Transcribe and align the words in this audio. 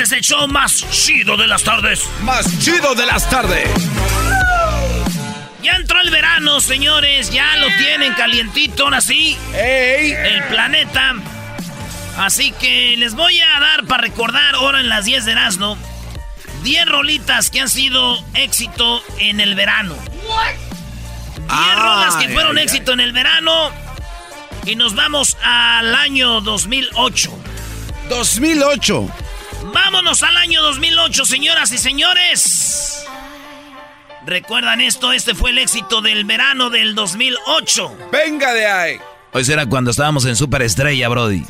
Este 0.00 0.16
es 0.16 0.18
el 0.18 0.24
show 0.34 0.48
más 0.48 0.82
chido 0.90 1.36
de 1.36 1.46
las 1.46 1.62
tardes. 1.62 2.08
Más 2.22 2.46
chido 2.60 2.94
de 2.94 3.04
las 3.04 3.28
tardes. 3.28 3.68
Ya 5.62 5.72
entró 5.72 6.00
el 6.00 6.08
verano, 6.08 6.58
señores. 6.62 7.30
Ya 7.30 7.56
lo 7.56 7.66
tienen 7.76 8.14
calientito, 8.14 8.84
ahora 8.84 9.02
sí. 9.02 9.36
¡Ey! 9.52 10.12
El 10.12 10.42
planeta. 10.44 11.16
Así 12.16 12.50
que 12.52 12.96
les 12.96 13.14
voy 13.14 13.40
a 13.42 13.60
dar 13.60 13.84
para 13.84 14.00
recordar 14.00 14.54
ahora 14.54 14.80
en 14.80 14.88
las 14.88 15.04
10 15.04 15.26
de 15.26 15.32
Erasmo 15.32 15.76
10 16.62 16.86
rolitas 16.86 17.50
que 17.50 17.60
han 17.60 17.68
sido 17.68 18.24
éxito 18.32 19.02
en 19.18 19.38
el 19.38 19.54
verano. 19.54 19.94
10 21.34 21.76
rolas 21.76 22.16
que 22.16 22.24
Ay, 22.28 22.32
fueron 22.32 22.56
ay, 22.56 22.64
éxito 22.64 22.94
en 22.94 23.00
el 23.00 23.12
verano. 23.12 23.70
Y 24.64 24.76
nos 24.76 24.94
vamos 24.94 25.36
al 25.42 25.94
año 25.94 26.40
2008. 26.40 27.38
2008. 28.08 29.10
Vámonos 29.64 30.22
al 30.22 30.36
año 30.36 30.62
2008, 30.62 31.24
señoras 31.24 31.72
y 31.72 31.78
señores. 31.78 33.06
¿Recuerdan 34.26 34.80
esto? 34.80 35.12
Este 35.12 35.34
fue 35.34 35.50
el 35.50 35.58
éxito 35.58 36.00
del 36.00 36.24
verano 36.24 36.70
del 36.70 36.94
2008. 36.94 37.96
Venga 38.12 38.52
de 38.52 38.66
ahí. 38.66 39.00
Hoy 39.32 39.44
será 39.44 39.66
cuando 39.66 39.90
estábamos 39.90 40.24
en 40.24 40.36
Superestrella, 40.36 41.08
Brody. 41.08 41.44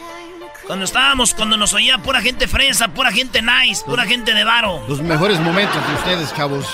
Cuando 0.66 0.84
estábamos, 0.84 1.34
cuando 1.34 1.56
nos 1.56 1.72
oía 1.72 1.98
pura 1.98 2.20
gente 2.20 2.46
fresa, 2.46 2.88
pura 2.88 3.10
gente 3.10 3.42
nice, 3.42 3.82
pura 3.84 4.04
gente 4.04 4.34
de 4.34 4.44
varo. 4.44 4.84
Los 4.88 5.00
mejores 5.00 5.40
momentos 5.40 5.84
de 5.86 5.94
ustedes, 5.94 6.34
chavos. 6.34 6.66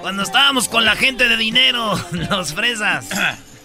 Cuando 0.00 0.22
estábamos 0.22 0.68
con 0.68 0.84
la 0.84 0.96
gente 0.96 1.28
de 1.28 1.36
dinero, 1.36 1.98
los 2.12 2.54
fresas. 2.54 3.08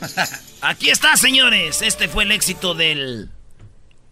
Aquí 0.62 0.90
está, 0.90 1.18
señores. 1.18 1.82
Este 1.82 2.08
fue 2.08 2.24
el 2.24 2.32
éxito 2.32 2.76
del 2.76 3.30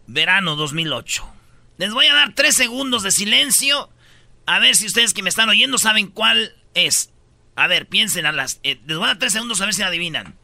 verano 0.07 0.55
2008. 0.55 1.32
Les 1.77 1.91
voy 1.91 2.05
a 2.07 2.13
dar 2.13 2.33
tres 2.35 2.55
segundos 2.55 3.03
de 3.03 3.11
silencio. 3.11 3.89
A 4.45 4.59
ver 4.59 4.75
si 4.75 4.85
ustedes 4.85 5.13
que 5.13 5.23
me 5.23 5.29
están 5.29 5.49
oyendo 5.49 5.77
saben 5.77 6.07
cuál 6.07 6.55
es. 6.73 7.11
A 7.55 7.67
ver, 7.67 7.87
piensen 7.87 8.25
a 8.25 8.31
las... 8.31 8.59
eh, 8.63 8.79
les 8.85 8.97
voy 8.97 9.05
a 9.05 9.09
dar 9.09 9.19
tres 9.19 9.33
segundos 9.33 9.61
a 9.61 9.65
ver 9.65 9.73
si 9.73 9.83
adivinan. 9.83 10.35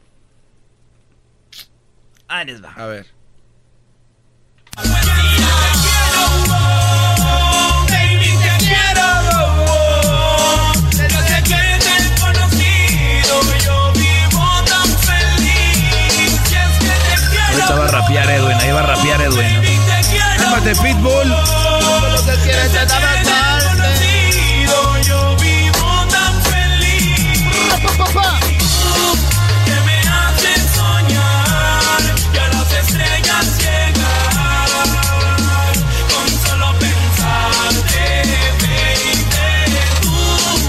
Ahí 2.27 2.45
les 2.45 2.63
va. 2.63 2.73
A 2.73 2.85
ver. 2.85 3.07
Ahorita 17.51 17.75
va 17.75 17.85
a 17.85 17.87
rapear 17.87 18.29
Edwin, 18.29 18.57
ahí 18.57 18.71
va 18.71 18.79
a 18.79 18.83
rapear 18.83 19.21
Edwin. 19.21 19.58
Cálmate, 20.59 20.75
Pitbull. 20.81 21.29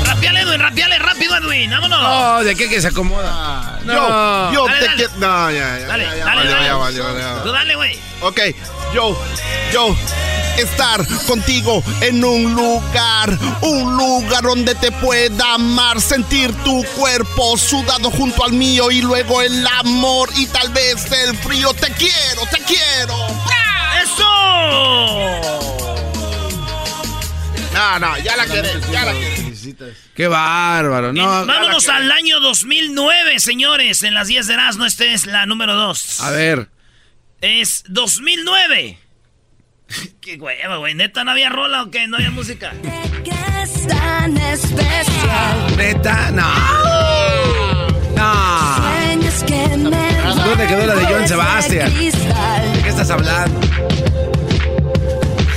Rapiale, 0.05 0.41
Edwin, 0.41 0.61
rapiale 0.61 0.99
rápido, 0.99 1.37
Edwin. 1.37 1.71
Vámonos. 1.71 2.01
No, 2.01 2.45
de 2.45 2.55
qué 2.55 2.69
que 2.69 2.81
se 2.81 2.89
acomoda. 2.89 3.79
No. 3.85 4.53
Yo, 4.53 4.53
yo 4.53 4.67
Dale, 4.67 4.79
te 4.79 4.85
dale. 4.87 4.97
quiero. 4.97 5.13
No, 5.19 5.51
ya, 5.51 5.79
ya. 5.79 5.87
Dale, 5.89 6.05
ya, 6.05 6.17
ya, 6.17 6.25
dale, 6.25 6.99
dale. 6.99 7.41
Tú 7.43 7.53
dale, 7.53 7.75
güey. 7.75 8.10
Ok, 8.23 8.39
yo, 8.95 9.19
yo, 9.73 9.97
estar 10.59 11.07
contigo 11.27 11.83
en 12.03 12.23
un 12.23 12.55
lugar, 12.55 13.39
un 13.63 13.97
lugar 13.97 14.43
donde 14.43 14.75
te 14.75 14.93
pueda 14.93 15.55
amar, 15.55 16.01
sentir 16.01 16.53
tu 16.63 16.85
cuerpo 16.97 17.57
sudado 17.57 18.11
junto 18.11 18.45
al 18.45 18.53
mío 18.53 18.91
y 18.91 19.01
luego 19.01 19.41
el 19.41 19.67
amor 19.67 20.29
y 20.37 20.47
tal 20.47 20.69
vez 20.71 21.11
el 21.13 21.37
frío. 21.39 21.73
Te 21.73 21.93
quiero, 21.93 22.43
te 22.51 22.59
quiero. 22.59 23.15
¡Eso! 24.03 24.31
No, 27.73 27.99
no, 27.99 28.19
ya 28.19 28.37
la 28.37 28.47
querés, 28.47 28.91
ya 28.91 29.05
la 29.05 29.13
querés. 29.13 29.51
Qué 30.15 30.29
bárbaro. 30.29 31.13
No. 31.13 31.47
Vámonos 31.47 31.89
al 31.89 32.11
año 32.13 32.41
2009, 32.41 33.41
señores. 33.41 34.03
En 34.03 34.15
las 34.15 34.29
10 34.29 34.47
de 34.47 34.55
Erasmo, 34.55 34.85
esta 34.85 35.05
es 35.05 35.27
la 35.27 35.47
número 35.47 35.75
2. 35.75 36.21
A 36.21 36.31
ver. 36.31 36.69
Es 37.41 37.85
2009. 37.89 38.99
Qué 40.21 40.37
hueva, 40.37 40.77
güey. 40.77 40.95
¿Neta 40.95 41.25
no 41.25 41.31
había 41.31 41.49
rola 41.49 41.83
o 41.85 41.91
qué? 41.91 42.07
¿No 42.07 42.17
había 42.17 42.31
música? 42.31 42.73
Neta, 45.77 46.31
no. 46.33 46.49
No. 48.15 48.61
¿Dónde 50.45 50.67
quedó 50.67 50.87
la 50.87 50.95
de 50.95 51.05
Joan 51.07 51.29
Sebastián? 51.29 51.93
¿De 51.95 52.83
qué 52.83 52.89
estás 52.89 53.11
hablando? 53.11 53.61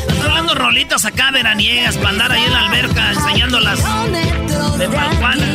Estoy 0.07 0.21
hablando 0.21 0.55
rolitas 0.55 1.03
acá 1.05 1.31
veraniegas 1.31 1.97
para 1.97 2.09
andar 2.09 2.31
ahí 2.31 2.43
en 2.43 2.53
la 2.53 2.59
alberca 2.67 3.11
enseñándolas 3.11 3.79
de 4.77 4.87
Pacuana. 4.89 5.45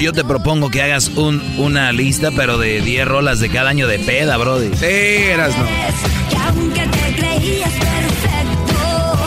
Yo, 0.00 0.12
te 0.12 0.22
propongo 0.22 0.70
que 0.70 0.80
hagas 0.80 1.08
un, 1.08 1.42
una 1.58 1.90
lista, 1.90 2.30
pero 2.30 2.56
de 2.56 2.80
10 2.80 3.08
rolas 3.08 3.40
de 3.40 3.50
cada 3.50 3.70
año 3.70 3.88
de 3.88 3.98
peda, 3.98 4.36
Brody. 4.36 4.76
Sí, 4.76 4.84
eras 4.86 5.58
no. 5.58 5.66
Que 5.66 6.36
aunque 6.36 6.80
te 6.86 7.16
creías 7.16 7.72
perfecto, 7.72 9.18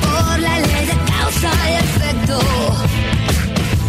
por 0.00 0.38
la 0.40 0.58
ley 0.60 0.86
de 0.86 1.12
causa 1.12 1.52
y 1.70 1.74
efecto. 1.74 2.40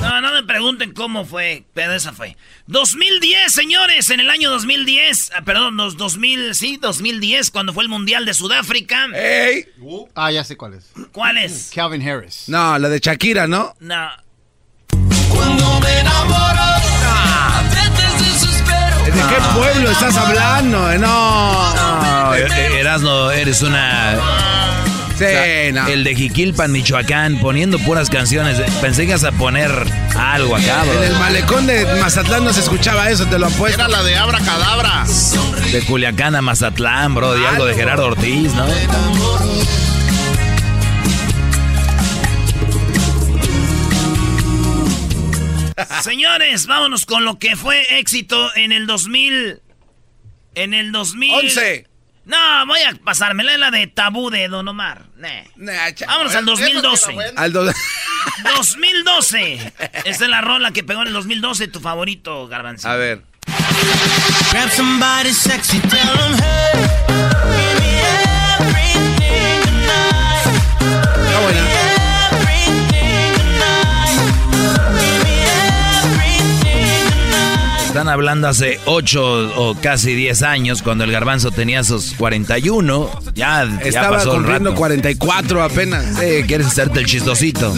No, 0.02 0.20
no 0.20 0.34
me 0.34 0.44
pregunten 0.44 0.92
cómo 0.92 1.24
fue, 1.24 1.64
pero 1.74 1.94
esa 1.94 2.12
fue. 2.12 2.36
2010, 2.68 3.54
señores, 3.54 4.10
en 4.10 4.20
el 4.20 4.30
año 4.30 4.50
2010, 4.50 5.32
ah, 5.34 5.44
perdón, 5.44 5.78
los 5.78 5.96
2000, 5.96 6.56
sí, 6.56 6.78
2010, 6.82 7.52
cuando 7.52 7.72
fue 7.72 7.84
el 7.84 7.90
Mundial 7.90 8.26
de 8.26 8.34
Sudáfrica. 8.34 9.08
¡Ey! 9.16 9.66
Ah, 10.14 10.30
ya 10.34 10.44
sé 10.44 10.58
cuál 10.58 10.74
es. 10.74 10.92
¿Cuál 11.14 11.38
es? 11.38 11.72
Calvin 11.74 12.06
Harris. 12.08 12.50
No, 12.50 12.78
la 12.78 12.90
de 12.90 13.00
Shakira, 13.00 13.48
¿no? 13.48 13.74
No. 13.80 14.27
Cuando 15.38 15.80
me 15.80 16.00
enamoro. 16.00 16.64
¿De 19.06 19.12
qué 19.12 19.42
pueblo 19.56 19.92
estás 19.92 20.16
hablando? 20.18 20.92
Eh, 20.92 20.98
No. 21.00 22.34
Eh, 22.36 22.80
Erasno, 22.80 23.32
eres 23.32 23.62
una... 23.62 24.16
Sí, 25.18 25.26
no. 25.74 25.88
El 25.88 26.04
de 26.04 26.14
Jiquilpan, 26.14 26.72
Michoacán, 26.72 27.40
poniendo 27.40 27.80
puras 27.80 28.08
canciones. 28.08 28.60
Pensé 28.82 29.04
que 29.04 29.10
ibas 29.10 29.24
a 29.24 29.32
poner 29.32 29.72
algo 30.16 30.56
acá, 30.56 30.84
En 30.84 31.04
el 31.04 31.10
bro. 31.10 31.20
malecón 31.20 31.66
de 31.66 31.86
Mazatlán 32.00 32.44
no 32.44 32.54
se 32.54 32.60
escuchaba 32.60 33.10
eso, 33.10 33.26
te 33.26 33.40
lo 33.40 33.48
apuesto. 33.48 33.80
Era 33.80 33.88
la 33.88 34.04
de 34.04 34.16
Abra 34.16 34.38
Cadabra. 34.42 35.06
De 35.72 35.82
Culiacán 35.86 36.36
a 36.36 36.44
Mazatlán, 36.44 37.16
bro. 37.16 37.36
Y 37.36 37.44
algo 37.46 37.66
de 37.66 37.74
Gerardo 37.74 38.06
Ortiz, 38.06 38.54
¿no? 38.54 38.66
Señores, 46.02 46.66
vámonos 46.68 47.06
con 47.06 47.24
lo 47.26 47.38
que 47.40 47.56
fue 47.56 48.00
éxito 48.00 48.50
en 48.56 48.72
el 48.72 48.88
2000. 48.88 49.62
En 50.56 50.74
el 50.74 50.92
2000. 50.92 51.34
11. 51.36 51.88
No, 52.26 52.66
voy 52.66 52.80
a 52.82 52.94
pasármela 53.06 53.54
en 53.54 53.60
la 53.62 53.72
de 53.72 53.88
Tabú 53.88 54.30
de 54.30 54.48
Don 54.50 54.68
Omar. 54.68 55.06
Nah. 55.16 55.44
Vámonos 56.08 56.36
al 56.36 56.46
2012. 56.46 57.16
Al 57.38 57.54
do- 57.54 57.72
2012. 58.56 59.74
Esta 60.06 60.24
es 60.26 60.30
la 60.30 60.42
rola 60.42 60.72
que 60.72 60.84
pegó 60.84 61.02
en 61.04 61.08
el 61.08 61.14
2012, 61.14 61.68
tu 61.70 61.80
favorito, 61.80 62.48
Garbanzo. 62.48 62.90
A 62.90 62.96
ver. 62.98 63.22
Grab 64.52 64.70
somebody 64.72 65.32
sexy, 65.34 65.80
tell 65.80 65.90
them, 66.18 66.36
hey, 66.38 67.97
Están 77.98 78.10
hablando 78.10 78.48
hace 78.48 78.80
8 78.86 79.54
o 79.56 79.74
casi 79.82 80.14
10 80.14 80.44
años, 80.44 80.84
cuando 80.84 81.04
el 81.04 81.12
garbanzo 81.12 81.50
tenía 81.50 81.84
sus 81.84 82.14
41. 82.14 83.10
Ya, 83.34 83.66
ya 83.66 83.82
Estaba 83.82 84.18
pasó 84.18 84.34
el 84.34 84.36
cumpliendo 84.36 84.70
rato. 84.70 84.80
44 84.80 85.64
apenas. 85.64 86.06
Sí, 86.16 86.44
quieres 86.46 86.68
hacerte 86.68 87.00
el 87.00 87.08
chistosito. 87.08 87.74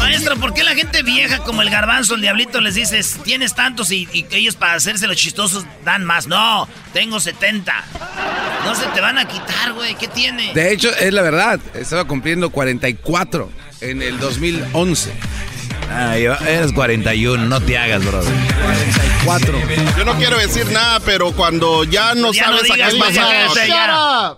Maestro, 0.00 0.36
¿por 0.40 0.52
qué 0.52 0.64
la 0.64 0.74
gente 0.74 1.04
vieja 1.04 1.38
como 1.38 1.62
el 1.62 1.70
garbanzo, 1.70 2.16
el 2.16 2.22
diablito, 2.22 2.60
les 2.60 2.74
dices, 2.74 3.20
tienes 3.22 3.54
tantos 3.54 3.92
y, 3.92 4.08
y 4.12 4.26
ellos 4.32 4.56
para 4.56 4.74
hacerse 4.74 5.06
los 5.06 5.16
chistosos 5.16 5.64
dan 5.84 6.04
más? 6.04 6.26
No, 6.26 6.66
tengo 6.92 7.20
70. 7.20 7.72
No 8.64 8.74
se 8.74 8.86
te 8.86 9.00
van 9.00 9.16
a 9.16 9.28
quitar, 9.28 9.74
güey, 9.74 9.94
¿qué 9.94 10.08
tiene? 10.08 10.52
De 10.54 10.72
hecho, 10.72 10.90
es 10.96 11.12
la 11.12 11.22
verdad. 11.22 11.60
Estaba 11.74 12.04
cumpliendo 12.04 12.50
44 12.50 13.69
en 13.80 14.02
el 14.02 14.18
2011. 14.18 15.12
Ay, 15.92 16.24
eres 16.24 16.72
41, 16.72 17.46
no 17.46 17.60
te 17.60 17.76
hagas, 17.76 18.04
brother. 18.04 18.32
44. 18.62 19.58
Yo 19.98 20.04
no 20.04 20.14
quiero 20.16 20.38
decir 20.38 20.66
nada, 20.66 21.00
pero 21.00 21.32
cuando 21.32 21.82
ya 21.84 22.14
no 22.14 22.32
Ya 22.32 22.46
no 22.50 22.58
sabes 22.58 22.70
a 22.70 22.74
qué 22.74 22.90
digas 22.92 23.08
pasar. 23.08 23.24
cállate 23.48 23.68
ya. 23.68 24.36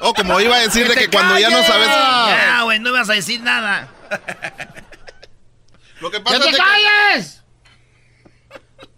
O 0.00 0.14
como 0.14 0.40
iba 0.40 0.56
a 0.56 0.60
decirle 0.60 0.94
que 0.94 1.08
cuando 1.08 1.38
ya 1.38 1.50
no 1.50 1.62
sabes. 1.64 1.88
Ya, 1.88 2.62
güey, 2.62 2.78
no 2.78 2.92
vas 2.92 3.08
a 3.10 3.14
decir 3.14 3.40
nada. 3.40 3.88
Lo 6.00 6.10
que 6.10 6.18
¡Que 6.18 6.22
pasa 6.22 6.38
te 6.38 6.44
es 6.46 6.52
de 6.52 6.58
que- 6.58 6.58
calles! 6.62 7.40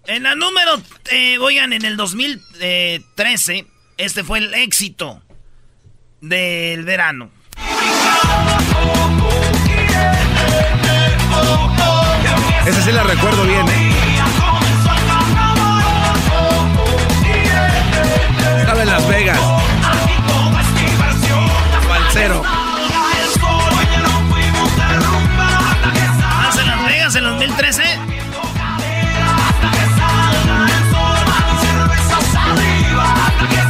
En 0.09 0.23
la 0.25 0.35
número, 0.37 0.81
eh, 1.11 1.39
oigan, 1.39 1.73
en 1.73 1.85
el 1.85 1.97
2013, 1.97 3.67
este 3.97 4.23
fue 4.25 4.39
el 4.39 4.55
éxito 4.55 5.23
del 6.21 6.85
verano. 6.85 7.31
Esa 12.67 12.83
sí 12.83 12.91
la 12.91 13.05
recuerdo 13.05 13.45
bien, 13.45 13.69
¿eh? 13.69 13.93
Estaba 18.61 18.83
en 18.83 18.89
Las 18.89 19.09
Vegas. 19.09 19.39
Falsero. 21.89 22.43
¿Más 26.43 26.59
en 26.59 26.67
Las 26.67 26.85
Vegas 26.87 27.15
en 27.15 27.25
2013? 27.25 27.83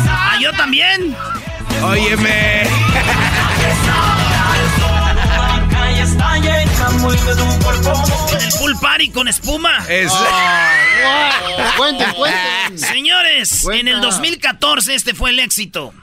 Ah, 0.08 0.38
yo 0.40 0.52
también. 0.52 1.14
Óyeme. 1.82 2.55
El 7.10 8.58
pool 8.58 8.78
party 8.80 9.10
con 9.10 9.28
espuma. 9.28 9.84
Es... 9.88 10.12
Cuenten, 11.76 12.12
cuenten. 12.14 12.78
Señores, 12.78 13.64
en 13.64 13.88
el 13.88 13.94
Cuenta. 13.94 14.06
2014 14.06 14.94
este 14.94 15.14
fue 15.14 15.30
el 15.30 15.38
éxito. 15.38 15.94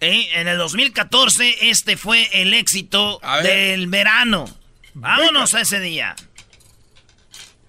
¿Eh? 0.00 0.28
En 0.34 0.48
el 0.48 0.58
2014 0.58 1.70
este 1.70 1.96
fue 1.96 2.28
el 2.32 2.54
éxito 2.54 3.20
del 3.42 3.86
verano. 3.86 4.44
Vámonos 4.94 5.54
a 5.54 5.60
ese 5.60 5.80
día. 5.80 6.14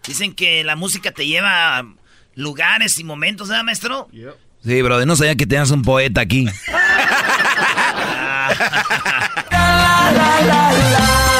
Dicen 0.06 0.33
que 0.33 0.63
la 0.63 0.75
música 0.75 1.12
te 1.12 1.25
lleva 1.25 1.77
a 1.77 1.86
lugares 2.36 3.00
y 3.00 3.03
momentos, 3.03 3.47
¿verdad, 3.47 3.63
maestro? 3.63 4.09
Sí, 4.63 4.81
brother, 4.81 5.07
no 5.07 5.15
sabía 5.15 5.36
que 5.36 5.45
tenías 5.45 5.71
un 5.71 5.83
poeta 5.83 6.21
aquí. 6.21 6.47
Voy 10.53 11.32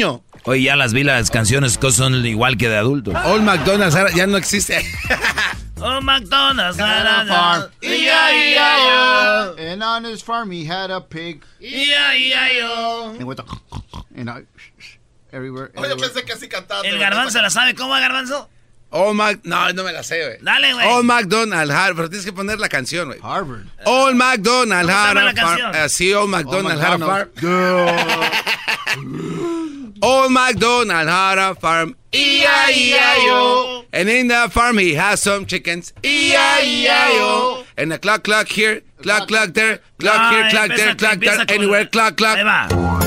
año. 0.00 0.22
Oye, 0.44 0.62
ya 0.62 0.76
las 0.76 0.92
vi, 0.92 1.04
las 1.04 1.30
canciones 1.30 1.78
que 1.78 1.92
son 1.92 2.24
igual 2.26 2.56
que 2.56 2.68
de 2.68 2.76
adultos. 2.76 3.14
Old 3.26 3.42
McDonald's 3.42 3.94
ahora 3.94 4.10
ya 4.14 4.26
no 4.26 4.36
existe. 4.36 4.84
Oh, 5.82 5.98
McDonald's. 6.02 6.76
na, 6.76 7.02
na, 7.02 7.20
Had 7.20 7.28
a 7.30 7.32
farm. 7.32 7.70
E-I-E-I-O. 7.82 9.54
And 9.56 9.82
on 9.82 10.04
his 10.04 10.20
farm 10.20 10.50
he 10.50 10.66
had 10.66 10.90
a 10.90 11.00
pig. 11.00 11.42
E-I-E-I-O. 11.58 13.16
And 13.18 13.24
went 13.24 13.40
and 14.14 14.28
I, 14.28 14.42
everywhere. 15.32 15.70
Oye, 15.74 15.86
everywhere. 15.86 15.96
pensé 15.96 16.26
que 16.26 16.34
así 16.34 16.48
cantando. 16.48 16.84
El 16.84 16.98
garbanzo 16.98 17.40
la 17.40 17.48
sabe. 17.48 17.74
¿Cómo, 17.74 17.94
garbanzo? 17.94 18.50
Old 18.90 19.16
Mac... 19.16 19.40
No, 19.44 19.72
no 19.72 19.82
me 19.82 19.92
la 19.92 20.02
sé, 20.02 20.22
güey. 20.22 20.36
Dale, 20.42 20.74
güey. 20.74 20.86
Old 20.86 21.06
McDonald 21.06 21.70
had... 21.70 21.94
Pero 21.94 22.10
tienes 22.10 22.26
que 22.26 22.34
poner 22.34 22.58
la 22.58 22.68
canción, 22.68 23.08
güey. 23.08 23.20
Harvard. 23.22 23.62
Old 23.86 24.16
McDonald 24.16 24.86
¿Cómo 24.86 25.02
se 25.02 25.08
had 25.08 25.14
llama 25.14 25.30
a 25.30 25.34
canción? 25.34 25.76
Así, 25.76 26.12
Old 26.12 26.28
McDonald 26.28 26.78
had 26.78 26.92
a 26.94 26.98
farm. 26.98 27.30
McDonald. 27.36 28.30
Old 30.02 30.32
MacDonald 30.32 31.08
had 31.08 31.38
a 31.38 31.54
farm. 31.54 31.96
E-I-E-I-O. 32.12 33.84
And 33.92 34.08
in 34.08 34.28
the 34.28 34.48
farm 34.50 34.78
he 34.78 34.94
has 34.94 35.22
some 35.22 35.46
chickens. 35.46 35.92
E-I-E-I-O. 36.02 37.64
And 37.76 37.92
a 37.92 37.98
clock, 37.98 38.24
clock 38.24 38.48
here, 38.48 38.82
clock, 39.02 39.28
clock 39.28 39.52
there, 39.54 39.78
clock 39.98 40.16
Ah, 40.18 40.30
here, 40.32 40.50
clock 40.50 40.70
empieza- 40.70 40.76
there, 40.76 40.94
clock 40.94 41.18
there, 41.20 41.44
anywhere, 41.48 41.86
clock, 41.86 42.16
clock. 42.16 42.99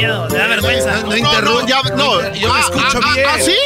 Miedo. 0.00 0.28
Da 0.28 0.46
vergüenza. 0.46 1.02
No 1.02 1.16
interrumpa. 1.16 1.66
ya, 1.66 1.82
no. 1.96 2.34
Yo 2.34 2.52
me 2.52 2.58
Ah, 2.58 2.60
escucho 2.60 3.00
ah, 3.02 3.14
bien. 3.14 3.26
¿Ah, 3.28 3.38
sí? 3.40 3.56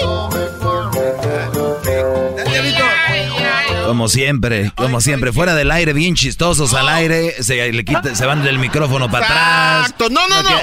Como 3.86 4.08
siempre, 4.08 4.72
como 4.76 5.00
siempre. 5.00 5.32
Fuera 5.32 5.54
del 5.54 5.70
aire, 5.70 5.92
bien 5.92 6.14
chistosos 6.14 6.72
al 6.74 6.88
aire. 6.88 7.42
Se, 7.42 7.72
le 7.72 7.84
quita- 7.84 8.14
se 8.14 8.24
van 8.26 8.42
del 8.42 8.58
micrófono 8.58 9.10
para 9.10 9.26
atrás. 9.26 9.80
Exacto. 9.90 10.08
No, 10.10 10.26
no, 10.28 10.42
no. 10.42 10.58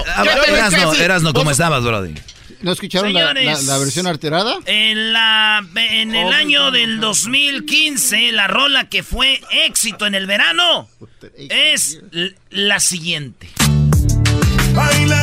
Erasno, 0.47 0.93
Erasno, 0.95 1.33
¿cómo 1.33 1.51
estabas, 1.51 1.83
Brody? 1.83 2.13
¿No 2.61 2.71
escucharon 2.73 3.13
la, 3.13 3.33
la, 3.33 3.39
Señores. 3.39 3.63
la 3.67 3.77
versión 3.77 4.07
alterada? 4.07 4.57
En, 4.65 5.13
la, 5.13 5.63
en 5.75 6.13
el 6.13 6.33
año 6.33 6.71
del 6.71 6.99
2015, 6.99 8.31
la 8.33 8.47
rola 8.47 8.89
que 8.89 9.01
fue 9.03 9.39
éxito 9.65 10.05
en 10.05 10.15
el 10.15 10.25
verano 10.25 10.89
es 11.37 12.01
la 12.49 12.79
siguiente. 12.81 13.49
Bailando, 14.73 15.18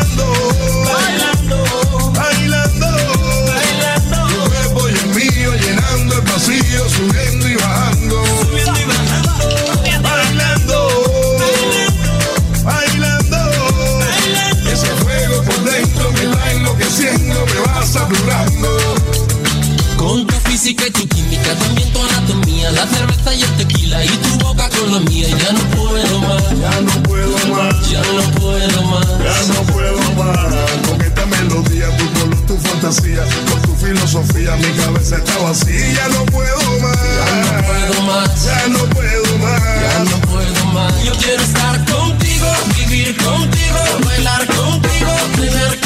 Física 20.67 20.89
y 20.89 20.91
tu 20.91 21.07
química, 21.07 21.55
también 21.55 21.93
tu 21.93 22.03
anatomía, 22.03 22.73
la 22.73 22.89
cerveza 22.89 23.33
y 23.33 23.43
el 23.43 23.51
tequila 23.53 24.05
y 24.05 24.09
tu 24.09 24.39
boca 24.45 24.69
con 24.69 24.95
la 24.95 24.99
mía. 24.99 25.29
Ya 25.29 25.53
no 25.53 25.61
puedo 25.71 26.19
más, 26.19 26.43
Ya 26.59 26.81
no 26.81 27.03
puedo 27.05 27.55
más, 27.55 27.89
ya 27.89 28.03
no 28.03 28.23
puedo 28.41 28.83
más. 28.83 29.07
ya 29.07 29.55
no 29.55 29.63
puedo 29.73 30.13
más. 30.15 30.89
Con 30.89 31.01
esta 31.03 31.25
melodía, 31.27 31.97
tu 31.97 32.11
color, 32.19 32.47
tu 32.49 32.57
fantasía. 32.57 33.23
fantasía. 33.23 33.53
Con 33.53 33.63
tu 33.63 33.77
filosofía 33.77 34.57
mi 34.57 34.73
cabeza 34.73 35.19
está 35.19 35.39
vacía. 35.39 35.93
Ya 35.93 36.09
no 36.09 36.27
puedo 36.27 36.81
más. 36.81 36.99
Ya 37.15 37.47
no 37.47 37.63
puedo 37.63 38.03
más. 38.03 38.45
Ya 38.45 38.67
no 38.67 38.79
puedo 38.91 39.39
más. 39.39 39.63
Ya 39.63 40.05
no 40.11 40.21
puedo 40.23 40.65
más. 40.73 41.05
Yo 41.05 41.13
quiero 41.13 41.43
estar 41.45 41.85
contigo, 41.85 42.47
vivir 42.75 43.17
contigo, 43.19 43.79
bailar 44.05 44.45
contigo, 44.49 45.13
tener 45.37 45.69
contigo 45.69 45.86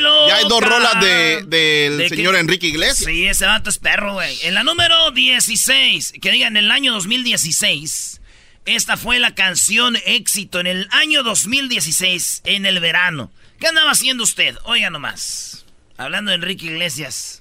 Loca. 0.00 0.28
Ya 0.28 0.36
hay 0.36 0.48
dos 0.48 0.60
rolas 0.62 1.00
de, 1.00 1.42
del 1.46 1.98
¿De 1.98 2.08
qué? 2.08 2.16
señor 2.16 2.36
Enrique 2.36 2.66
Iglesias. 2.66 3.04
Sí, 3.04 3.26
ese 3.26 3.46
vato 3.46 3.70
es 3.70 3.78
perro, 3.78 4.14
güey. 4.14 4.36
En 4.42 4.54
la 4.54 4.64
número 4.64 5.10
16, 5.10 6.14
que 6.20 6.30
digan, 6.30 6.56
en 6.56 6.64
el 6.64 6.70
año 6.70 6.92
2016, 6.94 8.20
esta 8.64 8.96
fue 8.96 9.18
la 9.18 9.34
canción 9.34 9.96
éxito 10.06 10.60
en 10.60 10.66
el 10.66 10.88
año 10.90 11.22
2016, 11.22 12.42
en 12.44 12.66
el 12.66 12.80
verano. 12.80 13.30
¿Qué 13.60 13.68
andaba 13.68 13.90
haciendo 13.92 14.24
usted? 14.24 14.56
Oiga 14.64 14.90
nomás. 14.90 15.64
Hablando 15.98 16.30
de 16.30 16.36
Enrique 16.36 16.66
Iglesias. 16.66 17.40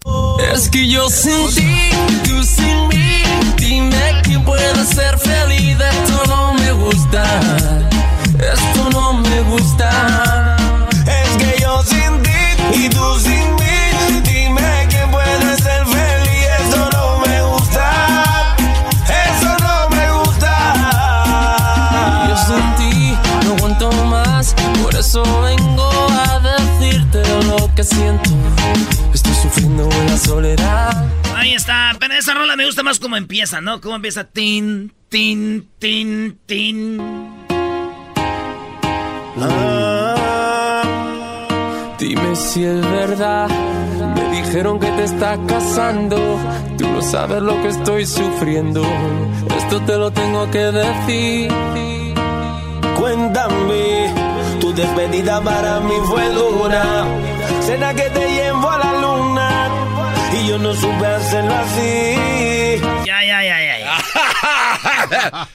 Es 0.53 0.69
que 0.69 0.87
yo 0.87 1.09
sin 1.09 1.53
ti, 1.53 1.89
tú 2.25 2.41
sin 2.43 2.87
mí. 2.87 3.23
Dime 3.57 4.21
quién 4.23 4.45
puede 4.45 4.85
ser 4.85 5.17
feliz. 5.19 5.77
Esto 5.77 6.23
no 6.27 6.53
me 6.53 6.71
gusta. 6.71 7.23
Esto 8.39 8.89
no 8.91 9.13
me 9.13 9.41
gusta. 9.41 10.55
Y 12.75 12.89
tú 12.89 13.19
sin 13.19 13.55
mí. 13.55 14.21
Dime 14.23 14.87
quién 14.89 15.09
puede 15.11 15.55
ser 15.57 15.85
feliz. 15.85 16.45
Eso 16.67 16.89
no 16.91 17.19
me 17.25 17.41
gusta. 17.43 18.55
Eso 19.27 19.57
no 19.65 19.89
me 19.95 20.11
gusta. 20.11 20.53
Yo 22.29 22.35
sin 22.47 22.75
ti 22.75 23.17
no 23.45 23.55
aguanto 23.55 23.91
más. 24.05 24.55
Por 24.81 24.95
eso 24.95 25.23
vengo 25.41 25.89
a 26.27 26.39
decirte 26.39 27.23
lo 27.47 27.73
que 27.75 27.83
siento. 27.83 28.29
Estoy 29.13 29.33
sufriendo 29.33 29.89
en 29.91 30.05
la 30.07 30.17
soledad. 30.17 31.05
Ahí 31.35 31.53
está. 31.53 31.95
Pero 31.99 32.13
esa 32.13 32.33
rola 32.33 32.55
me 32.55 32.65
gusta 32.65 32.83
más 32.83 32.99
como 32.99 33.17
empieza, 33.17 33.61
¿no? 33.61 33.81
Como 33.81 33.95
empieza. 33.95 34.25
Tin, 34.25 34.93
tin, 35.09 35.69
tin, 35.79 36.39
tin. 36.45 37.01
Dime 42.07 42.35
si 42.35 42.63
es 42.63 42.81
verdad. 42.81 43.49
Me 44.15 44.37
dijeron 44.37 44.79
que 44.79 44.91
te 44.91 45.05
estás 45.05 45.39
casando. 45.47 46.17
Tú 46.77 46.87
no 46.87 47.01
sabes 47.01 47.41
lo 47.41 47.59
que 47.63 47.69
estoy 47.69 48.05
sufriendo. 48.05 48.83
Esto 49.57 49.81
te 49.81 49.97
lo 49.97 50.11
tengo 50.11 50.51
que 50.51 50.65
decir. 50.81 51.51
Cuéntame, 52.95 54.13
tu 54.61 54.71
despedida 54.75 55.41
para 55.41 55.79
mí 55.79 55.95
fue 56.05 56.29
dura. 56.29 57.07
Cena 57.61 57.91
que 57.95 58.07
te 58.11 58.29
llevo 58.35 58.69
a 58.69 58.77
la 58.77 59.01
luna 59.01 59.69
y 60.31 60.47
yo 60.47 60.59
no 60.59 60.75
supe 60.75 61.07
hacerlo 61.07 61.55
así. 61.55 62.81
Ya, 63.03 63.25
ya, 63.25 63.43
ya, 63.43 63.59
ya. 63.65 63.79
ya. 65.09 65.49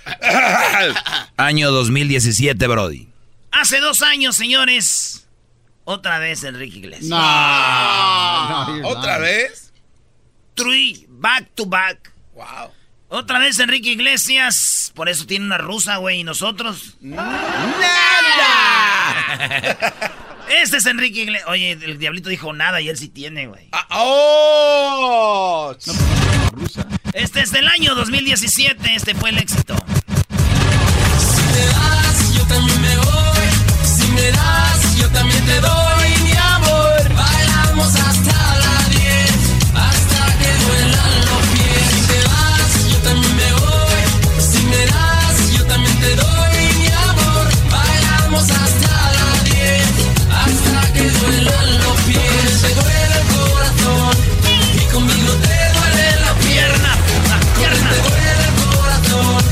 Año 1.36 1.70
2017, 1.70 2.66
Brody. 2.66 3.08
Hace 3.52 3.78
dos 3.78 4.02
años, 4.02 4.34
señores. 4.34 5.28
Otra 5.84 6.18
vez 6.18 6.44
Enrique 6.44 6.78
Iglesias. 6.78 7.08
No. 7.08 8.88
¿Otra 8.88 9.18
vez? 9.18 9.72
Three, 10.54 11.06
back 11.08 11.50
to 11.54 11.66
back. 11.66 12.12
Wow. 12.34 12.70
Otra 13.08 13.38
vez 13.38 13.58
Enrique 13.58 13.90
Iglesias. 13.90 14.92
Por 14.94 15.08
eso 15.08 15.26
tiene 15.26 15.46
una 15.46 15.58
rusa, 15.58 15.96
güey. 15.96 16.20
¿Y 16.20 16.24
nosotros? 16.24 16.96
Este 20.62 20.78
es 20.78 20.86
Enrique 20.86 21.20
Iglesias. 21.22 21.48
Oye, 21.48 21.72
el 21.72 21.98
diablito 21.98 22.28
dijo 22.28 22.52
nada 22.52 22.80
y 22.80 22.88
él 22.88 22.96
sí 22.98 23.08
tiene, 23.08 23.46
güey. 23.46 23.68
Ah, 23.72 23.86
¡Oh! 23.90 25.76
Este 27.12 27.40
es 27.40 27.52
del 27.52 27.68
año 27.68 27.94
2017. 27.94 28.94
Este 28.94 29.14
fue 29.14 29.30
el 29.30 29.38
éxito. 29.38 29.76
Si 31.18 31.42
me 31.42 31.66
das, 31.66 32.34
yo 32.34 32.42
también 32.46 32.79
también 35.12 35.44
te 35.46 35.60
doy 35.60 36.08
mi 36.22 36.32
amor. 36.32 37.14
Bailamos 37.14 37.94
hasta 37.94 38.58
las 38.58 38.90
10, 38.90 39.30
hasta 39.74 40.38
que 40.38 40.50
duelan 40.64 41.14
los 41.28 41.42
pies. 41.52 41.84
Si 41.92 42.00
te 42.08 42.18
vas, 42.28 42.72
yo 42.90 42.98
también 42.98 43.36
me 43.36 43.52
voy. 43.52 44.02
Si 44.40 44.62
me 44.64 44.86
das, 44.86 45.52
yo 45.56 45.66
también 45.66 46.00
te 46.00 46.16
doy 46.16 46.56
mi 46.78 46.86
amor. 47.08 47.46
Bailamos 47.70 48.50
hasta 48.50 49.12
las 49.18 49.44
10, 49.44 49.82
hasta 50.42 50.92
que 50.92 51.10
duelan 51.10 51.78
los 51.78 52.00
pies. 52.02 52.62
Te 52.62 52.74
duele 52.74 53.16
el 53.20 53.26
corazón 53.36 54.16
y 54.74 54.84
conmigo 54.92 55.32
te 55.44 55.58
duele 55.76 56.06
la 56.24 56.34
pierna. 56.44 56.96
Pierna. 57.56 57.90
Te 57.90 57.98
duele 58.08 58.32
el 58.48 58.54
corazón. 58.64 59.44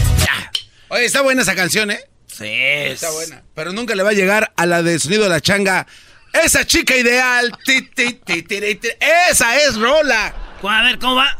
Oye, 0.89 1.05
está 1.05 1.21
buena 1.23 1.43
esa 1.43 1.55
canción, 1.55 1.91
¿eh? 1.91 2.01
Sí. 2.39 2.47
Está 2.47 3.11
buena. 3.11 3.43
Pero 3.55 3.73
nunca 3.73 3.95
le 3.97 4.03
va 4.03 4.11
a 4.11 4.15
llegar 4.15 4.53
a 4.57 4.67
la 4.67 4.83
de 4.83 4.99
sonido 4.99 5.25
de 5.25 5.29
la 5.31 5.41
changa. 5.41 5.87
Esa 6.33 6.65
chica 6.65 6.97
ideal. 6.97 7.53
Ti, 7.65 7.83
ti, 7.83 8.13
ti, 8.25 8.43
ti, 8.43 8.61
ti, 8.61 8.75
ti. 8.77 8.89
Esa 9.31 9.57
es 9.57 9.77
Rola. 9.77 10.35
A 10.63 10.83
ver, 10.83 10.99
¿cómo 10.99 11.17
va? 11.17 11.37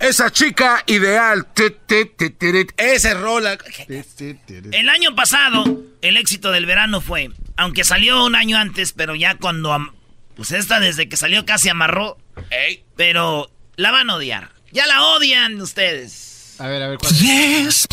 Esa 0.00 0.30
chica 0.32 0.82
ideal. 0.86 1.46
Ti, 1.54 1.64
ti, 1.86 2.06
ti, 2.06 2.30
ti, 2.30 2.50
ti. 2.52 2.66
Esa 2.76 3.12
es 3.12 3.20
Rola. 3.20 3.56
El 4.72 4.88
año 4.88 5.14
pasado, 5.14 5.64
el 6.02 6.16
éxito 6.16 6.50
del 6.50 6.66
verano 6.66 7.00
fue, 7.00 7.30
aunque 7.56 7.84
salió 7.84 8.24
un 8.24 8.34
año 8.34 8.58
antes, 8.58 8.92
pero 8.92 9.14
ya 9.14 9.36
cuando, 9.36 9.76
pues 10.34 10.50
esta 10.52 10.80
desde 10.80 11.08
que 11.08 11.16
salió 11.16 11.46
casi 11.46 11.68
amarró, 11.68 12.18
Ey. 12.50 12.84
pero 12.96 13.50
la 13.76 13.92
van 13.92 14.10
a 14.10 14.16
odiar. 14.16 14.50
Ya 14.72 14.86
la 14.86 15.02
odian 15.04 15.60
ustedes. 15.60 16.56
A 16.58 16.66
ver, 16.66 16.82
a 16.82 16.88
ver, 16.88 16.98
¿cuál? 16.98 17.14
Yes. 17.14 17.86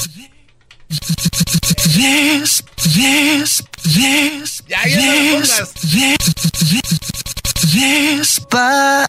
Yes. 1.94 2.64
Yes. 2.96 3.64
Yes. 3.84 4.64
Ya, 4.68 4.88
ya 4.88 4.96
lo 4.96 5.40
pongas. 5.40 5.74
Yes. 7.74 8.40
Pa. 8.50 9.08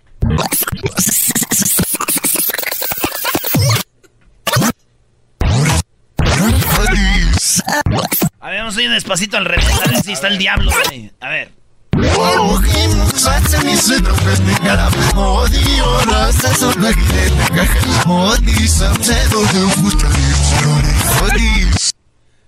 A 8.40 8.50
ver, 8.50 8.58
vamos 8.58 8.76
a 8.76 8.82
ir 8.82 8.90
despacito 8.90 9.36
al 9.36 9.44
revés, 9.44 9.66
a 9.84 9.88
ver 9.88 10.02
si 10.02 10.12
está 10.12 10.28
el 10.28 10.38
diablo. 10.38 10.72
güey. 10.86 11.12
A 11.20 11.28
ver. 11.28 11.52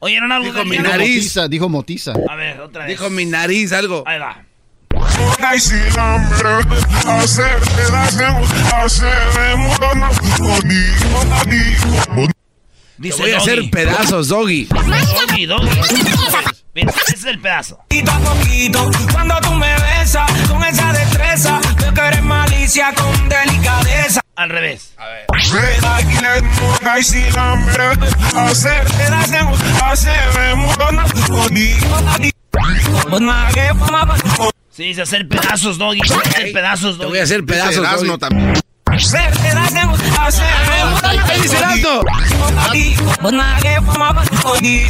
Oye, 0.05 0.21
no 0.21 0.39
Dijo 0.41 0.59
algo 0.59 0.65
mi 0.67 0.77
Dijo 0.77 0.83
nariz. 0.83 1.17
Motiza, 1.17 1.49
dijo 1.49 1.69
Motiza. 1.71 2.13
A 2.29 2.35
ver, 2.37 2.61
otra 2.61 2.85
vez. 2.85 2.91
Dijo 2.91 3.09
mi 3.09 3.25
nariz 3.25 3.73
algo. 3.73 4.05
Ahí 4.07 4.19
va. 4.19 4.45
Ay, 5.41 5.59
sí, 5.59 5.75
hambre, 5.99 6.51
hacerte 7.07 7.83
daño, 7.91 8.43
hacemos 8.77 9.79
conmigo, 9.79 11.19
conmigo. 11.31 12.27
Te 12.27 12.33
Dice 12.99 13.23
voy 13.23 13.31
a 13.33 13.39
hacer 13.39 13.57
Doggy. 13.57 13.71
pedazos, 13.71 14.29
Doggy. 14.29 14.65
Doggy, 14.67 15.47
doggy. 15.47 15.69
Mira, 16.75 16.93
ese 17.07 17.15
es 17.17 17.25
el 17.25 17.41
pedazo. 17.41 17.79
Poquito 17.89 18.13
a 18.13 18.19
poquito, 18.19 18.91
cuando 19.11 19.35
tú 19.41 19.53
me 19.53 19.73
besas 19.75 20.31
con 20.49 20.63
esa 20.65 20.93
destreza, 20.93 21.61
veo 21.81 21.95
que 21.95 22.01
eres 22.01 22.23
malicia 22.23 22.93
con 22.95 23.29
delicadeza. 23.29 24.21
Al 24.37 24.51
revés. 24.51 24.95
Hacemos 29.13 29.59
conmigo, 31.29 31.87
Sí, 34.71 34.85
dice 34.85 35.03
hacer 35.03 35.29
pedazos, 35.29 35.79
Doggy. 35.79 36.01
Hacer 36.01 36.53
pedazos, 36.53 36.97
Te 36.97 37.05
Doggy. 37.05 37.11
voy 37.11 37.19
a 37.21 37.23
hacer 37.23 37.45
pedazos, 37.45 37.77
Doggy. 37.77 38.19
también. 38.19 38.55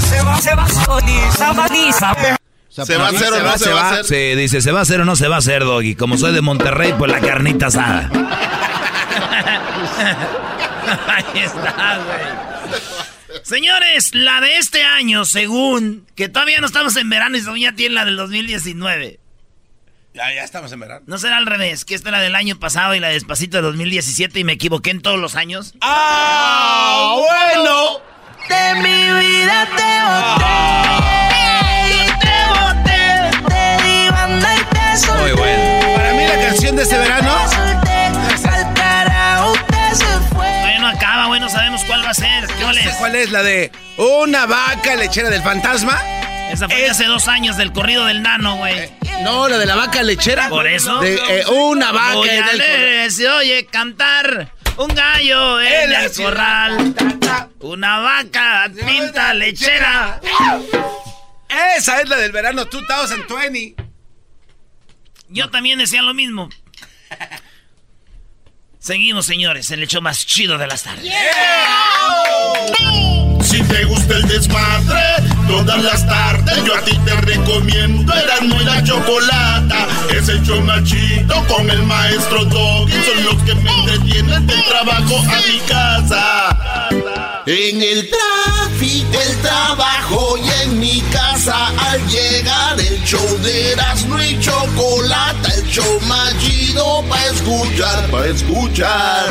Se 0.00 0.22
va, 0.22 0.40
se 0.40 0.54
se 1.30 1.44
Se 2.84 2.96
a 3.06 3.08
hacer 3.08 3.32
o 3.32 3.42
no 3.42 3.58
se 3.58 3.72
va 3.72 3.80
a 3.82 3.90
hacer. 3.90 4.04
Sí, 4.04 4.34
dice, 4.40 4.60
¿se 4.62 4.72
va 4.72 4.80
a 4.80 4.82
hacer 4.82 5.00
o 5.00 5.04
no 5.04 5.16
se 5.16 5.28
va 5.28 5.36
a 5.36 5.38
hacer, 5.38 5.64
Doggy? 5.64 5.94
Como 5.94 6.16
soy 6.16 6.32
de 6.32 6.40
Monterrey, 6.40 6.94
pues 6.98 7.10
la 7.12 7.20
carnita 7.20 7.66
asada. 7.66 8.10
Ahí 11.08 11.42
está, 11.42 11.98
güey. 11.98 12.54
Señores, 13.42 14.14
la 14.14 14.40
de 14.40 14.58
este 14.58 14.82
año, 14.82 15.24
según 15.24 16.06
que 16.14 16.28
todavía 16.28 16.60
no 16.60 16.66
estamos 16.66 16.96
en 16.96 17.10
verano 17.10 17.36
y 17.36 17.40
según 17.40 17.58
ya 17.58 17.72
tiene 17.72 17.94
la 17.96 18.04
del 18.04 18.16
2019. 18.16 19.20
Ya, 20.14 20.32
ya 20.32 20.44
estamos 20.44 20.70
en 20.70 20.78
verano. 20.80 21.02
No 21.06 21.18
será 21.18 21.38
al 21.38 21.46
revés, 21.46 21.84
que 21.84 21.96
esta 21.96 22.10
era 22.10 22.20
del 22.20 22.36
año 22.36 22.58
pasado 22.58 22.94
y 22.94 23.00
la 23.00 23.08
despacito 23.08 23.56
de 23.56 23.64
2017 23.64 24.38
y 24.38 24.44
me 24.44 24.52
equivoqué 24.52 24.90
en 24.90 25.02
todos 25.02 25.18
los 25.18 25.34
años. 25.34 25.74
¡Ah! 25.80 27.16
¡Bueno! 27.16 28.00
De 28.48 28.74
mi 28.76 29.26
vida 29.26 29.66
te 29.74 29.82
boté, 30.10 31.40
te 32.20 32.36
boté, 32.50 33.30
te 33.48 33.64
di 33.82 34.06
este 36.82 36.98
verano? 36.98 37.73
Cuál 42.16 42.32
a 42.32 42.44
ser. 42.44 42.56
¿Cuál 42.60 42.78
es? 42.78 42.94
¿Cuál 42.96 43.14
es? 43.16 43.30
¿La 43.30 43.42
de 43.42 43.72
una 43.96 44.46
vaca 44.46 44.96
lechera 44.96 45.30
del 45.30 45.42
fantasma? 45.42 46.00
Esa 46.50 46.68
fue 46.68 46.88
hace 46.88 47.04
dos 47.04 47.26
años 47.28 47.56
del 47.56 47.72
corrido 47.72 48.06
del 48.06 48.22
nano, 48.22 48.56
güey. 48.56 48.90
No, 49.22 49.48
la 49.48 49.58
de 49.58 49.66
la 49.66 49.76
vaca 49.76 50.02
lechera. 50.02 50.48
Por 50.48 50.66
eso. 50.66 51.00
De, 51.00 51.14
eh, 51.14 51.44
una 51.46 51.92
vaca 51.92 52.20
en 52.22 52.42
el 52.42 52.48
alegre 52.48 53.10
se 53.10 53.28
oye 53.28 53.66
cantar 53.66 54.52
un 54.76 54.88
gallo 54.94 55.60
en 55.60 55.92
el 55.92 56.02
la 56.02 56.10
corral. 56.10 56.94
Una 57.60 57.98
vaca 57.98 58.70
pinta 58.86 59.34
lechera. 59.34 60.20
Esa 61.76 62.00
es 62.00 62.08
la 62.08 62.16
del 62.16 62.32
verano 62.32 62.64
2020. 62.64 63.74
Yo 65.28 65.50
también 65.50 65.78
decía 65.78 66.02
lo 66.02 66.14
mismo. 66.14 66.48
Seguimos, 68.84 69.24
señores, 69.24 69.70
en 69.70 69.80
el 69.80 69.88
show 69.88 70.02
más 70.02 70.26
chido 70.26 70.58
de 70.58 70.66
las 70.66 70.82
tardes. 70.82 71.10
Si 73.42 73.62
te 73.62 73.84
gusta 73.86 74.14
el 74.14 74.28
desmadre, 74.28 75.00
todas 75.48 75.82
las 75.82 76.06
tardes 76.06 76.62
yo 76.66 76.76
a 76.76 76.82
ti 76.82 76.94
te 77.06 77.14
recomiendo 77.22 78.12
Erasmo 78.12 78.60
y 78.60 78.64
la 78.66 78.84
Chocolata. 78.84 79.88
Es 80.14 80.28
el 80.28 80.42
show 80.42 80.60
más 80.60 80.84
chido 80.84 81.34
con 81.46 81.70
el 81.70 81.82
maestro 81.84 82.44
Doggy. 82.44 82.92
Son 82.92 83.24
los 83.24 83.42
que 83.44 83.54
me 83.54 83.70
entretienen 83.70 84.46
del 84.46 84.62
trabajo 84.66 85.16
a 85.18 85.40
mi 85.50 85.58
casa. 85.66 86.88
En 87.46 87.80
el 87.80 88.10
tráfico, 88.10 89.18
el 89.18 89.40
trabajo 89.40 90.36
y 90.36 90.62
en 90.62 90.78
mi 90.78 91.00
casa 91.10 91.68
al 91.68 92.06
llegar 92.08 92.78
el 92.78 93.02
show 93.02 93.38
de 93.38 93.72
Erasmo 93.72 94.22
y 94.22 94.38
Chocolata. 94.40 95.33
Show 95.74 96.00
más 96.02 96.38
chido 96.38 97.02
para 97.08 97.26
escuchar, 97.26 98.08
para 98.08 98.26
escuchar. 98.26 99.28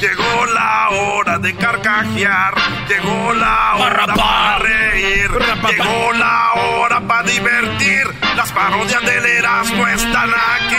Llegó 0.00 0.46
la 0.54 0.88
hora 0.88 1.38
de 1.38 1.54
carcajear, 1.54 2.54
llegó 2.88 3.34
la 3.34 3.74
hora 3.74 4.06
para 4.06 4.58
reír, 4.60 5.28
llegó 5.68 6.12
la 6.14 6.52
hora 6.54 6.98
para 7.06 7.28
divertir. 7.28 8.06
Las 8.36 8.50
parodias 8.52 9.04
del 9.04 9.26
Erasmo 9.26 9.86
están 9.86 10.30
aquí. 10.30 10.76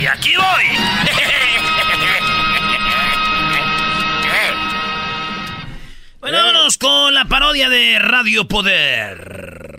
Y 0.00 0.06
aquí 0.06 0.36
voy. 0.36 0.64
Bueno, 6.20 6.38
vámonos 6.38 6.78
con 6.78 7.14
la 7.14 7.24
parodia 7.24 7.68
de 7.68 7.98
Radio 8.00 8.46
Poder. 8.46 9.77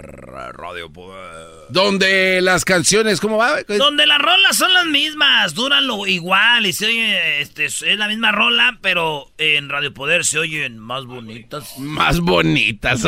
Radio 0.54 0.92
Poder. 0.92 1.68
Donde 1.70 2.42
las 2.42 2.66
canciones, 2.66 3.20
¿cómo 3.20 3.38
va? 3.38 3.62
Donde 3.64 4.06
las 4.08 4.20
rolas 4.20 4.58
son 4.58 4.74
las 4.74 4.86
mismas, 4.86 5.54
duran 5.54 5.88
lo 5.88 6.08
igual 6.08 6.66
y 6.66 6.74
se 6.74 6.88
oye, 6.88 7.42
este, 7.42 7.66
es 7.66 7.82
la 7.82 8.08
misma 8.08 8.32
rola, 8.32 8.78
pero 8.82 9.32
en 9.38 9.70
Radio 9.70 9.94
Poder 9.94 10.26
se 10.26 10.40
oyen 10.40 10.80
más 10.80 11.06
bonitas. 11.06 11.78
Más 11.78 12.20
bonitas. 12.20 13.02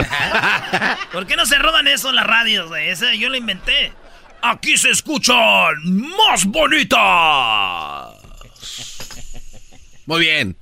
¿Por 1.12 1.26
qué 1.26 1.36
no 1.36 1.46
se 1.46 1.58
roban 1.58 1.88
eso 1.88 2.10
en 2.10 2.16
las 2.16 2.28
radios? 2.28 2.72
Ese 2.78 3.18
yo 3.18 3.30
lo 3.30 3.36
inventé. 3.36 3.94
Aquí 4.42 4.78
se 4.78 4.90
escuchan 4.90 5.76
más 6.18 6.46
bonitas. 6.46 7.00
Muy 10.06 10.20
bien. 10.20 10.58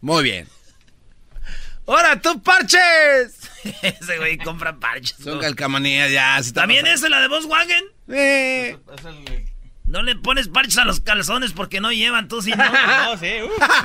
Muy 0.00 0.22
bien. 0.22 0.48
¡Ahora 1.86 2.20
tú, 2.20 2.40
parches! 2.42 3.41
Ese 3.82 4.18
güey 4.18 4.38
compra 4.38 4.76
parches. 4.76 5.16
Son 5.22 5.38
calcamonías 5.40 6.10
ya. 6.10 6.40
¿También 6.54 6.84
pasando. 6.84 7.06
es 7.06 7.10
la 7.10 7.20
de 7.20 7.28
Volkswagen? 7.28 7.84
Eh. 8.08 8.78
No 9.84 10.02
le 10.02 10.16
pones 10.16 10.48
parches 10.48 10.78
a 10.78 10.84
los 10.84 11.00
calzones 11.00 11.52
porque 11.52 11.80
no 11.80 11.92
llevan, 11.92 12.28
tú 12.28 12.42
sí 12.42 12.50
no. 12.50 12.64
no, 13.04 13.16
sí. 13.18 13.32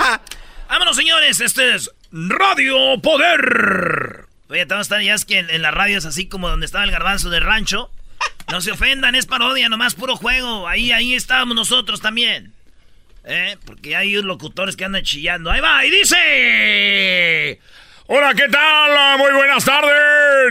Vámonos, 0.70 0.96
señores. 0.96 1.40
Este 1.40 1.76
es 1.76 1.92
Radio 2.12 3.02
Poder. 3.02 4.26
Oye, 4.50 4.66
a 4.70 4.82
estar 4.82 5.02
ya 5.02 5.14
es 5.14 5.26
que 5.26 5.40
en, 5.40 5.50
en 5.50 5.62
las 5.62 5.74
radios 5.74 6.06
así 6.06 6.28
como 6.28 6.50
donde 6.50 6.66
estaba 6.66 6.86
el 6.86 6.92
garbanzo 6.92 7.30
del 7.30 7.44
rancho. 7.44 7.92
No 8.50 8.62
se 8.62 8.72
ofendan, 8.72 9.14
es 9.16 9.26
parodia, 9.26 9.68
nomás 9.68 9.96
puro 9.96 10.16
juego. 10.16 10.68
Ahí, 10.68 10.92
ahí 10.92 11.14
estábamos 11.14 11.56
nosotros 11.56 12.00
también. 12.00 12.54
¿Eh? 13.26 13.58
Porque 13.66 13.96
hay 13.98 14.14
locutores 14.22 14.78
que 14.78 14.86
andan 14.86 15.04
chillando. 15.04 15.52
Ahí 15.52 15.60
va, 15.60 15.86
y 15.86 15.92
dice... 15.92 17.60
Hola, 18.10 18.34
¿qué 18.36 18.48
tal? 18.48 19.18
Muy 19.18 19.34
buenas 19.34 19.66
tardes. 19.66 19.92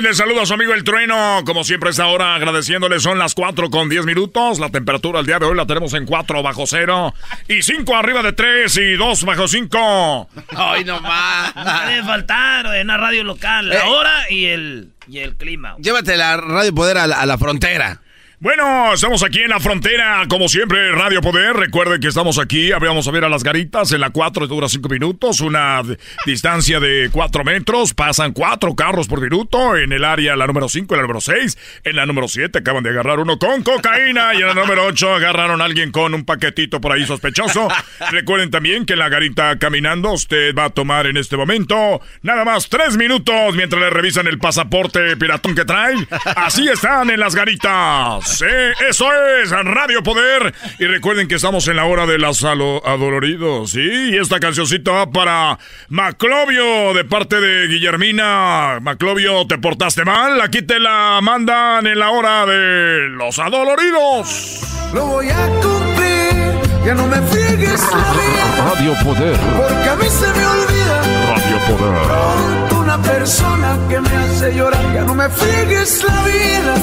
Les 0.03 0.19
saluda 0.19 0.42
a 0.42 0.47
su 0.47 0.53
amigo 0.53 0.75
El 0.75 0.85
Trueno. 0.85 1.40
Como 1.47 1.64
siempre, 1.64 1.88
esta 1.88 2.07
hora 2.09 2.35
agradeciéndole. 2.35 3.01
Son 3.01 3.19
las 3.19 3.35
4 3.35 3.71
con 3.71 3.88
10 3.88 4.05
minutos. 4.05 4.59
La 4.59 4.69
temperatura 4.69 5.21
el 5.21 5.27
día 5.27 5.38
de 5.38 5.47
hoy 5.47 5.57
la 5.57 5.64
tenemos 5.64 5.95
en 5.95 6.05
4 6.05 6.42
bajo 6.42 6.66
cero. 6.66 7.14
Y 7.49 7.62
5 7.62 7.97
arriba 7.97 8.23
de 8.23 8.35
3 8.35 8.77
y 8.77 8.92
2 8.97 9.25
bajo 9.25 9.49
5. 9.49 10.29
Ay, 10.55 10.85
no 10.85 11.01
más. 11.01 11.57
No 11.57 11.62
puede 11.64 12.03
faltar 12.03 12.66
en 12.77 12.88
la 12.88 12.99
radio 12.99 13.25
local. 13.25 13.71
La 13.71 13.77
Eh. 13.77 13.88
hora 13.88 14.31
y 14.31 14.45
el, 14.47 14.90
y 15.09 15.21
el 15.21 15.35
clima. 15.37 15.77
Llévate 15.79 16.14
la 16.19 16.37
Radio 16.37 16.75
Poder 16.75 16.99
a 16.99 17.07
la, 17.07 17.21
a 17.23 17.25
la 17.27 17.38
frontera. 17.38 18.03
Bueno, 18.38 18.92
estamos 18.92 19.25
aquí 19.25 19.40
en 19.40 19.49
la 19.49 19.61
frontera, 19.61 20.27
como 20.29 20.46
siempre, 20.46 20.92
Radio 20.92 21.22
Poder. 21.22 21.57
Recuerden 21.57 22.03
que 22.03 22.09
estamos 22.09 22.38
aquí, 22.38 22.70
vamos 22.70 23.09
a 23.09 23.11
ver 23.11 23.25
a 23.25 23.31
las 23.31 23.42
garitas. 23.42 23.92
En 23.92 24.01
la 24.03 24.11
4 24.11 24.46
dura 24.46 24.68
5 24.68 24.90
minutos, 24.90 25.40
una 25.40 25.81
distancia 26.27 26.79
de 26.79 27.09
4 27.11 27.44
metros. 27.44 27.94
Pasan 27.94 28.33
4 28.33 28.77
carros 28.77 29.09
por 29.09 29.22
minuto. 29.22 29.75
En 29.79 29.90
el 29.90 30.05
área, 30.05 30.37
la 30.37 30.46
número 30.46 30.68
5, 30.68 30.94
la 30.96 31.01
número 31.01 31.22
6. 31.22 31.81
En 31.85 31.96
la 31.96 32.05
número 32.05 32.29
7 32.29 32.59
acaban 32.59 32.83
de 32.85 32.90
agarrar 32.90 33.20
uno 33.20 33.38
con 33.38 33.62
cocaína. 33.62 34.35
Y 34.35 34.42
en 34.42 34.49
la 34.49 34.55
número 34.55 34.85
8 34.85 35.14
agarraron 35.14 35.62
a 35.62 35.64
alguien 35.64 35.90
con 35.90 36.12
un 36.12 36.27
paquetito 36.27 36.79
por 36.79 36.92
ahí 36.92 37.07
sospechoso. 37.07 37.68
Recuerden 38.11 38.51
también 38.51 38.85
que 38.85 38.92
en 38.92 38.99
la 38.99 39.09
garita 39.09 39.59
caminando, 39.59 40.12
usted 40.12 40.55
va 40.55 40.64
a 40.64 40.70
tomar 40.70 41.07
en 41.07 41.16
este 41.16 41.38
momento 41.38 42.03
nada 42.20 42.44
más 42.44 42.68
3 42.68 42.99
minutos 42.99 43.55
mientras 43.55 43.81
le 43.81 43.88
revisan 43.88 44.27
el 44.27 44.38
pasaporte 44.38 45.16
piratón 45.16 45.55
que 45.55 45.64
trae. 45.64 45.94
Así 46.37 46.68
están 46.68 47.09
en 47.09 47.18
las 47.18 47.35
garitas. 47.35 48.26
Sí, 48.27 48.45
eso 48.89 49.07
es 49.43 49.51
Radio 49.51 50.03
Poder. 50.03 50.53
Y 50.79 50.85
recuerden 50.87 51.29
que 51.29 51.37
estamos 51.37 51.67
en 51.69 51.77
la 51.77 51.85
hora 51.85 52.07
de 52.07 52.19
los 52.19 52.43
adoloridos. 52.45 53.71
Sí, 53.71 54.11
y 54.12 54.17
esta 54.17 54.41
cancioncita 54.41 54.91
va 54.91 55.11
para 55.11 55.59
Maclovio 55.89 56.93
de 56.93 57.05
parte 57.05 57.41
de 57.41 57.69
Guillermina. 57.69 58.79
Maclovio, 58.83 59.47
¿te 59.47 59.59
portaste 59.59 60.05
mal? 60.05 60.41
Aquí 60.41 60.62
te 60.62 60.81
la 60.81 61.21
mandan 61.23 61.87
en 61.87 61.99
la 61.99 62.11
hora 62.11 62.45
de 62.47 63.09
los 63.11 63.39
adoloridos. 63.39 64.61
Lo 64.93 65.07
voy 65.07 65.29
a 65.29 65.47
cumplir, 65.61 66.85
ya 66.85 66.95
no 66.95 67.07
me 67.07 67.17
friegues 67.29 67.81
la 67.91 68.12
vida, 68.12 68.71
Radio 68.75 68.95
Poder. 69.05 69.37
porque 69.57 69.89
a 69.89 69.97
mí 69.97 70.07
se 70.09 70.27
me 70.27 70.47
olvida 70.47 71.03
Radio 71.29 71.59
Poder. 71.77 72.03
pronto 72.07 72.77
una 72.81 73.03
persona 73.03 73.79
que 73.89 74.01
me 74.01 74.09
hace 74.17 74.55
llorar. 74.55 74.95
Ya 74.95 75.03
no 75.05 75.15
me 75.15 75.29
friegues 75.29 76.05
la 76.05 76.23
vida, 76.25 76.75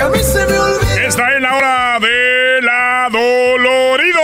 porque 0.00 0.02
a 0.02 0.08
mí 0.08 0.22
se 0.22 0.46
me 0.46 0.58
olvida. 0.58 1.06
Esta 1.06 1.34
es 1.34 1.42
la 1.42 1.56
hora 1.56 1.98
del 2.00 2.68
adolorido 2.68 4.20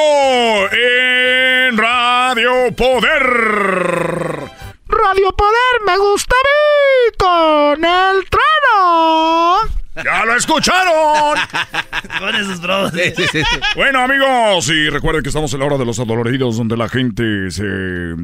en 0.72 1.76
Radio 1.76 2.74
Poder. 2.76 3.22
Radio 4.88 5.32
Poder 5.32 5.80
me 5.86 5.98
gusta 5.98 6.34
a 6.34 6.42
mí 6.44 7.16
con 7.18 7.84
el 7.84 8.24
trueno. 8.28 9.75
¡Ya 10.04 10.24
lo 10.24 10.36
escucharon! 10.36 11.38
Con 12.18 12.34
esos 12.34 12.60
bros. 12.60 12.92
Bueno, 13.74 14.00
amigos, 14.00 14.68
y 14.68 14.88
recuerden 14.90 15.22
que 15.22 15.28
estamos 15.28 15.52
en 15.54 15.60
la 15.60 15.66
hora 15.66 15.78
de 15.78 15.84
los 15.84 15.98
adoloridos, 15.98 16.56
donde 16.56 16.76
la 16.76 16.88
gente 16.88 17.50
se, 17.50 17.64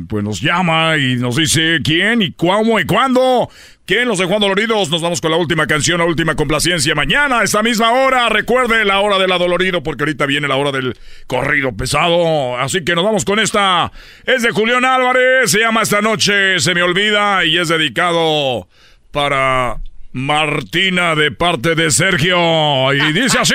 pues, 0.08 0.22
nos 0.22 0.40
llama 0.40 0.96
y 0.98 1.16
nos 1.16 1.36
dice 1.36 1.78
quién 1.82 2.22
y 2.22 2.32
cómo 2.32 2.78
y 2.78 2.84
cuándo. 2.84 3.48
¿Quién 3.84 4.06
los 4.06 4.18
dejó 4.18 4.36
adoloridos? 4.36 4.90
Nos 4.90 5.02
vamos 5.02 5.20
con 5.20 5.32
la 5.32 5.36
última 5.36 5.66
canción, 5.66 5.98
la 5.98 6.04
última 6.04 6.36
complacencia. 6.36 6.94
Mañana, 6.94 7.40
a 7.40 7.44
esta 7.44 7.62
misma 7.62 7.90
hora, 7.90 8.28
recuerde 8.28 8.84
la 8.84 9.00
hora 9.00 9.18
del 9.18 9.32
adolorido, 9.32 9.82
porque 9.82 10.04
ahorita 10.04 10.24
viene 10.26 10.46
la 10.46 10.56
hora 10.56 10.70
del 10.70 10.96
corrido 11.26 11.76
pesado. 11.76 12.56
Así 12.58 12.84
que 12.84 12.94
nos 12.94 13.04
vamos 13.04 13.24
con 13.24 13.40
esta. 13.40 13.90
Es 14.24 14.42
de 14.42 14.50
Julián 14.52 14.84
Álvarez, 14.84 15.50
se 15.50 15.58
llama 15.58 15.82
Esta 15.82 16.00
Noche 16.00 16.60
Se 16.60 16.74
Me 16.74 16.82
Olvida 16.82 17.44
y 17.44 17.58
es 17.58 17.68
dedicado 17.68 18.68
para 19.10 19.78
Martina 20.12 21.14
de 21.14 21.30
parte 21.30 21.74
de 21.74 21.90
Sergio. 21.90 22.92
Y 22.92 23.12
dice 23.12 23.38
así. 23.38 23.54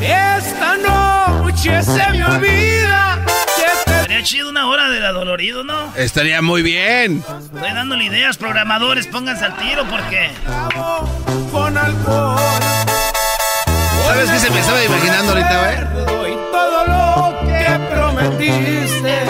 Esta 0.00 0.76
noche 0.76 1.82
se 1.82 2.10
me 2.10 2.24
olvida 2.24 2.84
chido 4.24 4.48
una 4.48 4.66
hora 4.68 4.88
del 4.88 5.04
adolorido, 5.04 5.64
¿no? 5.64 5.94
Estaría 5.96 6.40
muy 6.40 6.62
bien. 6.62 7.22
Estoy 7.28 7.72
dándole 7.72 8.04
ideas, 8.04 8.38
programadores, 8.38 9.06
pónganse 9.06 9.44
al 9.44 9.56
tiro 9.58 9.84
porque... 9.84 10.30
con 11.52 11.76
alcohol. 11.76 12.40
¿Sabes 14.06 14.30
qué 14.30 14.38
se 14.38 14.50
me 14.50 14.60
estaba 14.60 14.82
imaginando 14.82 15.32
ahorita, 15.32 15.60
güey? 15.60 16.34
Todo 16.50 16.86
lo 16.86 17.38
que 17.46 17.94
prometiste, 17.94 19.22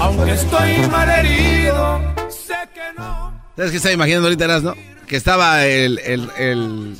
aunque 0.00 0.32
estoy 0.32 0.88
malherido, 0.90 2.00
sé 2.28 2.54
que 2.74 2.98
no 2.98 3.32
¿Sabes 3.56 3.70
qué 3.70 3.76
estaba 3.76 3.94
imaginando 3.94 4.26
ahorita, 4.26 4.44
Eras, 4.44 4.62
no? 4.62 4.74
Que 5.06 5.16
estaba 5.16 5.64
el, 5.64 6.00
el, 6.00 6.28
el... 6.38 6.96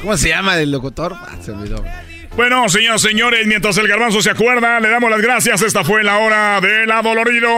¿Cómo 0.00 0.16
se 0.16 0.28
llama 0.30 0.58
el 0.58 0.70
locutor? 0.70 1.14
Ah, 1.14 1.36
se 1.42 1.50
olvidó. 1.50 1.84
Bueno, 2.38 2.68
señoras 2.68 3.04
y 3.04 3.08
señores, 3.08 3.46
mientras 3.48 3.76
el 3.78 3.88
garbanzo 3.88 4.22
se 4.22 4.30
acuerda, 4.30 4.78
le 4.78 4.88
damos 4.88 5.10
las 5.10 5.20
gracias. 5.20 5.60
Esta 5.60 5.82
fue 5.82 6.04
la 6.04 6.18
hora 6.18 6.60
del 6.60 6.88
adolorido. 6.88 7.50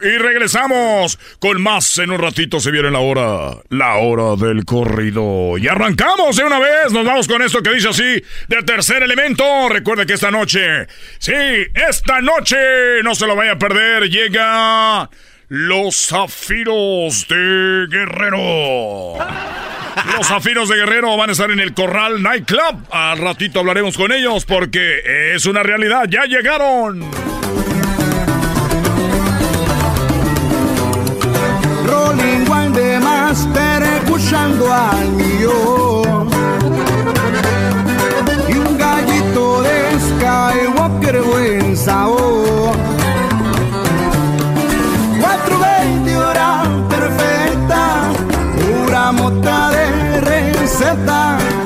Y 0.00 0.16
regresamos 0.16 1.18
con 1.38 1.60
más. 1.60 1.98
En 1.98 2.10
un 2.10 2.18
ratito 2.18 2.58
se 2.58 2.70
viene 2.70 2.90
la 2.90 3.00
hora, 3.00 3.58
la 3.68 3.96
hora 3.96 4.42
del 4.42 4.64
corrido. 4.64 5.58
Y 5.58 5.68
arrancamos 5.68 6.38
de 6.38 6.42
una 6.42 6.58
vez. 6.58 6.90
Nos 6.90 7.04
vamos 7.04 7.28
con 7.28 7.42
esto 7.42 7.62
que 7.62 7.74
dice 7.74 7.90
así, 7.90 8.24
de 8.48 8.62
tercer 8.64 9.02
elemento. 9.02 9.44
Recuerde 9.68 10.06
que 10.06 10.14
esta 10.14 10.30
noche, 10.30 10.86
sí, 11.18 11.34
esta 11.74 12.22
noche, 12.22 12.56
no 13.04 13.14
se 13.14 13.26
lo 13.26 13.36
vaya 13.36 13.52
a 13.52 13.58
perder, 13.58 14.08
llega 14.08 15.10
los 15.54 16.06
zafiros 16.06 17.28
de 17.28 17.86
Guerrero. 17.90 19.18
Los 20.16 20.26
Zafiros 20.26 20.66
de 20.70 20.76
Guerrero 20.76 21.14
van 21.18 21.28
a 21.28 21.32
estar 21.32 21.50
en 21.50 21.60
el 21.60 21.74
Corral 21.74 22.22
Nightclub. 22.22 22.86
Al 22.90 23.18
ratito 23.18 23.60
hablaremos 23.60 23.94
con 23.94 24.12
ellos 24.12 24.46
porque 24.46 25.34
es 25.34 25.44
una 25.44 25.62
realidad. 25.62 26.04
Ya 26.08 26.24
llegaron. 26.24 27.02
Rolling 31.84 32.50
One 32.50 32.70
de 32.70 32.98
Master 33.00 33.82
escuchando 33.82 34.72
al 34.72 35.08
mío. 35.10 36.02
Y 38.48 38.54
un 38.54 38.78
gallito 38.78 39.60
de 39.60 40.00
Skywalker 40.00 41.20
buen 41.20 41.76
sabor. 41.76 42.61
cantar 50.94 51.61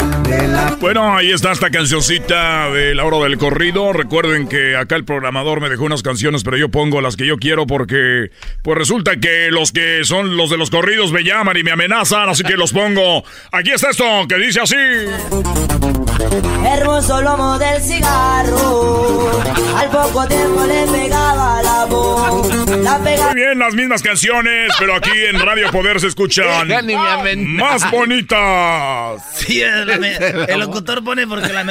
Bueno, 0.86 1.16
ahí 1.16 1.32
está 1.32 1.50
esta 1.50 1.68
cancioncita 1.68 2.70
de 2.70 2.94
la 2.94 3.04
hora 3.04 3.18
del 3.24 3.38
corrido. 3.38 3.92
Recuerden 3.92 4.46
que 4.46 4.76
acá 4.76 4.94
el 4.94 5.04
programador 5.04 5.60
me 5.60 5.68
dejó 5.68 5.82
unas 5.82 6.04
canciones, 6.04 6.44
pero 6.44 6.56
yo 6.56 6.68
pongo 6.68 7.00
las 7.00 7.16
que 7.16 7.26
yo 7.26 7.38
quiero 7.38 7.66
porque 7.66 8.30
pues 8.62 8.78
resulta 8.78 9.16
que 9.16 9.50
los 9.50 9.72
que 9.72 10.04
son 10.04 10.36
los 10.36 10.48
de 10.48 10.58
los 10.58 10.70
corridos 10.70 11.10
me 11.10 11.24
llaman 11.24 11.56
y 11.56 11.64
me 11.64 11.72
amenazan, 11.72 12.28
así 12.28 12.44
que 12.44 12.56
los 12.56 12.72
pongo. 12.72 13.24
Aquí 13.50 13.72
está 13.72 13.90
esto 13.90 14.04
que 14.28 14.36
dice 14.36 14.60
así. 14.60 14.76
Hermoso 16.64 17.20
lomo 17.20 17.58
del 17.58 17.82
cigarro, 17.82 19.42
al 19.76 19.90
poco 19.90 20.28
tiempo 20.28 20.66
le 20.66 20.86
pegaba 20.86 21.62
la 21.62 21.84
voz. 21.86 22.48
La 22.82 22.98
pega 23.02 23.26
Muy 23.26 23.34
bien, 23.34 23.58
las 23.58 23.74
mismas 23.74 24.02
canciones, 24.02 24.72
pero 24.78 24.94
aquí 24.94 25.10
en 25.28 25.40
Radio 25.40 25.70
Poder 25.72 25.98
se 26.00 26.06
escuchan 26.06 26.68
más 27.56 27.90
bonitas. 27.90 29.22
Sí, 29.34 29.62
el, 29.62 29.90
el 30.48 30.62
locutor 30.76 31.02
pone 31.02 31.26
porque 31.26 31.52
la... 31.52 31.64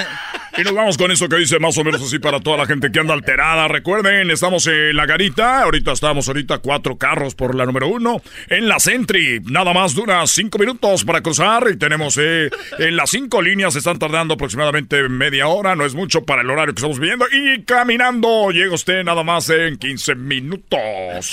Y 0.58 0.64
nos 0.64 0.74
vamos 0.74 0.98
con 0.98 1.12
eso 1.12 1.28
que 1.28 1.36
dice 1.36 1.60
más 1.60 1.78
o 1.78 1.84
menos 1.84 2.02
así 2.02 2.18
para 2.18 2.40
toda 2.40 2.56
la 2.56 2.66
gente 2.66 2.90
que 2.90 3.00
anda 3.00 3.14
alterada. 3.14 3.68
Recuerden, 3.68 4.32
estamos 4.32 4.66
en 4.68 4.96
la 4.96 5.06
garita. 5.06 5.64
Ahorita 5.64 5.92
estamos 5.92 6.30
ahorita 6.30 6.60
cuatro 6.60 6.98
carros 6.98 7.36
por 7.36 7.56
la 7.56 7.66
número 7.66 7.90
uno. 7.90 8.22
En 8.48 8.70
la 8.70 8.80
Sentry, 8.80 9.42
nada 9.44 9.74
más 9.74 9.96
dura 9.96 10.26
cinco 10.28 10.58
minutos 10.58 11.04
para 11.04 11.22
cruzar. 11.22 11.68
Y 11.70 11.78
tenemos 11.78 12.18
eh, 12.18 12.50
en 12.80 12.96
las 12.96 13.10
cinco 13.10 13.42
líneas, 13.42 13.76
están 13.76 14.00
tardando 14.00 14.36
aproximadamente 14.36 15.10
media 15.10 15.48
hora. 15.48 15.76
No 15.76 15.86
es 15.86 15.94
mucho 15.94 16.24
para 16.24 16.42
el 16.42 16.50
horario 16.50 16.74
que 16.74 16.80
estamos 16.80 17.00
viendo. 17.00 17.26
Y 17.30 17.64
caminando, 17.64 18.50
llega 18.52 18.74
usted 18.74 19.04
nada 19.04 19.24
más 19.24 19.50
en 19.50 19.76
15 19.76 20.16
minutos. 20.16 20.80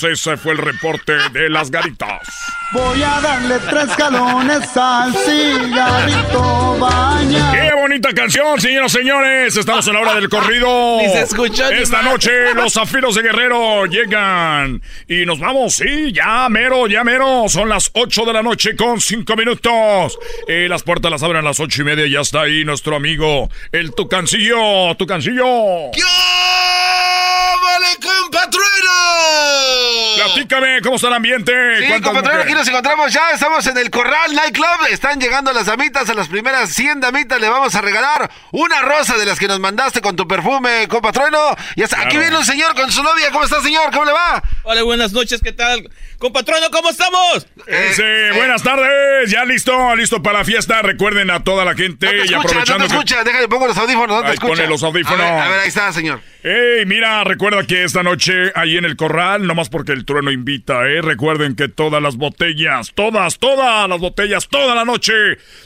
Ese 0.03 0.37
fue 0.37 0.53
el 0.53 0.59
reporte 0.59 1.13
de 1.33 1.49
las 1.49 1.71
garitas. 1.71 2.29
Voy 2.73 3.01
a 3.03 3.21
darle 3.21 3.59
tres 3.71 3.97
galones 3.97 4.77
al 4.77 5.15
cigarrito 5.15 6.77
baña. 6.81 7.53
¡Qué 7.53 7.71
bonita 7.81 8.13
canción, 8.13 8.61
señoras 8.61 8.93
y 8.95 8.99
señores! 8.99 9.12
Estamos 9.17 9.87
en 9.87 9.93
la 9.95 10.01
hora 10.01 10.15
del 10.15 10.29
corrido. 10.31 10.97
Ni 11.03 11.09
se 11.09 11.23
escuchó 11.23 11.71
ni 11.71 11.79
Esta 11.83 12.01
más. 12.03 12.13
noche 12.13 12.55
los 12.55 12.73
zafiros 12.73 13.15
de 13.15 13.23
Guerrero 13.23 13.85
llegan. 13.87 14.81
Y 15.07 15.27
nos 15.27 15.39
vamos, 15.39 15.75
sí, 15.75 16.13
ya 16.13 16.49
mero, 16.49 16.87
ya 16.87 17.05
mero. 17.05 17.45
Son 17.49 17.69
las 17.69 17.91
8 17.93 18.25
de 18.25 18.33
la 18.33 18.43
noche 18.43 18.75
con 18.75 19.01
5 19.01 19.37
minutos. 19.37 20.19
Eh, 20.49 20.67
las 20.69 20.83
puertas 20.83 21.11
las 21.11 21.23
abren 21.23 21.45
a 21.45 21.49
las 21.49 21.61
ocho 21.61 21.83
y 21.83 21.85
media. 21.85 22.07
Ya 22.07 22.21
está 22.21 22.43
ahí 22.43 22.65
nuestro 22.65 22.97
amigo, 22.97 23.51
el 23.73 23.95
Tucancillo. 23.95 24.95
Tucancillo. 24.97 25.45
¡Vale, 27.63 27.87
compatrueno! 28.03 29.82
Platícame, 30.25 30.81
¿cómo 30.83 30.97
está 30.97 31.09
el 31.09 31.15
ambiente? 31.15 31.53
Sí, 31.79 31.85
¿Cuántas 31.89 32.13
compatrón, 32.13 32.41
aquí 32.43 32.53
nos 32.53 32.69
encontramos 32.69 33.13
ya, 33.13 33.31
estamos 33.33 33.67
en 33.67 33.77
el 33.79 33.91
Corral 33.91 34.35
Nightclub, 34.35 34.87
están 34.91 35.21
llegando 35.21 35.53
las 35.53 35.67
damitas, 35.67 36.09
a 36.09 36.15
las 36.15 36.29
primeras 36.29 36.71
100 36.71 37.01
damitas 37.01 37.41
le 37.41 37.49
vamos 37.49 37.75
a 37.75 37.81
regalar 37.81 38.31
una 38.53 38.81
rosa 38.83 39.17
de 39.19 39.27
las 39.27 39.39
que 39.39 39.49
nos 39.49 39.59
mandaste 39.61 40.01
con 40.01 40.17
tu 40.17 40.27
perfume, 40.29 40.87
compatrueno. 40.89 41.39
Y 41.77 41.83
hasta 41.83 41.97
aquí 41.97 42.11
Claro. 42.11 42.21
viene 42.21 42.37
un 42.39 42.45
señor 42.45 42.75
con 42.75 42.91
su 42.93 43.03
novia, 43.03 43.31
¿cómo 43.31 43.45
está 43.45 43.61
señor? 43.63 43.91
¿Cómo 43.93 44.05
le 44.05 44.13
va? 44.13 44.43
Hola, 44.65 44.83
buenas 44.83 45.13
noches, 45.13 45.41
¿qué 45.43 45.53
tal? 45.53 45.89
Compatrono, 46.23 46.71
¿cómo 46.71 46.89
estamos? 46.89 47.49
Ese, 47.67 48.31
buenas 48.37 48.63
tardes, 48.63 49.29
ya 49.29 49.45
listo, 49.45 49.97
listo 49.97 50.23
para 50.23 50.39
la 50.39 50.45
fiesta. 50.45 50.81
Recuerden 50.81 51.33
a 51.33 51.43
toda 51.43 51.65
la 51.65 51.75
gente 51.75 52.07
No 52.07 52.13
te 52.13 52.17
y 52.17 52.21
escucha, 52.21 52.37
no 52.37 52.41
aprovechando 52.43 52.85
te 52.85 52.91
que 52.91 52.95
escucha, 52.95 53.25
déjale, 53.25 53.49
pongo 53.49 53.67
los 53.67 53.77
audífonos, 53.77 54.09
no 54.19 54.21
te 54.21 54.29
Ahí 54.29 54.35
escucha. 54.35 54.53
pone 54.53 54.67
los 54.69 54.85
audífonos. 54.85 55.21
A 55.21 55.25
ver, 55.35 55.43
a 55.43 55.49
ver, 55.49 55.59
ahí 55.59 55.69
está, 55.69 55.93
señor. 55.93 56.21
Ey, 56.45 56.87
mira, 56.87 57.25
recuerda 57.25 57.67
que 57.67 57.83
esta 57.83 58.05
noche 58.05 58.53
ahí 58.55 58.77
en 58.77 58.85
el 58.85 58.97
corral, 58.97 59.49
nomás 59.49 59.69
porque 59.69 59.91
el 59.91 60.05
trueno 60.05 60.31
invita, 60.31 60.87
¿eh? 60.87 61.03
Recuerden 61.03 61.57
que 61.57 61.67
todas 61.67 62.01
las 62.01 62.15
botellas, 62.17 62.93
todas, 62.95 63.41
todas 63.41 63.89
las 63.89 63.99
botellas, 63.99 64.47
toda 64.47 64.77
la 64.77 64.85
noche, 64.85 65.13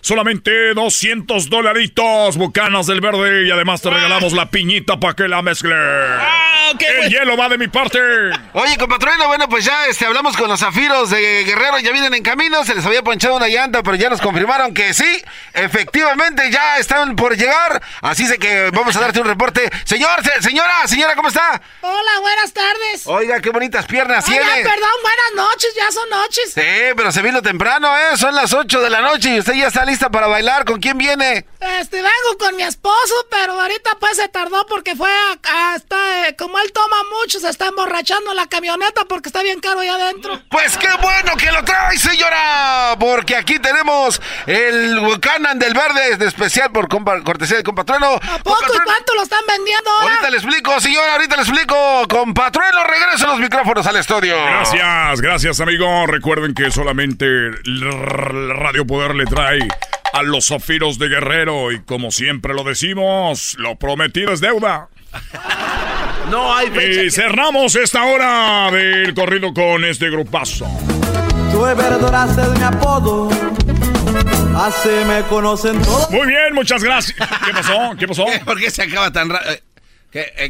solamente 0.00 0.72
200 0.72 1.50
dolaritos, 1.50 2.38
bucanas 2.38 2.86
del 2.86 3.02
verde 3.02 3.46
y 3.46 3.50
además 3.50 3.82
te 3.82 3.90
regalamos 3.90 4.32
la 4.32 4.48
piñita 4.48 4.98
para 4.98 5.12
que 5.12 5.28
la 5.28 5.42
mezcle. 5.42 5.74
Ah, 5.74 6.55
el 6.70 6.76
pues. 6.98 7.10
hielo 7.10 7.36
va 7.36 7.48
de 7.48 7.58
mi 7.58 7.68
parte. 7.68 7.98
Oye, 8.52 8.76
compatreno, 8.78 9.26
bueno, 9.28 9.48
pues 9.48 9.64
ya 9.64 9.86
este, 9.86 10.06
hablamos 10.06 10.36
con 10.36 10.48
los 10.48 10.60
zafiros 10.60 11.10
de 11.10 11.44
Guerrero, 11.44 11.78
ya 11.78 11.92
vienen 11.92 12.14
en 12.14 12.22
camino, 12.22 12.64
se 12.64 12.74
les 12.74 12.84
había 12.86 13.02
ponchado 13.02 13.36
una 13.36 13.48
llanta, 13.48 13.82
pero 13.82 13.96
ya 13.96 14.08
nos 14.08 14.20
confirmaron 14.20 14.74
que 14.74 14.94
sí, 14.94 15.22
efectivamente 15.54 16.50
ya 16.50 16.78
están 16.78 17.16
por 17.16 17.36
llegar, 17.36 17.82
así 18.00 18.24
es 18.24 18.38
que 18.38 18.70
vamos 18.72 18.96
a 18.96 19.00
darte 19.00 19.20
un 19.20 19.26
reporte. 19.26 19.68
Señor, 19.84 20.22
se- 20.22 20.42
señora, 20.42 20.86
señora, 20.86 21.14
¿cómo 21.14 21.28
está? 21.28 21.60
Hola, 21.82 22.20
buenas 22.20 22.52
tardes. 22.52 23.06
Oiga, 23.06 23.40
qué 23.40 23.50
bonitas 23.50 23.86
piernas 23.86 24.26
Oiga, 24.28 24.42
tiene. 24.44 24.62
perdón, 24.68 24.90
buenas 25.02 25.48
noches, 25.50 25.74
ya 25.76 25.90
son 25.92 26.08
noches. 26.08 26.52
Sí, 26.54 26.94
pero 26.96 27.12
se 27.12 27.22
vino 27.22 27.42
temprano, 27.42 27.96
¿eh? 27.98 28.16
Son 28.16 28.34
las 28.34 28.52
8 28.52 28.80
de 28.80 28.90
la 28.90 29.00
noche 29.02 29.30
y 29.34 29.38
usted 29.38 29.54
ya 29.54 29.66
está 29.68 29.84
lista 29.84 30.10
para 30.10 30.26
bailar. 30.26 30.64
¿Con 30.64 30.80
quién 30.80 30.96
viene? 30.98 31.44
Este, 31.80 31.96
vengo 31.96 32.38
con 32.38 32.56
mi 32.56 32.62
esposo, 32.62 33.14
pero 33.30 33.60
ahorita 33.60 33.96
pues 34.00 34.16
se 34.16 34.28
tardó 34.28 34.66
porque 34.66 34.94
fue 34.96 35.10
a, 35.10 35.72
a- 35.72 35.76
está, 35.76 36.28
eh, 36.28 36.36
como 36.36 36.55
él 36.58 36.72
toma 36.72 36.96
mucho, 37.20 37.40
se 37.40 37.48
está 37.48 37.66
emborrachando 37.68 38.30
en 38.30 38.36
la 38.36 38.46
camioneta 38.46 39.04
porque 39.08 39.28
está 39.28 39.42
bien 39.42 39.60
caro 39.60 39.80
allá 39.80 39.94
adentro. 39.94 40.40
Pues 40.50 40.76
qué 40.76 40.88
bueno 41.00 41.32
que 41.38 41.50
lo 41.52 41.64
trae, 41.64 41.98
señora, 41.98 42.96
porque 42.98 43.36
aquí 43.36 43.58
tenemos 43.58 44.20
el 44.46 45.00
Buchanan 45.00 45.58
del 45.58 45.74
Verde, 45.74 46.16
de 46.16 46.26
especial 46.26 46.70
por 46.72 46.88
compa- 46.88 47.22
cortesía 47.22 47.56
de 47.58 47.62
compatrueno. 47.62 48.14
¿A 48.14 48.38
poco 48.38 48.64
y 48.74 48.78
cuánto 48.84 49.14
lo 49.14 49.22
están 49.22 49.40
vendiendo 49.48 49.90
ahora? 49.90 50.14
Ahorita 50.14 50.30
le 50.30 50.36
explico, 50.38 50.80
señora, 50.80 51.12
ahorita 51.14 51.36
le 51.36 51.42
explico. 51.42 51.76
Compatrueno, 52.08 52.84
regreso 52.84 53.26
los 53.26 53.38
micrófonos 53.40 53.86
al 53.86 53.96
estudio. 53.96 54.36
Gracias, 54.44 55.20
gracias 55.20 55.60
amigo. 55.60 56.06
Recuerden 56.06 56.54
que 56.54 56.70
solamente 56.70 57.26
Radio 57.64 58.86
Poder 58.86 59.14
le 59.14 59.24
trae 59.26 59.60
a 60.12 60.22
los 60.22 60.46
zafiros 60.46 60.98
de 60.98 61.08
Guerrero 61.08 61.72
y 61.72 61.82
como 61.82 62.10
siempre 62.10 62.54
lo 62.54 62.64
decimos, 62.64 63.54
lo 63.58 63.76
prometido 63.76 64.32
es 64.32 64.40
deuda. 64.40 64.88
No 66.30 66.54
hay 66.54 66.68
fecha. 66.70 67.02
Y 67.02 67.10
cerramos 67.10 67.74
esta 67.76 68.04
hora 68.04 68.70
del 68.70 69.14
corrido 69.14 69.52
con 69.54 69.84
este 69.84 70.10
grupazo. 70.10 70.66
Tú 71.52 71.64
de 71.64 71.74
mi 71.74 72.64
apodo. 72.64 73.30
Así 74.56 74.88
me 75.06 75.22
conocen 75.28 75.80
todos. 75.82 76.10
Muy 76.10 76.26
bien, 76.26 76.54
muchas 76.54 76.82
gracias. 76.82 77.16
¿Qué 77.18 77.52
pasó? 77.52 77.96
¿Qué 77.98 78.08
pasó? 78.08 78.24
¿Por 78.44 78.58
qué 78.58 78.70
se 78.70 78.82
acaba 78.82 79.12
tan 79.12 79.28
rápido? 79.28 79.56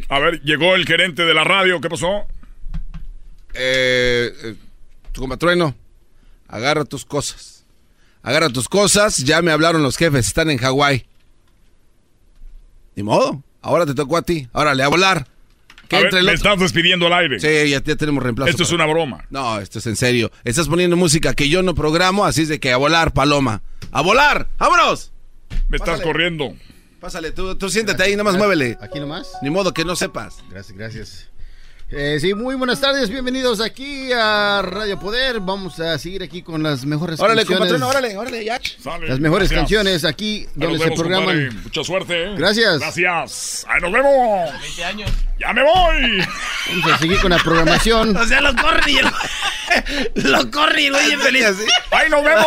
A 0.08 0.18
ver, 0.18 0.40
llegó 0.42 0.74
el 0.74 0.86
gerente 0.86 1.24
de 1.24 1.34
la 1.34 1.44
radio. 1.44 1.80
¿Qué 1.80 1.88
pasó? 1.88 2.26
Eh, 3.54 4.32
eh, 4.44 4.54
tu 5.12 5.22
compatrueno, 5.22 5.74
agarra 6.48 6.84
tus 6.84 7.04
cosas. 7.04 7.64
Agarra 8.22 8.50
tus 8.50 8.68
cosas, 8.68 9.18
ya 9.18 9.40
me 9.40 9.52
hablaron 9.52 9.82
los 9.82 9.96
jefes, 9.96 10.26
están 10.26 10.50
en 10.50 10.58
Hawái. 10.58 11.06
Ni 12.96 13.02
modo, 13.02 13.42
ahora 13.62 13.86
te 13.86 13.94
tocó 13.94 14.16
a 14.16 14.22
ti. 14.22 14.48
Órale, 14.52 14.82
a 14.82 14.88
volar. 14.88 15.26
Que 15.88 15.96
A 15.96 15.98
ver, 16.00 16.06
entre 16.06 16.20
el 16.20 16.26
me 16.26 16.32
estás 16.32 16.58
despidiendo 16.58 17.06
al 17.06 17.12
aire. 17.12 17.38
Sí, 17.40 17.70
ya, 17.70 17.82
ya 17.82 17.96
tenemos 17.96 18.22
reemplazo. 18.22 18.50
Esto 18.50 18.62
es 18.64 18.72
una 18.72 18.86
broma. 18.86 19.24
No, 19.30 19.60
esto 19.60 19.78
es 19.78 19.86
en 19.86 19.96
serio. 19.96 20.30
Estás 20.44 20.68
poniendo 20.68 20.96
música 20.96 21.34
que 21.34 21.48
yo 21.48 21.62
no 21.62 21.74
programo, 21.74 22.24
así 22.24 22.42
es 22.42 22.48
de 22.48 22.58
que 22.60 22.72
a 22.72 22.76
volar, 22.76 23.12
paloma. 23.12 23.62
¡A 23.92 24.02
volar! 24.02 24.48
¡Vámonos! 24.58 25.12
Me 25.68 25.76
estás 25.76 25.90
Pásale. 25.98 26.02
corriendo. 26.02 26.54
Pásale, 27.00 27.30
tú, 27.30 27.56
tú 27.56 27.68
siéntate 27.68 28.02
ahí, 28.02 28.16
nomás 28.16 28.36
muévele. 28.36 28.76
¿Aquí 28.80 28.98
nomás? 28.98 29.30
Ni 29.42 29.50
modo 29.50 29.72
que 29.72 29.84
no 29.84 29.94
sepas. 29.94 30.42
Gracias, 30.50 30.76
gracias. 30.76 31.30
Eh, 31.88 32.18
sí, 32.20 32.34
muy 32.34 32.56
buenas 32.56 32.80
tardes, 32.80 33.08
bienvenidos 33.10 33.60
aquí 33.60 34.10
a 34.12 34.60
Radio 34.60 34.98
Poder. 34.98 35.38
Vamos 35.38 35.78
a 35.78 35.96
seguir 36.00 36.20
aquí 36.24 36.42
con 36.42 36.60
las 36.60 36.84
mejores 36.84 37.20
Órale, 37.20 37.42
canciones. 37.46 37.70
compatrón, 37.72 37.88
órale, 37.88 38.18
órale, 38.18 38.44
ya. 38.44 38.60
Sale, 38.82 39.06
Las 39.06 39.20
mejores 39.20 39.48
gracias. 39.50 39.60
canciones 39.60 40.04
aquí 40.04 40.48
donde 40.56 40.78
nos 40.78 40.78
se 40.78 40.84
vemos, 40.84 40.98
programan. 40.98 41.28
compadre. 41.36 41.62
Mucha 41.62 41.84
suerte. 41.84 42.24
¿eh? 42.24 42.34
Gracias. 42.36 42.80
Gracias. 42.80 43.66
Ahí 43.68 43.80
nos 43.80 43.92
vemos. 43.92 44.60
20 44.62 44.84
años. 44.84 45.10
¡Ya 45.38 45.52
me 45.52 45.62
voy! 45.62 46.26
Vamos 46.70 46.92
a 46.92 46.98
seguir 46.98 47.20
con 47.20 47.30
la 47.30 47.38
programación. 47.38 48.16
O 48.20 48.26
sea, 48.26 48.40
lo 48.40 48.56
corren 48.56 48.88
y 48.88 48.98
el... 48.98 49.06
lo 50.32 50.50
corren 50.50 50.86
y 50.86 50.90
bien 50.90 51.20
feliz. 51.20 51.46
¡Ahí 51.92 52.10
nos 52.10 52.24
vemos! 52.24 52.46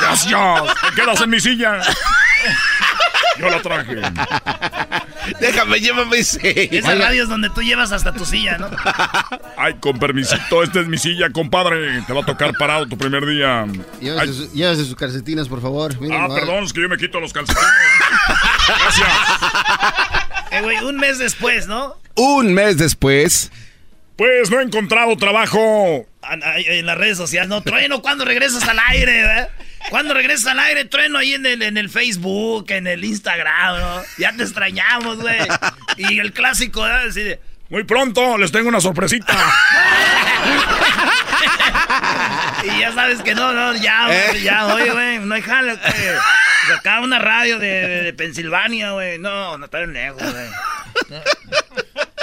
Gracias. 0.00 0.62
Te 0.94 1.00
quedas 1.02 1.20
en 1.22 1.30
mi 1.30 1.40
silla. 1.40 1.80
Yo 3.38 3.50
la 3.50 3.60
traje. 3.62 3.96
Déjame, 5.40 5.80
llévame 5.80 6.18
ese. 6.18 6.76
Esas 6.76 6.98
radios 6.98 7.28
donde 7.28 7.50
tú 7.50 7.60
llevas 7.62 7.90
hasta 7.92 8.12
tu 8.12 8.24
silla, 8.24 8.58
¿no? 8.58 8.70
Ay, 9.56 9.74
con 9.80 9.98
permisito, 9.98 10.62
esta 10.62 10.80
es 10.80 10.86
mi 10.86 10.98
silla, 10.98 11.30
compadre. 11.30 12.02
Te 12.02 12.12
va 12.12 12.20
a 12.22 12.24
tocar 12.26 12.52
parado 12.58 12.86
tu 12.86 12.96
primer 12.96 13.26
día. 13.26 13.66
Llévese, 14.00 14.20
Ay, 14.20 14.28
su- 14.32 14.52
llévese 14.52 14.84
sus 14.84 14.94
calcetines, 14.94 15.48
por 15.48 15.60
favor. 15.60 15.98
Miren, 16.00 16.20
ah, 16.20 16.28
perdón, 16.32 16.64
es 16.64 16.72
que 16.72 16.80
yo 16.82 16.88
me 16.88 16.96
quito 16.96 17.18
los 17.20 17.32
calcetines. 17.32 17.66
Gracias. 18.68 19.08
Eh, 20.52 20.60
güey, 20.62 20.76
un 20.84 20.96
mes 20.96 21.18
después, 21.18 21.66
¿no? 21.66 21.96
Un 22.14 22.54
mes 22.54 22.78
después. 22.78 23.50
Pues 24.16 24.50
no 24.50 24.60
he 24.60 24.62
encontrado 24.62 25.16
trabajo. 25.16 26.06
En 26.30 26.86
las 26.86 26.96
redes 26.98 27.16
sociales, 27.18 27.48
¿no? 27.48 27.60
Trueno, 27.62 28.00
¿cuándo 28.00 28.24
regresas 28.24 28.66
al 28.68 28.78
aire, 28.88 29.22
verdad? 29.22 29.50
¿Cuándo 29.90 30.14
regresas 30.14 30.46
al 30.48 30.58
aire? 30.60 30.84
Trueno 30.84 31.18
ahí 31.18 31.34
en 31.34 31.46
el, 31.46 31.62
en 31.62 31.76
el 31.76 31.88
Facebook, 31.90 32.66
en 32.70 32.86
el 32.86 33.04
Instagram, 33.04 33.78
¿no? 33.80 34.02
Ya 34.18 34.32
te 34.36 34.42
extrañamos, 34.42 35.18
güey. 35.20 35.36
Y 35.96 36.18
el 36.18 36.32
clásico, 36.32 36.82
¿verdad? 36.82 37.06
Así 37.08 37.22
de, 37.22 37.40
Muy 37.68 37.84
pronto 37.84 38.36
les 38.38 38.50
tengo 38.52 38.68
una 38.68 38.80
sorpresita. 38.80 39.34
Y 42.64 42.80
ya 42.80 42.92
sabes 42.92 43.22
que 43.22 43.34
no, 43.34 43.52
no, 43.52 43.74
ya, 43.76 44.06
güey, 44.06 44.42
ya, 44.42 44.66
oye, 44.74 44.90
güey, 44.90 45.18
no 45.20 45.34
hay 45.34 45.42
jale, 45.42 45.74
güey. 45.76 46.76
Acá 46.76 47.00
una 47.00 47.18
radio 47.20 47.58
de, 47.58 47.66
de- 47.86 48.02
de 48.02 48.12
Pensilvania, 48.12 48.90
güey. 48.90 49.18
No, 49.18 49.56
no 49.56 49.64
está 49.66 49.78
bien 49.78 49.92
lejos, 49.92 50.20
güey. 50.20 50.48
No. 51.10 51.20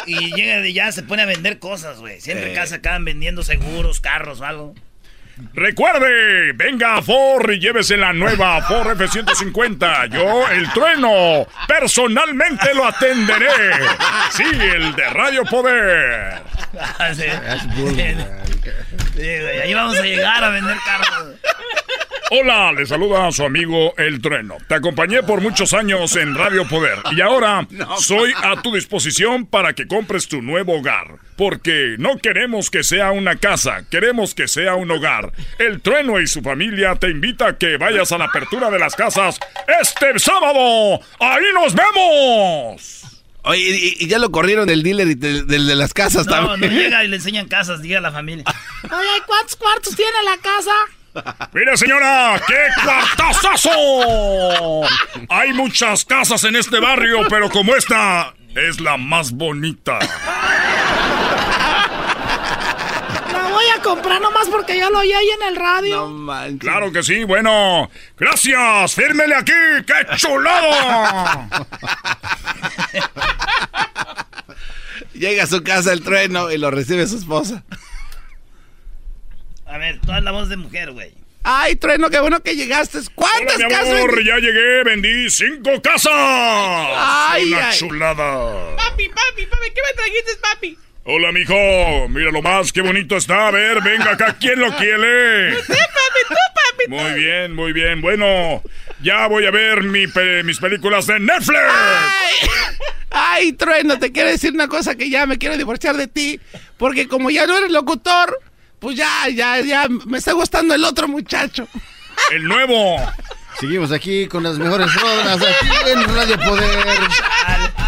Y 0.06 0.34
llega 0.36 0.60
de 0.60 0.74
ya, 0.74 0.92
se 0.92 1.04
pone 1.04 1.22
a 1.22 1.26
vender 1.26 1.60
cosas, 1.60 2.00
güey. 2.00 2.20
Siempre 2.20 2.50
Eh. 2.50 2.52
acá 2.52 2.68
se 2.68 2.76
acaban 2.76 3.06
vendiendo 3.06 3.44
seguros, 3.44 4.02
carros 4.02 4.42
o 4.42 4.46
algo. 4.46 4.76
Recuerde, 5.54 6.52
venga 6.54 6.98
a 6.98 7.02
Ford 7.02 7.50
y 7.50 7.60
llévese 7.60 7.98
la 7.98 8.14
nueva 8.14 8.62
Ford 8.62 8.92
F-150. 8.92 10.10
Yo, 10.10 10.48
el 10.50 10.72
trueno, 10.72 11.48
personalmente 11.68 12.74
lo 12.74 12.86
atenderé. 12.86 13.50
Sí, 14.32 14.44
el 14.44 14.96
de 14.96 15.10
Radio 15.10 15.44
Poder. 15.46 16.42
Ah, 17.00 17.14
sí. 17.14 17.24
Ahí 19.64 19.74
vamos 19.74 19.98
a 19.98 20.04
llegar 20.04 20.44
a 20.44 20.50
vender 20.50 20.78
carros. 20.86 21.36
Hola, 22.32 22.72
le 22.72 22.86
saluda 22.86 23.28
a 23.28 23.32
su 23.32 23.44
amigo 23.44 23.94
El 23.98 24.22
Trueno. 24.22 24.58
Te 24.68 24.76
acompañé 24.76 25.22
por 25.24 25.42
muchos 25.42 25.74
años 25.74 26.16
en 26.16 26.34
Radio 26.34 26.68
Poder 26.68 26.98
y 27.16 27.22
ahora 27.22 27.68
soy 28.00 28.32
a 28.42 28.60
tu 28.62 28.74
disposición 28.74 29.46
para 29.46 29.74
que 29.74 29.88
compres 29.88 30.28
tu 30.28 30.42
nuevo 30.42 30.78
hogar. 30.80 31.18
Porque 31.38 31.96
no 32.00 32.18
queremos 32.18 32.70
que 32.72 32.84
sea 32.84 33.12
una 33.12 33.36
casa, 33.36 33.84
queremos 33.92 34.34
que 34.34 34.48
sea 34.48 34.76
un 34.76 34.90
hogar. 34.90 35.32
El 35.60 35.82
Trueno 35.82 36.20
y 36.22 36.28
su 36.28 36.42
familia 36.42 36.96
te 36.96 37.10
invita 37.10 37.48
a 37.50 37.58
que 37.58 37.78
vayas 37.78 38.12
a 38.12 38.18
la 38.18 38.26
apertura 38.26 38.72
de 38.72 38.80
las 38.80 38.96
casas 38.96 39.40
este 39.82 40.18
sábado. 40.18 41.02
¡Ahí 41.20 41.44
nos 41.54 41.76
vemos! 41.76 43.00
Oye, 43.46 43.60
y, 44.00 44.06
y 44.06 44.08
ya 44.08 44.18
lo 44.20 44.32
corrieron 44.32 44.66
del 44.68 44.82
dealer 44.84 45.08
y 45.10 45.16
del, 45.16 45.46
del 45.46 45.68
de 45.68 45.76
las 45.76 45.94
casas 45.94 46.26
No, 46.26 46.42
no 46.42 46.48
también. 46.52 46.74
llega 46.74 47.04
y 47.04 47.10
le 47.10 47.18
enseñan 47.18 47.48
casas, 47.50 47.82
diga 47.82 47.98
a 47.98 48.02
la 48.02 48.12
familia. 48.12 48.46
Oye, 48.86 49.22
¿cuántos 49.28 49.58
cuartos 49.58 49.96
tiene 49.96 50.12
la 50.24 50.38
casa? 50.42 50.72
Mire, 51.54 51.78
señora, 51.78 52.42
qué 52.48 52.58
cuartazazo. 52.84 53.70
Hay 55.30 55.54
muchas 55.54 56.06
casas 56.06 56.44
en 56.44 56.56
este 56.56 56.80
barrio, 56.80 57.20
pero 57.30 57.50
como 57.50 57.76
esta 57.76 58.34
es 58.56 58.80
la 58.80 58.98
más 58.98 59.32
bonita. 59.32 60.00
La 63.32 63.48
voy 63.50 63.66
a 63.78 63.82
comprar 63.82 64.22
nomás 64.22 64.48
porque 64.50 64.78
ya 64.78 64.90
lo 64.90 65.00
oí 65.00 65.12
ahí 65.14 65.30
en 65.30 65.48
el 65.50 65.56
radio. 65.56 66.12
Claro 66.60 66.92
que 66.92 67.04
sí, 67.04 67.24
bueno. 67.24 67.90
Gracias, 68.18 68.96
fírmele 68.96 69.36
aquí, 69.36 69.52
qué 69.86 70.16
chulado. 70.18 71.48
Llega 75.14 75.44
a 75.44 75.48
su 75.48 75.64
casa 75.64 75.94
el 75.94 76.02
trueno 76.02 76.52
y 76.52 76.58
lo 76.58 76.72
recibe 76.72 77.06
su 77.08 77.18
esposa. 77.18 77.64
A 79.74 79.78
ver, 79.80 80.00
toda 80.02 80.22
la 80.22 80.30
voz 80.32 80.50
de 80.50 80.58
mujer, 80.58 80.92
güey. 80.92 81.12
Ay, 81.44 81.76
trueno, 81.76 82.12
qué 82.12 82.20
bueno 82.20 82.42
que 82.44 82.56
llegaste. 82.56 83.00
¿Cuántas 83.16 83.56
Hola, 83.58 83.68
mi 83.68 83.74
casas? 83.74 83.90
amor, 83.94 84.16
vendí? 84.16 84.30
ya 84.30 84.38
llegué, 84.38 84.84
vendí 84.84 85.30
cinco 85.32 85.82
casas. 85.82 86.14
Ay, 86.14 87.52
Una 87.52 87.70
ay. 87.70 87.78
chulada. 87.80 88.76
Papi, 88.76 89.10
papi, 89.10 89.46
papi, 89.48 89.72
¿qué 89.74 89.82
me 89.88 89.94
trajiste, 89.96 90.32
papi? 90.42 90.78
Hola, 91.06 91.32
mijo. 91.32 92.08
Mira 92.10 92.30
lo 92.32 92.42
más, 92.44 92.72
qué 92.72 92.82
bonito 92.82 93.18
está. 93.18 93.48
A 93.48 93.52
ver, 93.52 93.82
venga 93.82 94.12
acá, 94.12 94.38
¿quién 94.40 94.60
lo 94.60 94.74
quiere? 94.78 95.54
Usted, 95.58 95.74
papi, 95.74 96.20
tú, 96.30 96.36
papi. 96.36 96.90
Muy 96.90 97.14
bien, 97.20 97.56
muy 97.56 97.74
bien. 97.74 98.00
Bueno, 98.00 98.62
ya 99.02 99.26
voy 99.28 99.46
a 99.48 99.52
ver 99.52 99.82
mi 99.84 100.06
pe- 100.08 100.44
mis 100.44 100.60
películas 100.60 101.08
de 101.08 101.20
Netflix. 101.20 101.60
Ay, 101.60 102.50
ay, 103.10 103.54
trueno, 103.54 103.98
te 104.00 104.12
quiero 104.12 104.30
decir 104.30 104.54
una 104.54 104.68
cosa 104.68 104.96
que 104.96 105.10
ya 105.10 105.26
me 105.26 105.38
quiero 105.40 105.58
divorciar 105.58 105.98
de 105.98 106.08
ti. 106.08 106.40
Porque 106.78 107.08
como 107.10 107.32
ya 107.32 107.48
no 107.48 107.58
eres 107.58 107.72
locutor, 107.72 108.40
pues 108.84 108.96
ya, 108.98 109.28
ya, 109.30 109.60
ya 109.62 109.88
me 110.06 110.18
está 110.20 110.34
gustando 110.34 110.76
el 110.76 110.84
otro 110.84 111.08
muchacho. 111.08 111.68
El 112.32 112.44
nuevo. 112.44 112.98
Seguimos 113.60 113.92
aquí 113.92 114.28
con 114.28 114.44
las 114.44 114.58
mejores 114.58 114.94
rodas 114.96 115.38
aquí 115.42 115.70
en 115.92 116.16
Radio 116.16 116.38
Poder. 116.40 117.00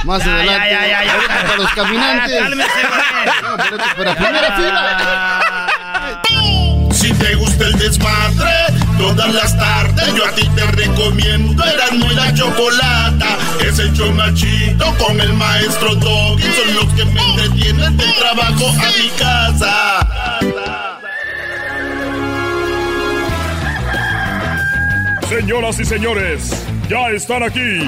Más 0.06 0.24
Ya, 0.24 0.36
adelante. 0.36 0.70
ya, 0.72 0.88
ya, 0.88 1.04
ya, 1.04 1.04
ya. 1.04 1.14
boletos 1.16 1.44
para 1.44 1.58
los 1.58 1.72
caminantes. 1.74 2.34
Ya, 2.34 2.40
cálmese, 2.40 2.70
para 3.98 4.16
primera 4.16 4.56
fila. 4.56 5.68
Si 6.94 7.12
te 7.14 7.36
gusta 7.36 7.66
el 7.66 7.78
desmadre, 7.78 8.52
todas 8.98 9.34
las 9.34 9.58
tardes 9.58 10.14
yo 10.16 10.26
a 10.26 10.32
ti 10.32 10.48
te 10.56 10.66
recomiendo 10.72 11.64
Erasmo 11.64 12.12
y 12.12 12.16
la 12.16 12.34
Chocolata. 12.34 13.38
Es 13.60 13.80
el 13.80 13.92
chido 14.34 14.96
con 14.98 15.20
el 15.20 15.34
maestro 15.34 15.94
Doggy. 15.96 16.44
Son 16.44 16.76
los 16.76 16.94
que 16.94 17.06
me 17.06 17.22
entretienen 17.22 17.98
del 17.98 18.14
trabajo 18.16 18.70
a 18.70 18.92
mi 19.02 19.10
casa. 19.18 20.08
Señoras 25.30 25.80
y 25.80 25.86
señores, 25.86 26.66
ya 26.88 27.10
están 27.10 27.42
aquí 27.42 27.80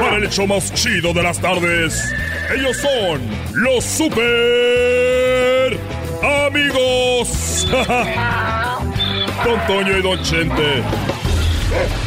para 0.00 0.16
el 0.16 0.24
hecho 0.24 0.46
más 0.46 0.72
chido 0.72 1.12
de 1.12 1.22
las 1.22 1.38
tardes. 1.38 2.14
Ellos 2.54 2.78
son 2.78 3.20
los 3.52 3.84
super 3.84 5.78
amigos. 6.46 7.68
Don 9.44 9.66
Toño 9.66 9.98
y 9.98 10.02
Don 10.02 10.22
Chente. 10.22 10.82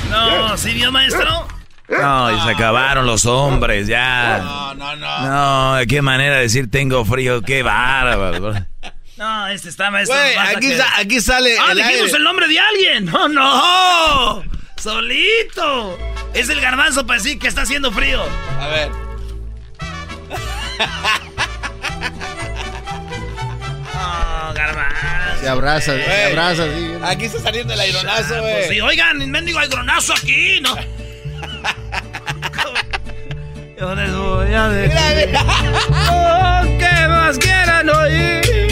No, 0.10 0.58
¿sí 0.58 0.74
vio, 0.74 0.92
maestro? 0.92 1.48
No, 1.90 2.32
y 2.32 2.42
se 2.42 2.50
acabaron 2.50 3.06
los 3.06 3.28
hombres, 3.28 3.88
ya. 3.88 4.40
No, 4.40 4.74
no, 4.74 4.96
no. 4.96 5.78
No, 5.78 5.86
qué 5.88 6.02
manera 6.02 6.38
de 6.38 6.42
decir 6.42 6.72
tengo 6.72 7.06
frío, 7.06 7.42
qué 7.44 7.62
bárbaro. 7.62 8.66
No, 9.18 9.48
este 9.48 9.70
está, 9.70 9.92
maestro. 9.92 10.18
Aquí, 10.40 10.70
que- 10.70 10.78
sa- 10.78 10.98
aquí 11.00 11.22
sale 11.22 11.56
¡Ah, 11.60 11.72
el 11.72 11.78
dijimos 11.78 12.02
aire. 12.06 12.18
el 12.18 12.24
nombre 12.24 12.48
de 12.48 12.60
alguien! 12.60 13.06
¡No, 13.06 13.28
no! 13.28 14.44
¡Solito! 14.78 15.98
Es 16.34 16.50
el 16.50 16.60
garbanzo 16.60 17.06
para 17.06 17.20
decir 17.22 17.38
que 17.40 17.48
está 17.48 17.62
haciendo 17.62 17.92
frío. 17.92 18.24
A 18.60 18.68
ver. 18.68 18.90
No, 23.94 24.54
garbanzo. 24.54 25.40
Se 25.42 25.50
abraza, 25.50 25.94
se 25.98 26.24
abraza, 26.26 26.64
sí. 26.66 26.94
Aquí 27.04 27.26
está 27.26 27.40
saliendo 27.40 27.74
el 27.74 27.80
aironazo, 27.80 28.36
Ah, 28.36 28.40
güey. 28.40 28.54
pues 28.54 28.68
sí, 28.70 28.82
oigan, 28.82 29.30
mendigo 29.30 29.60
aigronazo 29.60 30.14
aquí, 30.14 30.60
¿no? 30.62 30.76
Yo 33.80 33.96
les 33.96 34.16
voy 34.16 34.54
a 34.54 34.70
decir. 34.70 34.96
Mira, 34.96 35.26
mira. 35.28 35.44
Oh, 36.12 36.64
¿Qué 36.80 37.08
más 37.10 37.38
quieran 37.38 37.90
oír? 37.90 38.63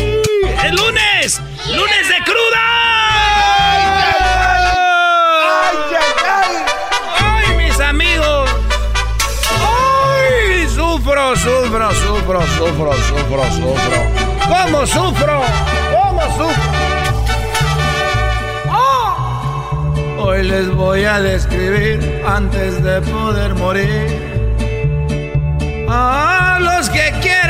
¡El 0.64 0.76
lunes! 0.76 1.42
¡Lunes 1.74 2.08
de 2.08 2.24
cruda! 2.24 2.62
¡Ay, 7.20 7.56
mis 7.58 7.80
amigos! 7.80 8.50
¡Ay! 9.60 10.68
Sufro, 10.68 11.36
sufro, 11.36 11.92
sufro, 11.92 12.42
sufro, 12.42 12.94
sufro, 12.94 13.44
sufro. 13.52 14.00
¿Cómo 14.48 14.86
sufro? 14.86 15.42
¿Cómo 15.92 16.22
sufro? 16.38 16.72
¡Oh! 18.70 19.94
Hoy 20.20 20.44
les 20.44 20.70
voy 20.76 21.06
a 21.06 21.20
describir 21.20 22.22
antes 22.28 22.84
de 22.84 23.02
poder 23.02 23.56
morir. 23.56 24.30
A 25.90 26.60
los 26.62 26.88
que 26.92 27.12
quieran 27.20 27.41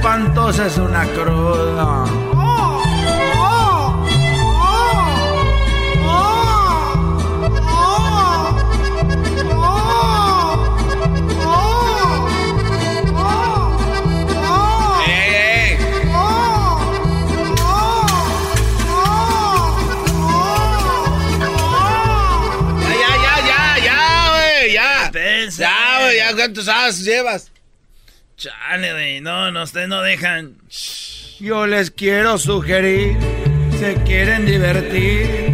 cuántos 0.00 0.58
es 0.58 0.78
una 0.78 1.04
cruda. 1.04 2.04
Ya, 22.80 22.96
ya, 22.96 23.12
ya, 23.20 23.34
ya, 23.46 23.84
ya, 23.84 24.30
güey, 24.30 24.72
ya. 24.72 25.04
Espérense. 25.04 25.62
Ya, 25.62 25.98
güey, 26.00 26.16
ya, 26.16 26.34
¿cuántos 26.34 26.68
as 26.68 26.98
llevas? 27.04 27.55
Chale, 28.46 28.92
güey. 28.92 29.20
No, 29.20 29.50
no, 29.50 29.64
ustedes 29.64 29.88
no 29.88 30.02
dejan. 30.02 30.54
Yo 31.40 31.66
les 31.66 31.90
quiero 31.90 32.38
sugerir, 32.38 33.16
se 33.78 33.94
quieren 34.04 34.46
divertir, 34.46 35.45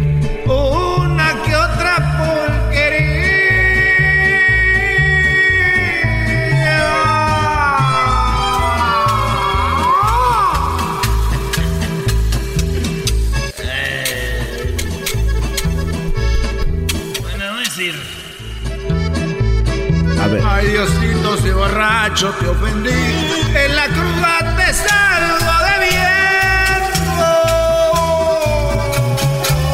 borracho 21.83 22.31
te 22.39 22.47
ofendí, 22.47 22.89
en 22.89 23.75
la 23.75 23.85
cruda 23.87 24.55
te 24.55 24.73
salgo 24.73 25.53
debiendo. 25.69 27.25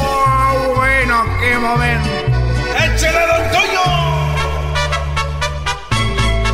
Oh, 0.02 0.74
bueno, 0.76 1.24
qué 1.40 1.58
momento. 1.58 2.10
¡Échale, 2.78 3.28
don 3.28 3.52
Toño! 3.52 3.84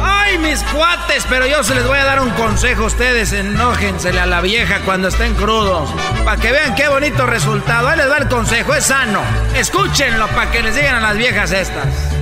Ay, 0.04 0.38
mis 0.40 0.62
cuates, 0.64 1.26
pero 1.30 1.46
yo 1.46 1.64
se 1.64 1.74
les 1.74 1.88
voy 1.88 2.00
a 2.00 2.06
dar 2.06 2.20
un 2.20 2.32
consejo 2.32 2.84
a 2.84 2.88
ustedes. 2.88 3.32
Enójensele 3.32 4.20
a 4.20 4.26
la 4.26 4.42
vieja 4.42 4.82
cuando 4.84 5.08
estén 5.08 5.36
crudos. 5.36 5.90
Para 6.26 6.42
que 6.42 6.52
vean 6.52 6.76
qué 6.76 6.90
bonito 6.90 7.26
resultado. 7.26 7.88
Ahí 7.88 7.98
les 7.98 8.12
va 8.12 8.18
el 8.18 8.28
consejo, 8.28 8.74
es 8.74 8.86
sano. 8.86 9.22
Escúchenlo 9.56 10.28
para 10.30 10.52
que 10.52 10.62
les 10.62 10.76
digan 10.76 10.96
a 10.96 11.00
las 11.00 11.16
viejas 11.16 11.54
estas. 11.54 12.15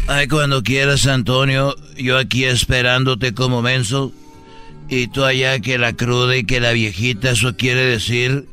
Ay, 0.07 0.27
cuando 0.27 0.63
quieras, 0.63 1.07
Antonio. 1.07 1.75
Yo 1.95 2.17
aquí 2.17 2.43
esperándote 2.43 3.33
como 3.33 3.61
menso. 3.61 4.11
Y 4.89 5.07
tú 5.07 5.23
allá 5.23 5.59
que 5.59 5.77
la 5.77 5.93
cruda 5.93 6.35
y 6.35 6.45
que 6.45 6.59
la 6.59 6.71
viejita, 6.71 7.31
eso 7.31 7.55
quiere 7.55 7.85
decir 7.85 8.47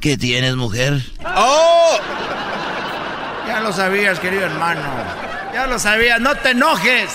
que 0.00 0.16
tienes 0.16 0.56
mujer. 0.56 1.02
¡Oh! 1.24 1.98
Ya 3.46 3.60
lo 3.60 3.72
sabías, 3.72 4.20
querido 4.20 4.44
hermano. 4.44 4.80
Ya 5.52 5.66
lo 5.66 5.78
sabías, 5.78 6.20
no 6.20 6.34
te 6.36 6.50
enojes. 6.50 7.10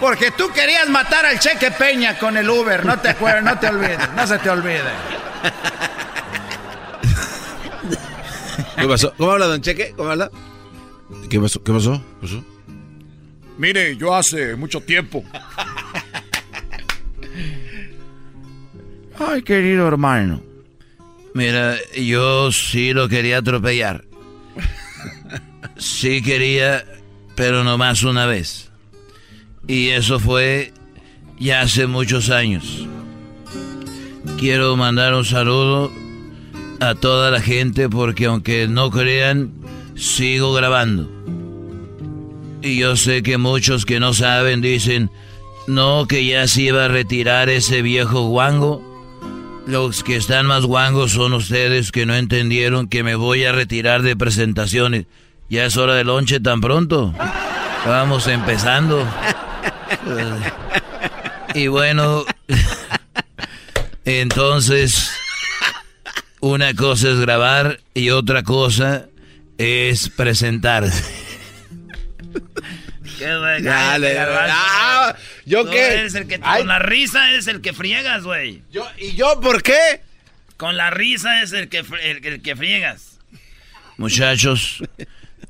Porque 0.00 0.30
tú 0.30 0.50
querías 0.52 0.88
matar 0.88 1.24
al 1.24 1.38
Cheque 1.38 1.70
Peña 1.70 2.18
con 2.18 2.36
el 2.36 2.48
Uber. 2.48 2.84
No 2.84 2.98
te 2.98 3.08
acuerdas, 3.10 3.42
no 3.42 3.58
te 3.58 3.68
olvides, 3.68 3.98
no 4.14 4.26
se 4.26 4.38
te 4.38 4.50
olvide. 4.50 4.82
¿Qué 8.76 8.86
pasó? 8.86 9.14
¿Cómo 9.16 9.32
habla, 9.32 9.46
don 9.46 9.60
Cheque? 9.62 9.94
¿Cómo 9.96 10.10
habla? 10.10 10.30
¿Qué 11.30 11.40
pasó? 11.40 11.62
¿Qué 11.62 11.72
pasó? 11.72 11.92
¿Qué 12.20 12.26
pasó? 12.26 12.44
Mire, 13.58 13.96
yo 13.96 14.14
hace 14.14 14.54
mucho 14.54 14.80
tiempo. 14.82 15.24
Ay, 19.18 19.42
querido 19.42 19.88
hermano. 19.88 20.42
Mira, 21.32 21.76
yo 21.94 22.52
sí 22.52 22.92
lo 22.92 23.08
quería 23.08 23.38
atropellar. 23.38 24.04
Sí 25.78 26.22
quería, 26.22 26.84
pero 27.34 27.64
nomás 27.64 28.02
una 28.02 28.26
vez. 28.26 28.65
Y 29.68 29.88
eso 29.88 30.20
fue 30.20 30.72
ya 31.38 31.62
hace 31.62 31.86
muchos 31.86 32.30
años. 32.30 32.86
Quiero 34.38 34.76
mandar 34.76 35.14
un 35.14 35.24
saludo 35.24 35.90
a 36.80 36.94
toda 36.94 37.30
la 37.30 37.40
gente 37.40 37.88
porque 37.88 38.26
aunque 38.26 38.68
no 38.68 38.90
crean, 38.90 39.52
sigo 39.96 40.52
grabando. 40.52 41.10
Y 42.62 42.78
yo 42.78 42.96
sé 42.96 43.22
que 43.22 43.38
muchos 43.38 43.86
que 43.86 44.00
no 44.00 44.12
saben 44.12 44.60
dicen, 44.60 45.10
no, 45.66 46.06
que 46.06 46.24
ya 46.24 46.46
se 46.46 46.62
iba 46.62 46.84
a 46.84 46.88
retirar 46.88 47.48
ese 47.48 47.82
viejo 47.82 48.28
guango. 48.28 48.82
Los 49.66 50.04
que 50.04 50.16
están 50.16 50.46
más 50.46 50.64
guangos 50.64 51.12
son 51.12 51.32
ustedes 51.32 51.90
que 51.90 52.06
no 52.06 52.14
entendieron 52.14 52.88
que 52.88 53.02
me 53.02 53.16
voy 53.16 53.44
a 53.44 53.52
retirar 53.52 54.02
de 54.02 54.16
presentaciones. 54.16 55.06
Ya 55.48 55.64
es 55.66 55.76
hora 55.76 55.94
de 55.94 56.04
lonche 56.04 56.40
tan 56.40 56.60
pronto. 56.60 57.12
Vamos 57.84 58.28
empezando. 58.28 59.06
Y 61.54 61.68
bueno, 61.68 62.24
entonces, 64.04 65.10
una 66.40 66.74
cosa 66.74 67.10
es 67.10 67.18
grabar 67.20 67.80
y 67.94 68.10
otra 68.10 68.42
cosa 68.42 69.06
es 69.58 70.10
presentarse. 70.10 71.02
¿Qué, 73.18 73.38
güey? 73.38 73.62
Dale, 73.62 74.18
ah, 74.18 75.16
¿yo 75.46 75.64
Tú 75.64 75.70
qué? 75.70 75.94
Eres 76.00 76.14
el 76.14 76.26
que, 76.28 76.38
Ay. 76.42 76.58
con 76.60 76.68
la 76.68 76.78
risa 76.78 77.30
eres 77.30 77.46
el 77.46 77.62
que 77.62 77.72
friegas, 77.72 78.24
güey. 78.24 78.62
Yo, 78.70 78.86
¿Y 78.98 79.14
yo 79.14 79.40
por 79.40 79.62
qué? 79.62 80.02
Con 80.58 80.76
la 80.76 80.90
risa 80.90 81.42
es 81.42 81.52
el 81.52 81.68
que, 81.70 81.82
fr- 81.84 82.00
el, 82.02 82.24
el 82.26 82.42
que 82.42 82.54
friegas. 82.56 83.18
Muchachos, 83.96 84.82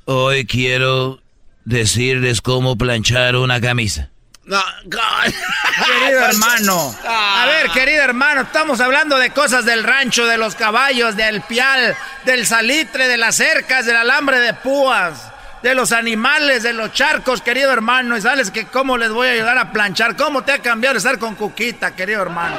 hoy 0.04 0.46
quiero 0.46 1.20
decirles 1.64 2.40
cómo 2.40 2.76
planchar 2.78 3.34
una 3.34 3.60
camisa. 3.60 4.10
No, 4.46 4.62
Querido 4.84 6.20
hermano. 6.24 6.94
A 7.04 7.46
ver, 7.46 7.70
querido 7.70 8.02
hermano, 8.02 8.42
estamos 8.42 8.80
hablando 8.80 9.18
de 9.18 9.30
cosas 9.30 9.64
del 9.64 9.82
rancho, 9.82 10.24
de 10.26 10.38
los 10.38 10.54
caballos, 10.54 11.16
del 11.16 11.42
pial, 11.42 11.96
del 12.24 12.46
salitre, 12.46 13.08
de 13.08 13.16
las 13.16 13.34
cercas, 13.34 13.86
del 13.86 13.96
alambre 13.96 14.38
de 14.38 14.54
púas, 14.54 15.32
de 15.64 15.74
los 15.74 15.90
animales, 15.90 16.62
de 16.62 16.74
los 16.74 16.92
charcos, 16.92 17.42
querido 17.42 17.72
hermano. 17.72 18.16
Y 18.16 18.20
sabes 18.20 18.52
que 18.52 18.66
cómo 18.66 18.96
les 18.96 19.10
voy 19.10 19.26
a 19.26 19.32
ayudar 19.32 19.58
a 19.58 19.72
planchar. 19.72 20.14
¿Cómo 20.16 20.44
te 20.44 20.52
ha 20.52 20.58
cambiado 20.60 20.96
estar 20.96 21.18
con 21.18 21.34
Cuquita, 21.34 21.96
querido 21.96 22.22
hermano? 22.22 22.54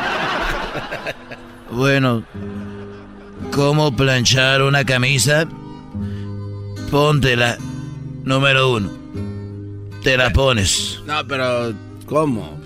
Bueno, 1.70 2.26
¿cómo 3.54 3.96
planchar 3.96 4.62
una 4.62 4.84
camisa? 4.84 5.46
Póntela, 6.92 7.58
número 8.26 8.72
uno. 8.72 9.07
Te 10.08 10.16
la 10.16 10.32
pones. 10.32 11.02
No, 11.06 11.28
pero 11.28 11.74
¿cómo? 12.06 12.58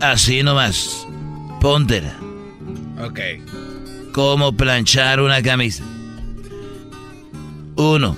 Así 0.00 0.42
nomás. 0.42 1.08
Póntela. 1.62 2.14
Ok. 3.00 3.18
¿Cómo 4.12 4.54
planchar 4.54 5.22
una 5.22 5.42
camisa? 5.42 5.82
Uno, 7.76 8.14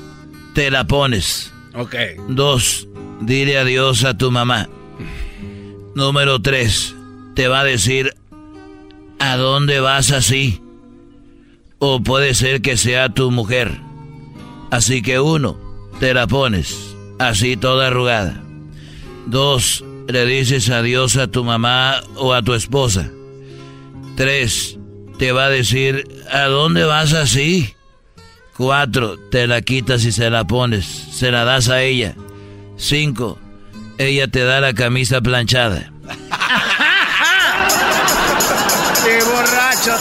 te 0.53 0.69
la 0.69 0.85
pones. 0.89 1.53
Ok. 1.77 1.95
Dos, 2.27 2.89
dile 3.21 3.57
adiós 3.57 4.03
a 4.03 4.19
tu 4.19 4.33
mamá. 4.33 4.69
Número 5.95 6.43
tres, 6.43 6.97
te 7.37 7.47
va 7.47 7.61
a 7.61 7.65
decir 7.65 8.17
a 9.21 9.37
dónde 9.37 9.79
vas 9.79 10.11
así. 10.11 10.61
O 11.79 12.03
puede 12.03 12.35
ser 12.35 12.63
que 12.63 12.77
sea 12.77 13.11
tu 13.11 13.31
mujer. 13.31 13.81
Así 14.73 15.03
que 15.03 15.21
uno, 15.21 15.57
te 16.01 16.15
la 16.15 16.27
pones 16.27 16.94
así 17.19 17.57
toda 17.57 17.89
arrugada. 17.89 18.43
Dos, 19.27 19.85
le 20.09 20.27
dices 20.27 20.69
adiós 20.71 21.17
a 21.17 21.29
tu 21.29 21.45
mamá 21.45 22.03
o 22.17 22.33
a 22.33 22.43
tu 22.43 22.55
esposa. 22.55 23.11
Tres, 24.17 24.79
te 25.19 25.33
va 25.33 25.47
a 25.47 25.51
decir 25.51 26.07
a 26.31 26.43
dónde 26.45 26.85
vas 26.85 27.13
así. 27.13 27.75
Cuatro, 28.57 29.19
te 29.31 29.47
la 29.47 29.63
quitas 29.63 30.05
y 30.05 30.13
se 30.13 30.31
la 30.31 30.45
pones, 30.45 30.87
se 30.87 31.31
la 31.31 31.45
das 31.45 31.69
a 31.69 31.83
ella. 31.83 32.15
Cinco, 32.77 33.39
ella 33.99 34.29
te 34.29 34.45
da 34.45 34.61
la 34.61 34.75
camisa 34.75 35.21
planchada. 35.21 35.93
¡Qué 39.05 39.19
borracho 39.25 39.97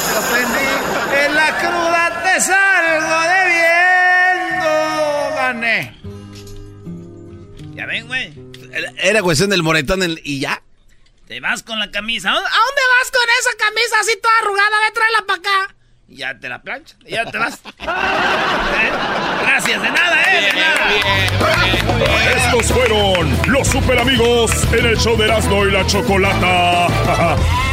Era 9.03 9.21
cuestión 9.21 9.49
del 9.49 9.63
moretón 9.63 10.01
el- 10.01 10.21
y 10.23 10.39
ya. 10.39 10.61
Te 11.27 11.39
vas 11.39 11.61
con 11.63 11.77
la 11.79 11.91
camisa. 11.91 12.29
¿A 12.29 12.33
dónde 12.33 12.49
vas 12.51 13.11
con 13.11 13.29
esa 13.39 13.57
camisa 13.57 13.95
así 14.01 14.17
toda 14.21 14.33
arrugada? 14.41 14.69
Ve, 14.85 14.91
tráela 14.93 15.23
para 15.27 15.39
acá. 15.39 15.75
Y 16.07 16.17
ya 16.17 16.39
te 16.39 16.47
la 16.49 16.61
plancha. 16.61 16.95
Y 17.05 17.11
ya 17.11 17.25
te 17.25 17.37
vas. 17.37 17.55
¿Eh? 17.55 17.61
Gracias, 19.41 19.81
de 19.81 19.89
nada, 19.91 20.23
¿eh? 20.33 20.41
De 20.41 20.53
nada. 20.53 20.91
Estos 22.45 22.71
fueron 22.71 23.37
los 23.47 23.67
super 23.67 23.99
amigos 23.99 24.51
en 24.73 24.85
el 24.85 24.97
show 24.97 25.17
de 25.17 25.25
Erasmo 25.25 25.65
y 25.65 25.71
la 25.71 25.85
Chocolata. 25.87 26.87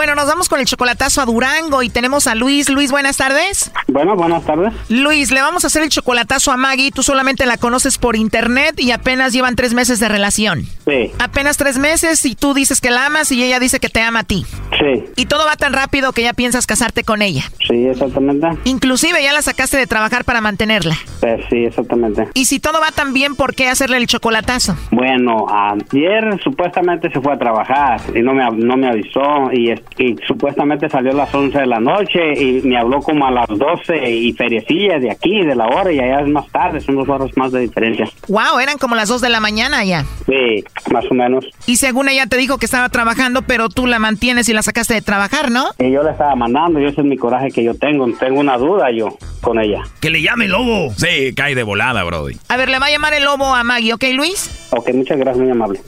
Bueno, 0.00 0.14
nos 0.14 0.26
vamos 0.26 0.48
con 0.48 0.58
el 0.60 0.64
chocolatazo 0.64 1.20
a 1.20 1.26
Durango 1.26 1.82
y 1.82 1.90
tenemos 1.90 2.26
a 2.26 2.34
Luis. 2.34 2.70
Luis, 2.70 2.90
buenas 2.90 3.18
tardes. 3.18 3.70
Bueno, 3.86 4.16
buenas 4.16 4.42
tardes. 4.46 4.72
Luis, 4.88 5.30
le 5.30 5.42
vamos 5.42 5.64
a 5.64 5.66
hacer 5.66 5.82
el 5.82 5.90
chocolatazo 5.90 6.50
a 6.52 6.56
Maggie. 6.56 6.90
Tú 6.90 7.02
solamente 7.02 7.44
la 7.44 7.58
conoces 7.58 7.98
por 7.98 8.16
internet 8.16 8.80
y 8.80 8.92
apenas 8.92 9.34
llevan 9.34 9.56
tres 9.56 9.74
meses 9.74 10.00
de 10.00 10.08
relación. 10.08 10.62
Sí, 10.86 11.12
Apenas 11.18 11.58
tres 11.58 11.76
meses 11.76 12.24
y 12.24 12.34
tú 12.34 12.54
dices 12.54 12.80
que 12.80 12.90
la 12.90 13.04
amas 13.04 13.30
y 13.30 13.44
ella 13.44 13.60
dice 13.60 13.78
que 13.78 13.90
te 13.90 14.00
ama 14.00 14.20
a 14.20 14.24
ti. 14.24 14.46
sí, 14.78 15.04
Y 15.16 15.26
todo 15.26 15.44
va 15.44 15.56
tan 15.56 15.74
rápido 15.74 16.12
que 16.12 16.22
ya 16.22 16.32
piensas 16.32 16.66
casarte 16.66 17.04
con 17.04 17.20
ella. 17.20 17.42
sí, 17.68 17.84
exactamente. 17.86 18.48
Inclusive 18.64 19.22
ya 19.22 19.34
la 19.34 19.42
sacaste 19.42 19.76
de 19.76 19.86
trabajar 19.86 20.24
para 20.24 20.40
mantenerla. 20.40 20.96
Eh, 21.20 21.44
sí, 21.50 21.66
exactamente. 21.66 22.26
Y 22.32 22.46
si 22.46 22.58
todo 22.58 22.80
va 22.80 22.90
tan 22.90 23.12
bien, 23.12 23.36
¿por 23.36 23.54
qué 23.54 23.68
hacerle 23.68 23.98
el 23.98 24.06
chocolatazo? 24.06 24.76
Bueno, 24.92 25.44
ayer 25.50 26.40
supuestamente 26.42 27.10
se 27.12 27.20
fue 27.20 27.34
a 27.34 27.38
trabajar 27.38 28.00
y 28.16 28.22
no 28.22 28.32
me, 28.32 28.48
no 28.50 28.78
me 28.78 28.88
avisó 28.88 29.50
y, 29.52 29.72
es- 29.72 29.82
y 29.98 30.16
supuestamente 30.26 30.88
salió 30.88 31.12
a 31.12 31.14
las 31.14 31.34
11 31.34 31.58
de 31.58 31.66
la 31.66 31.80
noche 31.80 32.18
y 32.36 32.62
me 32.62 32.78
habló 32.78 33.00
como 33.00 33.26
a 33.26 33.30
las 33.30 33.48
12 33.48 34.10
y 34.10 34.32
feriecilla 34.32 34.98
de 34.98 35.10
aquí, 35.10 35.44
de 35.44 35.54
la 35.54 35.66
hora 35.66 35.92
y 35.92 35.98
allá 35.98 36.20
es 36.20 36.28
más 36.28 36.48
tarde, 36.48 36.80
son 36.80 36.96
dos 36.96 37.08
horas 37.08 37.30
más 37.36 37.52
de 37.52 37.60
diferencia. 37.60 38.08
Wow, 38.28 38.58
eran 38.60 38.78
como 38.78 38.94
las 38.94 39.08
dos 39.08 39.20
de 39.20 39.28
la 39.28 39.40
mañana 39.40 39.84
ya. 39.84 40.04
Sí, 40.26 40.64
más 40.92 41.04
o 41.10 41.14
menos. 41.14 41.44
Y 41.66 41.76
según 41.76 42.08
ella 42.08 42.26
te 42.26 42.36
dijo 42.36 42.58
que 42.58 42.66
estaba 42.66 42.88
trabajando, 42.88 43.42
pero 43.42 43.68
tú 43.68 43.86
la 43.86 43.98
mantienes 43.98 44.48
y 44.48 44.52
la 44.52 44.62
sacaste 44.62 44.94
de 44.94 45.02
trabajar, 45.02 45.50
¿no? 45.50 45.66
Y 45.78 45.90
yo 45.90 46.02
le 46.02 46.10
estaba 46.10 46.34
mandando 46.34 46.80
y 46.80 46.86
ese 46.86 47.00
es 47.00 47.06
mi 47.06 47.16
coraje 47.16 47.50
que 47.50 47.64
yo 47.64 47.74
tengo. 47.74 48.06
Tengo 48.18 48.40
una 48.40 48.56
duda 48.56 48.90
yo 48.90 49.16
con 49.40 49.58
ella. 49.58 49.82
Que 50.00 50.10
le 50.10 50.22
llame 50.22 50.48
lobo. 50.48 50.92
Sí, 50.96 51.34
cae 51.34 51.54
de 51.54 51.62
volada, 51.62 52.04
Brody. 52.04 52.36
A 52.48 52.56
ver, 52.56 52.68
le 52.68 52.78
va 52.78 52.86
a 52.86 52.90
llamar 52.90 53.14
el 53.14 53.24
lobo 53.24 53.54
a 53.54 53.64
Maggie, 53.64 53.94
¿ok, 53.94 54.04
Luis? 54.14 54.68
Ok, 54.70 54.90
muchas 54.94 55.18
gracias, 55.18 55.42
muy 55.42 55.50
amable. 55.50 55.80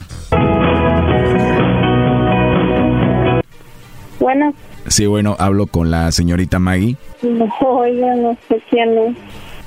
Bueno, 4.23 4.53
Sí, 4.87 5.05
bueno, 5.05 5.35
hablo 5.37 5.67
con 5.67 5.91
la 5.91 6.09
señorita 6.13 6.57
Maggie. 6.57 6.95
no, 7.21 7.45
oiga, 7.61 8.15
no 8.15 8.37
sé 8.47 8.61
quién 8.69 8.97
es. 8.97 9.17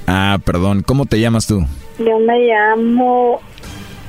Ah, 0.06 0.38
perdón, 0.44 0.82
¿cómo 0.82 1.04
te 1.04 1.20
llamas 1.20 1.46
tú? 1.46 1.62
Yo 1.98 2.18
me 2.20 2.38
llamo... 2.46 3.38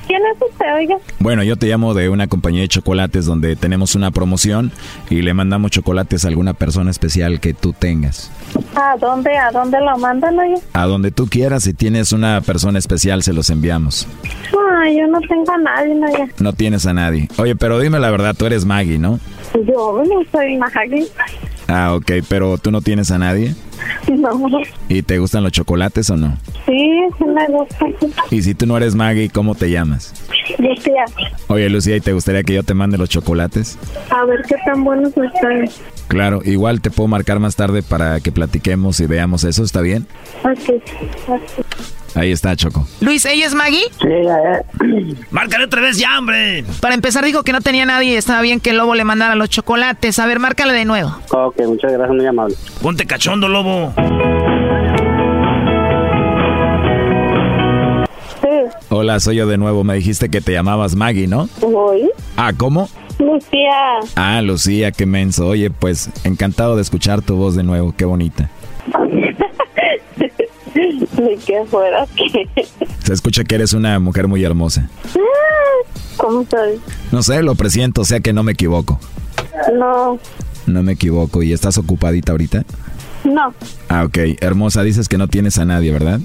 ¿Quién 0.07 0.21
es 0.33 0.41
usted, 0.41 0.73
oiga? 0.73 0.95
Bueno, 1.19 1.43
yo 1.43 1.57
te 1.57 1.67
llamo 1.67 1.93
de 1.93 2.07
una 2.07 2.27
compañía 2.27 2.61
de 2.61 2.69
chocolates 2.69 3.25
donde 3.25 3.57
tenemos 3.57 3.93
una 3.95 4.11
promoción 4.11 4.71
y 5.09 5.21
le 5.21 5.33
mandamos 5.33 5.71
chocolates 5.71 6.23
a 6.23 6.29
alguna 6.29 6.53
persona 6.53 6.91
especial 6.91 7.41
que 7.41 7.53
tú 7.53 7.73
tengas. 7.73 8.31
¿A 8.73 8.95
dónde, 8.97 9.35
a 9.37 9.51
dónde 9.51 9.81
lo 9.81 9.97
mandan, 9.97 10.39
oiga? 10.39 10.59
A 10.71 10.85
donde 10.85 11.11
tú 11.11 11.27
quieras, 11.27 11.63
si 11.63 11.73
tienes 11.73 12.13
una 12.13 12.39
persona 12.39 12.79
especial, 12.79 13.21
se 13.21 13.33
los 13.33 13.49
enviamos. 13.49 14.07
Ay, 14.81 14.97
yo 14.97 15.07
no 15.07 15.19
tengo 15.27 15.51
a 15.51 15.57
nadie, 15.57 15.93
oiga. 15.93 16.27
No 16.39 16.53
tienes 16.53 16.85
a 16.85 16.93
nadie. 16.93 17.27
Oye, 17.37 17.57
pero 17.57 17.77
dime 17.79 17.99
la 17.99 18.09
verdad, 18.09 18.33
tú 18.37 18.45
eres 18.45 18.63
Maggie, 18.63 18.99
¿no? 18.99 19.19
Yo 19.53 20.03
no 20.07 20.21
soy 20.31 20.57
Maggie. 20.57 21.07
Ah, 21.67 21.95
ok, 21.95 22.11
pero 22.29 22.57
tú 22.57 22.71
no 22.71 22.81
tienes 22.81 23.11
a 23.11 23.17
nadie. 23.17 23.53
No, 24.07 24.31
¿Y 24.89 25.01
te 25.03 25.19
gustan 25.19 25.43
los 25.43 25.51
chocolates 25.51 26.09
o 26.09 26.15
no? 26.17 26.37
sí, 26.65 26.89
sí 27.17 27.23
me 27.25 27.45
gusta. 27.47 27.85
Y 28.31 28.41
si 28.41 28.55
tú 28.55 28.65
no 28.65 28.77
eres 28.77 28.95
Maggie, 28.95 29.29
¿cómo 29.29 29.53
te 29.55 29.69
llamas? 29.69 30.13
Lucía, 30.57 31.05
Oye, 31.47 31.69
Lucía, 31.69 31.97
¿y 31.97 32.01
te 32.01 32.13
gustaría 32.13 32.43
que 32.43 32.53
yo 32.53 32.63
te 32.63 32.73
mande 32.73 32.97
los 32.97 33.09
chocolates? 33.09 33.77
a 34.09 34.25
ver 34.25 34.41
qué 34.47 34.55
tan 34.65 34.83
buenos 34.83 35.09
están. 35.17 35.69
Claro, 36.07 36.41
igual 36.45 36.79
te 36.81 36.89
puedo 36.89 37.07
marcar 37.09 37.39
más 37.39 37.55
tarde 37.57 37.83
para 37.83 38.19
que 38.21 38.31
platiquemos 38.31 38.99
y 39.01 39.05
veamos 39.07 39.43
eso, 39.43 39.63
¿está 39.63 39.81
bien? 39.81 40.07
Ok, 40.43 40.81
ok. 41.27 41.41
Ahí 42.17 42.31
está, 42.31 42.55
Choco. 42.55 42.87
Luis, 42.99 43.23
¿ella 43.25 43.45
es 43.45 43.53
Maggie? 43.53 43.83
Sí, 44.01 45.15
Márcale 45.29 45.65
otra 45.65 45.81
vez 45.81 45.99
ya, 45.99 46.17
hombre. 46.17 46.65
Para 46.81 46.95
empezar 46.95 47.23
dijo 47.23 47.43
que 47.43 47.53
no 47.53 47.61
tenía 47.61 47.85
nadie 47.85 48.13
y 48.13 48.15
estaba 48.15 48.41
bien 48.41 48.59
que 48.59 48.71
el 48.71 48.77
lobo 48.77 48.95
le 48.95 49.03
mandara 49.03 49.35
los 49.35 49.49
chocolates. 49.49 50.17
A 50.17 50.25
ver, 50.25 50.39
márcale 50.39 50.73
de 50.73 50.85
nuevo. 50.85 51.15
Ok, 51.29 51.61
muchas 51.67 51.91
gracias, 51.91 52.17
muy 52.17 52.25
amable. 52.25 52.55
Ponte 52.81 53.05
cachondo, 53.05 53.47
lobo. 53.47 53.93
Hola, 58.89 59.19
soy 59.19 59.35
yo 59.35 59.47
de 59.47 59.57
nuevo. 59.57 59.83
Me 59.83 59.95
dijiste 59.95 60.29
que 60.29 60.41
te 60.41 60.53
llamabas 60.53 60.95
Maggie, 60.95 61.27
¿no? 61.27 61.49
Voy. 61.61 62.09
Ah, 62.35 62.51
¿cómo? 62.55 62.89
Lucía, 63.19 63.99
Ah, 64.15 64.41
Lucía, 64.41 64.91
qué 64.91 65.05
menso. 65.05 65.47
Oye, 65.47 65.69
pues 65.69 66.09
encantado 66.23 66.75
de 66.75 66.81
escuchar 66.81 67.21
tu 67.21 67.35
voz 67.35 67.55
de 67.55 67.63
nuevo. 67.63 67.93
Qué 67.95 68.05
bonita. 68.05 68.49
ni 71.17 71.37
que 71.37 71.63
fuera 71.65 72.05
que... 72.15 72.49
Se 73.03 73.13
escucha 73.13 73.43
que 73.43 73.55
eres 73.55 73.73
una 73.73 73.99
mujer 73.99 74.27
muy 74.27 74.43
hermosa. 74.43 74.89
¿Cómo 76.17 76.45
soy? 76.49 76.79
No 77.11 77.21
sé, 77.23 77.41
lo 77.43 77.55
presiento, 77.55 78.01
o 78.01 78.05
sea 78.05 78.19
que 78.19 78.33
no 78.33 78.43
me 78.43 78.53
equivoco. 78.53 78.99
No, 79.77 80.19
No 80.65 80.83
me 80.83 80.93
equivoco. 80.93 81.43
¿Y 81.43 81.53
estás 81.53 81.77
ocupadita 81.77 82.31
ahorita? 82.31 82.63
no, 83.23 83.53
Ah, 83.89 84.03
ok. 84.05 84.17
Hermosa, 84.41 84.83
dices 84.83 85.07
que 85.09 85.17
no 85.17 85.27
tienes 85.27 85.57
a 85.57 85.65
nadie, 85.65 85.91
¿verdad? 85.91 86.19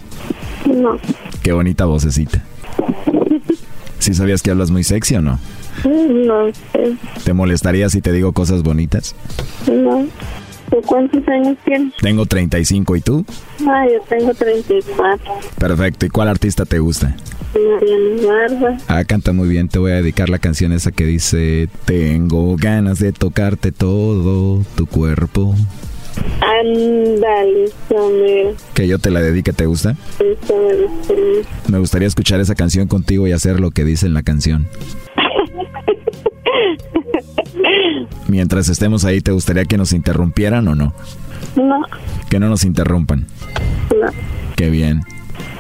no. 0.67 0.99
Qué 1.43 1.53
bonita 1.53 1.85
vocecita. 1.87 2.43
¿Sí 3.99 4.15
sabías 4.15 4.43
que 4.43 4.51
hablas 4.51 4.71
muy 4.71 4.85
sexy 4.85 5.17
o 5.17 5.21
no? 5.23 5.39
No 5.85 6.53
sé, 6.73 6.97
¿Te 7.25 7.33
molestaría 7.33 7.89
si 7.89 8.01
te 8.01 8.13
digo 8.13 8.33
cosas 8.33 8.63
bonitas? 8.63 9.15
no. 9.71 10.07
¿Tú 10.73 10.81
cuántos 10.87 11.29
años 11.29 11.59
tienes? 11.67 11.93
Tengo 11.97 12.25
35 12.25 12.97
y 12.97 13.01
tú? 13.03 13.27
Ah, 13.69 13.85
yo 13.93 14.01
tengo 14.09 14.33
34. 14.33 15.35
Perfecto. 15.59 16.07
¿Y 16.07 16.09
cuál 16.09 16.29
artista 16.29 16.65
te 16.65 16.79
gusta? 16.79 17.15
Mariana 17.55 18.27
Barba. 18.27 18.79
Ah, 18.89 19.05
canta 19.05 19.35
muy 19.35 19.51
bien. 19.51 19.69
Te 19.69 19.79
voy 19.79 19.93
a 19.93 19.97
dedicar 19.97 20.31
la 20.31 20.39
canción 20.39 20.73
esa 20.73 20.91
que 20.91 21.05
dice 21.05 21.69
Tengo 21.85 22.57
ganas 22.57 23.01
de 23.01 23.13
tocarte 23.13 23.71
todo 23.71 24.65
tu 24.75 24.87
cuerpo. 24.87 25.55
Ándale. 26.41 27.71
Que 28.73 28.89
yo 28.89 28.99
te 28.99 29.11
la 29.11 29.21
dedique, 29.21 29.53
¿te 29.53 29.67
gusta? 29.67 29.95
Me 31.69 31.79
gustaría 31.79 32.09
escuchar 32.09 32.41
esa 32.41 32.55
canción 32.55 32.89
contigo 32.89 33.29
y 33.29 33.33
hacer 33.33 33.61
lo 33.61 33.73
que 33.73 33.85
dice 33.85 34.07
en 34.07 34.15
la 34.15 34.23
canción. 34.23 34.67
Mientras 38.29 38.69
estemos 38.69 39.05
ahí, 39.05 39.21
¿te 39.21 39.33
gustaría 39.33 39.65
que 39.65 39.77
nos 39.79 39.93
interrumpieran 39.93 40.67
o 40.69 40.75
no? 40.75 40.93
No, 41.57 41.83
Que 42.29 42.39
no 42.41 42.49
nos 42.49 42.65
interrumpan. 42.65 43.27
no. 43.91 44.11
Qué 44.57 44.71
bien. 44.71 45.03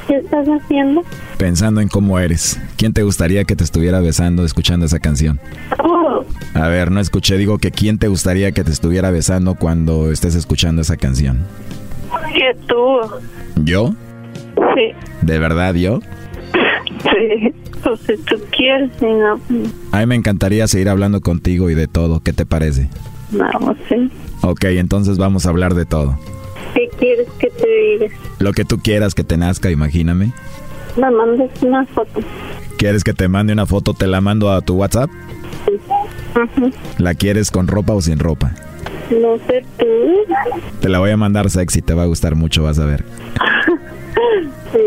¿Qué 0.07 0.17
estás 0.17 0.47
haciendo? 0.47 1.03
Pensando 1.39 1.81
en 1.81 1.89
cómo 1.89 2.19
eres. 2.19 2.61
¿Quién 2.77 2.93
te 2.93 3.03
gustaría 3.03 3.45
que 3.45 3.57
te 3.57 3.65
estuviera 3.65 4.01
besando 4.01 4.45
escuchando 4.45 4.87
esa 4.87 4.99
canción? 5.01 5.41
Oh, 5.83 6.25
A 6.55 6.69
ver, 6.69 6.91
no 6.91 7.01
escuché, 7.01 7.37
digo 7.37 7.59
que 7.59 7.71
quién 7.71 7.99
te 7.99 8.09
gustaría 8.09 8.53
que 8.53 8.65
te 8.65 8.71
estuviera 8.71 9.11
besando 9.11 9.55
cuando 9.55 10.11
estés 10.11 10.35
escuchando 10.35 10.83
esa 10.83 10.97
canción. 10.97 11.47
que 12.35 12.57
tú. 12.67 13.01
¿Yo? 13.65 13.95
Sí, 14.75 14.93
¿De 15.23 15.39
verdad 15.39 15.75
yo? 15.75 16.01
Sí. 17.03 17.55
Pues 17.83 17.99
si 18.07 18.17
tú 18.19 18.37
quieres, 18.57 18.93
si 19.01 19.07
no, 19.07 19.41
A 19.91 19.99
mí 19.99 20.07
me 20.07 20.15
encantaría 20.15 20.69
seguir 20.69 20.89
hablando 20.89 21.21
contigo 21.21 21.69
y 21.69 21.75
de 21.75 21.89
todo. 21.89 22.21
¿Qué 22.23 22.33
te 22.33 22.47
parece? 22.47 22.89
vamos, 23.33 23.77
sí. 23.89 24.09
Ok, 24.43 24.65
entonces 24.67 25.19
vamos 25.19 25.47
a 25.47 25.49
hablar 25.49 25.75
de 25.75 25.85
todo. 25.85 26.17
¿Qué 26.75 26.89
quieres 26.99 27.27
que 27.41 27.49
te 27.49 27.67
diga? 28.07 28.15
Lo 28.39 28.53
que 28.53 28.65
tú 28.65 28.79
quieras 28.79 29.17
que 29.17 29.25
te 29.25 29.37
nazca, 29.37 29.69
imagíname. 29.71 30.31
Me 30.97 31.11
mandes 31.11 31.51
una 31.63 31.85
foto. 31.87 32.21
¿Quieres 32.79 33.03
que 33.03 33.15
te 33.15 33.27
mande 33.27 33.53
una 33.53 33.67
foto? 33.67 33.95
Te 33.95 34.07
la 34.07 34.21
mando 34.21 34.53
a 34.53 34.61
tu 34.61 34.75
WhatsApp. 34.75 35.11
Ujú. 35.67 36.71
¿La 36.99 37.15
quieres 37.15 37.51
con 37.51 37.67
ropa 37.67 37.95
o 37.95 38.01
sin 38.01 38.21
ropa? 38.21 38.55
No 39.11 39.39
sé 39.49 39.65
tú. 39.77 39.87
Te 40.81 40.89
la 40.89 41.01
voy 41.01 41.11
a 41.11 41.17
mandar 41.17 41.51
sexy, 41.51 41.83
te 41.83 41.95
va 41.95 42.05
a 42.05 42.07
gustar 42.07 42.37
mucho, 42.37 42.63
vas 42.63 42.79
a 42.79 42.87
ver. 42.87 43.05
Sí. 44.73 44.79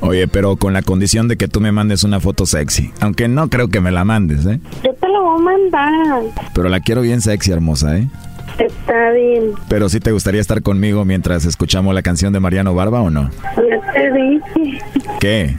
Oye, 0.00 0.28
pero 0.28 0.56
con 0.56 0.72
la 0.72 0.82
condición 0.82 1.28
de 1.28 1.36
que 1.36 1.48
tú 1.48 1.60
me 1.60 1.72
mandes 1.72 2.04
una 2.04 2.20
foto 2.20 2.46
sexy. 2.46 2.92
Aunque 3.00 3.28
no 3.28 3.48
creo 3.48 3.68
que 3.68 3.80
me 3.80 3.90
la 3.90 4.04
mandes, 4.04 4.44
¿eh? 4.46 4.60
Yo 4.84 4.94
te 4.94 5.08
lo 5.08 5.22
voy 5.22 5.40
a 5.40 5.44
mandar. 5.44 6.22
Pero 6.54 6.68
la 6.68 6.80
quiero 6.80 7.00
bien 7.00 7.20
sexy, 7.20 7.50
hermosa, 7.52 7.98
¿eh? 7.98 8.08
Está 8.58 9.10
bien. 9.10 9.52
Pero 9.68 9.88
sí 9.88 10.00
te 10.00 10.12
gustaría 10.12 10.40
estar 10.40 10.62
conmigo 10.62 11.04
mientras 11.04 11.44
escuchamos 11.44 11.94
la 11.94 12.02
canción 12.02 12.32
de 12.32 12.40
Mariano 12.40 12.74
Barba 12.74 13.00
o 13.02 13.10
no? 13.10 13.30
Ya 13.56 13.92
te 13.92 14.12
dije. 14.12 14.78
¿Qué? 15.20 15.56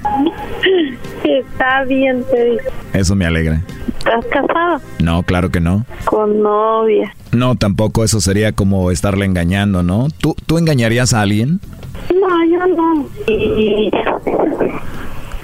Está 1.24 1.84
bien, 1.84 2.24
te 2.32 2.44
dije. 2.52 2.66
Eso 2.94 3.16
me 3.16 3.26
alegra. 3.26 3.62
¿Estás 4.00 4.26
casado? 4.32 4.82
No, 5.00 5.24
claro 5.24 5.52
que 5.52 5.60
no. 5.60 5.86
Con 6.06 6.42
novia. 6.42 7.14
No, 7.34 7.56
tampoco 7.56 8.04
eso 8.04 8.22
sería 8.22 8.54
como 8.54 8.90
estarle 8.90 9.26
engañando, 9.26 9.84
¿no? 9.84 10.08
¿Tú, 10.18 10.36
¿Tú 10.46 10.58
engañarías 10.58 11.14
a 11.14 11.22
alguien? 11.22 11.60
No, 12.14 12.46
yo 12.46 12.66
no. 12.76 13.10
Y... 13.28 13.92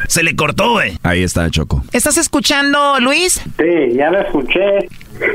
Se 0.08 0.22
le 0.24 0.36
cortó, 0.36 0.72
güey. 0.74 0.98
Ahí 1.04 1.24
está, 1.24 1.50
Choco. 1.50 1.84
¿Estás 1.92 2.18
escuchando, 2.18 3.00
Luis? 3.00 3.42
Sí, 3.58 3.96
ya 3.96 4.12
lo 4.12 4.20
escuché. 4.20 4.88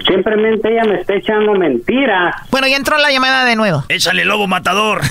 Simplemente 0.07 0.71
ella 0.71 0.85
me 0.85 1.01
está 1.01 1.15
echando 1.15 1.53
mentiras. 1.55 2.35
Bueno, 2.51 2.67
ya 2.69 2.77
entró 2.77 2.99
la 2.99 3.11
llamada 3.11 3.45
de 3.45 3.57
nuevo. 3.57 3.85
Échale 3.89 4.25
lobo 4.25 4.47
matador. 4.47 5.01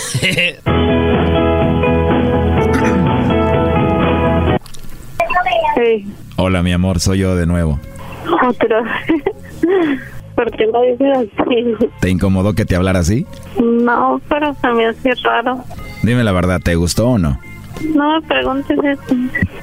Sí, 5.76 6.08
Hola, 6.38 6.64
mi 6.64 6.72
amor, 6.74 7.00
soy 7.00 7.20
yo 7.20 7.36
de 7.36 7.46
nuevo. 7.46 7.80
otra. 8.48 8.82
¿Por 10.38 10.52
qué 10.52 10.66
lo 10.68 10.82
dices 10.84 11.30
así? 11.40 11.88
¿Te 12.00 12.10
incomodó 12.12 12.54
que 12.54 12.64
te 12.64 12.76
hablara 12.76 13.00
así? 13.00 13.26
No, 13.62 14.22
pero 14.30 14.56
se 14.62 14.68
me 14.72 14.86
hace 14.86 15.14
raro. 15.24 15.64
Dime 16.04 16.24
la 16.24 16.32
verdad, 16.32 16.62
¿te 16.64 16.76
gustó 16.76 17.08
o 17.10 17.18
no? 17.18 17.40
No 17.96 18.14
me 18.22 18.28
preguntes 18.28 18.78
eso. 18.84 19.16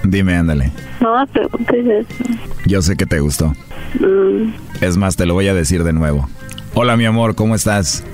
Dime, 0.03 0.35
ándale. 0.37 0.73
No 1.01 1.19
me 1.21 1.27
preguntes 1.29 1.87
eso. 1.87 2.25
Yo 2.67 2.83
sé 2.83 2.97
que 2.97 3.07
te 3.07 3.21
gustó. 3.21 3.53
Mm, 4.01 4.53
Es 4.81 4.97
más, 4.97 5.17
te 5.17 5.27
lo 5.27 5.35
voy 5.35 5.47
a 5.49 5.55
decir 5.55 5.85
de 5.85 5.93
nuevo. 5.93 6.29
Hola, 6.75 6.97
mi 6.97 7.05
amor, 7.07 7.35
¿cómo 7.37 7.55
estás? 7.55 8.05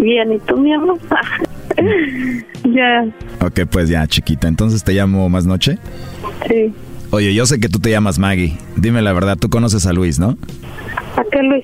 bien, 0.00 0.32
¿y 0.32 0.38
tú, 0.40 0.56
mi 0.56 0.72
amor? 0.72 0.98
ya, 2.64 3.04
Ok, 3.40 3.60
pues 3.70 3.88
ya, 3.88 4.06
chiquita. 4.06 4.48
Entonces 4.48 4.82
te 4.84 4.92
llamo 4.94 5.28
más 5.28 5.44
noche. 5.46 5.78
sí. 6.48 6.72
Oye, 7.14 7.34
yo 7.34 7.44
sé 7.44 7.60
que 7.60 7.68
tú 7.68 7.78
te 7.78 7.90
llamas 7.90 8.18
Maggie. 8.18 8.56
Dime 8.76 9.02
la 9.02 9.12
verdad, 9.12 9.36
tú 9.38 9.50
conoces 9.50 9.84
a 9.86 9.92
Luis, 9.92 10.18
¿no? 10.18 10.38
¿A 11.16 11.22
qué 11.30 11.42
Luis? 11.42 11.62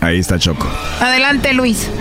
Ahí 0.00 0.20
está 0.20 0.38
Choco. 0.38 0.66
Adelante, 1.00 1.52
Luis. 1.54 1.92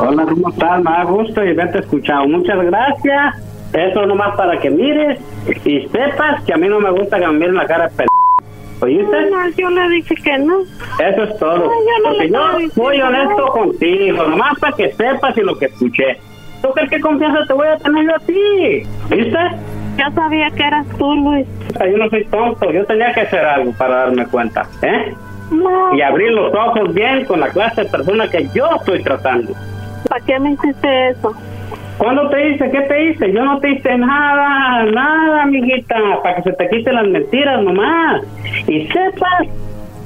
Hola, 0.00 0.24
¿cómo 0.24 0.48
estás? 0.48 0.82
Me 0.82 0.90
da 0.90 1.04
gusto 1.04 1.44
y 1.44 1.50
haberte 1.50 1.80
escuchado. 1.80 2.28
Muchas 2.28 2.58
gracias. 2.64 3.34
Eso 3.72 4.06
nomás 4.06 4.36
para 4.36 4.58
que 4.60 4.70
mires 4.70 5.18
y 5.64 5.88
sepas 5.88 6.42
que 6.44 6.54
a 6.54 6.56
mí 6.56 6.68
no 6.68 6.80
me 6.80 6.90
gusta 6.90 7.18
que 7.18 7.26
me 7.26 7.32
miren 7.34 7.56
la 7.56 7.66
cara 7.66 7.88
de 7.88 7.96
p... 7.96 8.06
¿Oíste? 8.80 9.30
No, 9.30 9.48
yo 9.56 9.70
le 9.70 9.88
dije 9.88 10.14
que 10.14 10.38
no. 10.38 10.60
Eso 10.60 11.22
es 11.24 11.38
todo. 11.38 11.56
No, 11.56 11.64
yo 11.64 12.02
no 12.02 12.08
Porque 12.10 12.28
yo 12.30 12.70
soy 12.74 13.00
honesto 13.00 13.46
contigo, 13.48 14.22
nomás 14.24 14.58
para 14.60 14.76
que 14.76 14.92
sepas 14.92 15.36
y 15.36 15.40
lo 15.40 15.58
que 15.58 15.66
escuché. 15.66 16.18
¿Tú 16.62 16.68
crees 16.72 16.90
que 16.90 17.00
confianza 17.00 17.40
te 17.46 17.52
voy 17.52 17.66
a 17.68 17.76
tener 17.76 18.04
yo 18.04 18.14
a 18.14 18.18
ti? 18.20 18.82
¿Viste? 19.10 19.38
Yo 19.98 20.04
sabía 20.14 20.50
que 20.50 20.62
eras 20.62 20.86
tú, 20.98 21.14
Luis. 21.14 21.46
Yo 21.80 21.96
no 21.96 22.08
soy 22.10 22.24
tonto, 22.26 22.70
yo 22.70 22.84
tenía 22.84 23.12
que 23.12 23.22
hacer 23.22 23.44
algo 23.44 23.72
para 23.72 23.96
darme 23.96 24.26
cuenta, 24.26 24.68
¿eh? 24.82 25.14
No. 25.50 25.94
Y 25.94 26.02
abrir 26.02 26.32
los 26.32 26.52
ojos 26.54 26.92
bien 26.94 27.24
con 27.24 27.40
la 27.40 27.48
clase 27.48 27.84
de 27.84 27.90
persona 27.90 28.28
que 28.28 28.48
yo 28.54 28.68
estoy 28.76 29.02
tratando. 29.02 29.52
¿Para 30.08 30.24
qué 30.24 30.38
me 30.38 30.52
hiciste 30.52 31.08
eso? 31.10 31.34
¿Cuándo 31.98 32.28
te 32.28 32.50
hice? 32.50 32.70
¿Qué 32.70 32.80
te 32.82 33.04
hice? 33.04 33.32
Yo 33.32 33.44
no 33.44 33.58
te 33.58 33.70
hice 33.70 33.96
nada, 33.96 34.84
nada, 34.84 35.42
amiguita, 35.44 35.96
para 36.22 36.36
que 36.36 36.42
se 36.42 36.52
te 36.52 36.68
quiten 36.68 36.94
las 36.94 37.08
mentiras 37.08 37.62
nomás. 37.62 38.22
Y 38.66 38.86
sepas 38.88 39.48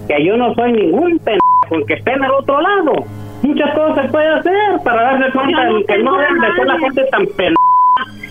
que 0.07 0.25
yo 0.25 0.37
no 0.37 0.55
soy 0.55 0.73
ningún 0.73 1.19
pendejo 1.19 1.87
que 1.87 1.95
esté 1.95 2.13
en 2.13 2.25
el 2.25 2.31
otro 2.31 2.61
lado. 2.61 3.05
Muchas 3.43 3.75
cosas 3.75 4.05
se 4.05 4.13
puede 4.13 4.29
hacer 4.29 4.81
para 4.85 5.03
darse 5.03 5.33
cuenta 5.33 5.65
no 5.65 5.79
de 5.79 5.85
que 5.85 5.99
no 5.99 6.17
deben 6.17 6.41
de 6.41 6.53
ser 6.53 6.67
la 6.67 6.79
gente 6.79 7.05
tan 7.11 7.27
pendeja 7.27 7.55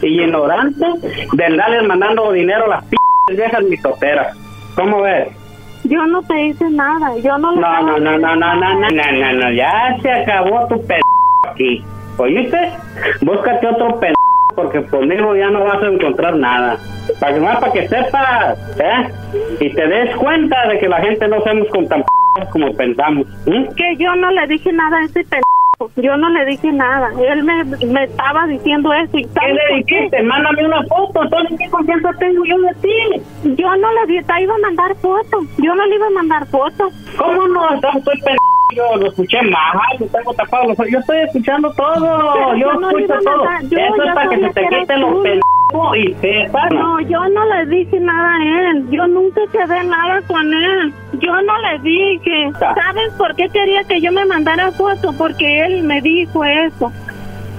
y 0.01 0.21
ignorante 0.21 0.85
de 1.33 1.45
andarles 1.45 1.83
mandando 1.87 2.31
dinero 2.31 2.65
a 2.65 2.67
las 2.69 2.85
p 2.85 2.95
viejas 3.35 3.63
mitoteras. 3.63 4.37
¿Cómo 4.75 5.01
ves? 5.01 5.38
Yo 5.83 6.05
no 6.05 6.21
te 6.23 6.47
hice 6.47 6.69
nada. 6.69 7.17
Yo 7.17 7.37
no 7.37 7.55
le 7.55 7.61
No, 7.61 7.81
no, 7.81 7.99
no, 7.99 8.17
no, 8.17 8.35
no, 8.35 8.55
no, 8.55 8.55
no, 8.55 8.89
no, 8.89 9.11
no, 9.11 9.33
no, 9.33 9.51
ya 9.51 9.97
se 10.01 10.11
acabó 10.11 10.67
tu 10.67 10.81
p 10.85 10.99
aquí. 11.49 11.83
¿Oíste? 12.17 12.71
Búscate 13.21 13.67
otro 13.67 13.99
p 13.99 14.13
porque 14.55 14.83
conmigo 14.87 15.35
ya 15.35 15.49
no 15.49 15.63
vas 15.63 15.81
a 15.81 15.87
encontrar 15.87 16.35
nada. 16.35 16.77
Para 17.19 17.33
que 17.33 17.39
más 17.39 17.59
para 17.59 17.71
que 17.71 17.87
sepas, 17.87 18.79
¿eh? 18.79 19.09
Y 19.59 19.73
te 19.73 19.87
des 19.87 20.15
cuenta 20.17 20.67
de 20.67 20.79
que 20.79 20.89
la 20.89 20.99
gente 20.99 21.27
no 21.27 21.41
somos 21.41 21.67
con 21.69 21.87
tan 21.87 22.01
p 22.01 22.07
como 22.51 22.73
pensamos. 22.73 23.25
Que 23.75 23.95
yo 23.97 24.15
no 24.15 24.31
le 24.31 24.47
dije 24.47 24.71
nada 24.73 24.97
a 24.97 25.05
ese 25.05 25.23
Yo 25.95 26.17
no 26.17 26.29
le 26.29 26.45
dije 26.45 26.71
nada. 26.73 27.09
Él 27.25 27.41
me, 27.43 27.63
me 27.63 28.03
estaba 28.03 28.45
diciendo 28.47 28.91
eso. 28.93 29.17
¿Y 29.17 29.23
¿Qué 29.23 29.53
le 29.53 29.83
qué? 29.85 29.95
dijiste? 30.01 30.23
Mándame 30.23 30.65
una 30.65 30.83
foto. 30.83 31.23
Entonces, 31.23 31.57
¿qué 31.57 31.69
confianza 31.69 32.09
tengo 32.19 32.43
yo 32.45 32.57
de 32.59 32.73
ti? 32.81 33.55
Yo 33.55 33.75
no 33.77 33.87
le 33.93 34.05
di- 34.13 34.21
te 34.23 34.41
iba 34.41 34.55
a 34.55 34.57
mandar 34.57 34.93
fotos. 34.97 35.45
Yo 35.57 35.73
no 35.75 35.85
le 35.85 35.95
iba 35.95 36.07
a 36.07 36.11
mandar 36.11 36.45
fotos. 36.47 36.93
¿Cómo 37.17 37.47
no? 37.47 37.75
Estoy 37.75 38.21
p 38.21 38.35
yo 38.75 38.97
lo 38.97 39.07
escuché 39.07 39.41
más, 39.43 39.73
lo 39.99 40.05
tengo 40.07 40.33
tapado. 40.33 40.73
Yo 40.91 40.99
estoy 40.99 41.17
escuchando 41.21 41.71
todo. 41.73 42.33
Pero 42.33 42.55
yo 42.55 42.59
yo 42.73 42.73
no 42.79 42.91
le 42.91 43.03
escucho 43.05 43.19
todo. 43.23 43.45
yo 43.63 43.77
Eso 43.79 44.03
es 44.03 44.13
para 44.13 44.29
que 44.29 44.37
se 44.37 44.49
te 44.49 44.67
quiten 44.67 45.01
los 45.01 45.13
pendejos 45.23 45.41
y. 45.95 46.15
No, 46.73 46.99
yo 47.01 47.19
no 47.29 47.45
le 47.45 47.65
dije 47.67 47.99
nada 47.99 48.35
a 48.35 48.71
él. 48.71 48.89
Yo 48.89 49.07
nunca 49.07 49.41
quedé 49.51 49.83
nada 49.83 50.21
con 50.27 50.51
él. 50.53 50.93
Yo 51.19 51.31
no 51.41 51.53
le 51.59 51.79
dije. 51.79 52.51
¿Sabes 52.59 53.13
por 53.17 53.35
qué 53.35 53.49
quería 53.49 53.83
que 53.83 54.01
yo 54.01 54.11
me 54.11 54.25
mandara 54.25 54.71
foto? 54.71 55.13
Porque 55.17 55.61
él 55.65 55.83
me 55.83 56.01
dijo 56.01 56.43
eso. 56.43 56.91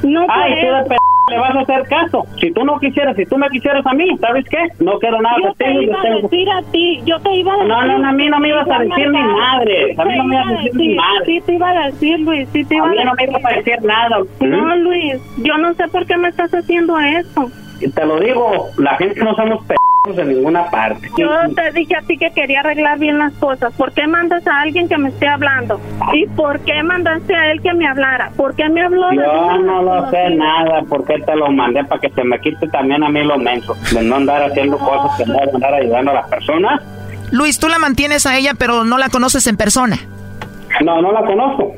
No 0.03 0.27
Ay, 0.29 0.55
tú 0.55 0.61
de 0.61 0.79
eso. 0.81 0.89
p 0.89 0.97
le 1.31 1.39
vas 1.39 1.55
a 1.55 1.61
hacer 1.61 1.83
caso. 1.89 2.27
Si 2.41 2.51
tú 2.53 2.65
no 2.65 2.81
quisieras, 2.81 3.15
si 3.15 3.25
tú 3.27 3.39
me 3.39 3.49
quisieras 3.51 3.87
a 3.87 3.93
mí, 3.95 4.09
¿sabes 4.19 4.45
qué? 4.49 4.59
No 4.81 4.99
quiero 4.99 5.23
nada 5.23 5.37
Yo 5.41 5.53
te 5.55 5.65
contigo. 5.67 5.83
iba 5.83 6.03
yo 6.03 6.11
a 6.19 6.21
decir 6.23 6.51
a 6.51 6.63
ti, 6.73 7.01
yo 7.05 7.21
te 7.21 7.37
iba 7.37 7.53
a 7.53 7.57
decir. 7.59 7.69
No, 7.69 7.83
no, 7.87 7.99
no, 7.99 8.09
a 8.09 8.13
mí 8.13 8.29
no 8.29 8.41
me 8.41 8.49
ibas 8.49 8.69
a 8.69 8.79
decir 8.81 9.09
mi 9.11 9.23
madre. 9.23 9.95
A 9.97 10.05
mí 10.05 10.17
no 10.17 10.25
me 10.25 10.35
ibas 10.35 10.47
a 10.49 10.51
decir 10.63 10.75
mi 10.75 10.95
madre. 10.97 11.25
Sí, 11.27 11.41
te 11.47 11.55
iba 11.55 11.71
a 11.71 11.87
decir, 11.87 12.21
Luis, 12.21 12.49
sí 12.53 12.65
te 12.65 12.75
A 12.75 12.79
iba 12.79 12.87
mí 12.89 12.99
a 12.99 13.05
no 13.05 13.13
me 13.15 13.23
decir. 13.27 13.39
ibas 13.41 13.53
a 13.53 13.57
decir 13.57 13.83
nada. 13.85 14.19
No. 14.41 14.77
Luis, 14.77 15.15
yo 15.45 15.57
no 15.59 15.73
sé 15.75 15.87
por 15.89 16.05
qué 16.07 16.17
me 16.17 16.29
estás 16.29 16.53
haciendo 16.53 16.99
eso. 16.99 17.49
Y 17.81 17.89
Te 17.91 18.05
lo 18.05 18.21
digo, 18.21 18.69
la 18.79 18.97
gente 18.97 19.21
no 19.21 19.35
somos 19.35 19.65
p 19.65 19.75
en 20.07 20.29
ninguna 20.29 20.71
parte. 20.71 21.11
Yo 21.17 21.29
te 21.55 21.73
dije 21.73 21.95
a 21.95 22.01
ti 22.03 22.17
que 22.17 22.31
quería 22.31 22.61
arreglar 22.61 22.99
bien 22.99 23.19
las 23.19 23.35
cosas. 23.35 23.73
¿Por 23.75 23.93
qué 23.93 24.07
mandas 24.07 24.47
a 24.47 24.63
alguien 24.63 24.89
que 24.89 24.97
me 24.97 25.11
esté 25.11 25.29
hablando? 25.29 25.79
¿Y 26.15 26.27
por 26.29 26.59
qué 26.61 26.83
mandaste 26.83 27.35
a 27.35 27.53
él 27.53 27.61
que 27.61 27.75
me 27.75 27.87
hablara? 27.87 28.31
¿Por 28.35 28.55
qué 28.55 28.69
me 28.71 28.83
habló? 28.83 29.11
de 29.11 29.17
Yo 29.17 29.59
no 29.59 29.83
lo 29.83 30.11
sé 30.11 30.31
nada, 30.31 30.83
porque 30.89 31.19
te 31.19 31.37
lo 31.37 31.51
mandé 31.51 31.85
para 31.85 32.01
que 32.01 32.09
se 32.11 32.25
me 32.25 32.41
quite 32.41 32.67
también 32.69 33.03
a 33.05 33.11
mí 33.11 33.23
lo 33.23 33.39
menso, 33.39 33.77
de 33.93 34.03
no 34.03 34.17
andar 34.17 34.43
haciendo 34.43 34.79
cosas 34.79 35.19
que 35.19 35.27
no 35.27 35.39
andar 35.39 35.75
ayudando 35.75 36.13
a 36.13 36.15
las 36.15 36.31
personas. 36.31 36.83
Luis, 37.31 37.59
tú 37.59 37.69
la 37.69 37.79
mantienes 37.79 38.25
a 38.27 38.37
ella, 38.39 38.55
pero 38.59 38.85
no 38.85 38.97
la 38.97 39.11
conoces 39.11 39.47
en 39.47 39.57
persona. 39.57 39.97
No, 40.83 41.03
no 41.03 41.13
la 41.13 41.25
conozco. 41.25 41.75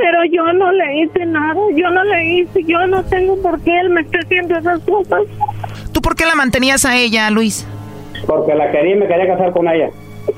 Pero 0.00 0.24
yo 0.30 0.52
no 0.52 0.70
le 0.70 1.02
hice 1.02 1.26
nada. 1.26 1.60
Yo 1.74 1.90
no 1.90 2.04
le 2.04 2.24
hice. 2.24 2.62
Yo 2.64 2.86
no 2.86 3.02
tengo 3.04 3.40
por 3.42 3.60
qué 3.62 3.80
él 3.80 3.90
me 3.90 4.02
esté 4.02 4.18
haciendo 4.18 4.56
esas 4.56 4.80
cosas. 4.84 5.22
¿Tú 5.92 6.00
por 6.00 6.14
qué 6.14 6.24
la 6.24 6.36
mantenías 6.36 6.84
a 6.84 6.96
ella, 6.96 7.28
Luis? 7.30 7.66
Porque 8.26 8.54
la 8.54 8.70
quería 8.70 8.94
y 8.94 8.98
me 8.98 9.08
quería 9.08 9.26
casar 9.26 9.52
con 9.52 9.66
ella. 9.66 9.90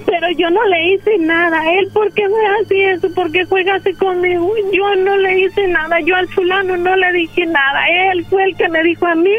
Pero 0.07 0.31
yo 0.39 0.49
no 0.51 0.65
le 0.65 0.93
hice 0.93 1.19
nada. 1.19 1.61
Él, 1.73 1.89
¿por 1.93 2.11
qué 2.15 2.27
me 2.27 2.47
hace 2.63 2.93
eso? 2.93 3.13
¿Por 3.15 3.31
qué 3.33 3.45
juega 3.45 3.75
así 3.75 3.93
conmigo? 3.95 4.51
Yo 4.73 4.97
no 4.97 5.17
le 5.19 5.41
hice 5.41 5.67
nada. 5.69 6.01
Yo 6.01 6.17
al 6.17 6.29
fulano 6.29 6.79
no 6.79 6.97
le 6.97 7.13
dije 7.13 7.45
nada. 7.45 7.81
Él 8.13 8.25
fue 8.31 8.45
el 8.45 8.57
que 8.57 8.69
me 8.69 8.83
dijo 8.83 9.07
a 9.07 9.15
mí 9.15 9.33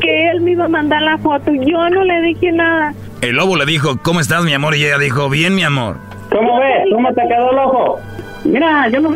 que 0.00 0.30
él 0.30 0.40
me 0.40 0.52
iba 0.52 0.64
a 0.64 0.68
mandar 0.68 1.02
la 1.02 1.18
foto. 1.18 1.52
Yo 1.52 1.90
no 1.90 2.02
le 2.02 2.22
dije 2.22 2.50
nada. 2.52 2.94
El 3.20 3.36
lobo 3.36 3.56
le 3.56 3.66
dijo, 3.66 3.98
¿cómo 4.02 4.20
estás, 4.20 4.44
mi 4.44 4.54
amor? 4.54 4.74
Y 4.74 4.86
ella 4.86 4.98
dijo, 4.98 5.28
bien, 5.28 5.54
mi 5.54 5.64
amor. 5.64 5.96
¿Cómo 6.30 6.60
ves? 6.60 6.86
¿Cómo 6.92 7.12
te 7.12 7.22
quedó 7.28 7.50
el 7.50 7.58
ojo? 7.58 8.00
Mira, 8.44 8.88
yo 8.88 9.00
no 9.00 9.10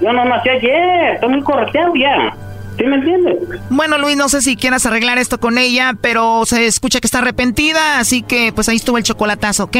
Yo 0.00 0.12
no 0.12 0.24
nací 0.24 0.48
ayer. 0.48 1.14
Estoy 1.14 1.28
muy 1.28 1.42
correteado 1.42 1.94
ya. 1.94 2.34
¿Sí 2.76 2.84
me 2.84 2.96
entiendes? 2.96 3.36
Bueno, 3.70 3.98
Luis, 3.98 4.16
no 4.16 4.28
sé 4.28 4.42
si 4.42 4.56
quieras 4.56 4.84
arreglar 4.84 5.18
esto 5.18 5.38
con 5.38 5.58
ella, 5.58 5.92
pero 6.00 6.44
se 6.44 6.66
escucha 6.66 7.00
que 7.00 7.06
está 7.06 7.18
arrepentida, 7.18 8.00
así 8.00 8.22
que 8.22 8.52
pues 8.52 8.68
ahí 8.68 8.76
estuvo 8.76 8.98
el 8.98 9.04
chocolatazo, 9.04 9.64
¿ok? 9.64 9.76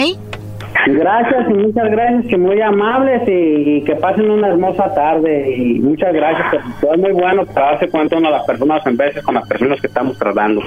Gracias 0.87 1.51
y 1.51 1.55
muchas 1.55 1.91
gracias, 1.91 2.27
que 2.27 2.37
muy 2.37 2.61
amables 2.61 3.23
y, 3.29 3.77
y 3.77 3.85
que 3.85 3.95
pasen 3.97 4.31
una 4.31 4.49
hermosa 4.49 4.93
tarde 4.93 5.55
y 5.57 5.79
muchas 5.81 6.13
gracias, 6.13 6.51
que 6.51 6.59
todo 6.81 6.95
es 6.95 7.01
muy 7.01 7.13
bueno 7.13 7.47
para 7.47 7.73
darse 7.73 7.89
cuenta 7.89 8.17
uno 8.17 8.29
de 8.29 8.37
las 8.37 8.45
personas 8.45 8.87
en 8.87 8.97
veces 8.97 9.23
con 9.23 9.35
las 9.35 9.49
personas 9.49 9.81
que 9.81 9.87
estamos 9.87 10.19
tratando 10.19 10.63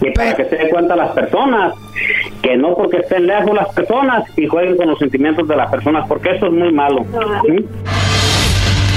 y 0.00 0.10
para 0.12 0.34
que 0.34 0.44
se 0.44 0.56
den 0.56 0.68
cuenta 0.70 0.96
las 0.96 1.10
personas 1.10 1.74
que 2.42 2.56
no 2.56 2.74
porque 2.74 2.98
estén 2.98 3.26
lejos 3.26 3.54
las 3.54 3.74
personas 3.74 4.24
y 4.38 4.46
jueguen 4.46 4.76
con 4.76 4.88
los 4.88 4.98
sentimientos 4.98 5.46
de 5.48 5.56
las 5.56 5.70
personas 5.70 6.06
porque 6.08 6.30
eso 6.30 6.46
es 6.46 6.52
muy 6.52 6.72
malo. 6.72 7.04
¿sí? 7.46 7.66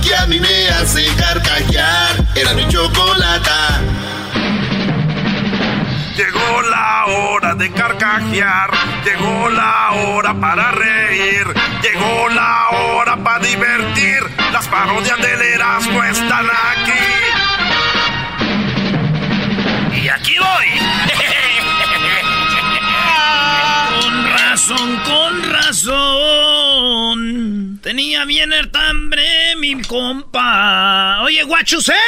que 0.00 0.14
a 0.14 0.26
mí 0.26 0.40
me 0.40 0.68
hace 0.68 1.06
carcajear. 1.16 2.24
Era 2.34 2.54
mi 2.54 2.66
chocolata. 2.68 3.80
Llegó 6.16 6.62
la 6.62 7.04
hora 7.06 7.54
de 7.54 7.70
carcajear, 7.72 8.70
llegó 9.04 9.48
la 9.48 9.90
hora 9.92 10.34
para 10.34 10.72
reír, 10.72 11.46
llegó 11.82 12.28
la 12.28 12.68
hora 12.70 13.16
para 13.16 13.38
divertir. 13.38 14.20
Las 14.52 14.68
parodias 14.68 15.18
del 15.18 15.40
Erasmo 15.40 16.04
están 16.04 16.46
aquí. 16.46 16.92
Y 20.02 20.08
aquí 20.08 20.36
voy. 20.38 20.80
Con 24.02 24.30
razón, 24.30 24.96
con 25.04 25.50
razón. 25.50 27.09
Tenía 27.82 28.24
bien 28.26 28.52
el 28.52 28.70
hambre 28.74 29.56
mi 29.56 29.80
compa. 29.82 31.22
Oye, 31.22 31.42
guachusé. 31.44 31.94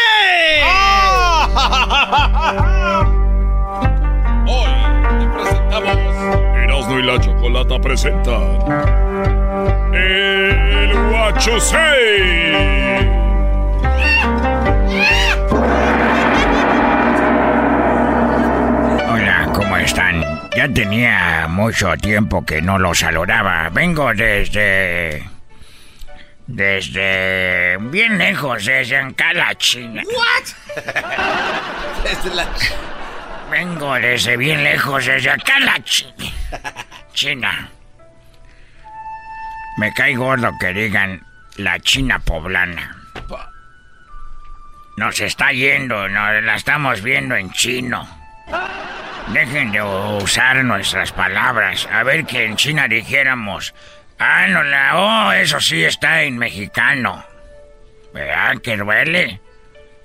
Erasno 6.63 6.99
y 6.99 7.03
la 7.03 7.19
chocolata 7.19 7.81
presentan. 7.81 8.59
El 9.95 10.93
¿cómo 19.55 19.79
están? 19.79 20.23
Ya 20.55 20.69
tenía 20.69 21.47
mucho 21.49 21.97
tiempo 21.97 22.45
que 22.45 22.61
no 22.61 22.79
los 22.79 22.99
saludaba. 22.99 23.71
Vengo 23.71 24.13
desde... 24.13 25.32
Desde... 26.53 27.79
Bien 27.79 28.19
lejos, 28.19 28.67
desde 28.67 28.99
Ancala, 28.99 29.55
China. 29.55 30.03
Vengo 33.51 33.95
desde 33.95 34.37
bien 34.37 34.63
lejos, 34.63 35.07
desde 35.07 35.31
Ancala, 35.31 35.83
China. 35.83 36.31
China. 37.15 37.71
Me 39.79 39.95
cae 39.95 40.15
gordo 40.15 40.51
que 40.61 40.75
digan 40.75 41.23
la 41.57 41.81
China 41.81 42.19
poblana. 42.19 42.99
Nos 44.99 45.21
está 45.21 45.53
yendo, 45.53 46.07
nos 46.07 46.43
la 46.43 46.57
estamos 46.57 47.01
viendo 47.01 47.35
en 47.35 47.51
chino. 47.53 48.07
Dejen 49.29 49.73
de 49.73 49.83
usar 49.83 50.63
nuestras 50.65 51.13
palabras. 51.13 51.89
A 51.91 52.03
ver 52.03 52.27
que 52.27 52.45
en 52.45 52.57
China 52.57 52.89
dijéramos, 52.89 53.73
ah, 54.23 54.47
no 54.49 54.63
la, 54.63 54.97
oh, 54.97 55.33
eso 55.33 55.61
sí 55.61 55.85
está 55.85 56.23
en 56.23 56.39
mexicano. 56.39 57.25
¿Verdad 58.13 58.61
que 58.63 58.77
duele? 58.77 59.41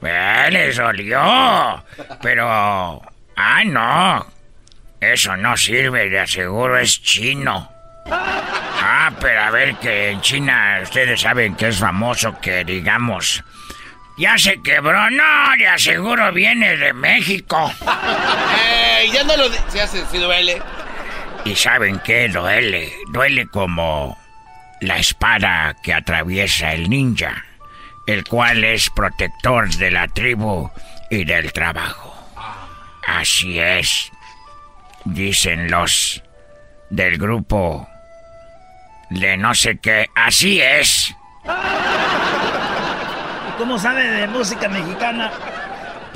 ¿Verdad? 0.02 0.52
Les 0.52 0.76
dolió. 0.78 1.84
Pero, 2.22 3.02
ah, 3.36 3.64
no. 3.66 4.26
Eso 5.00 5.38
no 5.38 5.56
sirve, 5.56 6.10
de 6.10 6.20
aseguro 6.20 6.78
es 6.78 7.02
chino. 7.02 7.72
Ah, 8.10 9.12
pero 9.20 9.42
a 9.42 9.52
ver 9.52 9.76
que 9.76 10.12
en 10.12 10.22
China 10.22 10.80
ustedes 10.82 11.22
saben 11.22 11.56
que 11.56 11.68
es 11.68 11.78
famoso 11.78 12.40
que 12.40 12.64
digamos, 12.64 13.44
ya 14.18 14.38
se 14.38 14.62
quebró, 14.62 15.10
no, 15.12 15.58
de 15.58 15.68
aseguro 15.68 16.32
viene 16.32 16.78
de 16.78 16.94
México. 16.94 17.72
Ya 19.14 19.24
no 19.24 19.38
lo 19.38 19.50
se 19.70 19.80
hace, 19.80 20.06
si 20.08 20.18
duele. 20.18 20.62
¿Y 21.48 21.56
saben 21.56 22.00
qué 22.00 22.28
duele? 22.28 22.92
Duele 23.08 23.48
como 23.48 24.18
la 24.82 24.98
espada 24.98 25.74
que 25.82 25.94
atraviesa 25.94 26.74
el 26.74 26.90
ninja, 26.90 27.46
el 28.06 28.26
cual 28.26 28.66
es 28.66 28.90
protector 28.90 29.70
de 29.76 29.92
la 29.92 30.10
tribu 30.10 30.70
y 31.10 31.24
del 31.24 31.54
trabajo. 31.54 32.14
Así 33.08 33.60
es, 33.60 34.12
dicen 35.06 35.72
los 35.72 36.22
del 36.90 37.18
grupo 37.18 37.88
de 39.10 39.38
no 39.38 39.56
sé 39.56 39.78
qué. 39.78 40.08
Así 40.16 40.60
es. 40.60 41.16
¿Cómo 43.58 43.80
sabe 43.80 44.04
de 44.04 44.28
música 44.28 44.68
mexicana? 44.68 45.32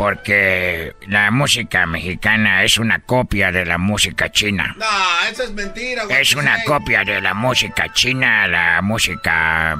Porque 0.01 0.95
la 1.09 1.29
música 1.29 1.85
mexicana 1.85 2.63
es 2.63 2.79
una 2.79 3.01
copia 3.01 3.51
de 3.51 3.67
la 3.67 3.77
música 3.77 4.31
china. 4.31 4.75
No, 4.75 5.29
eso 5.29 5.43
es 5.43 5.51
mentira, 5.51 6.05
güey. 6.05 6.19
Es 6.19 6.33
una 6.33 6.57
copia 6.63 7.03
de 7.03 7.21
la 7.21 7.35
música 7.35 7.93
china, 7.93 8.47
la 8.47 8.81
música 8.81 9.77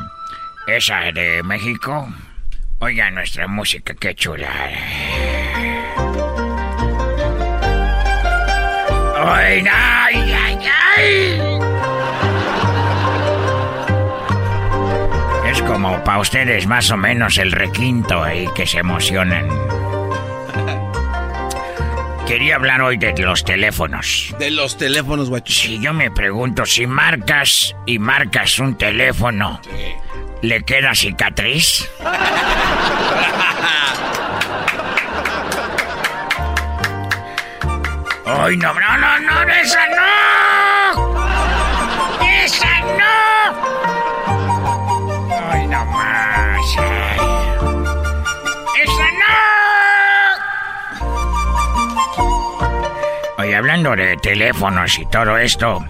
esa 0.67 1.11
de 1.11 1.41
México. 1.41 2.07
Oiga 2.77 3.09
nuestra 3.09 3.47
música, 3.47 3.95
qué 3.95 4.13
chula. 4.13 4.47
Ay, 9.17 9.65
ay, 9.71 10.33
ay, 10.35 10.59
ay. 10.97 11.41
Es 15.49 15.63
como 15.63 16.03
para 16.03 16.19
ustedes 16.19 16.67
más 16.67 16.91
o 16.91 16.97
menos 16.97 17.39
el 17.39 17.51
requinto 17.51 18.31
y 18.31 18.47
que 18.53 18.67
se 18.67 18.77
emocionan. 18.77 19.47
Quería 22.31 22.55
hablar 22.55 22.81
hoy 22.81 22.95
de 22.95 23.13
los 23.17 23.43
teléfonos. 23.43 24.33
De 24.39 24.51
los 24.51 24.77
teléfonos, 24.77 25.29
guacho. 25.29 25.51
Si 25.51 25.81
yo 25.81 25.91
me 25.91 26.09
pregunto 26.11 26.65
si 26.65 26.87
marcas 26.87 27.75
y 27.85 27.99
marcas 27.99 28.57
un 28.57 28.77
teléfono, 28.77 29.59
¿le 30.41 30.63
queda 30.63 30.95
cicatriz? 30.95 31.89
Ay, 38.25 38.55
no, 38.55 38.73
no, 38.75 38.97
no, 38.97 39.19
no, 39.19 39.51
esa 39.51 39.87
no. 39.87 40.40
Hablando 53.61 53.95
de 53.95 54.17
teléfonos 54.17 54.97
y 54.97 55.05
todo 55.05 55.37
esto, 55.37 55.85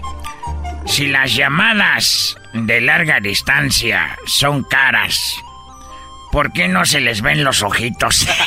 si 0.84 1.06
las 1.06 1.34
llamadas 1.34 2.36
de 2.52 2.82
larga 2.82 3.18
distancia 3.18 4.18
son 4.26 4.62
caras, 4.64 5.42
¿por 6.30 6.52
qué 6.52 6.68
no 6.68 6.84
se 6.84 7.00
les 7.00 7.22
ven 7.22 7.42
los 7.42 7.62
ojitos? 7.62 8.28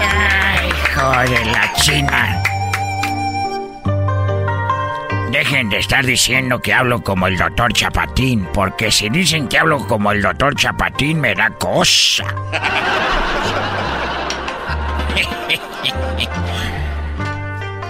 Ay, 0.00 0.68
hijo 0.68 1.10
de 1.28 1.44
la 1.46 1.72
china. 1.72 2.42
Dejen 5.32 5.70
de 5.70 5.78
estar 5.78 6.06
diciendo 6.06 6.62
que 6.62 6.72
hablo 6.72 7.02
como 7.02 7.26
el 7.26 7.36
doctor 7.36 7.72
Chapatín, 7.72 8.46
porque 8.54 8.92
si 8.92 9.08
dicen 9.08 9.48
que 9.48 9.58
hablo 9.58 9.84
como 9.88 10.12
el 10.12 10.22
doctor 10.22 10.54
Chapatín 10.54 11.20
me 11.20 11.34
da 11.34 11.50
cosa. 11.50 12.24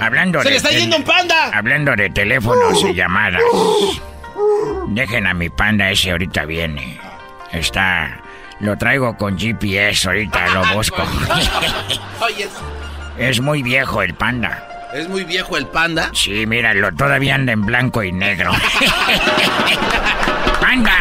Hablando 0.07 0.38
¡Se 0.40 0.44
de 0.44 0.50
le 0.50 0.57
está 0.57 0.70
yendo 0.70 0.96
un 0.96 1.05
panda! 1.05 1.50
Hablando 1.52 1.94
de 1.96 2.11
teléfonos 2.11 2.82
y 2.84 2.94
llamadas. 2.94 3.42
Dejen 4.88 5.26
a 5.26 5.34
mi 5.34 5.48
panda 5.48 5.90
ese 5.90 6.11
ahorita 6.11 6.44
viene. 6.44 6.98
Está. 7.52 8.20
Lo 8.61 8.76
traigo 8.78 9.16
con 9.16 9.38
GPS, 9.38 10.09
ahorita 10.09 10.48
lo 10.48 10.64
busco. 10.74 11.02
Es 13.18 13.40
muy 13.40 13.62
viejo 13.62 14.02
el 14.02 14.14
panda. 14.14 14.68
es 14.94 15.09
muy 15.09 15.24
viejo 15.24 15.57
el 15.57 15.66
panda. 15.66 16.11
Sí, 16.12 16.46
míralo, 16.46 16.92
todavía 16.92 17.34
anda 17.34 17.52
en 17.52 17.64
blanco 17.66 18.02
y 18.02 18.12
negro. 18.12 18.52
¡Panda! 20.61 20.92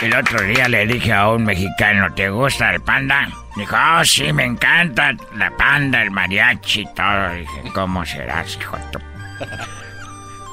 El 0.00 0.14
otro 0.14 0.42
día 0.42 0.66
le 0.66 0.86
dije 0.86 1.12
a 1.12 1.28
un 1.28 1.44
mexicano, 1.44 2.10
¿te 2.14 2.30
gusta 2.30 2.74
el 2.74 2.80
panda? 2.80 3.28
Dijo, 3.54 3.76
oh, 3.76 4.04
sí, 4.04 4.32
me 4.32 4.44
encanta 4.44 5.12
la 5.34 5.50
panda, 5.50 6.00
el 6.00 6.10
mariachi 6.10 6.80
y 6.80 6.94
todo. 6.94 7.34
Dije, 7.34 7.70
¿cómo 7.74 8.06
serás, 8.06 8.56
hijo 8.58 8.78
tu... 8.90 8.98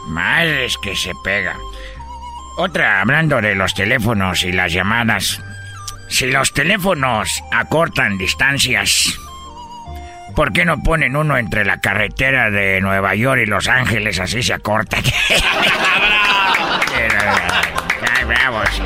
Madres 0.09 0.77
que 0.83 0.93
se 0.97 1.13
pega. 1.23 1.55
Otra, 2.57 2.99
hablando 2.99 3.39
de 3.39 3.55
los 3.55 3.73
teléfonos 3.73 4.43
y 4.43 4.51
las 4.51 4.73
llamadas. 4.73 5.41
Si 6.09 6.29
los 6.29 6.53
teléfonos 6.53 7.41
acortan 7.53 8.17
distancias, 8.17 9.17
¿por 10.35 10.51
qué 10.51 10.65
no 10.65 10.83
ponen 10.83 11.15
uno 11.15 11.37
entre 11.37 11.63
la 11.63 11.79
carretera 11.79 12.51
de 12.51 12.81
Nueva 12.81 13.15
York 13.15 13.43
y 13.43 13.45
Los 13.45 13.69
Ángeles? 13.69 14.19
Así 14.19 14.43
se 14.43 14.53
acorta. 14.53 14.97
Ay, 18.01 18.23
bravo, 18.25 18.61
sí. 18.71 18.81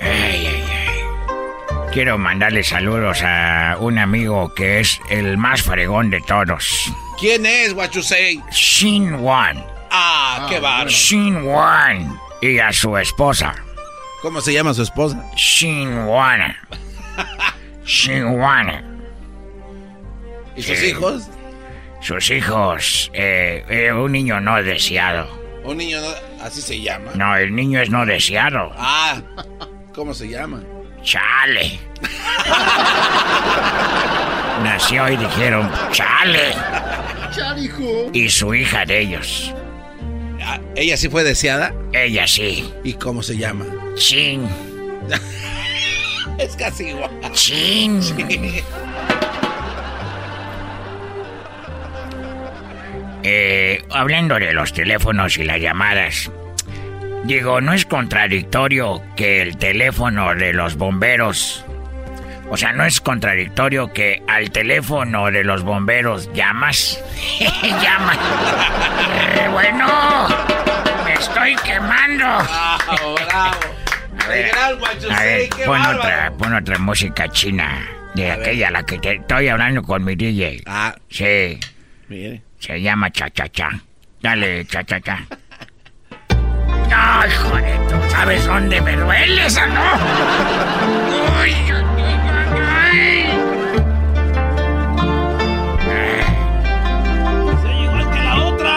Ay, 0.00 0.46
ay, 0.46 0.64
ay. 0.70 1.86
Quiero 1.92 2.18
mandarle 2.18 2.62
saludos 2.62 3.22
a 3.22 3.76
un 3.80 3.98
amigo 3.98 4.52
que 4.54 4.80
es 4.80 5.00
el 5.08 5.38
más 5.38 5.62
fregón 5.62 6.10
de 6.10 6.20
todos. 6.20 6.92
¿Quién 7.18 7.46
es, 7.46 7.72
what 7.72 7.90
you 7.90 8.02
say? 8.02 8.40
Shin 8.52 9.14
Wan. 9.14 9.64
Ah, 9.90 10.46
qué 10.48 10.60
bárbaro. 10.60 10.90
Shin 10.90 11.42
Wan. 11.44 12.18
Y 12.42 12.58
a 12.58 12.72
su 12.72 12.96
esposa. 12.98 13.54
¿Cómo 14.20 14.40
se 14.42 14.52
llama 14.52 14.74
su 14.74 14.82
esposa? 14.82 15.24
Shin 15.36 16.00
Wan. 16.06 16.54
Shin 17.84 18.26
Wan. 18.26 19.00
¿Y 20.54 20.62
sus 20.62 20.82
hijos? 20.82 21.28
Sus 22.02 22.30
hijos. 22.30 23.10
eh, 23.14 23.64
eh, 23.68 23.92
un 23.92 24.12
niño 24.12 24.38
no 24.40 24.62
deseado. 24.62 25.45
Un 25.66 25.76
niño, 25.78 26.00
no- 26.00 26.44
así 26.44 26.60
se 26.62 26.80
llama. 26.80 27.10
No, 27.14 27.36
el 27.36 27.54
niño 27.54 27.80
es 27.80 27.90
no 27.90 28.06
deseado. 28.06 28.70
Ah, 28.76 29.20
¿cómo 29.94 30.14
se 30.14 30.28
llama? 30.28 30.62
Chale. 31.02 31.78
Nació 34.62 35.08
y 35.10 35.16
dijeron, 35.16 35.70
chale. 35.92 36.52
Chalijo. 37.34 38.10
Y 38.12 38.28
su 38.30 38.54
hija 38.54 38.84
de 38.86 39.00
ellos. 39.00 39.52
Ah, 40.42 40.58
¿Ella 40.74 40.96
sí 40.96 41.08
fue 41.08 41.24
deseada? 41.24 41.74
Ella 41.92 42.26
sí. 42.26 42.72
¿Y 42.84 42.94
cómo 42.94 43.22
se 43.22 43.36
llama? 43.36 43.64
Chin. 43.96 44.48
Es 46.38 46.54
casi 46.54 46.88
igual. 46.88 47.10
Chin. 47.32 48.02
Eh, 53.28 53.82
hablando 53.90 54.38
de 54.38 54.52
los 54.52 54.72
teléfonos 54.72 55.36
y 55.36 55.42
las 55.42 55.60
llamadas, 55.60 56.30
digo, 57.24 57.60
¿no 57.60 57.72
es 57.72 57.84
contradictorio 57.84 59.02
que 59.16 59.42
el 59.42 59.56
teléfono 59.56 60.32
de 60.36 60.52
los 60.52 60.76
bomberos, 60.76 61.64
o 62.48 62.56
sea, 62.56 62.72
no 62.72 62.84
es 62.84 63.00
contradictorio 63.00 63.92
que 63.92 64.22
al 64.28 64.52
teléfono 64.52 65.28
de 65.32 65.42
los 65.42 65.64
bomberos 65.64 66.30
llamas? 66.34 67.02
llamas. 67.82 68.16
Eh, 68.16 69.48
bueno, 69.50 69.88
me 71.04 71.14
estoy 71.14 71.56
quemando. 71.64 72.26
Bravo, 72.86 73.14
bravo. 73.16 73.56
A 74.20 74.28
ver, 74.28 75.48
ver, 75.50 75.66
pon 75.66 75.80
otra, 75.84 76.32
pon 76.38 76.54
otra 76.54 76.78
música 76.78 77.28
china. 77.28 77.88
De 78.14 78.30
aquella, 78.30 78.70
la 78.70 78.84
que 78.84 78.98
te 78.98 79.14
estoy 79.16 79.48
hablando 79.48 79.82
con 79.82 80.04
mi 80.04 80.14
DJ. 80.14 80.62
Ah, 80.64 80.94
Sí, 81.08 81.58
mire. 82.08 82.45
Se 82.58 82.80
llama 82.80 83.10
Cha 83.10 83.28
Cha 83.30 83.48
Cha. 83.48 83.70
Dale, 84.20 84.64
Cha 84.66 84.82
Cha 84.84 85.00
Cha. 85.00 85.18
Ay, 86.94 87.30
joder, 87.30 87.78
¿tú 87.88 88.10
sabes 88.10 88.46
dónde 88.46 88.80
me 88.80 88.96
duele 88.96 89.46
esa, 89.46 89.66
no? 89.66 89.82
Uy, 91.40 91.54
ay, 92.62 93.26
ay, 97.68 97.82
igual 97.82 98.10
que 98.10 98.20
la 98.22 98.34
otra. 98.44 98.76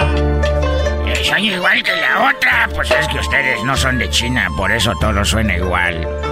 Soy 1.24 1.50
igual 1.50 1.84
que 1.84 1.96
la 1.96 2.30
otra. 2.30 2.70
Pues 2.74 2.92
es 2.92 3.08
que 3.08 3.20
ustedes 3.20 3.64
no 3.64 3.78
son 3.78 4.00
de 4.00 4.10
China, 4.10 4.48
por 4.58 4.72
eso 4.72 4.94
todo 5.00 5.24
suena 5.24 5.56
igual. 5.56 6.29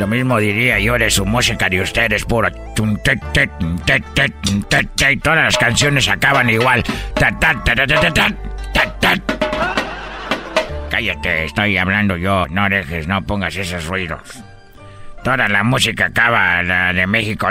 Lo 0.00 0.06
mismo 0.06 0.38
diría 0.38 0.78
yo 0.78 0.96
de 0.96 1.10
su 1.10 1.26
música 1.26 1.68
de 1.68 1.82
ustedes, 1.82 2.24
pura. 2.24 2.50
Todas 5.22 5.44
las 5.44 5.58
canciones 5.58 6.08
acaban 6.08 6.48
igual. 6.48 6.82
Cállate, 10.90 11.44
estoy 11.44 11.76
hablando 11.76 12.16
yo. 12.16 12.46
No 12.48 12.70
dejes, 12.70 13.06
no 13.08 13.20
pongas 13.20 13.54
esos 13.56 13.84
ruidos. 13.84 14.42
Toda 15.22 15.46
la 15.48 15.62
música 15.64 16.06
acaba 16.06 16.62
la 16.62 16.94
de 16.94 17.06
México. 17.06 17.50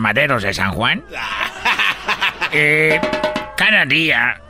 maderos 0.00 0.42
de 0.42 0.52
San 0.52 0.72
Juan, 0.72 1.04
eh, 2.52 3.00
cada 3.56 3.84
día, 3.84 4.40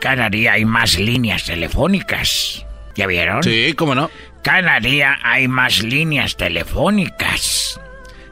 cada 0.00 0.28
día 0.28 0.52
hay 0.52 0.64
más 0.64 0.98
líneas 0.98 1.44
telefónicas. 1.44 2.66
¿Ya 2.94 3.06
vieron? 3.06 3.42
Sí, 3.42 3.72
¿cómo 3.76 3.94
no? 3.94 4.10
Cada 4.42 4.78
día 4.78 5.18
hay 5.22 5.48
más 5.48 5.82
líneas 5.82 6.36
telefónicas. 6.36 7.80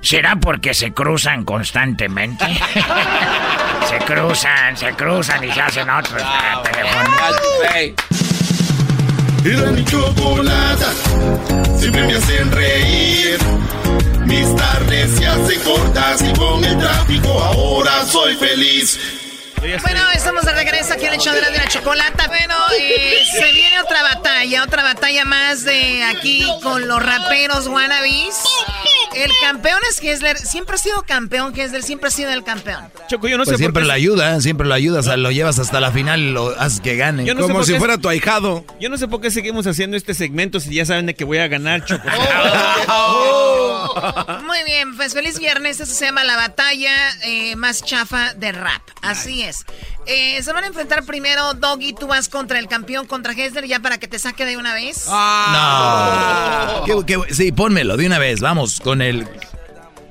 ¿Será 0.02 0.36
porque 0.36 0.74
se 0.74 0.92
cruzan 0.92 1.44
constantemente? 1.44 2.44
se 3.88 3.98
cruzan, 4.04 4.76
se 4.76 4.92
cruzan 4.92 5.44
y 5.44 5.52
se 5.52 5.60
hacen 5.60 5.88
otros 5.88 6.22
teléfonos. 6.64 7.12
Era 9.44 9.70
mi 9.72 9.84
chocolata, 9.84 10.92
Mis 14.32 14.56
tardes 14.56 15.10
se 15.18 15.26
hacen 15.26 15.60
cortas 15.60 16.22
y 16.22 16.32
con 16.38 16.64
el 16.64 16.78
tráfico 16.78 17.28
ahora 17.38 18.02
soy 18.06 18.34
feliz. 18.36 18.98
Bueno, 19.60 20.00
estamos 20.14 20.42
de 20.44 20.52
regreso 20.54 20.94
aquí 20.94 21.04
en 21.04 21.12
el 21.12 21.20
show 21.20 21.34
de 21.34 21.40
la, 21.42 21.50
de 21.50 21.58
la 21.58 21.68
chocolata. 21.68 22.26
Bueno, 22.28 22.54
eh, 22.80 23.18
se 23.30 23.52
viene 23.52 23.78
otra 23.80 24.02
batalla, 24.02 24.64
otra 24.64 24.82
batalla 24.82 25.24
más 25.26 25.64
de 25.64 26.02
aquí 26.02 26.44
con 26.62 26.88
los 26.88 27.00
raperos 27.04 27.68
wannabes. 27.68 28.40
El 29.14 29.30
campeón 29.42 29.78
es 29.88 30.02
Hessler. 30.02 30.36
Siempre 30.38 30.76
ha 30.76 30.78
sido 30.78 31.02
campeón, 31.02 31.52
Hessler. 31.56 31.82
Siempre 31.82 32.08
ha 32.08 32.10
sido 32.10 32.32
el 32.32 32.42
campeón. 32.42 32.82
Choco, 33.08 33.28
yo 33.28 33.36
no 33.36 33.44
Pues 33.44 33.56
sé 33.56 33.58
siempre 33.58 33.82
por 33.82 33.88
lo 33.88 33.92
qué... 33.94 33.96
ayuda, 33.96 34.40
siempre 34.40 34.66
lo 34.66 34.74
ayudas, 34.74 35.06
lo 35.18 35.30
llevas 35.30 35.58
hasta 35.58 35.78
la 35.78 35.92
final 35.92 36.18
y 36.20 36.32
lo 36.32 36.58
haces 36.58 36.80
que 36.80 36.96
gane. 36.96 37.22
No 37.22 37.46
sé 37.46 37.52
por 37.52 37.66
qué- 37.92 37.98
tu 37.98 38.08
ahijado. 38.08 38.64
Yo 38.80 38.88
no 38.88 38.96
sé 38.96 39.06
por 39.08 39.20
qué 39.20 39.30
seguimos 39.30 39.66
haciendo 39.66 39.96
este 39.98 40.14
segmento 40.14 40.58
si 40.58 40.74
ya 40.74 40.86
saben 40.86 41.04
de 41.06 41.14
que 41.14 41.22
voy 41.24 41.38
a 41.38 41.46
ganar, 41.48 41.84
Choco. 41.84 42.08
Muy 44.44 44.58
bien, 44.64 44.96
pues 44.96 45.12
feliz 45.14 45.38
viernes. 45.38 45.80
Eso 45.80 45.92
se 45.92 46.06
llama 46.06 46.24
la 46.24 46.36
batalla 46.36 46.92
eh, 47.22 47.56
más 47.56 47.82
chafa 47.82 48.34
de 48.34 48.52
rap. 48.52 48.82
Así 49.02 49.42
es. 49.42 49.64
Eh, 50.06 50.42
se 50.42 50.52
van 50.52 50.64
a 50.64 50.66
enfrentar 50.66 51.04
primero 51.04 51.54
Doggy. 51.54 51.92
Tú 51.92 52.06
vas 52.06 52.28
contra 52.28 52.58
el 52.58 52.68
campeón, 52.68 53.06
contra 53.06 53.32
Hessler, 53.32 53.66
ya 53.66 53.80
para 53.80 53.98
que 53.98 54.08
te 54.08 54.18
saque 54.18 54.44
de 54.46 54.56
una 54.56 54.74
vez. 54.74 55.06
No. 55.06 56.84
¿Qué- 56.84 57.06
qué- 57.26 57.34
sí, 57.34 57.52
pónmelo 57.52 57.96
de 57.96 58.06
una 58.06 58.18
vez. 58.18 58.40
Vamos 58.40 58.80
con 58.80 59.02
el. 59.02 59.26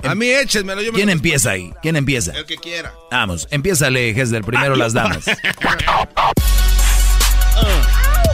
A 0.03 0.15
mí 0.15 0.27
échenmelo. 0.29 0.81
Yo 0.81 0.91
me 0.91 0.95
¿Quién 0.95 1.07
lo- 1.07 1.13
empieza 1.13 1.51
ahí? 1.51 1.71
¿Quién 1.81 1.95
empieza? 1.95 2.31
El 2.33 2.45
que 2.45 2.57
quiera. 2.57 2.93
Vamos, 3.11 3.47
empiézale, 3.51 4.09
Hesler, 4.09 4.43
primero 4.43 4.75
las 4.75 4.93
damas. 4.93 5.25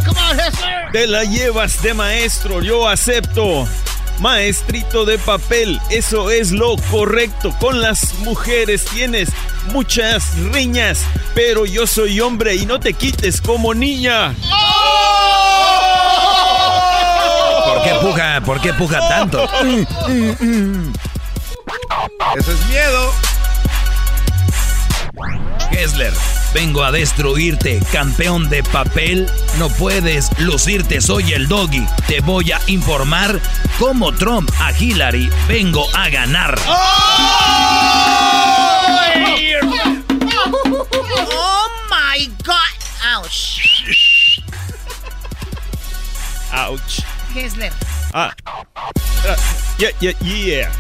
Come 0.06 0.22
on, 0.32 0.40
Hessler. 0.40 0.92
Te 0.92 1.08
la 1.08 1.24
llevas 1.26 1.82
de 1.82 1.94
maestro, 1.94 2.62
yo 2.62 2.88
acepto. 2.88 3.68
Maestrito 4.20 5.06
de 5.06 5.18
papel, 5.20 5.80
eso 5.90 6.32
es 6.32 6.52
lo 6.52 6.76
correcto. 6.90 7.54
Con 7.60 7.82
las 7.82 8.16
mujeres 8.20 8.86
tienes 8.86 9.30
muchas 9.72 10.36
riñas, 10.52 11.02
pero 11.36 11.66
yo 11.66 11.86
soy 11.86 12.20
hombre 12.20 12.56
y 12.56 12.66
no 12.66 12.80
te 12.80 12.94
quites 12.94 13.42
como 13.42 13.74
niña. 13.74 14.34
¿Por 17.66 17.84
qué 17.84 17.94
puja, 18.02 18.42
por 18.42 18.62
qué 18.62 18.74
puja 18.74 19.08
tanto? 19.08 19.44
Eso 22.36 22.52
es 22.52 22.66
miedo. 22.68 23.14
Hessler, 25.72 26.14
vengo 26.54 26.84
a 26.84 26.92
destruirte, 26.92 27.80
campeón 27.92 28.50
de 28.50 28.64
papel. 28.64 29.30
No 29.58 29.70
puedes 29.70 30.30
lucirte, 30.40 31.02
soy 31.02 31.34
el 31.34 31.48
doggy. 31.48 31.86
Te 32.08 32.20
voy 32.22 32.52
a 32.52 32.60
informar 32.68 33.40
como 33.80 34.14
Trump 34.14 34.50
a 34.60 34.72
Hillary. 34.72 35.30
Vengo 35.48 35.88
a 35.96 36.10
ganar. 36.10 36.58
Oh 41.30 41.70
my 41.90 42.28
God. 42.44 42.56
Ouch. 43.04 43.60
Ouch. 46.54 47.02
Hessler. 47.34 47.72
Ah. 48.14 48.34
Ah, 48.76 49.36
Yeah, 49.78 49.92
yeah, 50.00 50.14
yeah. 50.22 50.72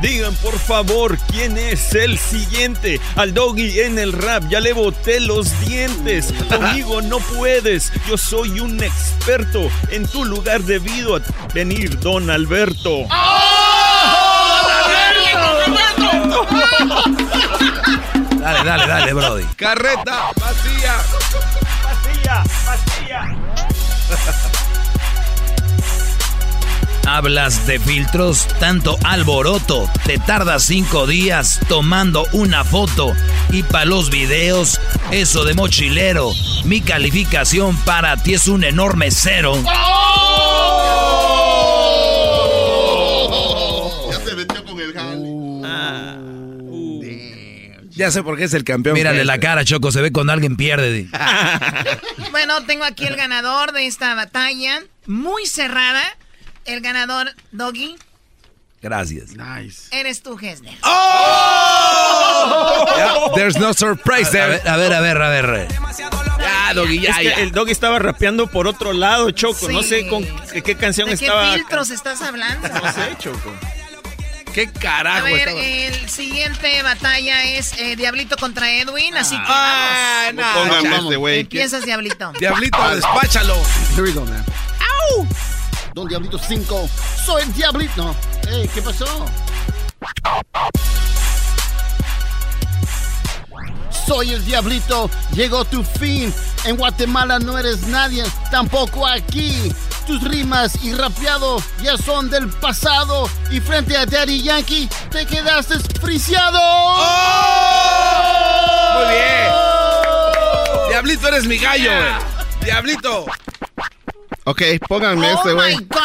Digan 0.00 0.34
por 0.36 0.58
favor 0.58 1.16
quién 1.30 1.56
es 1.56 1.94
el 1.94 2.18
siguiente. 2.18 3.00
Al 3.14 3.32
doggy 3.34 3.80
en 3.80 3.98
el 3.98 4.12
rap 4.12 4.42
ya 4.48 4.58
le 4.58 4.72
boté 4.72 5.20
los 5.20 5.60
dientes. 5.60 6.34
Conmigo 6.48 7.00
no 7.02 7.18
puedes. 7.18 7.92
Yo 8.08 8.18
soy 8.18 8.58
un 8.58 8.82
experto. 8.82 9.70
En 9.90 10.08
tu 10.08 10.24
lugar 10.24 10.62
debido 10.62 11.16
a 11.16 11.20
venir, 11.54 12.00
don 12.00 12.30
Alberto. 12.30 13.06
Dale, 18.40 18.64
dale, 18.64 18.86
dale, 18.88 19.12
Brody. 19.12 19.44
Carreta 19.56 20.30
vacía. 20.40 20.96
Vacía, 21.84 22.42
vacía. 22.66 24.58
Hablas 27.06 27.66
de 27.66 27.78
filtros, 27.80 28.46
tanto 28.60 28.96
alboroto. 29.04 29.90
Te 30.06 30.18
tardas 30.18 30.62
cinco 30.64 31.06
días 31.06 31.60
tomando 31.68 32.26
una 32.32 32.64
foto. 32.64 33.14
Y 33.50 33.62
para 33.64 33.84
los 33.84 34.10
videos, 34.10 34.80
eso 35.10 35.44
de 35.44 35.54
mochilero. 35.54 36.30
Mi 36.64 36.80
calificación 36.80 37.76
para 37.78 38.16
ti 38.16 38.34
es 38.34 38.46
un 38.48 38.64
enorme 38.64 39.10
cero. 39.10 39.54
Ya 44.10 44.20
se 44.20 44.34
metió 44.36 44.64
con 44.64 44.80
el 44.80 44.92
jale. 44.92 45.32
Ya 47.90 48.10
sé 48.10 48.22
por 48.22 48.38
qué 48.38 48.44
es 48.44 48.54
el 48.54 48.64
campeón. 48.64 48.94
Mírale 48.94 49.24
la 49.24 49.38
cara, 49.38 49.64
Choco, 49.64 49.92
se 49.92 50.00
ve 50.00 50.12
cuando 50.12 50.32
alguien 50.32 50.56
pierde. 50.56 51.08
Bueno, 52.32 52.64
tengo 52.64 52.84
aquí 52.84 53.04
el 53.06 53.14
ganador 53.14 53.72
de 53.72 53.86
esta 53.86 54.14
batalla. 54.14 54.82
Muy 55.06 55.44
cerrada. 55.46 56.02
El 56.64 56.80
ganador, 56.80 57.32
Doggy, 57.50 57.96
Gracias. 58.80 59.30
Nice. 59.36 59.86
eres 59.92 60.22
tú, 60.22 60.36
Hessler. 60.38 60.74
Yeah, 62.96 63.28
there's 63.36 63.56
no 63.56 63.72
surprise 63.72 64.28
A 64.28 64.32
there. 64.32 64.48
ver, 64.58 64.68
a 64.68 64.76
ver, 64.76 64.92
a 64.92 65.00
ver, 65.00 65.44
a 65.46 65.50
ver. 65.52 65.68
Ya, 66.40 66.74
Doggy, 66.74 67.00
ya, 67.00 67.10
Es 67.10 67.16
que 67.18 67.24
ya. 67.24 67.34
el 67.36 67.52
doggy 67.52 67.70
estaba 67.70 67.98
rapeando 68.00 68.48
por 68.48 68.66
otro 68.66 68.92
lado, 68.92 69.30
Choco. 69.30 69.68
No 69.70 69.82
sé 69.82 70.08
con 70.08 70.24
qué, 70.52 70.62
qué 70.62 70.74
canción 70.76 71.08
¿De 71.08 71.16
qué 71.16 71.26
estaba. 71.26 71.52
filtros 71.54 71.90
estás 71.90 72.20
hablando? 72.22 72.66
No 72.68 72.92
sé, 72.92 73.16
Choco. 73.18 73.52
¿Qué 74.52 74.68
A 74.74 74.80
carajo 74.80 75.24
ver, 75.26 75.48
estaba? 75.48 75.60
el 75.62 76.10
siguiente 76.10 76.82
batalla 76.82 77.44
es 77.44 77.72
eh, 77.78 77.94
Diablito 77.96 78.36
contra 78.36 78.70
Edwin, 78.70 79.16
así 79.16 79.36
que 79.36 79.42
Ah, 79.46 80.30
vamos. 80.34 80.84
no, 80.84 81.02
este 81.04 81.16
güey. 81.16 81.40
Empiezas, 81.40 81.84
Diablito. 81.84 82.32
Diablito, 82.38 82.94
despáchalo. 82.96 83.54
Here 83.94 84.02
we 84.02 84.12
go, 84.12 84.24
man. 84.26 84.44
¡Au! 85.14 85.26
Don 85.94 86.08
Diablito 86.08 86.38
5. 86.38 86.88
Soy 87.24 87.42
el 87.42 87.52
Diablito. 87.52 88.04
No. 88.04 88.16
Ey, 88.50 88.66
¿qué 88.68 88.80
pasó? 88.80 89.06
Soy 94.06 94.32
el 94.32 94.44
Diablito. 94.44 95.10
Llegó 95.34 95.64
tu 95.66 95.84
fin. 95.84 96.32
En 96.64 96.76
Guatemala 96.76 97.38
no 97.38 97.58
eres 97.58 97.86
nadie. 97.88 98.24
Tampoco 98.50 99.06
aquí. 99.06 99.72
Tus 100.06 100.22
rimas 100.22 100.82
y 100.82 100.94
rapeado 100.94 101.62
ya 101.82 101.96
son 101.98 102.30
del 102.30 102.48
pasado. 102.48 103.28
Y 103.50 103.60
frente 103.60 103.96
a 103.96 104.06
Daddy 104.06 104.42
Yankee 104.42 104.88
te 105.10 105.26
quedaste 105.26 105.78
friciado. 106.00 106.58
Muy 108.94 109.12
bien. 109.12 109.52
Diablito, 110.88 111.28
eres 111.28 111.46
mi 111.46 111.58
gallo. 111.58 111.92
Diablito. 112.64 113.26
Ok, 114.44 114.62
pónganme 114.88 115.32
Oh 115.32 115.36
este, 115.38 115.52
güey. 115.52 115.76
my 115.76 115.86
God, 115.88 116.00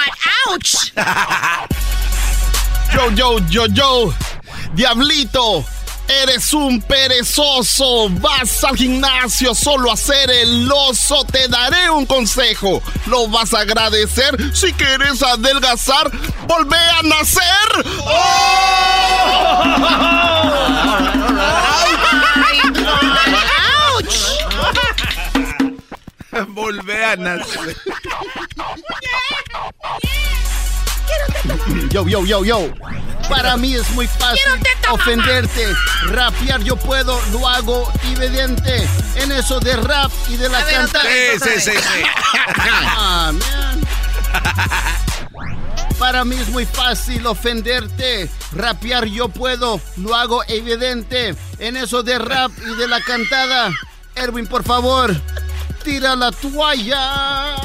ouch. 0.53 0.75
Yo, 2.93 3.11
yo, 3.11 3.39
yo, 3.49 3.65
yo. 3.67 4.13
Diablito, 4.73 5.65
eres 6.07 6.53
un 6.53 6.81
perezoso. 6.81 8.07
Vas 8.09 8.63
al 8.63 8.77
gimnasio 8.77 9.53
solo 9.53 9.91
a 9.91 9.95
hacer 9.95 10.31
el 10.31 10.71
oso. 10.71 11.25
Te 11.25 11.47
daré 11.49 11.89
un 11.89 12.05
consejo. 12.05 12.81
Lo 13.07 13.27
vas 13.27 13.53
a 13.53 13.59
agradecer 13.59 14.38
si 14.55 14.71
quieres 14.73 15.21
adelgazar. 15.21 16.09
Volvé 16.47 16.77
a 16.77 17.01
nacer. 17.03 17.85
ouch. 21.17 21.23
Volvé 26.49 27.05
a 27.05 27.15
nacer. 27.15 27.75
Yo, 31.89 32.05
yo, 32.07 32.25
yo, 32.25 32.43
yo. 32.43 32.69
Para 33.29 33.55
mí 33.57 33.73
es 33.73 33.89
muy 33.91 34.07
fácil 34.07 34.43
ofenderte. 34.91 35.73
Rapear 36.05 36.61
yo 36.61 36.75
puedo, 36.75 37.19
lo 37.31 37.47
hago 37.47 37.89
evidente. 38.11 38.88
En 39.15 39.31
eso 39.31 39.59
de 39.59 39.75
rap 39.77 40.11
y 40.29 40.35
de 40.38 40.49
la 40.49 40.59
A 40.59 40.63
ver, 40.65 40.79
otra 40.81 40.91
canta. 41.01 41.03
vez, 41.03 41.41
otra 41.41 41.53
Sí, 41.53 41.59
sí, 41.61 41.69
vez. 41.71 41.83
sí. 41.83 42.03
Ah, 42.97 43.31
man. 43.33 43.81
Para 45.99 46.23
mí 46.25 46.35
es 46.35 46.49
muy 46.49 46.65
fácil 46.65 47.25
ofenderte. 47.25 48.29
Rapear 48.53 49.05
yo 49.05 49.29
puedo, 49.29 49.79
lo 49.97 50.15
hago 50.15 50.43
evidente. 50.47 51.35
En 51.59 51.77
eso 51.77 52.03
de 52.03 52.19
rap 52.19 52.51
y 52.59 52.75
de 52.75 52.88
la 52.88 53.01
cantada. 53.01 53.71
Erwin, 54.15 54.47
por 54.47 54.63
favor, 54.63 55.15
tira 55.84 56.15
la 56.15 56.32
toalla. 56.32 57.55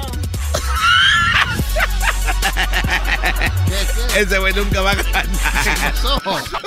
¿Qué, 3.67 3.87
qué? 4.15 4.21
Este 4.21 4.39
güey 4.39 4.53
nunca 4.53 4.81
va 4.83 4.91
a 4.93 4.95
ganar. 4.95 5.27
pasó? 5.93 6.23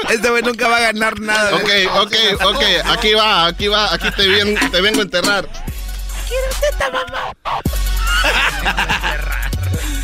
Este 0.10 0.30
güey 0.30 0.42
nunca 0.44 0.68
va 0.68 0.78
a 0.78 0.82
ganar 0.82 1.20
nada. 1.20 1.56
Ok, 1.56 1.70
ok, 1.96 2.14
ok. 2.46 2.64
Aquí 2.98 3.14
va, 3.14 3.46
aquí 3.48 3.68
va. 3.68 3.94
Aquí 3.94 4.10
te, 4.12 4.28
ven- 4.28 4.72
te 4.72 4.82
vengo 4.82 5.00
a 5.00 5.04
enterrar. 5.04 5.46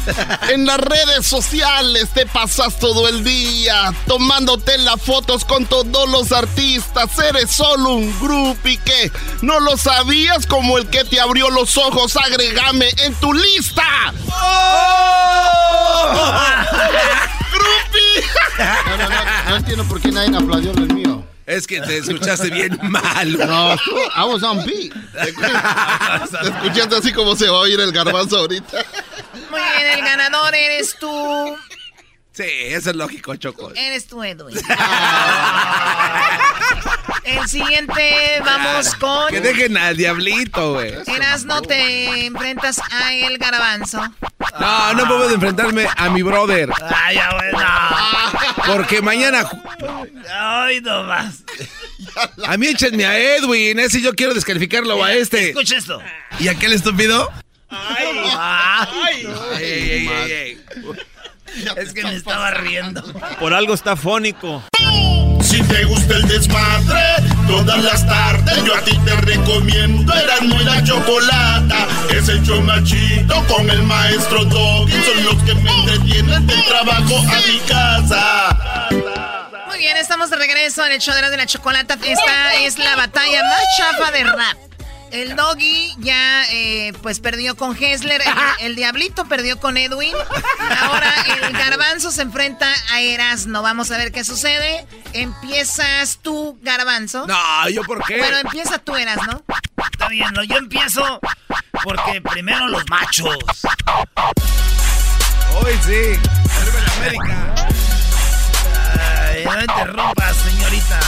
En 0.49 0.65
las 0.65 0.79
redes 0.79 1.25
sociales 1.25 2.09
te 2.13 2.25
pasas 2.25 2.79
todo 2.79 3.07
el 3.07 3.23
día 3.23 3.93
tomándote 4.07 4.77
las 4.79 5.01
fotos 5.01 5.45
con 5.45 5.65
todos 5.65 6.09
los 6.09 6.31
artistas. 6.31 7.17
Eres 7.19 7.51
solo 7.51 7.95
un 7.95 8.19
groupie 8.19 8.77
que 8.77 9.11
no 9.41 9.59
lo 9.59 9.77
sabías 9.77 10.45
como 10.45 10.77
el 10.77 10.89
que 10.89 11.05
te 11.05 11.19
abrió 11.19 11.49
los 11.49 11.77
ojos. 11.77 12.17
Agrégame 12.17 12.89
en 13.03 13.13
tu 13.15 13.33
lista. 13.33 13.83
No, 18.57 18.97
no, 18.97 19.09
no, 19.09 19.49
no 19.49 19.55
entiendo 19.55 19.83
por 19.85 20.01
qué 20.01 20.11
nadie 20.11 20.35
aplaudió 20.35 20.71
el 20.71 20.93
mío. 20.93 21.20
Es 21.45 21.65
que 21.67 21.81
te 21.81 21.97
escuchaste 21.97 22.49
bien 22.49 22.77
mal. 22.83 23.37
No, 23.37 23.73
I 23.73 24.23
was 24.25 24.43
on 24.43 24.63
beat. 24.65 24.93
Te 25.13 25.29
escuchaste 26.49 26.95
así 26.97 27.11
como 27.13 27.35
se 27.35 27.49
va 27.49 27.57
a 27.57 27.61
oír 27.61 27.79
el 27.79 27.91
garbanzo 27.91 28.37
ahorita. 28.37 28.83
Muy 29.49 29.59
bien, 29.59 29.97
el 29.97 30.01
ganador 30.05 30.53
eres 30.55 30.95
tú. 30.99 31.57
Sí, 32.33 32.43
eso 32.47 32.91
es 32.91 32.95
lógico, 32.95 33.35
Choco. 33.35 33.71
Eres 33.75 34.07
tú, 34.07 34.23
Edwin. 34.23 34.55
El 37.23 37.47
siguiente, 37.47 38.41
vamos 38.43 38.95
con. 38.95 39.29
Que 39.29 39.41
dejen 39.41 39.77
al 39.77 39.95
diablito, 39.95 40.73
güey. 40.73 40.93
Eras 41.07 41.45
no 41.45 41.61
te 41.61 42.25
enfrentas 42.25 42.81
a 42.91 43.13
el 43.13 43.37
garbanzo. 43.37 44.01
No, 44.59 44.93
no 44.93 45.07
puedo 45.07 45.29
enfrentarme 45.29 45.87
a 45.95 46.09
mi 46.09 46.23
brother. 46.23 46.69
Ay, 46.93 47.15
ya, 47.15 47.31
güey, 47.33 47.51
no. 47.51 48.73
Porque 48.73 49.01
mañana. 49.01 49.43
Ay, 50.33 50.81
no 50.81 51.03
más. 51.03 51.43
A 52.45 52.57
mí 52.57 52.67
échenme 52.67 53.05
a 53.05 53.17
Edwin. 53.17 53.79
Ese 53.79 54.01
yo 54.01 54.13
quiero 54.15 54.33
descalificarlo 54.33 55.03
a 55.03 55.13
este. 55.13 55.49
Escucha 55.49 55.77
esto. 55.77 56.01
¿Y 56.39 56.47
aquel 56.47 56.73
estúpido? 56.73 57.31
Ay, 57.69 59.27
Ey, 59.59 59.89
ey, 59.91 60.07
ey, 60.07 60.31
ey. 60.31 60.60
Es 61.77 61.93
que 61.93 62.03
me 62.03 62.15
estaba 62.15 62.51
riendo. 62.51 63.03
Por 63.39 63.53
algo 63.53 63.73
está 63.73 63.95
fónico. 63.95 64.63
Si 65.43 65.61
te 65.63 65.83
gusta 65.85 66.15
el 66.15 66.27
desmadre, 66.27 67.01
todas 67.47 67.83
las 67.83 68.05
tardes 68.05 68.63
yo 68.63 68.75
a 68.75 68.81
ti 68.81 68.97
te 69.03 69.15
recomiendo 69.17 70.13
Erasmo 70.13 70.61
y 70.61 70.63
la 70.63 70.83
Chocolata. 70.83 71.87
Es 72.09 72.29
el 72.29 72.43
chido 72.83 73.47
con 73.47 73.69
el 73.69 73.83
maestro 73.83 74.45
Doggy. 74.45 74.93
Son 75.03 75.25
los 75.25 75.43
que 75.43 75.55
me 75.55 75.71
entretienen 75.71 76.47
del 76.47 76.63
trabajo 76.65 77.17
a 77.17 77.47
mi 77.47 77.59
casa. 77.67 78.87
Muy 79.67 79.79
bien, 79.79 79.97
estamos 79.97 80.29
de 80.29 80.37
regreso 80.37 80.85
en 80.85 80.93
el 80.93 80.99
show 80.99 81.13
de 81.15 81.21
la, 81.21 81.29
de 81.29 81.37
la 81.37 81.45
chocolata. 81.45 81.97
Esta 82.03 82.53
es 82.55 82.77
la 82.77 82.95
batalla 82.95 83.43
más 83.43 83.63
chafa 83.77 84.11
de 84.11 84.23
rap. 84.23 84.70
El 85.11 85.35
doggy 85.35 85.93
ya 85.99 86.45
eh, 86.51 86.93
pues 87.01 87.19
perdió 87.19 87.55
con 87.57 87.75
Hessler, 87.75 88.21
el, 88.21 88.65
el 88.65 88.75
diablito 88.75 89.25
perdió 89.25 89.59
con 89.59 89.77
Edwin. 89.77 90.13
Ahora 90.81 91.13
el 91.41 91.53
garbanzo 91.53 92.11
se 92.11 92.21
enfrenta 92.21 92.73
a 92.91 93.01
Erasno. 93.01 93.61
Vamos 93.61 93.91
a 93.91 93.97
ver 93.97 94.11
qué 94.11 94.23
sucede. 94.23 94.85
Empiezas 95.13 96.19
tú, 96.21 96.57
garbanzo. 96.61 97.27
No, 97.27 97.69
¿yo 97.69 97.83
por 97.83 98.03
qué? 98.05 98.17
Bueno, 98.19 98.37
empieza 98.37 98.79
tú, 98.79 98.95
Erasno. 98.95 99.43
Está 99.91 100.07
bien, 100.07 100.33
no, 100.33 100.43
yo 100.43 100.57
empiezo 100.57 101.19
porque 101.83 102.21
primero 102.21 102.67
los 102.67 102.83
machos. 102.89 103.37
Hoy 105.55 105.79
sí. 105.85 106.19
América. 106.97 107.55
Ay, 109.29 109.45
no 109.45 109.61
interrumpas, 109.61 110.37
señorita. 110.37 110.99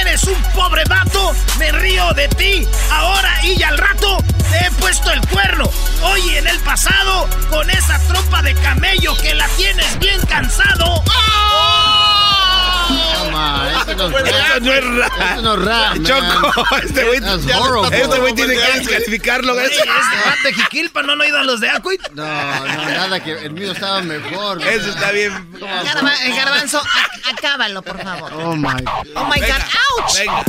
Eres 0.00 0.24
un 0.24 0.42
pobre 0.54 0.84
vato, 0.90 1.34
me 1.58 1.72
río 1.72 2.12
de 2.12 2.28
ti, 2.28 2.68
ahora 2.90 3.32
y 3.42 3.62
al 3.62 3.78
rato 3.78 4.18
te 4.50 4.66
he 4.66 4.70
puesto 4.72 5.10
el 5.10 5.26
cuerno. 5.28 5.64
Hoy 6.02 6.36
en 6.36 6.46
el 6.46 6.58
pasado, 6.60 7.26
con 7.48 7.70
esa 7.70 7.98
trompa 8.08 8.42
de 8.42 8.54
camello 8.56 9.16
que 9.16 9.34
la 9.34 9.48
tienes 9.56 9.98
bien 9.98 10.20
cansado. 10.26 11.02
Este 11.02 11.97
no 12.88 14.18
es 14.18 14.28
Eso 14.28 14.60
no 14.60 14.72
es 14.72 14.84
rap. 14.84 15.12
Este 15.20 15.42
no 15.42 15.54
es 15.54 15.64
rap, 15.64 15.96
man. 15.96 16.04
Choco, 16.04 16.76
este 16.82 17.04
güey 17.04 17.18
este 17.92 18.18
güey 18.20 18.34
tiene 18.34 18.54
que 18.54 18.72
descalificarlo. 18.78 19.60
Este 19.60 19.84
vato 19.86 20.42
de 20.44 20.54
Jiquilpa, 20.54 21.02
¿no 21.02 21.12
han 21.12 21.20
oído 21.20 21.38
a 21.38 21.42
los 21.44 21.60
de 21.60 21.68
Acuit? 21.70 22.00
No, 22.12 22.24
no, 22.24 22.84
nada 22.90 23.20
que 23.20 23.32
el 23.32 23.52
mío 23.52 23.72
estaba 23.72 24.00
mejor. 24.02 24.58
man. 24.60 24.68
Eso 24.68 24.90
está 24.90 25.10
bien. 25.12 25.32
Garba- 25.60 26.36
garbanzo, 26.36 26.82
acábalo, 27.36 27.82
por 27.82 28.02
favor. 28.02 28.32
Oh 28.34 28.56
my 28.56 28.62
God. 28.82 29.06
Oh 29.16 29.24
my 29.24 29.40
God, 29.40 29.62
ouch. 30.00 30.14
Venga. 30.18 30.44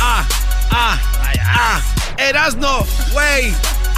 Ah, 0.00 0.24
ah, 0.70 0.98
ah. 1.44 1.80
Erasno, 2.18 2.86
güey. 3.12 3.54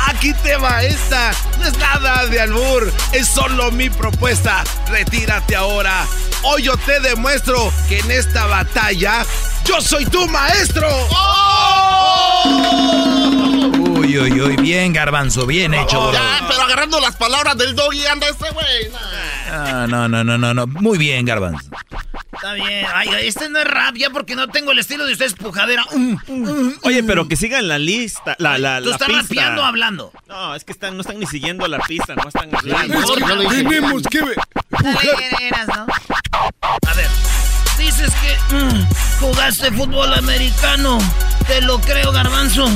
Aquí 0.08 0.32
te 0.34 0.56
va 0.56 0.82
esta. 0.82 1.32
No 1.58 1.66
es 1.66 1.76
nada 1.78 2.26
de 2.26 2.40
albur. 2.40 2.92
Es 3.12 3.28
solo 3.28 3.70
mi 3.70 3.90
propuesta. 3.90 4.64
Retírate 4.88 5.56
ahora. 5.56 6.06
Hoy 6.42 6.62
yo 6.62 6.76
te 6.78 7.00
demuestro 7.00 7.72
que 7.88 7.98
en 7.98 8.10
esta 8.10 8.46
batalla 8.46 9.24
yo 9.64 9.80
soy 9.80 10.06
tu 10.06 10.26
maestro. 10.28 10.88
Uy, 14.10 14.18
uy, 14.18 14.40
uy, 14.40 14.56
bien, 14.56 14.92
garbanzo, 14.92 15.46
bien 15.46 15.72
hecho, 15.72 16.00
bro. 16.00 16.12
Ya, 16.12 16.44
pero 16.48 16.62
agarrando 16.62 16.98
las 16.98 17.14
palabras 17.14 17.56
del 17.56 17.76
doggy 17.76 18.04
anda 18.06 18.26
este 18.28 18.50
güey. 18.50 18.90
Ah, 19.48 19.86
no, 19.88 20.08
no, 20.08 20.24
no, 20.24 20.36
no, 20.36 20.52
no. 20.52 20.66
Muy 20.66 20.98
bien, 20.98 21.24
garbanzo. 21.24 21.70
Está 22.32 22.54
bien. 22.54 22.86
Ay, 22.92 23.08
este 23.22 23.48
no 23.48 23.60
es 23.60 23.66
rap 23.66 23.94
ya 23.94 24.10
porque 24.10 24.34
no 24.34 24.48
tengo 24.48 24.72
el 24.72 24.80
estilo 24.80 25.06
de 25.06 25.12
ustedes 25.12 25.34
pujadera. 25.34 25.84
Mm, 25.94 26.16
mm, 26.26 26.72
Oye, 26.82 27.02
mm. 27.04 27.06
pero 27.06 27.28
que 27.28 27.36
sigan 27.36 27.68
la 27.68 27.78
lista, 27.78 28.34
la, 28.38 28.58
la, 28.58 28.80
¿Tú 28.80 28.88
la 28.88 28.96
estás 28.96 29.08
pista. 29.08 29.22
rapeando 29.22 29.62
o 29.62 29.64
hablando? 29.64 30.12
No, 30.26 30.56
es 30.56 30.64
que 30.64 30.72
están, 30.72 30.96
no 30.96 31.02
están 31.02 31.20
ni 31.20 31.26
siguiendo 31.26 31.68
la 31.68 31.78
pista, 31.78 32.16
no 32.16 32.26
están 32.26 32.52
hablando. 32.52 32.94
Es 32.94 33.10
que 33.12 33.20
lo 33.20 33.42
dije. 33.42 33.62
Tenemos 33.62 34.02
que 34.10 34.22
ver. 34.22 34.36
Erasno. 35.40 35.86
A 36.32 36.94
ver. 36.94 37.06
Dices 37.78 38.10
que 38.20 38.56
mm, 38.56 38.86
jugaste 39.20 39.70
fútbol 39.70 40.12
americano. 40.14 40.98
Te 41.46 41.60
lo 41.60 41.80
creo, 41.80 42.10
garbanzo. 42.10 42.68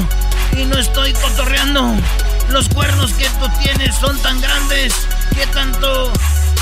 Y 0.52 0.64
no 0.64 0.78
estoy 0.78 1.12
cotorreando. 1.14 1.94
Los 2.50 2.68
cuernos 2.68 3.12
que 3.14 3.28
tú 3.40 3.48
tienes 3.62 3.94
son 3.96 4.20
tan 4.22 4.40
grandes 4.40 4.94
que 5.34 5.46
tanto 5.48 6.12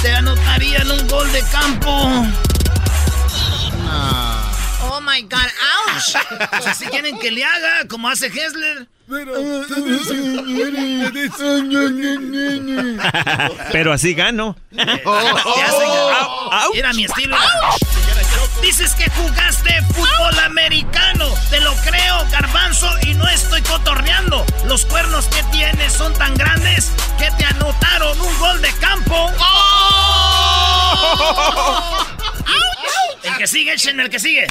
te 0.03 0.15
anotarían 0.15 0.91
un 0.91 1.07
gol 1.09 1.31
de 1.33 1.43
campo. 1.51 2.27
Oh 4.85 5.01
my 5.01 5.23
God, 5.23 5.49
ouch. 5.89 6.17
O 6.59 6.63
sea, 6.63 6.75
si 6.75 6.87
quieren 6.87 7.19
que 7.19 7.31
le 7.31 7.45
haga 7.45 7.87
como 7.89 8.09
hace 8.09 8.27
Hessler. 8.27 8.89
Pero 13.73 13.93
así 13.93 14.15
gano. 14.15 14.57
Ya 14.71 14.87
sé, 14.87 15.85
Era 16.75 16.93
mi 16.93 17.05
estilo. 17.05 17.37
Dices 18.63 18.95
que 18.95 19.11
jugaste 19.11 19.83
fútbol 19.93 20.39
americano. 20.39 21.29
Te 21.51 21.61
lo 21.61 21.75
creo, 21.83 22.27
garbanzo, 22.31 22.89
y 23.03 23.15
no 23.15 23.29
estoy 23.29 23.61
cotorreando. 23.63 24.47
Los 24.67 24.87
cuernos 24.87 25.27
que 25.27 25.43
tienes 25.51 25.93
son 25.93 26.15
tan 26.15 26.35
grandes 26.37 26.93
que 27.19 27.31
te 27.33 27.45
anotaron 27.45 28.19
un 28.21 28.39
gol 28.39 28.63
de 28.63 28.73
campo. 28.75 29.31
El 33.23 33.37
que 33.37 33.47
sigue, 33.47 33.75
echen 33.75 33.99
el 34.01 34.09
que 34.09 34.21
sigue. 34.21 34.47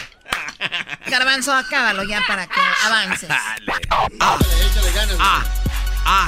Garbanzo, 1.08 1.54
acábalo 1.54 2.04
ya 2.04 2.22
para 2.28 2.48
que 2.48 2.60
avances. 2.86 3.30
Ah, 5.20 5.44
ah, 6.06 6.28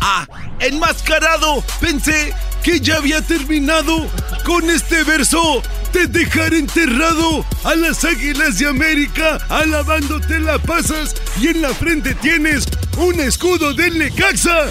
ah. 0.00 0.26
Enmascarado, 0.58 1.62
pensé 1.80 2.34
que 2.62 2.80
ya 2.80 2.96
había 2.96 3.22
terminado. 3.22 4.08
Con 4.44 4.68
este 4.70 5.04
verso, 5.04 5.62
te 5.92 6.06
dejaré 6.06 6.58
enterrado 6.58 7.44
a 7.64 7.74
las 7.74 8.04
águilas 8.04 8.58
de 8.58 8.68
América. 8.68 9.38
Alabándote 9.48 10.40
la 10.40 10.58
pasas 10.58 11.14
y 11.40 11.48
en 11.48 11.62
la 11.62 11.70
frente 11.74 12.14
tienes 12.14 12.64
un 12.96 13.20
escudo 13.20 13.74
del 13.74 13.98
Necaxa. 13.98 14.66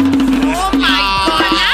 Oh 0.50 0.70
my 0.72 0.80
God, 0.80 1.67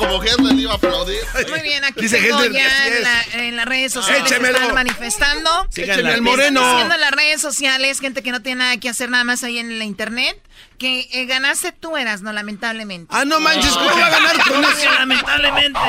como 0.00 0.22
le 0.52 0.62
iba 0.62 0.72
a 0.72 0.76
aplaudir. 0.76 1.18
Muy 1.48 1.60
bien, 1.60 1.84
aquí 1.84 2.00
Dice 2.02 2.20
tengo 2.20 2.44
ya 2.46 2.66
así 2.66 2.88
en, 2.88 2.94
es. 2.94 3.02
la- 3.02 3.44
en 3.44 3.56
las 3.56 3.66
redes 3.66 3.92
sociales 3.92 4.22
Échemelo. 4.30 4.58
están 4.58 4.74
manifestando. 4.74 5.50
Écheme 5.70 5.92
al 5.92 6.00
están 6.08 6.24
moreno. 6.24 6.70
diciendo 6.72 6.94
en 6.94 7.00
las 7.00 7.10
redes 7.12 7.40
sociales, 7.40 8.00
gente 8.00 8.22
que 8.22 8.32
no 8.32 8.42
tiene 8.42 8.60
nada 8.64 8.76
que 8.78 8.88
hacer 8.88 9.10
nada 9.10 9.24
más 9.24 9.44
ahí 9.44 9.58
en 9.58 9.78
la 9.78 9.84
internet, 9.84 10.36
que 10.78 11.08
eh, 11.12 11.26
ganaste 11.26 11.72
tú 11.72 11.96
eras, 11.96 12.22
no 12.22 12.32
lamentablemente. 12.32 13.14
Ah, 13.14 13.24
no 13.24 13.38
manches, 13.40 13.70
¿cómo 13.72 13.90
va 13.90 14.06
a 14.06 14.10
ganar 14.10 14.36
con 14.38 14.54
¿Cómo 14.62 14.68
eso? 14.70 14.90
lamentablemente? 14.98 15.80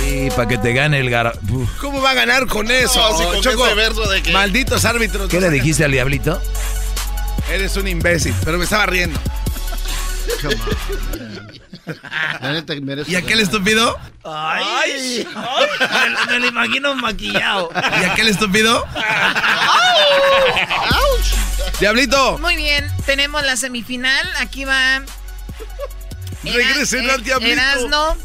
Sí, 0.00 0.28
para 0.34 0.48
que 0.48 0.58
te 0.58 0.72
gane 0.72 0.98
el 1.00 1.10
gar... 1.10 1.38
Uf. 1.50 1.68
¿Cómo 1.80 2.00
va 2.00 2.10
a 2.10 2.14
ganar 2.14 2.46
con 2.46 2.70
eso? 2.70 2.98
No, 3.10 3.16
con 3.32 3.40
Choco? 3.42 3.66
ese 3.66 3.74
verso 3.74 4.08
de 4.08 4.22
que- 4.22 4.32
Malditos 4.32 4.84
árbitros. 4.84 5.28
¿Qué 5.28 5.40
le 5.40 5.50
dijiste 5.50 5.84
al 5.84 5.92
diablito? 5.92 6.40
Eres 7.50 7.76
un 7.76 7.86
imbécil, 7.88 8.34
pero 8.44 8.56
me 8.58 8.64
estaba 8.64 8.86
riendo. 8.86 9.20
La 12.40 12.52
neta, 12.52 12.74
merezco 12.80 13.10
¿Y 13.10 13.16
aquel 13.16 13.30
ganar. 13.30 13.42
estúpido? 13.44 13.98
Ay, 14.24 15.26
Me, 16.26 16.32
me 16.32 16.38
lo 16.38 16.46
imagino 16.46 16.94
maquillado. 16.94 17.70
¿Y 18.00 18.04
aquel 18.04 18.28
estúpido? 18.28 18.86
Diablito. 21.80 22.38
Muy 22.38 22.56
bien, 22.56 22.88
tenemos 23.06 23.42
la 23.44 23.56
semifinal. 23.56 24.28
Aquí 24.38 24.64
va. 24.64 25.02
Regresen 26.44 27.08
al 27.10 27.22
Diablito. 27.22 27.52
Erasno, 27.52 28.16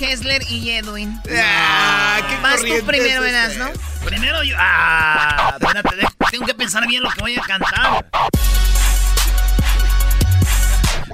Hessler 0.00 0.42
y 0.50 0.70
Edwin. 0.70 1.20
Ah, 1.36 2.20
qué 2.28 2.36
Vas 2.38 2.60
tú 2.62 2.86
primero, 2.86 3.24
es 3.24 3.32
Erasno. 3.32 3.70
Primero 4.04 4.42
yo. 4.42 4.56
Ah, 4.58 5.56
espérate, 5.60 6.06
tengo 6.30 6.46
que 6.46 6.54
pensar 6.54 6.86
bien 6.86 7.02
lo 7.02 7.10
que 7.10 7.20
voy 7.20 7.36
a 7.36 7.42
cantar. 7.42 8.06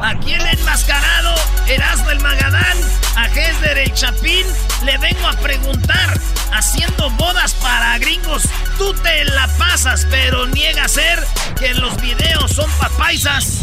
Aquí 0.03 0.35
el 0.35 0.45
enmascarado, 0.47 1.35
Erasmo 1.69 2.11
el 2.11 2.21
Magadán, 2.21 2.77
a 3.17 3.27
Hesder 3.27 3.79
el 3.79 3.93
Chapín, 3.95 4.45
le 4.85 4.99
vengo 4.99 5.29
a 5.29 5.33
preguntar, 5.35 6.19
haciendo 6.53 7.11
bodas 7.11 7.55
para 7.55 7.97
gringos, 7.99 8.43
tú 8.77 8.93
te 8.95 9.25
la 9.25 9.47
pasas, 9.57 10.07
pero 10.11 10.47
niega 10.47 10.89
ser 10.89 11.25
que 11.59 11.75
los 11.75 11.97
videos 12.01 12.51
son 12.53 12.71
papaisas. 12.73 13.61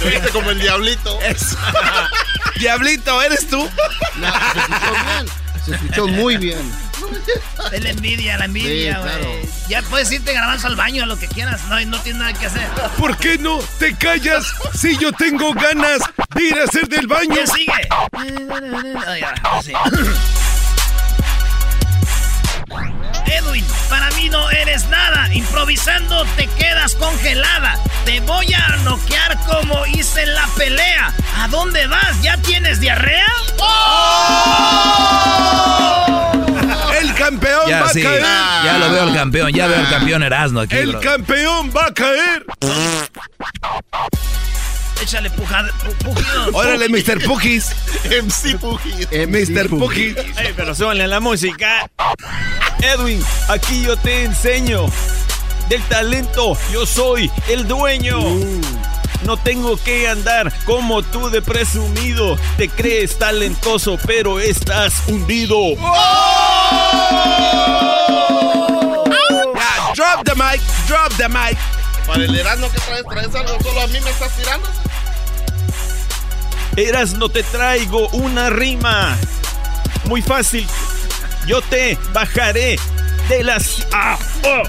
Te 0.00 0.10
viste 0.10 0.28
como 0.30 0.50
el 0.50 0.60
diablito. 0.60 1.18
Diablito, 2.56 3.22
¿eres 3.22 3.48
tú? 3.48 3.70
No, 4.16 4.32
se 5.68 5.74
escuchó 5.74 6.08
muy 6.08 6.36
bien. 6.36 6.58
Es 7.72 7.82
la 7.82 7.90
envidia, 7.90 8.38
la 8.38 8.44
envidia, 8.46 8.94
Sí, 8.96 9.00
güey. 9.00 9.14
claro. 9.18 9.30
Ya 9.68 9.82
puedes 9.82 10.10
irte 10.12 10.32
garbanzo 10.32 10.66
al 10.66 10.76
baño, 10.76 11.02
a 11.02 11.06
lo 11.06 11.18
que 11.18 11.28
quieras, 11.28 11.60
no, 11.68 11.78
no 11.86 12.00
tienes 12.00 12.20
nada 12.20 12.32
que 12.32 12.46
hacer. 12.46 12.66
¿Por 12.98 13.16
qué 13.18 13.38
no 13.38 13.58
te 13.78 13.94
callas 13.96 14.52
si 14.74 14.96
yo 14.98 15.12
tengo 15.12 15.52
ganas 15.54 16.00
de 16.34 16.42
ir 16.42 16.58
a 16.58 16.64
hacer 16.64 16.88
del 16.88 17.06
baño? 17.06 17.34
¿Quién 17.34 17.46
sigue? 17.46 17.72
Ay, 19.06 19.22
ahora 19.22 19.62
sí. 19.62 19.72
Edwin, 23.26 23.64
para 23.88 24.10
mí 24.12 24.28
no 24.28 24.50
eres 24.50 24.86
nada. 24.88 25.28
Improvisando 25.34 26.24
te 26.36 26.46
quedas 26.46 26.94
congelada. 26.94 27.78
Te 28.04 28.20
voy 28.20 28.52
a 28.54 28.76
noquear 28.84 29.38
como 29.46 29.84
hice 29.86 30.22
en 30.22 30.34
la 30.34 30.46
pelea. 30.56 31.12
¿A 31.38 31.48
dónde 31.48 31.86
vas? 31.86 32.20
¿Ya 32.22 32.36
tienes 32.38 32.80
diarrea? 32.80 33.26
El 37.00 37.14
campeón 37.14 37.68
Ya, 37.68 37.82
va 37.82 37.88
sí, 37.90 38.00
a 38.00 38.04
caer. 38.10 38.22
ya 38.64 38.78
lo 38.78 38.90
veo 38.90 39.04
el 39.04 39.14
campeón, 39.14 39.52
ya 39.52 39.66
veo 39.66 39.80
el 39.80 39.88
campeón 39.88 40.22
Erasmo 40.22 40.60
aquí, 40.60 40.76
El 40.76 40.90
bro. 40.92 41.00
campeón 41.00 41.70
va 41.76 41.86
a 41.86 41.94
caer. 41.94 42.44
Échale 45.02 45.30
pujada, 45.30 45.68
pu- 45.72 45.94
pujidos. 46.14 46.54
Órale, 46.54 46.88
Mr. 46.88 47.22
Pukis. 47.24 47.70
MC 48.04 48.58
Pugis. 48.58 49.08
Mr. 49.10 49.68
Pukis. 49.68 50.16
Ey, 50.36 50.52
pero 50.56 50.74
súbanle 50.74 51.04
a 51.04 51.06
la 51.06 51.20
música. 51.20 51.88
Edwin, 52.82 53.22
aquí 53.48 53.82
yo 53.82 53.96
te 53.96 54.24
enseño. 54.24 54.86
Del 55.68 55.82
talento, 55.84 56.56
yo 56.72 56.84
soy 56.86 57.30
el 57.48 57.68
dueño. 57.68 58.18
No 59.24 59.36
tengo 59.36 59.76
que 59.76 60.08
andar 60.08 60.52
como 60.64 61.02
tú 61.02 61.28
de 61.30 61.42
presumido. 61.42 62.36
Te 62.56 62.68
crees 62.68 63.18
talentoso, 63.18 63.98
pero 64.06 64.40
estás 64.40 64.94
hundido. 65.06 65.56
Ya, 69.54 69.92
drop 69.94 70.24
the 70.24 70.34
mic, 70.34 70.60
drop 70.86 71.12
the 71.18 71.28
mic. 71.28 71.56
Para 72.08 72.24
el 72.24 72.34
Erasmo 72.34 72.72
que 72.72 72.80
traes, 72.80 73.04
traes 73.04 73.34
algo, 73.34 73.62
solo 73.62 73.82
a 73.82 73.86
mí 73.86 74.00
me 74.00 74.10
estás 74.10 74.34
tirando. 74.34 74.66
Eras 76.74 77.12
no 77.12 77.28
te 77.28 77.42
traigo 77.42 78.08
una 78.08 78.48
rima. 78.48 79.14
Muy 80.04 80.22
fácil. 80.22 80.66
Yo 81.46 81.60
te 81.60 81.98
bajaré 82.12 82.78
de 83.28 83.44
las. 83.44 83.86
Ah, 83.92 84.18
oh. 84.42 84.62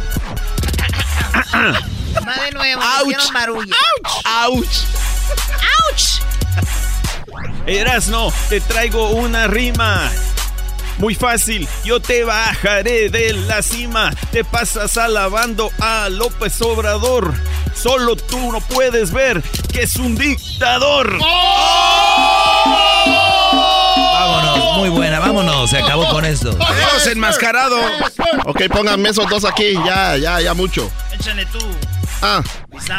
Ah, 1.33 1.45
ah. 1.53 1.79
Va 2.27 2.43
de 2.43 2.51
nuevo, 2.51 2.81
Ouch. 2.81 3.31
barullo. 3.33 3.75
¡Auch! 4.25 4.25
¡Auch! 4.25 6.21
Erasno, 7.67 8.33
te 8.49 8.59
traigo 8.59 9.11
una 9.11 9.47
rima. 9.47 10.11
Muy 10.99 11.15
fácil, 11.15 11.67
yo 11.85 12.01
te 12.01 12.25
bajaré 12.25 13.09
de 13.09 13.31
la 13.33 13.61
cima. 13.61 14.11
Te 14.31 14.43
pasas 14.43 14.97
alabando 14.97 15.71
a 15.79 16.09
López 16.09 16.61
Obrador. 16.61 17.33
Solo 17.73 18.17
tú 18.17 18.51
no 18.51 18.59
puedes 18.59 19.11
ver 19.11 19.41
que 19.71 19.83
es 19.83 19.95
un 19.95 20.15
dictador. 20.15 21.17
Vámonos, 24.13 24.77
muy 24.77 24.89
buena, 24.89 25.19
vámonos, 25.19 25.69
se 25.69 25.77
acabó 25.77 26.05
con 26.09 26.25
esto. 26.25 26.49
Adiós, 26.59 27.07
enmascarado. 27.07 27.77
Ok, 28.45 28.63
pónganme 28.69 29.09
esos 29.09 29.29
dos 29.29 29.45
aquí, 29.45 29.75
ya, 29.85 30.17
ya, 30.17 30.41
ya 30.41 30.53
mucho. 30.53 30.91
Échale 31.13 31.45
tú. 31.45 31.59
Ah. 32.21 32.43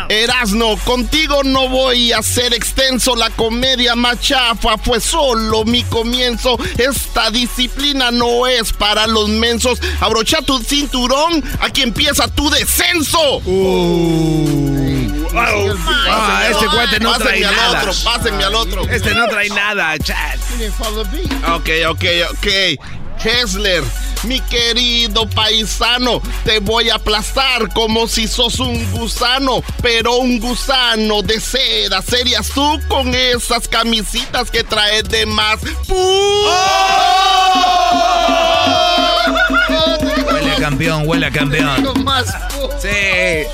Erasno, 0.08 0.76
contigo 0.84 1.42
no 1.44 1.68
voy 1.68 2.12
a 2.12 2.22
ser 2.22 2.54
extenso. 2.54 3.14
La 3.16 3.30
comedia 3.30 3.94
más 3.94 4.20
chafa 4.20 4.76
fue 4.78 5.00
solo 5.00 5.64
mi 5.64 5.82
comienzo. 5.84 6.58
Esta 6.78 7.30
disciplina 7.30 8.10
no 8.10 8.46
es 8.46 8.72
para 8.72 9.06
los 9.06 9.28
mensos. 9.28 9.80
Abrocha 10.00 10.38
tu 10.42 10.58
cinturón, 10.60 11.42
aquí 11.60 11.82
empieza 11.82 12.28
tu 12.28 12.50
descenso. 12.50 13.40
Ah, 15.32 16.48
este 16.50 16.66
cuate 16.66 16.98
no 17.00 17.12
trae 17.14 17.40
Pásenme 17.42 17.46
al 17.46 17.56
nada. 17.56 17.78
otro, 17.80 17.92
pásenme 18.04 18.44
al 18.44 18.54
otro. 18.54 18.88
Este 18.88 19.14
no 19.14 19.28
trae 19.28 19.48
nada, 19.50 19.98
chat. 19.98 20.38
Ok, 21.54 21.68
ok, 21.88 22.04
ok. 22.32 22.99
Hessler, 23.22 23.84
mi 24.24 24.40
querido 24.40 25.28
paisano, 25.28 26.22
te 26.44 26.58
voy 26.58 26.88
a 26.88 26.94
aplastar 26.94 27.72
como 27.74 28.08
si 28.08 28.26
sos 28.26 28.58
un 28.60 28.90
gusano, 28.92 29.62
pero 29.82 30.16
un 30.16 30.40
gusano 30.40 31.22
de 31.22 31.38
seda. 31.40 32.00
Serías 32.02 32.48
tú 32.50 32.80
con 32.88 33.14
esas 33.14 33.68
camisitas 33.68 34.50
que 34.50 34.64
traes 34.64 35.04
de 35.04 35.26
más. 35.26 35.60
Huele 40.32 40.52
a 40.52 40.56
campeón, 40.56 41.06
huele 41.06 41.26
a 41.26 41.30
campeón. 41.30 41.88
Sí, 42.80 42.88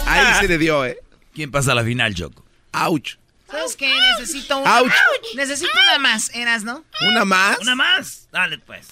ahí 0.07 0.41
se 0.41 0.49
le 0.49 0.59
dio, 0.59 0.85
eh. 0.85 0.99
¿Quién 1.35 1.51
pasa 1.51 1.73
a 1.73 1.75
la 1.75 1.83
final, 1.83 2.15
Choco? 2.15 2.45
Ouch. 2.73 3.17
¿Sabes 3.51 3.77
qué? 3.77 3.93
Necesito 4.19 4.59
una. 4.59 4.81
Ouch. 4.81 4.93
Necesito 5.35 5.71
una 5.83 5.99
más, 5.99 6.35
Eras, 6.35 6.65
¿no? 6.65 6.85
¿Una 7.01 7.25
más? 7.25 7.59
¿Una 7.61 7.77
más? 7.77 8.29
Dale, 8.33 8.59
pues. 8.59 8.89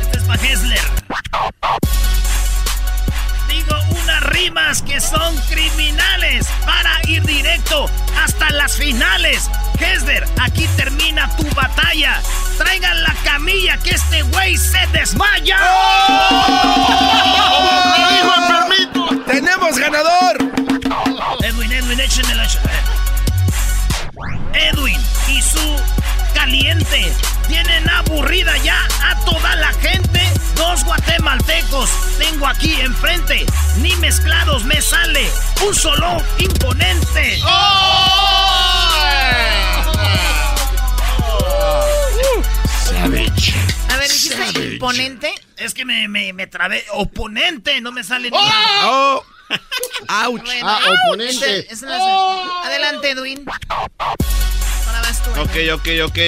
Este 0.00 0.18
es 0.18 0.24
para 0.24 0.42
Hessler. 0.42 0.80
Que 4.46 5.00
son 5.00 5.36
criminales 5.48 6.46
para 6.64 7.00
ir 7.08 7.20
directo 7.24 7.90
hasta 8.16 8.48
las 8.50 8.76
finales. 8.76 9.50
Hessler, 9.80 10.24
aquí 10.40 10.68
termina 10.76 11.28
tu 11.36 11.42
batalla. 11.52 12.20
Traigan 12.56 13.02
la 13.02 13.12
camilla 13.24 13.76
que 13.78 13.90
este 13.90 14.22
güey 14.22 14.56
se 14.56 14.86
desmaya. 14.92 15.58
¡Tenemos 19.26 19.76
ganador! 19.78 20.38
Edwin, 21.42 21.72
Edwin, 21.72 21.98
échenmelo. 21.98 22.44
échenmelo. 22.44 22.92
Edwin 24.54 25.00
y 25.26 25.42
su 25.42 25.76
caliente 26.46 27.12
tienen 27.48 27.90
aburrida 27.90 28.56
ya 28.58 28.78
a 29.02 29.18
toda 29.24 29.56
la 29.56 29.72
gente. 29.74 30.20
Dos 30.54 30.84
guatemaltecos 30.84 31.90
tengo 32.18 32.46
aquí 32.46 32.80
enfrente. 32.80 33.44
Ni 33.78 33.96
mezclados 33.96 34.62
me 34.64 34.80
sale 34.80 35.28
un 35.66 35.74
solo 35.74 36.22
imponente. 36.38 37.40
Savage. 42.84 43.54
A 43.90 43.96
ver, 43.96 44.10
dijiste 44.10 44.64
imponente. 44.74 45.32
Es 45.56 45.74
que 45.74 45.84
me, 45.84 46.08
me, 46.08 46.32
me 46.32 46.46
trabé. 46.46 46.84
Oponente, 46.92 47.80
no 47.80 47.92
me 47.92 48.02
sale 48.04 48.30
ni. 48.30 48.36
Oh. 48.38 49.22
Ouch. 50.26 50.42
Bueno, 50.42 50.68
Ah, 50.68 50.80
oponente. 51.08 51.66
no 51.68 51.72
es- 51.72 51.82
Adelante, 52.64 53.10
Edwin. 53.10 53.44
Ahora 54.86 55.00
vas 55.02 55.22
tú. 55.22 55.30
Ok, 55.40 55.56
ok, 55.74 55.88
ok. 56.06 56.18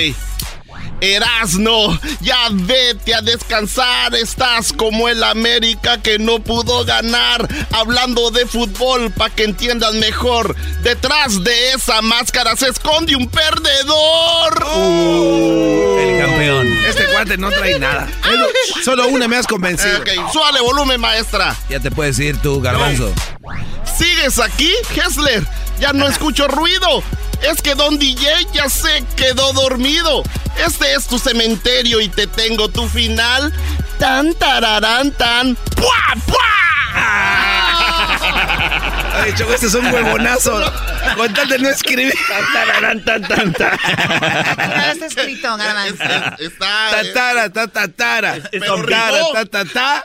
Erasno, 1.00 1.98
ya 2.20 2.48
vete 2.50 3.14
a 3.14 3.20
descansar. 3.20 4.14
Estás 4.14 4.72
como 4.72 5.08
el 5.08 5.22
América 5.22 6.02
que 6.02 6.18
no 6.18 6.40
pudo 6.40 6.84
ganar. 6.84 7.46
Hablando 7.72 8.30
de 8.30 8.46
fútbol, 8.46 9.12
para 9.12 9.32
que 9.34 9.44
entiendas 9.44 9.94
mejor. 9.94 10.56
Detrás 10.82 11.42
de 11.44 11.72
esa 11.72 12.02
máscara 12.02 12.56
se 12.56 12.68
esconde 12.68 13.14
un 13.14 13.28
perdedor. 13.28 14.66
El 16.00 16.20
campeón. 16.20 16.66
Este 16.84 17.06
cuate 17.06 17.36
no 17.36 17.50
trae 17.50 17.78
nada. 17.78 18.08
Solo 18.84 19.06
una 19.08 19.28
me 19.28 19.36
has 19.36 19.46
convencido. 19.46 19.98
Ok, 19.98 20.32
súbale 20.32 20.60
volumen, 20.60 21.00
maestra. 21.00 21.54
Ya 21.68 21.78
te 21.78 21.90
puedes 21.90 22.18
ir 22.18 22.38
tú, 22.38 22.60
Garbanzo. 22.60 23.12
¿Sigues 23.96 24.38
aquí, 24.40 24.72
Hessler? 24.96 25.46
Ya 25.78 25.92
no 25.92 26.08
escucho 26.08 26.48
ruido. 26.48 27.04
Es 27.42 27.62
que 27.62 27.74
Don 27.74 27.98
DJ 27.98 28.46
ya 28.52 28.68
se 28.68 29.04
quedó 29.16 29.52
dormido. 29.52 30.22
Este 30.56 30.94
es 30.94 31.06
tu 31.06 31.18
cementerio 31.18 32.00
y 32.00 32.08
te 32.08 32.26
tengo 32.26 32.68
tu 32.68 32.88
final. 32.88 33.52
Tan 33.98 34.34
tararán 34.34 35.12
tan. 35.12 35.56
¡Pua, 35.76 36.14
Ay, 39.14 39.32
Choco, 39.34 39.54
este 39.54 39.66
es 39.66 39.74
un 39.74 39.86
huevonazo. 39.86 40.58
No. 40.58 40.72
Tan, 42.28 43.04
tan, 43.04 43.04
tan, 43.04 43.22
tan, 43.22 43.52
está. 46.38 46.90
Tatara, 46.90 47.50
tatatara. 47.50 48.34
Tatara, 48.50 50.02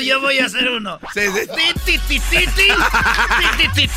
Yo 0.00 0.20
voy 0.20 0.38
a 0.38 0.46
hacer 0.46 0.68
uno. 0.68 0.98
Titi, 1.14 1.98
titi, 1.98 2.20
titi. 2.30 2.68
Titi, 3.74 3.88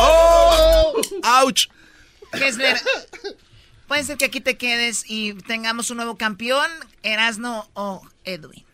¡Oh! 0.00 0.92
¡Auch! 1.22 1.68
¿Qué 2.32 2.48
es? 2.48 2.58
¡Oh! 3.88 3.94
Puede 3.94 4.04
ser 4.04 4.18
que 4.18 4.26
aquí 4.26 4.40
te 4.40 4.58
quedes 4.58 5.04
y 5.06 5.32
tengamos 5.34 5.90
un 5.90 5.96
nuevo 5.96 6.16
campeón, 6.16 6.70
Erasno 7.02 7.66
o 7.72 8.02
Edwin. 8.24 8.64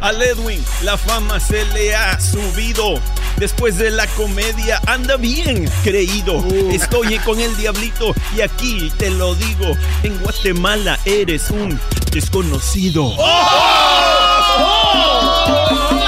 Al 0.00 0.22
Edwin 0.22 0.64
la 0.82 0.96
fama 0.96 1.38
se 1.38 1.66
le 1.66 1.94
ha 1.94 2.18
subido. 2.18 2.98
Después 3.36 3.76
de 3.76 3.90
la 3.90 4.06
comedia 4.08 4.80
anda 4.86 5.16
bien 5.16 5.70
creído. 5.84 6.42
Estoy 6.70 7.18
con 7.18 7.38
el 7.38 7.54
diablito 7.56 8.14
y 8.34 8.40
aquí 8.40 8.90
te 8.96 9.10
lo 9.10 9.34
digo. 9.34 9.76
En 10.02 10.18
Guatemala 10.20 10.98
eres 11.04 11.50
un 11.50 11.78
desconocido. 12.10 13.14
¡Oh, 13.18 13.26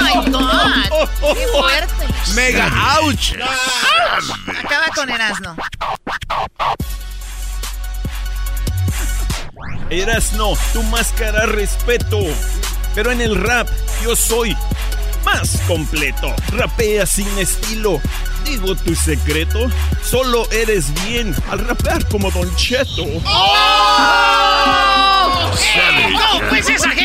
my 0.01 0.15
God! 0.31 1.09
¡Qué 1.35 1.47
fuerte! 1.47 2.02
Mega 2.35 2.71
ouch. 2.99 3.33
Acaba 4.63 4.87
con 4.95 5.09
Erasno. 5.09 5.55
Erasno, 9.89 10.53
tu 10.71 10.83
máscara 10.83 11.45
respeto. 11.45 12.19
Pero 12.95 13.11
en 13.11 13.21
el 13.21 13.35
rap 13.35 13.67
yo 14.03 14.15
soy 14.15 14.57
más 15.23 15.59
completo. 15.67 16.33
Rapea 16.49 17.05
sin 17.05 17.27
estilo. 17.37 18.01
Digo 18.45 18.75
tu 18.75 18.95
secreto. 18.95 19.69
Solo 20.03 20.49
eres 20.51 20.93
bien 21.05 21.35
al 21.49 21.59
rapear 21.59 22.07
como 22.07 22.31
Don 22.31 22.53
Cheto. 22.55 23.05
¡Oh! 23.25 24.63
¡Eh! 25.75 26.13
¿Cómo 26.13 26.49
pues 26.49 26.67
esa 26.69 26.89
gente? 26.89 27.02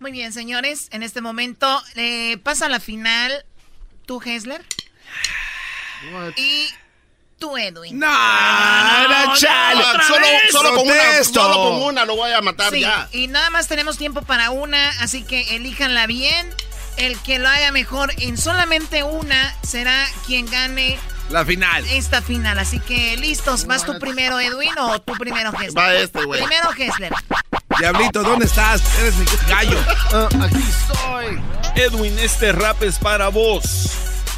Muy 0.00 0.12
bien, 0.12 0.32
señores. 0.32 0.88
En 0.92 1.02
este 1.02 1.20
momento 1.20 1.82
eh, 1.94 2.38
pasa 2.42 2.68
la 2.68 2.80
final 2.80 3.44
tú, 4.06 4.20
Hessler. 4.24 4.64
Y 6.36 6.68
tú, 7.38 7.56
Edwin. 7.58 7.98
No, 7.98 8.06
no, 8.08 9.36
chale. 9.36 9.82
Solo, 10.06 10.26
solo 10.50 10.74
con 10.76 10.88
una, 10.88 11.24
solo 11.24 11.54
con 11.54 11.82
una 11.82 12.04
lo 12.06 12.16
voy 12.16 12.32
a 12.32 12.40
matar 12.40 12.72
Sí, 12.72 12.80
ya. 12.80 13.08
y 13.12 13.28
nada 13.28 13.50
más 13.50 13.68
tenemos 13.68 13.98
tiempo 13.98 14.22
para 14.22 14.50
una, 14.50 14.88
así 15.00 15.22
que 15.22 15.54
elíjanla 15.56 16.06
bien. 16.06 16.48
El 16.96 17.18
que 17.20 17.38
lo 17.38 17.48
haga 17.48 17.70
mejor 17.70 18.12
en 18.18 18.36
solamente 18.38 19.02
una 19.02 19.54
será 19.62 20.06
quien 20.26 20.46
gane 20.46 20.98
La 21.30 21.44
final. 21.44 21.84
esta 21.88 22.20
final. 22.22 22.58
Así 22.58 22.80
que 22.80 23.16
listos, 23.18 23.66
¿vas 23.66 23.84
tú 23.84 23.98
primero, 23.98 24.40
Edwin, 24.40 24.72
o 24.78 25.00
tú 25.02 25.12
primero, 25.18 25.50
Hessler? 25.52 25.76
Va 25.78 25.94
este, 25.94 26.24
güey. 26.24 26.40
Primero, 26.40 26.70
Hessler. 26.76 27.12
Diablito, 27.78 28.22
¿dónde 28.22 28.46
estás? 28.46 28.82
Eres 28.98 29.14
mi 29.16 29.24
gallo. 29.48 29.78
aquí 30.42 30.64
estoy. 30.68 31.40
Edwin, 31.76 32.18
este 32.18 32.52
rap 32.52 32.82
es 32.82 32.98
para 32.98 33.28
vos. 33.28 33.90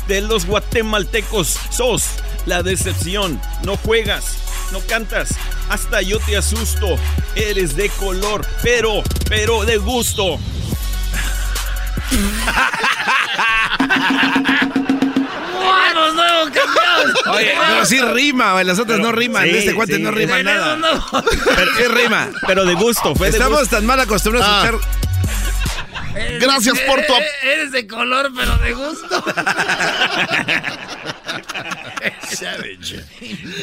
De 0.06 0.20
los 0.20 0.46
guatemaltecos 0.46 1.58
sos 1.70 2.04
la 2.46 2.62
decepción. 2.62 3.40
No 3.64 3.76
juegas, 3.76 4.36
no 4.72 4.80
cantas, 4.80 5.30
hasta 5.68 6.02
yo 6.02 6.18
te 6.20 6.36
asusto. 6.36 6.96
Eres 7.34 7.74
de 7.76 7.88
color, 7.90 8.46
pero, 8.62 9.02
pero 9.28 9.64
de 9.64 9.78
gusto. 9.78 10.38
¡Vamos, 16.02 16.14
nuevo 16.14 16.44
campeón! 16.44 17.34
Oye, 17.34 17.54
pero 17.68 17.86
sí 17.86 18.00
rima, 18.00 18.52
güey. 18.52 18.64
Las 18.64 18.78
otras 18.78 18.98
Pero- 18.98 19.08
no 19.10 19.12
riman. 19.16 19.44
sí, 19.44 19.50
de 19.52 19.58
este 19.60 19.74
cuate 19.74 19.96
sí. 19.96 20.02
no 20.02 20.10
rima 20.10 20.36
Tenemos 20.36 20.60
nada. 20.60 20.76
nuevo- 20.76 21.04
Pero, 21.56 21.70
¿Qué 21.76 21.88
rima? 21.88 22.28
pero 22.46 22.64
de 22.64 22.74
gusto, 22.74 23.14
fue 23.14 23.28
de 23.30 23.36
Estamos 23.38 23.60
gusto. 23.60 23.76
tan 23.76 23.86
mal 23.86 24.00
acostumbrados 24.00 24.48
a 24.48 24.62
Ah. 24.62 24.64
escuchar. 24.66 24.88
Gracias 26.40 26.78
por 26.80 27.00
tu 27.06 27.12
Eh, 27.14 27.26
Eres 27.42 27.72
de 27.72 27.86
color, 27.86 28.30
pero 28.36 28.56
de 28.58 28.72
gusto. 28.74 29.24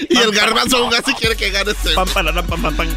Y 0.10 0.18
el 0.18 0.32
garbanzo 0.32 0.78
aún 0.78 0.94
así 0.94 1.14
quiere 1.14 1.36
que 1.36 1.50
gane 1.50 1.72
este. 1.72 1.92
Pam, 1.94 2.08
pararán, 2.10 2.46
pam, 2.48 2.62
pam, 2.62 2.76
pam. 2.76 2.88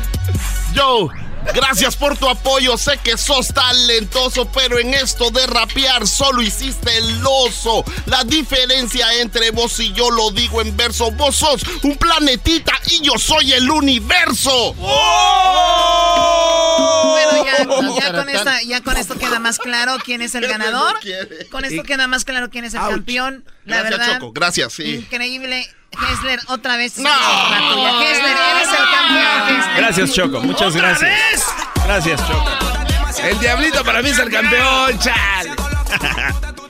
Yo, 0.75 1.09
gracias 1.55 1.97
por 1.97 2.17
tu 2.17 2.29
apoyo. 2.29 2.77
Sé 2.79 2.99
que 3.03 3.17
sos 3.19 3.49
talentoso, 3.49 4.51
pero 4.53 4.79
en 4.79 4.95
esto 4.95 5.31
de 5.31 5.47
rapear 5.47 6.07
solo 6.07 6.43
hiciste 6.43 6.97
el 6.97 7.23
oso. 7.27 7.85
La 8.07 8.25
diferencia 8.25 9.13
entre 9.21 9.51
vos 9.51 9.79
y 9.81 9.93
yo 9.93 10.11
lo 10.11 10.31
digo 10.31 10.61
en 10.61 10.77
verso. 10.77 11.11
Vos 11.13 11.37
sos 11.37 11.63
un 11.83 11.97
planetita 11.97 12.73
y 12.87 13.03
yo 13.03 13.19
soy 13.19 13.53
el 13.53 13.71
universo. 13.71 14.75
Bueno, 17.13 17.45
ya, 17.45 17.59
ya 18.01 18.13
con 18.13 18.29
esta, 18.29 18.63
ya 18.63 18.81
con 18.81 18.97
esto 18.97 19.19
queda 19.19 19.39
más 19.39 19.59
claro 19.59 19.97
quién 20.05 20.23
es 20.23 20.35
el 20.35 20.47
ganador. 20.47 20.97
Con 21.51 21.65
esto 21.65 21.83
queda 21.83 22.07
más 22.07 22.25
claro 22.25 22.51
quién 22.51 22.65
es 22.65 22.75
el 22.75 22.81
Ouch. 22.81 22.91
campeón. 22.91 23.45
La 23.65 23.79
Gracias, 23.79 23.99
verdad, 23.99 24.15
Choco. 24.19 24.33
Gracias, 24.33 24.73
sí. 24.73 24.95
increíble. 24.97 25.69
Hessler, 26.11 26.41
otra 26.49 26.77
vez. 26.77 26.99
No. 26.99 27.09
Hessler, 27.11 28.37
eres 28.37 28.69
el 28.69 28.77
campeón. 28.77 29.49
Hessler. 29.59 29.77
Gracias, 29.77 30.13
Choco. 30.15 30.41
Muchas 30.41 30.75
¿Otra 30.75 30.89
gracias. 30.89 31.11
vez? 31.11 31.45
Gracias, 31.85 32.21
Choco. 32.27 32.51
El 33.23 33.39
diablito 33.39 33.85
para 33.85 34.03
mí 34.03 34.09
es 34.09 34.19
el 34.19 34.31
campeón, 34.31 34.99
chal. 34.99 35.49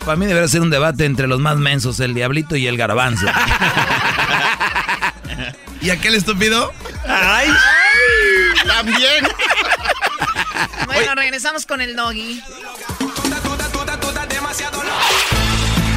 Para 0.05 0.16
mí 0.16 0.27
debería 0.27 0.49
ser 0.49 0.62
un 0.62 0.70
debate 0.70 1.05
entre 1.05 1.28
los 1.28 1.39
más 1.39 1.57
mensos, 1.59 2.01
el 2.01 2.12
diablito 2.12 2.57
y 2.57 2.66
el 2.66 2.77
garbanzo. 2.77 3.24
¿Y 5.81 5.90
aquel 5.90 6.16
estúpido? 6.16 6.73
Ay, 7.09 7.49
También. 8.66 9.28
Bueno, 10.86 11.15
regresamos 11.15 11.66
con 11.66 11.81
el 11.81 11.94
doggy. 11.94 12.43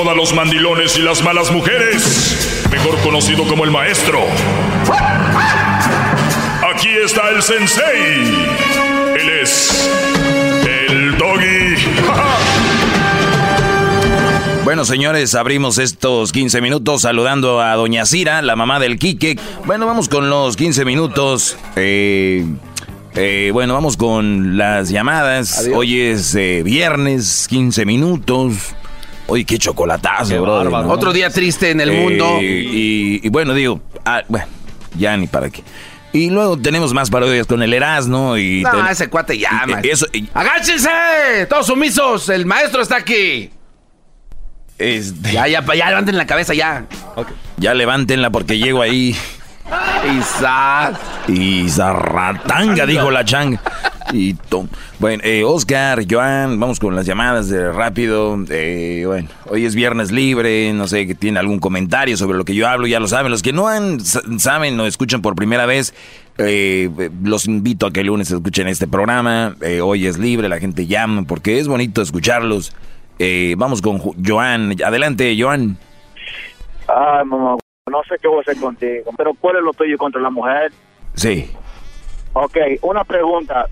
Incomoda 0.00 0.12
a 0.12 0.16
los 0.16 0.32
mandilones 0.34 0.96
y 0.98 1.02
las 1.02 1.22
malas 1.22 1.50
mujeres. 1.50 2.64
Mejor 2.70 2.98
conocido 3.00 3.46
como 3.46 3.64
el 3.64 3.70
maestro. 3.70 4.20
Aquí 6.74 6.88
está 7.04 7.28
el 7.30 7.42
sensei. 7.42 8.22
Él 9.18 9.28
es. 9.42 9.90
El 10.88 11.16
doggy. 11.18 11.76
Bueno, 14.62 14.84
señores, 14.84 15.34
abrimos 15.34 15.78
estos 15.78 16.30
15 16.30 16.60
minutos 16.60 17.02
saludando 17.02 17.60
a 17.60 17.74
Doña 17.74 18.06
Cira, 18.06 18.40
la 18.40 18.54
mamá 18.54 18.78
del 18.78 19.00
Quique. 19.00 19.36
Bueno, 19.64 19.86
vamos 19.86 20.08
con 20.08 20.30
los 20.30 20.56
15 20.56 20.84
minutos. 20.84 21.56
Eh, 21.74 22.46
eh, 23.14 23.50
bueno, 23.52 23.74
vamos 23.74 23.96
con 23.96 24.56
las 24.56 24.90
llamadas. 24.90 25.68
Hoy 25.74 25.98
es 26.00 26.36
eh, 26.36 26.62
viernes, 26.62 27.48
15 27.48 27.84
minutos. 27.84 28.74
Oye, 29.30 29.44
qué 29.44 29.58
chocolatazo, 29.58 30.42
bro. 30.42 30.88
Otro 30.92 31.12
día 31.12 31.30
triste 31.30 31.70
en 31.70 31.80
el 31.80 31.92
mundo. 31.92 32.38
Y, 32.40 33.20
y 33.22 33.28
bueno, 33.28 33.54
digo, 33.54 33.80
ah, 34.04 34.22
bueno, 34.28 34.46
ya 34.98 35.16
ni 35.16 35.26
para 35.26 35.48
qué. 35.50 35.62
Y 36.12 36.28
luego 36.30 36.58
tenemos 36.58 36.92
más 36.92 37.08
parodias 37.10 37.46
con 37.46 37.62
el 37.62 37.72
Erasmo 37.72 38.36
y... 38.36 38.62
No, 38.62 38.72
ten- 38.72 38.86
ese 38.88 39.08
cuate 39.08 39.38
man. 39.66 39.80
Eso, 39.84 40.06
y- 40.12 40.28
¡Agáchense! 40.34 40.90
¡Todos 41.48 41.66
sumisos! 41.68 42.28
¡El 42.28 42.44
maestro 42.46 42.82
está 42.82 42.96
aquí! 42.96 43.50
este, 44.78 45.32
Ya, 45.32 45.46
ya, 45.46 45.64
ya, 45.74 45.88
levanten 45.90 46.16
la 46.18 46.26
cabeza 46.26 46.52
ya. 46.54 46.86
Ya 47.58 47.74
levántenla 47.74 48.30
porque 48.30 48.58
llego 48.58 48.82
ahí. 48.82 49.14
Isa. 50.18 50.92
Isarratanga, 51.28 52.86
dijo 52.86 53.10
la 53.10 53.24
changa. 53.24 53.60
Y 54.12 54.34
tom. 54.34 54.68
Bueno, 54.98 55.22
eh, 55.24 55.44
Oscar, 55.44 56.04
Joan, 56.10 56.58
vamos 56.58 56.80
con 56.80 56.96
las 56.96 57.06
llamadas 57.06 57.48
de 57.48 57.70
rápido. 57.70 58.36
Eh, 58.48 59.04
bueno, 59.06 59.28
hoy 59.48 59.64
es 59.64 59.74
viernes 59.74 60.10
libre, 60.10 60.72
no 60.72 60.88
sé 60.88 61.06
que 61.06 61.14
tiene 61.14 61.38
algún 61.38 61.60
comentario 61.60 62.16
sobre 62.16 62.36
lo 62.36 62.44
que 62.44 62.54
yo 62.54 62.68
hablo, 62.68 62.86
ya 62.88 62.98
lo 62.98 63.06
saben. 63.06 63.30
Los 63.30 63.42
que 63.42 63.52
no 63.52 63.68
han, 63.68 64.00
saben 64.00 64.78
o 64.80 64.86
escuchan 64.86 65.22
por 65.22 65.36
primera 65.36 65.64
vez, 65.64 65.94
eh, 66.38 66.90
los 67.22 67.46
invito 67.46 67.86
a 67.86 67.92
que 67.92 68.00
el 68.00 68.08
lunes 68.08 68.30
escuchen 68.30 68.66
este 68.66 68.88
programa. 68.88 69.54
Eh, 69.60 69.80
hoy 69.80 70.06
es 70.06 70.18
libre, 70.18 70.48
la 70.48 70.58
gente 70.58 70.86
llama 70.86 71.22
porque 71.22 71.58
es 71.58 71.68
bonito 71.68 72.02
escucharlos. 72.02 72.72
Eh, 73.18 73.54
vamos 73.58 73.82
con 73.82 73.98
Joan. 73.98 74.74
Adelante, 74.84 75.36
Joan. 75.38 75.76
Ay, 76.88 77.24
mamá, 77.26 77.56
no 77.90 78.02
sé 78.08 78.16
qué 78.20 78.28
voy 78.28 78.38
a 78.38 78.40
hacer 78.42 78.56
contigo, 78.60 79.10
pero 79.16 79.32
¿cuál 79.34 79.56
es 79.56 79.62
lo 79.62 79.72
tuyo 79.72 79.98
contra 79.98 80.20
la 80.20 80.30
mujer? 80.30 80.72
Sí. 81.14 81.50
Ok, 82.32 82.56
una 82.82 83.04
pregunta. 83.04 83.66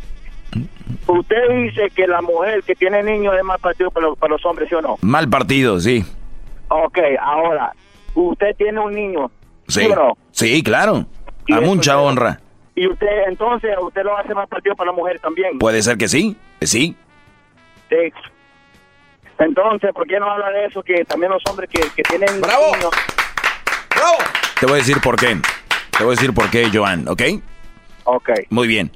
Usted 1.06 1.48
dice 1.50 1.90
que 1.94 2.06
la 2.06 2.20
mujer 2.20 2.62
que 2.64 2.74
tiene 2.74 3.02
niños 3.02 3.34
es 3.36 3.44
más 3.44 3.60
partido 3.60 3.90
para 3.90 4.06
los, 4.08 4.18
para 4.18 4.32
los 4.32 4.44
hombres, 4.44 4.68
¿sí 4.68 4.74
o 4.74 4.82
no? 4.82 4.96
Mal 5.00 5.28
partido, 5.28 5.78
sí. 5.80 6.04
Ok, 6.68 6.98
ahora, 7.20 7.72
usted 8.14 8.54
tiene 8.56 8.80
un 8.80 8.92
niño, 8.94 9.30
Sí. 9.68 9.86
o 9.86 9.94
no? 9.94 10.18
Sí, 10.32 10.62
claro. 10.62 11.06
A 11.50 11.60
mucha 11.60 11.98
honra. 12.00 12.40
Y 12.74 12.86
usted, 12.86 13.24
entonces, 13.26 13.74
usted 13.80 14.02
lo 14.04 14.16
hace 14.16 14.34
más 14.34 14.48
partido 14.48 14.76
para 14.76 14.90
la 14.90 14.96
mujer 14.96 15.18
también. 15.20 15.58
Puede 15.58 15.82
ser 15.82 15.96
que 15.96 16.08
sí. 16.08 16.36
Sí. 16.60 16.94
Sí. 17.88 17.96
Entonces, 19.38 19.92
¿por 19.94 20.06
qué 20.06 20.18
no 20.18 20.30
habla 20.30 20.50
de 20.50 20.66
eso? 20.66 20.82
Que 20.82 21.04
también 21.04 21.32
los 21.32 21.42
hombres 21.48 21.70
que, 21.70 21.80
que 21.96 22.02
tienen 22.02 22.40
¡Bravo! 22.40 22.74
niños... 22.76 22.90
Te 24.60 24.66
voy 24.66 24.74
a 24.74 24.78
decir 24.78 25.00
por 25.00 25.16
qué. 25.16 25.40
Te 25.96 26.04
voy 26.04 26.12
a 26.12 26.16
decir 26.16 26.32
por 26.34 26.50
qué, 26.50 26.68
Joan, 26.72 27.08
¿ok? 27.08 27.22
Ok. 28.04 28.30
Muy 28.50 28.66
bien. 28.68 28.90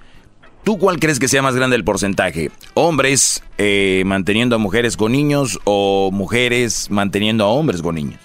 ¿Tú 0.64 0.78
cuál 0.78 1.00
crees 1.00 1.18
que 1.18 1.26
sea 1.28 1.42
más 1.42 1.56
grande 1.56 1.74
el 1.76 1.84
porcentaje? 1.84 2.50
¿Hombres 2.74 3.42
eh, 3.58 4.02
manteniendo 4.06 4.54
a 4.56 4.58
mujeres 4.58 4.96
con 4.96 5.10
niños 5.12 5.58
o 5.64 6.10
mujeres 6.12 6.88
manteniendo 6.90 7.44
a 7.44 7.48
hombres 7.48 7.82
con 7.82 7.96
niños? 7.96 8.20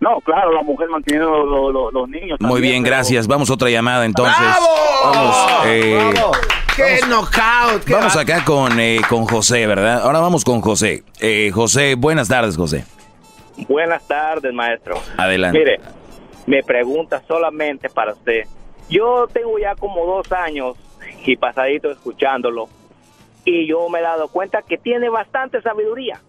No, 0.00 0.18
claro, 0.24 0.52
la 0.52 0.62
mujer 0.62 0.88
manteniendo 0.88 1.28
los, 1.30 1.46
los- 1.50 1.72
los- 1.74 1.92
los 1.92 2.08
niños. 2.08 2.38
Muy 2.40 2.48
también, 2.52 2.62
bien, 2.62 2.82
pero- 2.84 2.96
gracias. 2.96 3.26
Vamos 3.26 3.50
a 3.50 3.54
otra 3.54 3.68
llamada 3.68 4.04
entonces. 4.06 4.36
Vamos, 5.04 5.36
eh, 5.66 6.12
¡Qué 6.76 7.00
knockout! 7.08 7.84
qué 7.84 7.92
vamos 7.94 8.16
va- 8.16 8.20
acá 8.22 8.44
con, 8.44 8.78
eh, 8.80 9.00
con 9.08 9.26
José, 9.26 9.66
¿verdad? 9.66 10.02
Ahora 10.02 10.20
vamos 10.20 10.44
con 10.44 10.60
José. 10.60 11.02
Eh, 11.20 11.50
José, 11.52 11.96
buenas 11.96 12.28
tardes, 12.28 12.56
José. 12.56 12.84
Buenas 13.66 14.06
tardes, 14.06 14.52
maestro. 14.52 14.96
Adelante. 15.16 15.58
Mire, 15.58 15.80
me 16.46 16.62
pregunta 16.62 17.22
solamente 17.26 17.88
para 17.88 18.12
usted. 18.12 18.44
Yo 18.88 19.26
tengo 19.32 19.58
ya 19.58 19.74
como 19.74 20.06
dos 20.06 20.30
años 20.32 20.76
y 21.24 21.36
pasadito 21.36 21.90
escuchándolo 21.90 22.68
y 23.44 23.66
yo 23.66 23.88
me 23.88 23.98
he 23.98 24.02
dado 24.02 24.28
cuenta 24.28 24.62
que 24.62 24.78
tiene 24.78 25.08
bastante 25.08 25.60
sabiduría. 25.62 26.20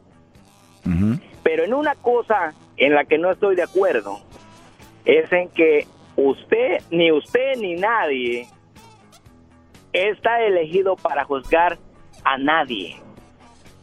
Pero 1.44 1.64
en 1.64 1.74
una 1.74 1.96
cosa 1.96 2.54
en 2.78 2.96
la 2.96 3.06
que 3.06 3.18
no 3.18 3.32
estoy 3.32 3.56
de 3.56 3.64
acuerdo 3.64 4.20
es 5.06 5.32
en 5.32 5.50
que 5.50 5.88
usted, 6.16 6.82
ni 6.92 7.12
usted 7.12 7.58
ni 7.58 7.76
nadie 7.76 8.48
está 9.94 10.42
elegido 10.42 10.96
para 10.96 11.24
juzgar 11.24 11.78
a 12.24 12.38
nadie. 12.38 12.98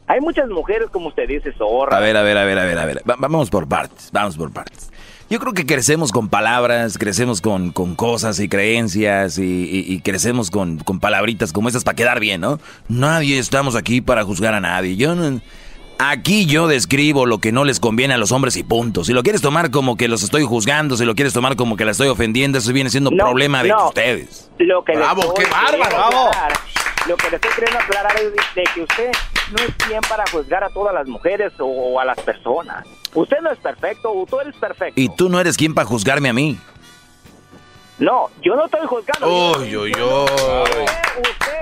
Hay 0.09 0.21
muchas 0.21 0.49
mujeres, 0.49 0.89
como 0.93 1.09
usted 1.09 1.27
dice, 1.29 1.53
zorras. 1.53 1.97
A 1.97 2.01
ver, 2.01 2.17
a 2.17 2.23
ver, 2.23 2.39
a 2.39 2.45
ver, 2.45 2.59
a 2.59 2.65
ver, 2.65 2.79
a 2.79 2.85
ver. 2.87 3.03
Va- 3.09 3.17
vamos 3.19 3.51
por 3.51 3.67
partes, 3.69 4.11
vamos 4.13 4.37
por 4.37 4.53
partes. 4.53 4.91
Yo 5.29 5.41
creo 5.41 5.53
que 5.53 5.67
crecemos 5.67 6.13
con 6.13 6.29
palabras, 6.29 6.99
crecemos 6.99 7.41
con, 7.41 7.73
con 7.73 7.97
cosas 7.97 8.39
y 8.39 8.49
creencias 8.49 9.39
y, 9.39 9.43
y- 9.43 9.93
y 9.93 10.01
crecemos 10.01 10.53
con, 10.53 10.79
con 10.79 11.01
palabritas 11.01 11.53
como 11.53 11.69
esas 11.69 11.83
para 11.83 11.97
quedar 11.97 12.21
bien, 12.21 12.41
¿no? 12.41 12.61
Nadie 12.89 13.39
estamos 13.41 13.75
aquí 13.75 14.01
para 14.01 14.23
juzgar 14.23 14.55
a 14.55 14.61
nadie. 14.61 14.97
Yo 14.97 15.15
no- 15.17 15.41
Aquí 15.99 16.45
yo 16.45 16.69
describo 16.69 17.25
lo 17.25 17.39
que 17.39 17.53
no 17.53 17.65
les 17.65 17.81
conviene 17.81 18.13
a 18.13 18.19
los 18.19 18.31
hombres 18.31 18.55
y 18.59 18.63
punto. 18.63 19.03
Si 19.03 19.15
lo 19.15 19.23
quieres 19.23 19.41
tomar 19.41 19.71
como 19.71 19.97
que 19.97 20.09
los 20.09 20.23
estoy 20.23 20.43
juzgando, 20.45 20.95
si 20.99 21.07
lo 21.07 21.15
quieres 21.15 21.33
tomar 21.33 21.57
como 21.57 21.75
que 21.79 21.87
la 21.87 21.93
estoy 21.93 22.09
ofendiendo, 22.09 22.59
eso 22.59 22.71
viene 22.75 22.91
siendo 22.91 23.11
No, 23.11 23.25
problema 23.25 23.63
de 23.63 23.71
no. 23.71 23.89
ustedes. 23.89 24.51
Lo 24.59 24.85
que 24.85 24.95
Bravo, 24.95 25.33
qué 25.33 25.47
bárbaro, 25.47 25.97
bravo. 25.97 26.31
Lo 27.09 27.17
que 27.17 27.31
le 27.31 27.37
estoy 27.37 27.51
queriendo 27.53 27.79
aclarar 27.79 28.17
es 28.17 28.33
de, 28.55 28.65
que 28.75 28.81
usted 28.83 29.13
no 29.53 29.63
es 29.65 29.75
quien 29.87 30.01
para 30.09 30.25
juzgar 30.31 30.65
a 30.65 30.71
todas 30.71 30.93
las 30.95 31.07
mujeres 31.07 31.53
o, 31.61 31.67
o 31.67 32.01
a 32.01 32.05
las 32.05 32.19
personas. 32.21 32.85
Usted 33.15 33.37
no 33.43 33.51
es 33.53 33.59
perfecto, 33.59 34.13
tú 34.29 34.41
eres 34.41 34.57
perfecto. 34.57 35.01
Y 35.01 35.09
tú 35.15 35.29
no 35.29 35.39
eres 35.41 35.57
quien 35.57 35.75
para 35.75 35.87
juzgarme 35.87 36.29
a 36.29 36.33
mí. 36.33 36.59
No, 37.99 38.29
yo 38.43 38.55
no 38.57 38.67
estoy 38.67 38.87
juzgando. 38.87 39.27
Uy, 39.59 39.75
uy, 39.77 39.93
uy. 39.95 40.31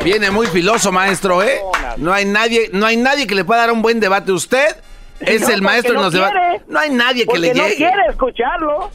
Viene 0.03 0.31
muy 0.31 0.47
filoso, 0.49 0.91
maestro, 0.91 1.43
¿eh? 1.43 1.61
No 1.97 2.13
hay 2.13 2.25
nadie, 2.25 2.71
no 2.73 2.87
hay 2.87 2.97
nadie 2.97 3.27
que 3.27 3.35
le 3.37 3.45
pueda 3.45 3.61
dar 3.61 3.71
un 3.73 3.83
buen 3.83 4.01
debate. 4.01 4.33
Usted 4.33 4.77
es 5.21 5.43
No, 5.43 5.49
el 5.51 5.63
maestro 5.63 5.95
en 5.95 6.03
los 6.03 6.13
no 6.13 6.19
debates. 6.21 6.63
No 6.69 6.81
hay 6.81 6.91
nadie 6.91 7.27
que 7.27 7.39
le 7.39 7.55
no 7.55 7.63
llegue. 7.65 7.77
quiere 7.77 8.07
escucharlo. 8.11 8.91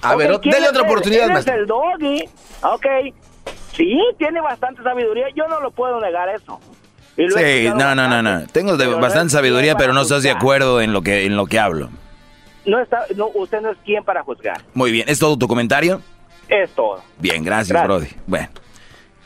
A 0.00 0.16
ver, 0.16 0.28
dele 0.28 0.40
¿quién 0.40 0.64
otra 0.64 0.82
oportunidad, 0.82 1.28
maestro. 1.28 1.54
el 1.54 1.66
doggy. 1.66 2.24
Ok. 2.62 2.86
Sí, 3.76 3.98
tiene 4.18 4.40
bastante 4.40 4.82
sabiduría. 4.82 5.26
Yo 5.34 5.48
no 5.48 5.60
lo 5.60 5.70
puedo 5.70 6.00
negar 6.00 6.28
eso. 6.28 6.60
Y 7.16 7.22
lo 7.28 7.36
he 7.38 7.62
Sí, 7.64 7.68
no, 7.74 7.94
no, 7.94 8.08
no, 8.08 8.22
no. 8.22 8.46
Tengo 8.48 8.72
de- 8.76 8.84
pero 8.84 8.96
no 8.96 9.02
bastante 9.02 9.30
sabiduría, 9.32 9.76
pero 9.76 9.92
no 9.92 10.02
estás 10.02 10.22
de 10.22 10.30
acuerdo 10.30 10.80
en 10.80 10.92
lo 10.92 11.02
que, 11.02 11.24
en 11.26 11.36
lo 11.36 11.46
que 11.46 11.58
hablo. 11.58 11.88
No 12.64 12.78
está, 12.80 13.04
no, 13.16 13.28
usted 13.34 13.60
no 13.60 13.70
es 13.70 13.78
quien 13.84 14.04
para 14.04 14.22
juzgar. 14.22 14.62
Muy 14.74 14.92
bien, 14.92 15.08
¿es 15.08 15.18
todo 15.18 15.36
tu 15.36 15.48
comentario? 15.48 16.00
Es 16.48 16.70
todo. 16.70 17.02
Bien, 17.18 17.42
gracias, 17.44 17.68
Gracias. 17.70 17.88
Brody. 17.88 18.08
Bueno, 18.26 18.48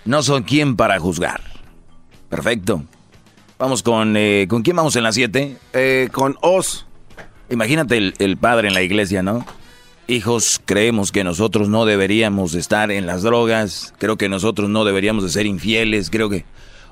no 0.04 0.22
son 0.22 0.42
quien 0.42 0.76
para 0.76 0.98
juzgar. 0.98 1.40
Perfecto. 2.28 2.82
Vamos 3.58 3.82
con... 3.82 4.16
eh, 4.16 4.46
¿Con 4.48 4.62
quién 4.62 4.76
vamos 4.76 4.96
en 4.96 5.02
las 5.02 5.14
7? 5.14 5.56
con 6.12 6.36
Os. 6.40 6.86
Imagínate 7.50 7.96
el, 7.96 8.14
el 8.18 8.36
padre 8.36 8.68
en 8.68 8.74
la 8.74 8.82
iglesia, 8.82 9.22
¿no? 9.22 9.44
Hijos, 10.08 10.60
creemos 10.64 11.10
que 11.10 11.24
nosotros 11.24 11.68
no 11.68 11.84
deberíamos 11.84 12.54
estar 12.54 12.92
en 12.92 13.06
las 13.06 13.22
drogas. 13.22 13.92
Creo 13.98 14.16
que 14.16 14.28
nosotros 14.28 14.70
no 14.70 14.84
deberíamos 14.84 15.24
de 15.24 15.30
ser 15.30 15.46
infieles. 15.46 16.10
Creo 16.10 16.30
que... 16.30 16.44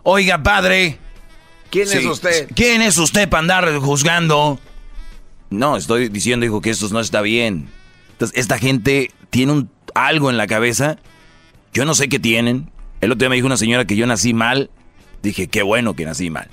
Oiga, 0.03 0.43
padre. 0.43 0.99
¿Quién 1.71 1.89
es 1.91 2.05
usted? 2.05 2.49
¿Quién 2.55 2.83
es 2.83 2.99
usted 2.99 3.29
para 3.29 3.41
andar 3.41 3.77
juzgando? 3.79 4.59
No, 5.51 5.77
estoy 5.77 6.09
diciendo, 6.09 6.45
hijo, 6.45 6.61
que 6.61 6.71
esto 6.71 6.89
no 6.91 7.01
está 7.01 7.21
bien. 7.21 7.69
Entonces, 8.13 8.37
esta 8.37 8.59
gente 8.59 9.13
tiene 9.31 9.53
un, 9.53 9.71
algo 9.95 10.31
en 10.31 10.37
la 10.37 10.47
cabeza. 10.49 10.97
Yo 11.73 11.85
no 11.85 11.95
sé 11.95 12.09
qué 12.09 12.19
tienen. 12.19 12.71
El 13.01 13.13
otro 13.13 13.21
día 13.21 13.29
me 13.29 13.37
dijo 13.37 13.47
una 13.47 13.57
señora 13.57 13.85
que 13.85 13.97
yo 13.97 14.07
nací 14.07 14.35
mal. 14.35 14.71
Dije, 15.23 15.47
qué 15.47 15.63
bueno 15.63 15.95
que 15.95 16.05
nací 16.05 16.31
mal. 16.31 16.49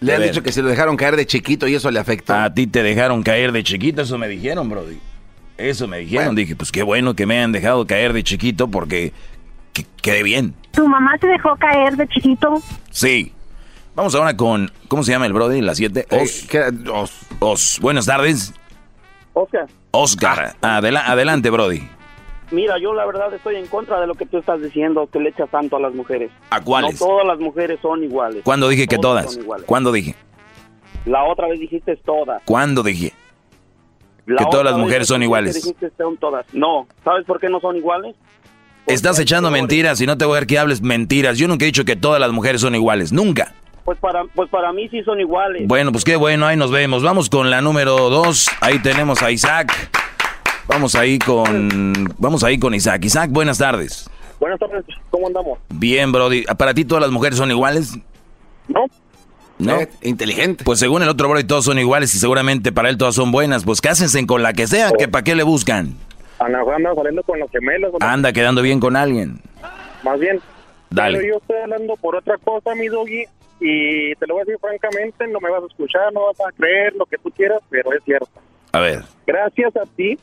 Le 0.00 0.14
han 0.14 0.20
ver, 0.20 0.30
dicho 0.30 0.42
que 0.42 0.52
se 0.52 0.62
lo 0.62 0.68
dejaron 0.68 0.96
caer 0.96 1.16
de 1.16 1.26
chiquito 1.26 1.68
y 1.68 1.74
eso 1.74 1.90
le 1.90 1.98
afecta. 1.98 2.44
A 2.44 2.54
ti 2.54 2.66
te 2.66 2.82
dejaron 2.82 3.22
caer 3.22 3.52
de 3.52 3.64
chiquito, 3.64 4.02
eso 4.02 4.16
me 4.16 4.28
dijeron, 4.28 4.68
Brody. 4.68 4.98
Eso 5.58 5.86
me 5.88 5.98
dijeron. 5.98 6.34
Dije, 6.34 6.56
pues 6.56 6.72
qué 6.72 6.82
bueno 6.82 7.14
que 7.14 7.26
me 7.26 7.36
hayan 7.36 7.52
dejado 7.52 7.86
caer 7.86 8.12
de 8.12 8.22
chiquito 8.22 8.68
porque 8.68 9.12
que- 9.72 9.84
quedé 10.02 10.22
bien. 10.22 10.54
¿Tu 10.72 10.86
mamá 10.88 11.18
te 11.20 11.26
dejó 11.26 11.56
caer 11.56 11.96
de 11.96 12.06
chiquito? 12.08 12.62
Sí. 12.90 13.32
Vamos 13.94 14.14
ahora 14.14 14.36
con. 14.36 14.70
¿Cómo 14.86 15.02
se 15.02 15.10
llama 15.12 15.26
el 15.26 15.32
Brody? 15.32 15.60
Las 15.60 15.76
7. 15.78 16.06
Os. 16.10 16.46
Os. 16.92 17.12
Os. 17.40 17.78
Buenas 17.80 18.06
tardes. 18.06 18.54
Oscar, 19.34 19.66
Oscar. 19.90 20.54
Adela- 20.62 21.06
adelante, 21.06 21.50
Brody. 21.50 21.82
mira, 22.50 22.76
yo 22.80 22.92
la 22.94 23.04
verdad 23.06 23.32
estoy 23.34 23.56
en 23.56 23.66
contra 23.66 24.00
de 24.00 24.06
lo 24.06 24.14
que 24.14 24.26
tú 24.26 24.38
estás 24.38 24.60
diciendo, 24.62 25.08
que 25.12 25.20
le 25.20 25.28
echas 25.30 25.48
tanto 25.50 25.76
a 25.76 25.80
las 25.80 25.94
mujeres. 25.94 26.30
¿A 26.50 26.60
cuáles? 26.60 27.00
No 27.00 27.06
todas 27.06 27.26
las 27.26 27.38
mujeres 27.38 27.78
son 27.82 28.02
iguales. 28.02 28.42
¿Cuándo 28.44 28.68
dije 28.68 28.86
que 28.88 28.96
Todas 28.96 29.24
todas? 29.24 29.34
son 29.34 29.42
iguales. 29.42 29.66
¿Cuándo 29.66 29.92
dije? 29.92 30.14
La 31.04 31.24
otra 31.24 31.46
vez 31.48 31.60
dijiste 31.60 31.96
todas. 32.04 32.42
¿Cuándo 32.44 32.82
dije? 32.82 33.12
La 34.28 34.44
Que 34.44 34.50
todas 34.50 34.64
las 34.64 34.76
mujeres 34.76 35.08
son 35.08 35.22
iguales. 35.22 35.54
dijiste 35.54 35.90
son 35.96 36.16
todas. 36.18 36.44
No, 36.52 36.86
¿sabes 37.02 37.24
por 37.24 37.40
qué 37.40 37.48
no 37.48 37.60
son 37.60 37.76
iguales? 37.76 38.14
Estás 38.86 39.18
echando 39.18 39.50
mentiras 39.50 40.00
y 40.00 40.06
no 40.06 40.16
te 40.16 40.24
voy 40.24 40.36
a 40.36 40.40
ver 40.40 40.46
que 40.46 40.58
hables 40.58 40.82
mentiras. 40.82 41.38
Yo 41.38 41.48
nunca 41.48 41.64
he 41.64 41.66
dicho 41.66 41.84
que 41.84 41.96
todas 41.96 42.20
las 42.20 42.30
mujeres 42.32 42.60
son 42.60 42.74
iguales. 42.74 43.12
Nunca. 43.12 43.54
Pues 43.84 43.98
para, 43.98 44.24
pues 44.34 44.50
para 44.50 44.70
mí 44.72 44.86
sí 44.90 45.02
son 45.02 45.18
iguales. 45.18 45.66
Bueno, 45.66 45.92
pues 45.92 46.04
qué 46.04 46.16
bueno, 46.16 46.46
ahí 46.46 46.56
nos 46.58 46.70
vemos. 46.70 47.02
Vamos 47.02 47.30
con 47.30 47.48
la 47.50 47.62
número 47.62 48.10
dos. 48.10 48.48
Ahí 48.60 48.78
tenemos 48.80 49.22
a 49.22 49.30
Isaac. 49.30 49.72
Vamos 50.66 50.94
ahí 50.94 51.18
con. 51.18 51.94
Vamos 52.18 52.44
ahí 52.44 52.58
con 52.58 52.74
Isaac. 52.74 53.02
Isaac, 53.04 53.30
buenas 53.30 53.56
tardes. 53.56 54.10
Buenas 54.38 54.60
tardes, 54.60 54.84
¿cómo 55.10 55.26
andamos? 55.26 55.58
Bien, 55.70 56.12
Brody. 56.12 56.44
¿Para 56.56 56.74
ti 56.74 56.84
todas 56.84 57.02
las 57.02 57.10
mujeres 57.10 57.38
son 57.38 57.50
iguales? 57.50 57.98
No. 58.68 58.84
¿No? 59.58 59.80
Eh, 59.80 59.88
inteligente. 60.02 60.64
Pues 60.64 60.78
según 60.78 61.02
el 61.02 61.08
otro 61.08 61.28
Brody 61.28 61.44
todos 61.44 61.64
son 61.64 61.78
iguales 61.78 62.14
y 62.14 62.18
seguramente 62.18 62.72
para 62.72 62.88
él 62.88 62.96
todas 62.96 63.14
son 63.14 63.32
buenas. 63.32 63.64
Pues 63.64 63.80
cásense 63.80 64.24
con 64.26 64.42
la 64.42 64.52
que 64.52 64.66
sea, 64.66 64.92
que 64.96 65.08
para 65.08 65.24
qué 65.24 65.34
le 65.34 65.42
buscan. 65.42 65.96
Ana 66.38 66.60
anda 66.74 66.94
saliendo 66.94 67.22
con 67.24 67.40
los 67.40 67.50
gemelos. 67.50 67.92
Anda 68.00 68.32
quedando 68.32 68.62
bien 68.62 68.78
con 68.78 68.96
alguien. 68.96 69.40
Más 70.04 70.20
bien. 70.20 70.40
Dale. 70.90 71.18
Pero 71.18 71.34
yo 71.34 71.38
estoy 71.38 71.56
hablando 71.56 71.96
por 71.96 72.16
otra 72.16 72.36
cosa, 72.38 72.74
mi 72.74 72.88
doggy. 72.88 73.24
Y 73.60 74.14
te 74.14 74.26
lo 74.26 74.34
voy 74.34 74.42
a 74.42 74.44
decir 74.44 74.60
francamente, 74.60 75.26
no 75.26 75.40
me 75.40 75.50
vas 75.50 75.64
a 75.64 75.66
escuchar, 75.66 76.12
no 76.12 76.26
vas 76.26 76.40
a 76.40 76.52
creer 76.52 76.94
lo 76.94 77.06
que 77.06 77.18
tú 77.18 77.30
quieras, 77.30 77.60
pero 77.68 77.92
es 77.92 78.04
cierto. 78.04 78.28
A 78.72 78.80
ver. 78.80 79.02
Gracias 79.26 79.76
a 79.76 79.84
ti, 79.96 80.16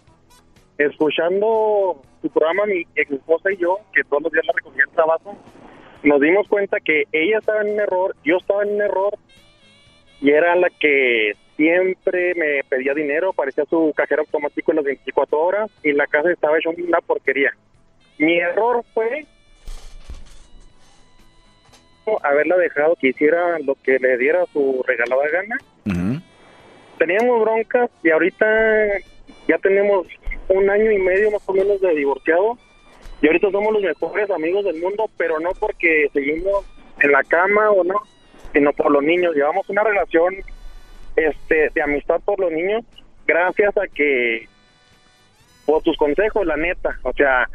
escuchando 0.78 2.02
su 2.22 2.30
programa, 2.30 2.66
mi 2.66 2.84
ex 2.96 3.12
esposa 3.12 3.52
y 3.52 3.58
yo, 3.58 3.80
que 3.94 4.04
todos 4.06 4.24
los 4.24 4.32
días 4.32 4.46
la 4.46 4.54
recogía 4.54 4.84
el 4.88 4.96
trabajo, 4.96 5.36
nos 6.04 6.22
dimos 6.22 6.48
cuenta 6.48 6.78
que 6.80 7.04
ella 7.12 7.40
estaba 7.40 7.62
en 7.62 7.74
un 7.74 7.80
error, 7.80 8.16
yo 8.24 8.38
estaba 8.38 8.64
en 8.64 8.76
un 8.76 8.82
error, 8.82 9.14
y 10.22 10.32
era 10.32 10.56
la 10.56 10.70
que 10.70 11.34
siempre 11.56 12.34
me 12.36 12.64
pedía 12.68 12.94
dinero, 12.94 13.34
parecía 13.34 13.66
su 13.66 13.94
cajero 13.96 14.22
automático 14.22 14.72
en 14.72 14.78
las 14.78 14.86
24 14.86 15.40
horas, 15.40 15.72
y 15.84 15.94
la 15.94 16.08
casa 16.08 16.32
estaba 16.32 16.58
hecha 16.58 16.70
una 16.70 17.00
porquería. 17.02 17.54
Mi 18.18 18.38
error 18.40 18.84
fue 18.94 19.26
haberla 22.24 22.58
dejado 22.58 22.96
que 23.00 23.10
hiciera 23.10 23.60
lo 23.60 23.76
que 23.84 23.98
le 24.00 24.18
diera 24.18 24.46
su 24.54 24.84
regalada 24.88 25.28
gana. 25.30 25.58
Teníamos 26.98 27.42
broncas 27.42 27.90
y 28.04 28.10
ahorita 28.10 28.46
ya 29.48 29.58
tenemos 29.58 30.08
un 30.48 30.70
año 30.70 30.92
y 30.92 31.00
medio 31.00 31.32
más 31.32 31.42
o 31.48 31.54
menos 31.54 31.82
de 31.82 31.94
divorciado 31.94 32.58
y 33.22 33.28
ahorita 33.28 33.52
somos 33.52 33.74
los 33.74 33.82
mejores 33.82 34.30
amigos 34.30 34.64
del 34.64 34.82
mundo, 34.82 35.10
pero 35.18 35.40
no 35.40 35.50
porque 35.60 36.08
seguimos 36.14 36.66
en 37.02 37.12
la 37.12 37.24
cama 37.24 37.72
o 37.72 37.84
no, 37.84 38.02
sino 38.56 38.72
por 38.72 38.90
los 38.90 39.04
niños. 39.04 39.36
Llevamos 39.36 39.70
una 39.70 39.84
relación 39.84 40.34
este 41.18 41.70
de 41.74 41.82
amistad 41.82 42.22
por 42.24 42.40
los 42.40 42.52
niños 42.52 42.86
gracias 43.28 43.76
a 43.78 43.88
que 43.88 44.48
por 45.66 45.82
tus 45.84 45.98
consejos, 45.98 46.46
la 46.46 46.56
neta. 46.56 46.98
O 47.04 47.12
sea, 47.12 47.50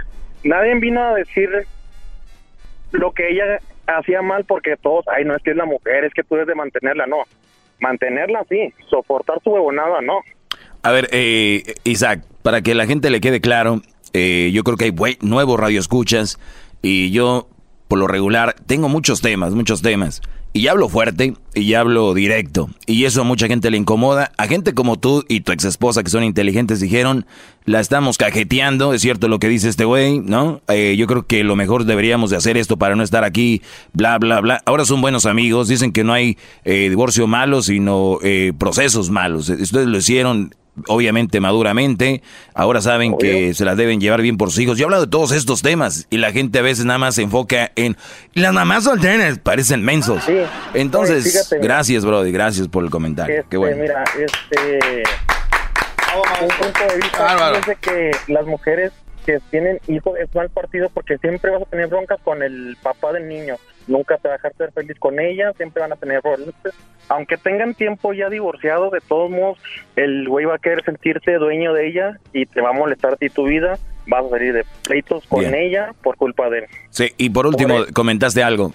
nadie 0.44 0.74
vino 0.74 1.02
a 1.02 1.14
decir 1.14 1.48
lo 2.92 3.12
que 3.12 3.30
ella 3.30 3.60
hacía 3.86 4.20
mal 4.20 4.44
porque 4.44 4.76
todos, 4.76 5.06
ay, 5.08 5.24
no 5.24 5.34
es 5.34 5.42
que 5.42 5.52
es 5.52 5.56
la 5.56 5.64
mujer, 5.64 6.04
es 6.04 6.12
que 6.12 6.22
tú 6.22 6.34
debes 6.34 6.48
de 6.48 6.54
mantenerla, 6.54 7.06
no. 7.06 7.22
Mantenerla 7.80 8.44
sí, 8.48 8.74
soportar 8.90 9.40
su 9.42 9.50
huevonada, 9.50 10.02
no. 10.02 10.20
A 10.82 10.90
ver, 10.90 11.08
eh, 11.12 11.62
Isaac, 11.84 12.24
para 12.42 12.60
que 12.60 12.74
la 12.74 12.86
gente 12.86 13.08
le 13.08 13.20
quede 13.20 13.40
claro, 13.40 13.80
eh, 14.12 14.50
yo 14.52 14.64
creo 14.64 14.76
que 14.76 14.84
hay 14.84 15.16
nuevos 15.22 15.58
radioescuchas 15.58 16.38
y 16.82 17.10
yo, 17.10 17.48
por 17.88 17.98
lo 17.98 18.06
regular, 18.06 18.54
tengo 18.66 18.88
muchos 18.88 19.22
temas, 19.22 19.54
muchos 19.54 19.80
temas. 19.80 20.20
Y 20.52 20.66
hablo 20.66 20.88
fuerte 20.88 21.34
y 21.54 21.74
hablo 21.74 22.12
directo. 22.12 22.70
Y 22.84 23.04
eso 23.04 23.20
a 23.20 23.24
mucha 23.24 23.46
gente 23.46 23.70
le 23.70 23.76
incomoda. 23.76 24.32
A 24.36 24.48
gente 24.48 24.74
como 24.74 24.98
tú 24.98 25.24
y 25.28 25.42
tu 25.42 25.52
ex 25.52 25.64
esposa 25.64 26.02
que 26.02 26.10
son 26.10 26.24
inteligentes 26.24 26.80
dijeron, 26.80 27.24
la 27.66 27.78
estamos 27.78 28.18
cajeteando, 28.18 28.92
es 28.92 29.00
cierto 29.00 29.28
lo 29.28 29.38
que 29.38 29.48
dice 29.48 29.68
este 29.68 29.84
güey, 29.84 30.18
¿no? 30.18 30.60
Eh, 30.66 30.96
yo 30.98 31.06
creo 31.06 31.24
que 31.24 31.44
lo 31.44 31.54
mejor 31.54 31.84
deberíamos 31.84 32.30
de 32.30 32.36
hacer 32.36 32.56
esto 32.56 32.76
para 32.78 32.96
no 32.96 33.04
estar 33.04 33.22
aquí, 33.22 33.62
bla, 33.92 34.18
bla, 34.18 34.40
bla. 34.40 34.60
Ahora 34.66 34.84
son 34.84 35.00
buenos 35.00 35.24
amigos, 35.24 35.68
dicen 35.68 35.92
que 35.92 36.02
no 36.02 36.12
hay 36.12 36.36
eh, 36.64 36.88
divorcio 36.88 37.28
malo, 37.28 37.62
sino 37.62 38.18
eh, 38.24 38.52
procesos 38.58 39.08
malos. 39.08 39.50
Ustedes 39.50 39.86
lo 39.86 39.98
hicieron 39.98 40.52
obviamente 40.86 41.40
maduramente, 41.40 42.22
ahora 42.54 42.80
saben 42.80 43.16
que 43.18 43.54
se 43.54 43.64
las 43.64 43.76
deben 43.76 44.00
llevar 44.00 44.22
bien 44.22 44.36
por 44.36 44.50
sus 44.50 44.60
hijos. 44.60 44.78
Yo 44.78 44.84
he 44.84 44.86
hablado 44.86 45.04
de 45.04 45.10
todos 45.10 45.32
estos 45.32 45.62
temas 45.62 46.06
y 46.10 46.16
la 46.18 46.32
gente 46.32 46.58
a 46.58 46.62
veces 46.62 46.84
nada 46.84 46.98
más 46.98 47.14
se 47.16 47.22
enfoca 47.22 47.72
en 47.76 47.96
las 48.34 48.52
mamás 48.52 48.84
solteras, 48.84 49.38
parecen 49.38 49.82
mensos. 49.82 50.22
Entonces, 50.74 51.24
Oye, 51.24 51.30
fíjate. 51.32 51.58
gracias, 51.58 52.04
Brody, 52.04 52.32
gracias 52.32 52.68
por 52.68 52.84
el 52.84 52.90
comentario. 52.90 53.36
Este, 53.36 53.48
Qué 53.50 53.56
bueno. 53.56 53.82
Mira, 53.82 54.04
este. 54.18 55.02
Un 56.42 56.48
punto 56.48 56.80
de 56.92 56.96
vista 56.96 57.22
Bárbaro. 57.22 57.56
es 57.58 57.66
de 57.66 57.76
que 57.76 58.10
las 58.28 58.44
mujeres 58.46 58.90
que 59.24 59.38
tienen 59.50 59.78
hijos 59.86 60.18
es 60.18 60.34
mal 60.34 60.50
partido 60.50 60.88
porque 60.92 61.18
siempre 61.18 61.50
vas 61.52 61.62
a 61.62 61.66
tener 61.66 61.86
broncas 61.86 62.18
con 62.24 62.42
el 62.42 62.76
papá 62.82 63.12
del 63.12 63.28
niño. 63.28 63.56
Nunca 63.90 64.16
te 64.18 64.28
va 64.28 64.34
a 64.34 64.36
dejar 64.36 64.54
ser 64.56 64.72
feliz 64.72 64.96
con 65.00 65.18
ella, 65.18 65.52
siempre 65.56 65.82
van 65.82 65.92
a 65.92 65.96
tener 65.96 66.22
problemas. 66.22 66.54
Aunque 67.08 67.36
tengan 67.36 67.74
tiempo 67.74 68.12
ya 68.12 68.30
divorciados, 68.30 68.92
de 68.92 69.00
todos 69.00 69.28
modos, 69.30 69.58
el 69.96 70.28
güey 70.28 70.46
va 70.46 70.54
a 70.54 70.58
querer 70.58 70.84
sentirse 70.84 71.32
dueño 71.32 71.72
de 71.72 71.88
ella 71.88 72.20
y 72.32 72.46
te 72.46 72.60
va 72.60 72.70
a 72.70 72.72
molestar 72.72 73.14
a 73.14 73.16
ti 73.16 73.28
tu 73.30 73.46
vida. 73.46 73.78
Vas 74.06 74.24
a 74.24 74.30
salir 74.30 74.54
de 74.54 74.64
pleitos 74.84 75.26
con 75.26 75.40
Bien. 75.40 75.54
ella 75.56 75.92
por 76.04 76.16
culpa 76.16 76.48
de 76.48 76.60
él. 76.60 76.64
Sí, 76.90 77.12
y 77.16 77.30
por 77.30 77.48
último, 77.48 77.78
comentaste 77.92 78.44
algo. 78.44 78.72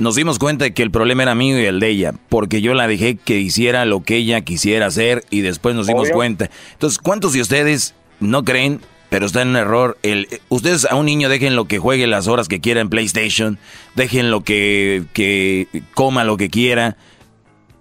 Nos 0.00 0.16
dimos 0.16 0.40
cuenta 0.40 0.64
de 0.64 0.74
que 0.74 0.82
el 0.82 0.90
problema 0.90 1.22
era 1.22 1.36
mío 1.36 1.60
y 1.60 1.66
el 1.66 1.78
de 1.78 1.88
ella, 1.88 2.12
porque 2.28 2.60
yo 2.60 2.74
la 2.74 2.88
dejé 2.88 3.16
que 3.16 3.38
hiciera 3.38 3.84
lo 3.84 4.02
que 4.02 4.16
ella 4.16 4.40
quisiera 4.40 4.86
hacer 4.86 5.22
y 5.30 5.42
después 5.42 5.76
nos 5.76 5.86
dimos 5.86 6.08
Obvio. 6.08 6.14
cuenta. 6.14 6.50
Entonces, 6.72 6.98
¿cuántos 6.98 7.34
de 7.34 7.40
ustedes 7.42 7.94
no 8.18 8.44
creen, 8.44 8.80
pero 9.10 9.26
está 9.26 9.42
en 9.42 9.48
un 9.48 9.56
error? 9.56 9.98
El, 10.02 10.28
ustedes 10.48 10.86
a 10.90 10.94
un 10.96 11.04
niño 11.06 11.28
dejen 11.28 11.54
lo 11.56 11.66
que 11.66 11.78
juegue 11.78 12.06
las 12.06 12.26
horas 12.28 12.48
que 12.48 12.60
quiera 12.60 12.80
en 12.80 12.88
PlayStation, 12.88 13.58
dejen 13.96 14.30
lo 14.30 14.42
que, 14.42 15.02
que 15.12 15.66
coma 15.94 16.24
lo 16.24 16.36
que 16.38 16.48
quiera. 16.48 16.96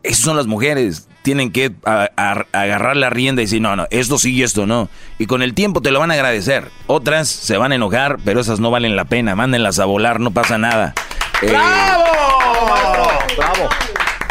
Esas 0.03 0.19
son 0.25 0.35
las 0.37 0.47
mujeres. 0.47 1.05
Tienen 1.21 1.51
que 1.51 1.73
a- 1.85 2.09
a- 2.15 2.45
agarrar 2.53 2.95
la 2.95 3.09
rienda 3.09 3.41
y 3.41 3.45
decir, 3.45 3.61
no, 3.61 3.75
no, 3.75 3.85
esto 3.91 4.17
sí 4.17 4.33
y 4.33 4.43
esto 4.43 4.65
no. 4.65 4.89
Y 5.19 5.25
con 5.27 5.41
el 5.41 5.53
tiempo 5.53 5.81
te 5.81 5.91
lo 5.91 5.99
van 5.99 6.11
a 6.11 6.13
agradecer. 6.15 6.69
Otras 6.87 7.27
se 7.27 7.57
van 7.57 7.71
a 7.73 7.75
enojar, 7.75 8.17
pero 8.23 8.39
esas 8.39 8.59
no 8.59 8.71
valen 8.71 8.95
la 8.95 9.05
pena. 9.05 9.35
Mándenlas 9.35 9.79
a 9.79 9.85
volar, 9.85 10.19
no 10.21 10.31
pasa 10.31 10.57
nada. 10.57 10.93
Eh, 11.41 11.47
¡Bravo! 11.49 12.03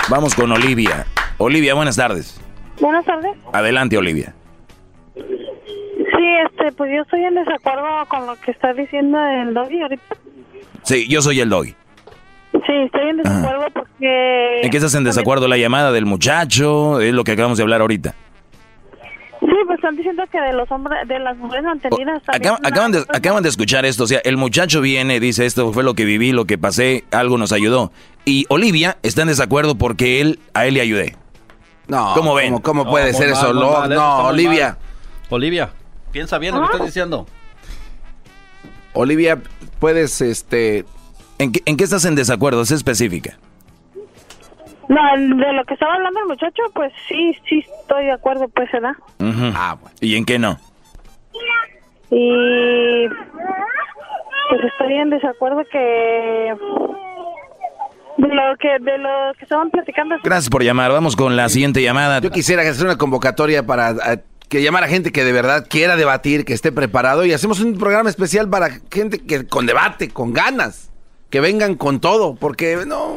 Vamos 0.09 0.35
con 0.35 0.51
Olivia. 0.53 1.07
Olivia, 1.37 1.75
buenas 1.75 1.97
tardes. 1.97 2.41
Buenas 2.81 3.05
tardes. 3.05 3.33
Adelante, 3.53 3.99
Olivia. 3.99 4.35
Sí, 6.19 6.25
este, 6.47 6.73
pues 6.73 6.91
yo 6.93 7.03
estoy 7.03 7.25
en 7.25 7.37
desacuerdo 7.37 7.85
con 8.09 8.27
lo 8.27 8.35
que 8.41 8.51
está 8.51 8.73
diciendo 8.73 9.19
el 9.25 9.55
doggy 9.55 9.81
ahorita. 9.83 10.17
Sí, 10.83 11.07
yo 11.09 11.23
soy 11.23 11.39
el 11.39 11.49
doggy. 11.49 11.77
Sí, 12.53 12.73
estoy 12.87 13.11
en 13.11 13.19
desacuerdo 13.19 13.67
porque... 13.73 14.63
¿En 14.63 14.71
qué 14.71 14.77
estás 14.79 14.95
en 14.97 15.05
desacuerdo? 15.05 15.47
¿La 15.47 15.57
llamada 15.57 15.93
del 15.93 16.07
muchacho? 16.07 17.01
Es 17.01 17.15
lo 17.15 17.23
que 17.23 17.33
acabamos 17.33 17.59
de 17.59 17.63
hablar 17.63 17.83
ahorita. 17.83 18.15
Sí, 19.41 19.47
pues 19.67 19.77
están 19.77 19.95
diciendo 19.95 20.25
que 20.33 20.41
de 20.41 20.53
los 20.55 20.69
hombres, 20.73 21.07
de 21.07 21.21
las 21.21 21.37
mujeres 21.37 21.65
mantenidas... 21.65 22.21
acaban, 22.27 22.91
de, 22.91 23.05
acaban 23.15 23.45
de 23.45 23.49
escuchar 23.49 23.85
esto. 23.87 24.03
O 24.05 24.07
sea, 24.09 24.21
el 24.25 24.37
muchacho 24.37 24.81
viene, 24.81 25.21
dice 25.21 25.47
esto 25.47 25.73
fue 25.73 25.85
lo 25.85 25.95
que 25.95 26.05
viví, 26.05 26.33
lo 26.33 26.47
que 26.47 26.59
pasé, 26.59 27.05
algo 27.13 27.39
nos 27.39 27.53
ayudó. 27.53 27.93
Y 28.25 28.47
Olivia 28.49 28.99
está 29.05 29.23
en 29.23 29.29
desacuerdo 29.29 29.77
porque 29.79 30.21
él, 30.21 30.41
a 30.53 30.67
él 30.67 30.75
le 30.75 30.81
ayudé. 30.81 31.17
No, 31.87 32.13
¿Cómo 32.15 32.35
ven? 32.35 32.59
¿Cómo, 32.59 32.87
puede 32.87 33.13
ser 33.13 33.31
mal, 33.31 33.39
eso? 33.39 33.55
No, 33.55 33.71
mal, 33.71 33.91
no, 33.91 34.19
Olivia. 34.27 34.67
mal. 34.71 34.89
Olivia, 35.31 35.71
piensa 36.13 36.39
bien 36.39 36.55
lo 36.55 36.61
que 36.61 36.67
estás 36.73 36.87
diciendo. 36.87 37.27
Olivia, 38.93 39.41
puedes, 39.79 40.21
este... 40.21 40.85
¿En 41.39 41.53
qué, 41.53 41.63
en 41.67 41.77
qué 41.77 41.85
estás 41.85 42.05
en 42.05 42.17
desacuerdo? 42.17 42.63
Es 42.63 42.73
específica. 42.73 43.39
No, 44.89 45.01
de 45.17 45.53
lo 45.53 45.65
que 45.65 45.75
estaba 45.75 45.95
hablando 45.95 46.21
el 46.21 46.27
muchacho, 46.27 46.63
pues 46.75 46.93
sí, 47.09 47.37
sí 47.49 47.65
estoy 47.81 48.07
de 48.07 48.13
acuerdo, 48.13 48.49
pues, 48.49 48.73
¿verdad? 48.73 48.95
Ah, 49.55 49.77
¿Y 50.01 50.17
en 50.17 50.25
qué 50.25 50.39
no? 50.39 50.59
Y... 52.11 53.07
Pues 53.09 54.65
estoy 54.65 54.95
en 54.95 55.11
desacuerdo 55.11 55.63
que... 55.71 56.55
De 58.17 58.35
lo 58.35 58.57
que, 58.57 58.69
de 58.81 58.99
lo 58.99 59.33
que 59.39 59.45
estaban 59.45 59.71
platicando... 59.71 60.17
Gracias 60.25 60.49
por 60.49 60.65
llamar. 60.65 60.91
Vamos 60.91 61.15
con 61.15 61.37
la 61.37 61.49
siguiente 61.51 61.83
llamada. 61.83 62.21
Yo 62.21 62.31
quisiera 62.31 62.63
hacer 62.63 62.87
una 62.87 62.97
convocatoria 62.97 63.65
para 63.65 63.91
eh, 63.91 64.23
que 64.49 64.63
llamar 64.63 64.85
a 64.85 64.89
gente 64.89 65.13
que 65.13 65.25
de 65.25 65.33
verdad 65.33 65.67
quiera 65.69 65.97
debatir, 65.97 66.45
que 66.45 66.55
esté 66.55 66.73
preparado 66.73 67.25
y 67.25 67.33
hacemos 67.33 67.61
un 67.61 67.77
programa 67.79 68.09
especial 68.11 68.49
para 68.49 68.81
gente 68.91 69.19
que 69.19 69.47
con 69.47 69.67
debate, 69.67 70.09
con 70.09 70.33
ganas, 70.33 70.91
que 71.31 71.41
vengan 71.41 71.75
con 71.75 72.01
todo, 72.01 72.35
porque 72.35 72.85
no, 72.87 73.17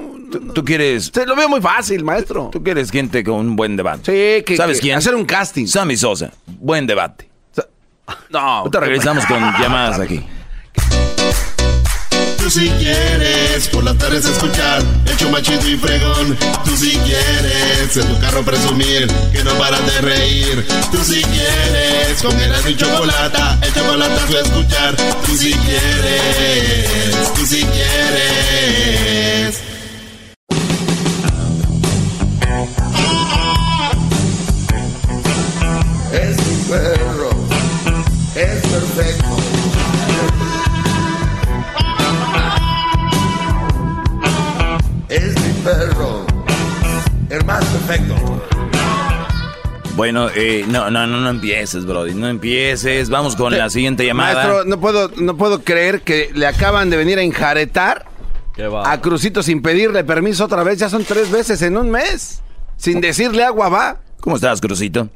¿Tú 0.53 0.66
quieres...? 0.66 1.12
se 1.14 1.26
lo 1.26 1.36
veo 1.36 1.48
muy 1.48 1.62
fácil, 1.62 2.03
maestro. 2.03 2.49
Tú 2.52 2.62
quieres 2.62 2.91
gente 2.91 3.24
con 3.24 3.36
un 3.36 3.56
buen 3.56 3.78
debate. 3.78 4.40
Sí, 4.40 4.44
que, 4.44 4.58
¿Sabes 4.58 4.78
que 4.78 4.88
quién? 4.88 4.98
Hacer 4.98 5.16
un 5.16 5.26
casting. 5.26 5.66
Sammy 5.66 5.95
Sosa. 5.95 6.32
Buen 6.45 6.86
debate. 6.86 7.30
No. 8.30 8.40
Ahorita 8.40 8.80
regresamos 8.80 9.26
con 9.26 9.40
llamadas 9.40 9.99
aquí. 9.99 10.24
Tú 12.42 12.50
si 12.50 12.68
quieres 12.72 13.68
por 13.68 13.84
las 13.84 13.96
tardes 14.00 14.26
escuchar 14.26 14.82
el 15.06 15.16
show 15.16 15.30
más 15.30 15.44
chido 15.44 15.70
y 15.70 15.78
fregón. 15.78 16.36
Tú 16.66 16.76
si 16.76 16.98
quieres 16.98 17.96
en 17.96 18.08
tu 18.08 18.20
carro 18.20 18.44
presumir 18.44 19.08
que 19.32 19.44
no 19.44 19.54
paras 19.60 19.86
de 19.86 20.02
reír. 20.02 20.66
Tú 20.92 20.98
si 21.04 21.22
quieres 21.22 22.20
con 22.24 22.36
Erasmo 22.42 22.70
y 22.70 22.76
chocolate, 22.76 23.68
el 23.68 23.74
chocolate 23.76 24.38
a 24.38 24.42
escuchar. 24.42 24.96
Tú 25.24 25.38
si 25.38 25.54
quieres, 25.54 27.34
tú 27.36 27.46
si 27.46 27.64
quieres. 27.64 29.12
Bueno, 50.02 50.30
eh, 50.36 50.65
no, 50.68 50.90
no, 50.90 51.06
no, 51.06 51.22
no 51.22 51.30
empieces, 51.30 51.86
Brody. 51.86 52.15
No 52.15 52.28
empieces. 52.28 53.11
Vamos 53.11 53.36
con 53.36 53.56
la 53.56 53.69
siguiente 53.69 54.03
llamada. 54.03 54.34
Maestro, 54.34 54.65
no 54.65 54.80
puedo, 54.80 55.11
no 55.18 55.38
puedo 55.38 55.61
creer 55.61 56.02
que 56.02 56.32
le 56.34 56.48
acaban 56.48 56.90
de 56.90 56.98
venir 56.98 57.19
a 57.19 57.22
enjaretar 57.22 58.07
a 58.84 58.99
Crucito 58.99 59.44
sin 59.44 59.61
pedirle 59.61 60.03
permiso 60.03 60.45
otra 60.45 60.64
vez. 60.64 60.80
Ya 60.80 60.90
son 60.90 61.03
tres 61.03 61.30
veces 61.30 61.61
en 61.61 61.78
un 61.78 61.91
mes. 61.91 62.41
Sin 62.78 62.99
decirle 62.99 63.44
agua 63.44 63.69
va. 63.69 64.02
¿Cómo 64.22 64.38
estás, 64.38 64.60
Crucito? 64.60 65.07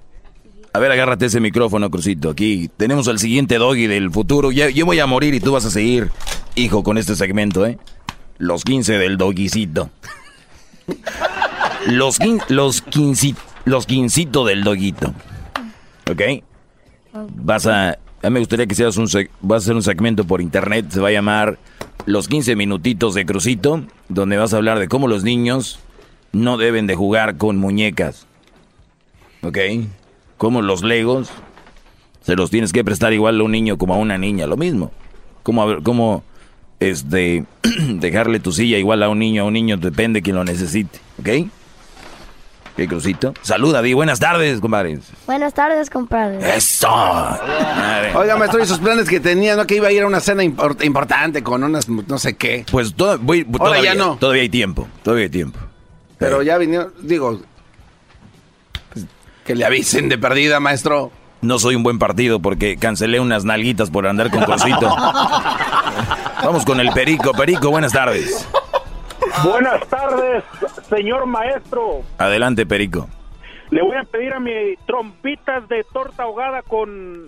A 0.71 0.77
ver, 0.77 0.91
agárrate 0.91 1.25
ese 1.25 1.39
micrófono, 1.39 1.89
Crucito. 1.89 2.29
Aquí 2.29 2.69
tenemos 2.77 3.07
al 3.07 3.17
siguiente 3.17 3.57
doggy 3.57 3.87
del 3.87 4.11
futuro. 4.11 4.51
Ya, 4.51 4.69
yo 4.69 4.85
voy 4.85 4.99
a 4.99 5.07
morir 5.07 5.33
y 5.33 5.39
tú 5.39 5.51
vas 5.53 5.65
a 5.65 5.71
seguir, 5.71 6.11
hijo, 6.53 6.83
con 6.83 6.99
este 6.99 7.15
segmento, 7.15 7.65
¿eh? 7.65 7.79
Los 8.37 8.63
15 8.63 8.99
del 8.99 9.17
doguicito. 9.17 9.89
Los, 11.87 12.19
quin- 12.19 12.43
los, 12.49 12.85
quinci- 12.85 13.35
los 13.65 13.85
quincito 13.85 14.45
del 14.45 14.63
doguito. 14.63 15.13
¿Ok? 16.09 16.21
Vas 17.35 17.67
a... 17.67 17.97
A 18.21 18.29
mí 18.29 18.33
me 18.33 18.39
gustaría 18.39 18.65
que 18.67 18.75
seas 18.75 18.97
un... 18.97 19.07
Vas 19.41 19.63
a 19.63 19.65
hacer 19.65 19.75
un 19.75 19.83
segmento 19.83 20.23
por 20.23 20.41
internet. 20.41 20.87
Se 20.89 20.99
va 20.99 21.09
a 21.09 21.11
llamar 21.11 21.57
Los 22.05 22.27
15 22.27 22.55
minutitos 22.55 23.13
de 23.13 23.25
Crucito. 23.25 23.83
Donde 24.09 24.37
vas 24.37 24.53
a 24.53 24.57
hablar 24.57 24.79
de 24.79 24.87
cómo 24.87 25.07
los 25.07 25.23
niños 25.23 25.79
no 26.31 26.57
deben 26.57 26.87
de 26.87 26.95
jugar 26.95 27.37
con 27.37 27.57
muñecas. 27.57 28.27
¿Ok? 29.41 29.57
Como 30.37 30.61
los 30.61 30.83
legos 30.83 31.29
se 32.21 32.35
los 32.35 32.49
tienes 32.49 32.73
que 32.73 32.83
prestar 32.83 33.13
igual 33.13 33.39
a 33.39 33.43
un 33.43 33.51
niño 33.51 33.77
como 33.77 33.93
a 33.93 33.97
una 33.97 34.17
niña, 34.17 34.47
lo 34.47 34.57
mismo. 34.57 34.91
Como, 35.43 35.83
como 35.83 36.23
este, 36.79 37.45
dejarle 37.87 38.39
tu 38.39 38.51
silla 38.51 38.79
igual 38.79 39.03
a 39.03 39.09
un 39.09 39.19
niño, 39.19 39.43
a 39.43 39.45
un 39.45 39.53
niño, 39.53 39.77
depende 39.77 40.17
de 40.17 40.23
quien 40.23 40.35
lo 40.35 40.43
necesite, 40.43 40.99
¿ok? 41.19 41.47
¿Qué 42.75 42.87
crucito? 42.89 43.33
Saluda, 43.41 43.81
Di, 43.81 43.93
buenas 43.93 44.19
tardes, 44.19 44.59
compadres. 44.59 44.99
Buenas 45.25 45.53
tardes, 45.53 45.89
compadre. 45.89 46.57
¡Eso! 46.57 46.89
Oiga, 48.15 48.35
maestro, 48.37 48.61
y 48.61 48.65
sus 48.65 48.79
planes 48.79 49.07
que 49.09 49.21
tenía, 49.21 49.55
¿no? 49.55 49.65
Que 49.65 49.75
iba 49.77 49.87
a 49.87 49.91
ir 49.93 50.03
a 50.03 50.07
una 50.07 50.19
cena 50.19 50.43
import- 50.43 50.83
importante 50.83 51.41
con 51.41 51.63
unas 51.63 51.87
no 51.87 52.17
sé 52.17 52.35
qué. 52.35 52.65
Pues 52.69 52.93
to- 52.93 53.17
voy- 53.19 53.45
Ahora 53.47 53.57
todavía, 53.75 53.93
ya 53.93 53.95
no. 53.95 54.17
todavía 54.17 54.41
hay 54.41 54.49
tiempo, 54.49 54.89
todavía 55.03 55.23
hay 55.23 55.29
tiempo. 55.29 55.57
Pero 56.17 56.41
ya 56.41 56.57
vinieron, 56.57 56.91
digo, 57.01 57.39
pues, 58.93 59.05
que 59.45 59.55
le 59.55 59.63
avisen 59.63 60.09
de 60.09 60.17
perdida, 60.17 60.59
maestro. 60.59 61.11
No 61.41 61.59
soy 61.59 61.75
un 61.75 61.83
buen 61.83 61.97
partido 61.99 62.41
porque 62.41 62.75
cancelé 62.75 63.19
unas 63.21 63.45
nalguitas 63.45 63.89
por 63.89 64.05
andar 64.07 64.31
con 64.31 64.43
Crucito. 64.43 64.89
Vamos 66.43 66.65
con 66.65 66.79
el 66.81 66.91
Perico. 66.91 67.31
Perico, 67.33 67.69
buenas 67.69 67.91
tardes. 67.93 68.47
Buenas 69.43 69.87
tardes, 69.87 70.43
señor 70.89 71.25
maestro. 71.25 72.01
Adelante, 72.17 72.65
Perico. 72.65 73.07
Le 73.71 73.81
voy 73.81 73.97
a 73.97 74.03
pedir 74.03 74.33
a 74.33 74.39
mi 74.39 74.51
trompitas 74.85 75.67
de 75.67 75.83
torta 75.91 76.23
ahogada 76.23 76.61
con 76.61 77.25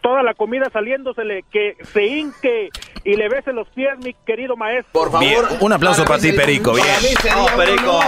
toda 0.00 0.22
la 0.22 0.34
comida 0.34 0.68
saliéndosele 0.72 1.44
que 1.50 1.76
se 1.92 2.06
hinque 2.06 2.70
y 3.04 3.14
le 3.14 3.28
bese 3.28 3.52
los 3.52 3.68
pies, 3.68 3.90
mi 4.04 4.14
querido 4.26 4.56
maestro. 4.56 4.90
Por 4.92 5.18
Bien, 5.20 5.40
un 5.60 5.72
aplauso 5.72 6.04
para 6.04 6.20
ti, 6.20 6.32
Perico. 6.32 6.72
Bien. 6.72 6.86
No, 7.34 7.46
Perico, 7.56 8.00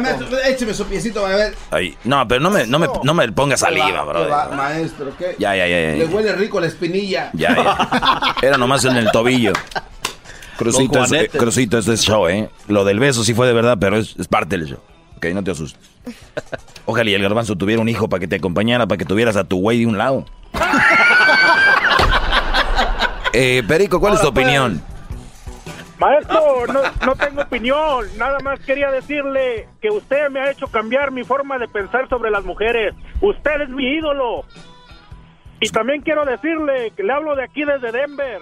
maestro, 0.00 0.38
écheme 0.46 0.74
su 0.74 0.86
piecito, 0.86 1.24
a 1.24 1.30
ver. 1.30 1.54
Ay, 1.70 1.96
no, 2.04 2.26
pero 2.28 2.40
no 2.40 2.50
me, 2.50 2.66
no 2.66 2.78
me, 2.78 2.88
no 3.02 3.14
me 3.14 3.30
ponga 3.32 3.56
saliva, 3.56 3.86
¿Qué 3.86 3.92
va, 3.92 4.04
bro. 4.46 4.56
maestro, 4.56 5.12
¿qué? 5.18 5.36
Ya, 5.38 5.56
ya, 5.56 5.66
ya, 5.66 5.80
ya. 5.80 5.92
Le 5.96 6.06
huele 6.06 6.32
rico 6.34 6.60
la 6.60 6.66
espinilla. 6.66 7.30
Ya, 7.32 7.56
ya. 7.56 8.34
Era 8.42 8.58
nomás 8.58 8.84
en 8.84 8.96
el 8.96 9.10
tobillo. 9.10 9.52
Crucito, 10.62 11.02
es, 11.02 11.12
eh, 11.12 11.30
Crucito, 11.30 11.78
esto 11.78 11.92
es 11.92 12.02
show, 12.02 12.28
¿eh? 12.28 12.48
Lo 12.68 12.84
del 12.84 12.98
beso 12.98 13.24
sí 13.24 13.34
fue 13.34 13.46
de 13.46 13.52
verdad, 13.52 13.76
pero 13.80 13.96
es, 13.96 14.16
es 14.18 14.28
parte 14.28 14.56
del 14.58 14.68
show. 14.68 14.80
Ok, 15.16 15.26
no 15.34 15.44
te 15.44 15.50
asustes. 15.50 15.90
Ojalá 16.86 17.10
y 17.10 17.14
el 17.14 17.22
garbanzo 17.22 17.56
tuviera 17.56 17.80
un 17.80 17.88
hijo 17.88 18.08
para 18.08 18.20
que 18.20 18.28
te 18.28 18.36
acompañara, 18.36 18.86
para 18.86 18.98
que 18.98 19.04
tuvieras 19.04 19.36
a 19.36 19.44
tu 19.44 19.58
güey 19.60 19.80
de 19.80 19.86
un 19.86 19.98
lado. 19.98 20.24
Eh, 23.34 23.62
Perico, 23.66 23.98
¿cuál 23.98 24.12
es 24.12 24.20
tu 24.20 24.28
opinión? 24.28 24.82
Maestro, 25.98 26.66
no, 26.66 26.80
no 27.06 27.14
tengo 27.14 27.40
opinión, 27.40 28.04
nada 28.18 28.40
más 28.40 28.60
quería 28.60 28.90
decirle 28.90 29.68
que 29.80 29.88
usted 29.88 30.28
me 30.30 30.40
ha 30.40 30.50
hecho 30.50 30.66
cambiar 30.66 31.12
mi 31.12 31.24
forma 31.24 31.58
de 31.58 31.66
pensar 31.66 32.08
sobre 32.10 32.30
las 32.30 32.44
mujeres. 32.44 32.94
Usted 33.22 33.62
es 33.62 33.68
mi 33.70 33.84
ídolo. 33.84 34.44
Y 35.60 35.68
también 35.70 36.02
quiero 36.02 36.24
decirle 36.24 36.92
que 36.96 37.04
le 37.04 37.12
hablo 37.12 37.36
de 37.36 37.44
aquí 37.44 37.64
desde 37.64 37.92
Denver. 37.92 38.40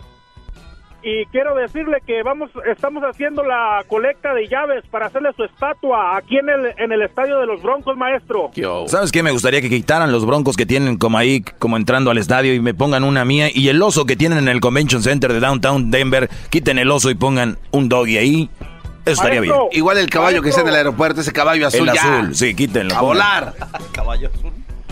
Y 1.03 1.25
quiero 1.27 1.55
decirle 1.55 1.99
que 2.07 2.23
vamos, 2.23 2.51
estamos 2.71 3.03
haciendo 3.05 3.43
la 3.43 3.83
colecta 3.89 4.35
de 4.35 4.47
llaves 4.49 4.85
para 4.91 5.07
hacerle 5.07 5.31
su 5.35 5.45
estatua 5.45 6.17
aquí 6.17 6.37
en 6.37 6.49
el, 6.51 6.75
en 6.77 6.93
el 6.93 7.01
estadio 7.03 7.39
de 7.39 7.47
los 7.47 7.63
Broncos, 7.63 7.97
maestro. 7.97 8.51
¿Sabes 8.87 9.11
qué? 9.11 9.23
Me 9.23 9.31
gustaría 9.31 9.63
que 9.63 9.71
quitaran 9.71 10.13
los 10.13 10.27
broncos 10.27 10.57
que 10.59 10.67
tienen 10.67 10.99
como 10.99 11.17
ahí, 11.17 11.43
como 11.59 11.79
entrando 11.79 12.11
al 12.11 12.19
estadio 12.19 12.53
y 12.53 12.61
me 12.61 12.75
pongan 12.75 13.05
una 13.05 13.25
mía. 13.25 13.49
Y 13.53 13.69
el 13.69 13.81
oso 13.81 14.05
que 14.05 14.15
tienen 14.17 14.39
en 14.39 14.49
el 14.49 14.61
Convention 14.61 15.03
Center 15.03 15.33
de 15.33 15.41
Downtown 15.41 15.91
Denver, 15.91 16.29
quiten 16.51 16.79
el 16.79 16.91
oso 16.91 17.09
y 17.11 17.15
pongan 17.15 17.57
un 17.71 17.89
doggy 17.89 18.19
ahí. 18.19 18.51
Eso 19.07 19.13
estaría 19.23 19.41
bien. 19.41 19.55
Igual 19.73 19.97
el 19.97 20.11
caballo 20.11 20.43
que 20.43 20.51
está 20.51 20.61
en 20.61 20.69
el 20.69 20.75
aeropuerto, 20.75 21.23
ese 21.23 21.33
caballo 21.33 21.67
azul 21.67 21.89
El 21.89 21.95
ya. 21.95 22.19
azul, 22.19 22.35
sí, 22.35 22.55
quítenlo. 22.55 22.95
A 22.95 23.01
pongan. 23.01 23.07
volar. 23.15 23.55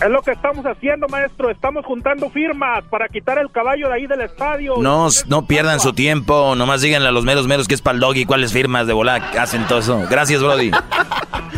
Es 0.01 0.09
lo 0.09 0.21
que 0.21 0.31
estamos 0.31 0.65
haciendo, 0.65 1.07
maestro. 1.09 1.49
Estamos 1.49 1.85
juntando 1.85 2.29
firmas 2.29 2.83
para 2.85 3.07
quitar 3.09 3.37
el 3.37 3.51
caballo 3.51 3.89
de 3.89 3.93
ahí 3.95 4.07
del 4.07 4.21
estadio. 4.21 4.75
No, 4.79 5.09
no 5.27 5.45
pierdan 5.45 5.79
su 5.81 5.91
tiempo, 5.93 6.55
nomás 6.55 6.81
díganle 6.81 7.09
a 7.09 7.11
los 7.11 7.25
meros 7.25 7.47
meros 7.47 7.67
que 7.67 7.73
es 7.75 7.81
para 7.81 7.95
el 7.95 7.99
doggy, 7.99 8.25
cuáles 8.25 8.53
firmas 8.53 8.87
de 8.87 8.93
volar 8.93 9.21
hacen 9.37 9.65
todo 9.67 9.79
eso. 9.79 10.01
Gracias, 10.09 10.41
Brody. 10.41 10.71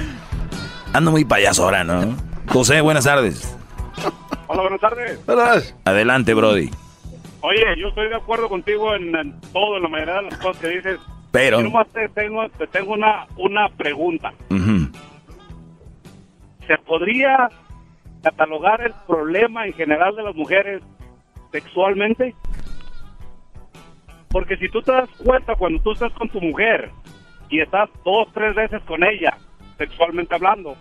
Ando 0.94 1.12
muy 1.12 1.24
payaso 1.24 1.64
ahora, 1.66 1.84
¿no? 1.84 2.16
José, 2.48 2.82
buenas 2.82 3.06
tardes. 3.06 3.56
Hola, 4.48 4.62
buenas 4.64 4.82
tardes. 4.82 5.76
Adelante, 5.86 6.34
Brody. 6.34 6.70
Oye, 7.42 7.64
yo 7.80 7.88
estoy 7.90 8.10
de 8.10 8.16
acuerdo 8.16 8.50
contigo 8.50 8.94
en, 8.96 9.16
en 9.16 9.40
todo, 9.54 9.78
en 9.78 9.84
la 9.84 9.90
mayoría 9.90 10.16
de 10.16 10.22
las 10.24 10.38
cosas 10.38 10.58
que 10.62 10.68
dices. 10.70 11.00
Pero- 11.32 11.60
Yo 11.60 11.64
nomás 11.64 11.88
te 11.90 12.10
tengo, 12.10 12.50
te 12.58 12.68
tengo 12.68 12.94
una, 12.94 13.26
una 13.38 13.70
pregunta. 13.70 14.34
¿Se 16.68 16.78
podría 16.80 17.50
catalogar 18.22 18.82
el 18.82 18.94
problema 19.08 19.66
en 19.66 19.74
general 19.74 20.16
de 20.16 20.24
las 20.24 20.36
mujeres 20.36 20.82
sexualmente? 21.52 22.36
Porque 24.30 24.58
si 24.58 24.70
tú 24.70 24.82
te 24.82 24.92
das 24.92 25.10
cuenta 25.24 25.56
cuando 25.56 25.82
tú 25.82 25.92
estás 25.92 26.14
con 26.14 26.30
tu 26.30 26.40
mujer 26.40 26.90
y 27.50 27.60
estás 27.60 27.90
dos, 28.06 28.28
tres 28.34 28.56
veces 28.56 28.82
con 28.84 29.04
ella, 29.04 29.38
sexualmente 29.78 30.36
hablando, 30.36 30.76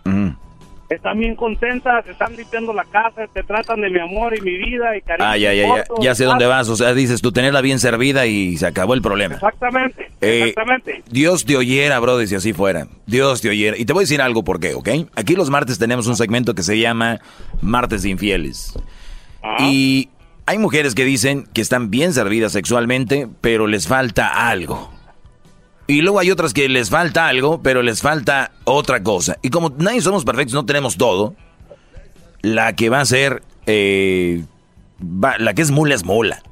están 0.91 1.19
bien 1.19 1.37
contentas, 1.37 2.05
te 2.05 2.11
están 2.13 2.37
limpiando 2.37 2.73
la 2.73 2.85
casa, 2.85 3.27
te 3.33 3.43
tratan 3.45 3.81
de 3.81 3.91
mi 3.91 4.01
amor 4.01 4.37
y 4.37 4.41
mi 4.41 4.57
vida 4.59 4.97
y 4.97 5.01
cariño. 5.03 5.29
Ah, 5.29 5.37
ya, 5.37 5.55
ya, 5.55 5.67
ya, 5.77 5.85
ya 6.01 6.15
sé 6.15 6.25
dónde 6.25 6.47
vas. 6.47 6.69
O 6.69 6.77
sea, 6.77 6.93
dices 6.95 7.23
tú 7.23 7.31
tenerla 7.33 7.61
bien 7.61 7.79
servida 7.79 8.27
y 8.27 8.57
se 8.57 8.67
acabó 8.67 8.95
el 8.95 9.01
problema. 9.03 9.35
Exactamente, 9.37 10.11
Eh, 10.21 10.41
exactamente. 10.49 11.03
Dios 11.09 11.45
te 11.45 11.57
oyera, 11.57 11.99
brother, 12.01 12.27
si 12.27 12.35
así 12.35 12.53
fuera. 12.53 12.89
Dios 13.07 13.41
te 13.41 13.49
oyera. 13.51 13.77
Y 13.79 13.85
te 13.85 13.93
voy 13.93 14.01
a 14.03 14.05
decir 14.05 14.21
algo 14.21 14.43
por 14.43 14.59
qué, 14.59 14.75
¿ok? 14.75 14.89
Aquí 15.15 15.37
los 15.37 15.49
martes 15.49 15.79
tenemos 15.79 16.07
un 16.09 16.17
segmento 16.17 16.55
que 16.55 16.63
se 16.65 16.79
llama 16.79 17.21
Martes 17.61 18.03
de 18.03 18.11
Infieles. 18.11 18.75
Y 19.61 20.09
hay 20.47 20.59
mujeres 20.59 20.95
que 20.97 21.05
dicen 21.05 21.47
que 21.55 21.61
están 21.61 21.91
bien 21.91 22.13
servidas 22.13 22.53
sexualmente, 22.53 23.29
pero 23.41 23.67
les 23.69 23.87
falta 23.87 24.49
algo. 24.51 24.93
Y 25.91 26.03
luego 26.03 26.21
hay 26.21 26.31
otras 26.31 26.55
que 26.55 26.69
les 26.69 26.89
falta 26.89 27.27
algo, 27.27 27.63
pero 27.63 27.83
les 27.83 28.01
falta 28.01 28.53
otra 28.65 29.03
cosa. 29.03 29.39
Y 29.43 29.51
como 29.51 29.71
nadie 29.71 30.01
somos 30.01 30.25
perfectos, 30.25 30.55
no 30.55 30.65
tenemos 30.65 30.97
todo, 30.97 31.35
la 32.43 32.77
que 32.77 32.89
va 32.91 33.01
a 33.01 33.05
ser, 33.05 33.43
eh, 33.67 34.45
la 35.39 35.53
que 35.55 35.63
es 35.63 35.73
mula 35.73 35.97
es 35.97 36.05
mula. 36.05 36.43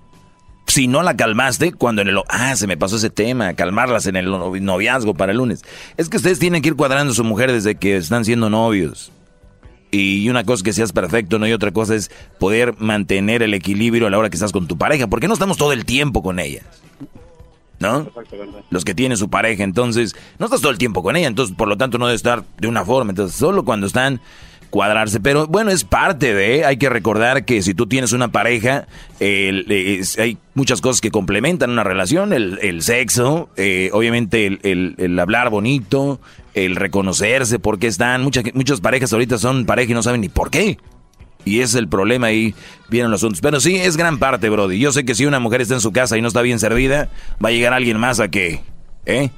Si 0.66 0.88
no 0.88 1.04
la 1.04 1.16
calmaste, 1.16 1.72
cuando 1.72 2.02
en 2.02 2.08
el... 2.08 2.18
Ah, 2.28 2.56
se 2.56 2.66
me 2.66 2.76
pasó 2.76 2.96
ese 2.96 3.10
tema, 3.10 3.54
calmarlas 3.54 4.06
en 4.06 4.16
el 4.16 4.26
novi- 4.26 4.60
noviazgo 4.60 5.14
para 5.14 5.30
el 5.30 5.38
lunes. 5.38 5.64
Es 5.96 6.08
que 6.08 6.16
ustedes 6.16 6.40
tienen 6.40 6.60
que 6.60 6.70
ir 6.70 6.74
cuadrando 6.74 7.12
a 7.12 7.14
su 7.14 7.22
mujer 7.22 7.52
desde 7.52 7.76
que 7.76 7.96
están 7.96 8.24
siendo 8.24 8.50
novios. 8.50 9.12
Y 9.92 10.28
una 10.28 10.42
cosa 10.42 10.56
es 10.56 10.62
que 10.64 10.72
seas 10.72 10.92
perfecto, 10.92 11.38
¿no? 11.38 11.46
Y 11.46 11.52
otra 11.52 11.70
cosa 11.70 11.94
es 11.94 12.10
poder 12.40 12.74
mantener 12.78 13.44
el 13.44 13.54
equilibrio 13.54 14.08
a 14.08 14.10
la 14.10 14.18
hora 14.18 14.30
que 14.30 14.36
estás 14.36 14.52
con 14.52 14.66
tu 14.66 14.76
pareja. 14.76 15.06
Porque 15.06 15.28
no 15.28 15.34
estamos 15.34 15.56
todo 15.56 15.72
el 15.72 15.84
tiempo 15.84 16.24
con 16.24 16.40
ellas. 16.40 16.64
¿No? 17.80 18.08
Los 18.70 18.84
que 18.84 18.94
tienen 18.94 19.16
su 19.16 19.30
pareja, 19.30 19.62
entonces, 19.62 20.16
no 20.38 20.46
estás 20.46 20.60
todo 20.60 20.72
el 20.72 20.78
tiempo 20.78 21.02
con 21.02 21.14
ella, 21.16 21.28
entonces, 21.28 21.54
por 21.56 21.68
lo 21.68 21.76
tanto, 21.76 21.96
no 21.98 22.06
debe 22.06 22.16
estar 22.16 22.42
de 22.58 22.66
una 22.68 22.84
forma. 22.84 23.12
Entonces, 23.12 23.36
solo 23.38 23.64
cuando 23.64 23.86
están 23.86 24.20
cuadrarse. 24.70 25.20
Pero 25.20 25.46
bueno, 25.46 25.70
es 25.70 25.84
parte 25.84 26.34
de, 26.34 26.64
hay 26.66 26.76
que 26.76 26.90
recordar 26.90 27.44
que 27.46 27.62
si 27.62 27.72
tú 27.74 27.86
tienes 27.86 28.12
una 28.12 28.28
pareja, 28.32 28.86
el- 29.20 29.64
es- 29.70 30.18
hay 30.18 30.36
muchas 30.54 30.80
cosas 30.82 31.00
que 31.00 31.10
complementan 31.10 31.70
una 31.70 31.84
relación, 31.84 32.32
el, 32.34 32.58
el 32.62 32.82
sexo, 32.82 33.48
eh, 33.56 33.88
obviamente 33.94 34.46
el, 34.46 34.60
el- 34.64 34.94
el 34.98 35.18
hablar 35.18 35.48
bonito, 35.48 36.20
el 36.54 36.76
reconocerse, 36.76 37.58
por 37.58 37.78
qué 37.78 37.86
están, 37.86 38.22
muchas, 38.22 38.44
muchas 38.54 38.80
parejas 38.80 39.12
ahorita 39.12 39.38
son 39.38 39.64
pareja 39.64 39.92
y 39.92 39.94
no 39.94 40.02
saben 40.02 40.20
ni 40.20 40.28
por 40.28 40.50
qué. 40.50 40.78
Y 41.48 41.60
ese 41.60 41.64
es 41.64 41.74
el 41.76 41.88
problema 41.88 42.28
ahí, 42.28 42.54
vienen 42.88 43.10
los 43.10 43.20
asuntos. 43.20 43.40
Pero 43.40 43.60
sí, 43.60 43.76
es 43.76 43.96
gran 43.96 44.18
parte, 44.18 44.48
Brody. 44.48 44.78
Yo 44.78 44.92
sé 44.92 45.04
que 45.04 45.14
si 45.14 45.26
una 45.26 45.40
mujer 45.40 45.60
está 45.60 45.74
en 45.74 45.80
su 45.80 45.92
casa 45.92 46.16
y 46.16 46.22
no 46.22 46.28
está 46.28 46.42
bien 46.42 46.58
servida, 46.58 47.08
va 47.44 47.48
a 47.48 47.52
llegar 47.52 47.72
alguien 47.72 47.98
más 47.98 48.20
a 48.20 48.28
que, 48.28 48.60
¿eh? 49.06 49.30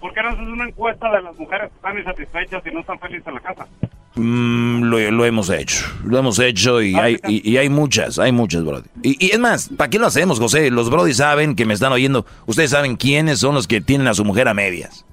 ¿Por 0.00 0.14
qué 0.14 0.22
no 0.22 0.28
haces 0.30 0.46
una 0.46 0.68
encuesta 0.68 1.10
de 1.10 1.22
las 1.22 1.38
mujeres 1.38 1.68
que 1.70 1.76
están 1.76 1.98
insatisfechas 1.98 2.62
y 2.66 2.70
no 2.74 2.80
están 2.80 2.98
felices 2.98 3.26
en 3.26 3.34
la 3.34 3.40
casa? 3.40 3.66
Mm, 4.14 4.82
lo, 4.84 5.10
lo 5.10 5.24
hemos 5.24 5.50
hecho, 5.50 5.86
lo 6.04 6.18
hemos 6.18 6.38
hecho 6.38 6.82
y 6.82 6.94
hay, 6.94 7.18
y, 7.28 7.48
y 7.48 7.56
hay 7.58 7.68
muchas, 7.68 8.18
hay 8.18 8.32
muchas, 8.32 8.64
Brody. 8.64 8.88
Y, 9.02 9.24
y 9.26 9.30
es 9.30 9.38
más, 9.38 9.68
¿para 9.76 9.88
qué 9.90 9.98
lo 9.98 10.06
hacemos, 10.06 10.38
José? 10.40 10.70
Los 10.70 10.90
Brody 10.90 11.14
saben 11.14 11.54
que 11.54 11.64
me 11.64 11.74
están 11.74 11.92
oyendo. 11.92 12.26
Ustedes 12.46 12.70
saben 12.70 12.96
quiénes 12.96 13.38
son 13.38 13.54
los 13.54 13.66
que 13.68 13.80
tienen 13.80 14.08
a 14.08 14.14
su 14.14 14.24
mujer 14.24 14.48
a 14.48 14.54
medias. 14.54 15.04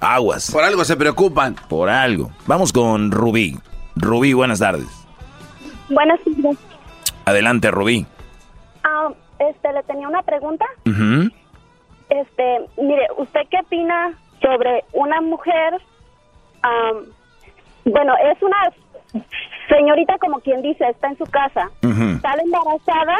Aguas. 0.00 0.50
Por 0.50 0.64
algo 0.64 0.84
se 0.84 0.96
preocupan. 0.96 1.56
Por 1.68 1.88
algo. 1.88 2.30
Vamos 2.46 2.72
con 2.72 3.10
Rubí. 3.10 3.58
Rubí, 3.96 4.32
buenas 4.32 4.58
tardes. 4.60 4.86
Buenas 5.88 6.20
tardes. 6.24 6.58
Adelante, 7.24 7.70
Rubí. 7.70 8.06
Ah, 8.84 9.08
este, 9.38 9.72
le 9.72 9.82
tenía 9.84 10.08
una 10.08 10.22
pregunta. 10.22 10.64
Ujú. 10.86 11.30
Este, 12.08 12.58
mire, 12.80 13.06
¿usted 13.18 13.40
qué 13.50 13.58
opina 13.60 14.12
sobre 14.40 14.84
una 14.92 15.20
mujer? 15.20 15.74
am, 16.62 17.04
bueno, 17.84 18.14
es 18.32 18.42
una 18.42 18.56
señorita 19.68 20.16
como 20.18 20.40
quien 20.40 20.62
dice, 20.62 20.84
está 20.88 21.08
en 21.08 21.18
su 21.18 21.24
casa, 21.26 21.70
Ujú. 21.82 22.18
sale 22.20 22.42
embarazada 22.42 23.16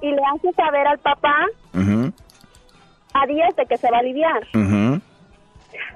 y 0.00 0.10
le 0.10 0.20
hace 0.34 0.52
saber 0.52 0.86
al 0.86 0.98
papá 0.98 1.34
a 3.14 3.26
días 3.26 3.54
de 3.56 3.64
que 3.66 3.78
se 3.78 3.90
va 3.90 3.98
a 3.98 4.00
aliviar. 4.00 4.46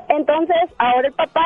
Entonces, 0.08 0.56
ahora 0.78 1.08
el 1.08 1.12
papá, 1.14 1.44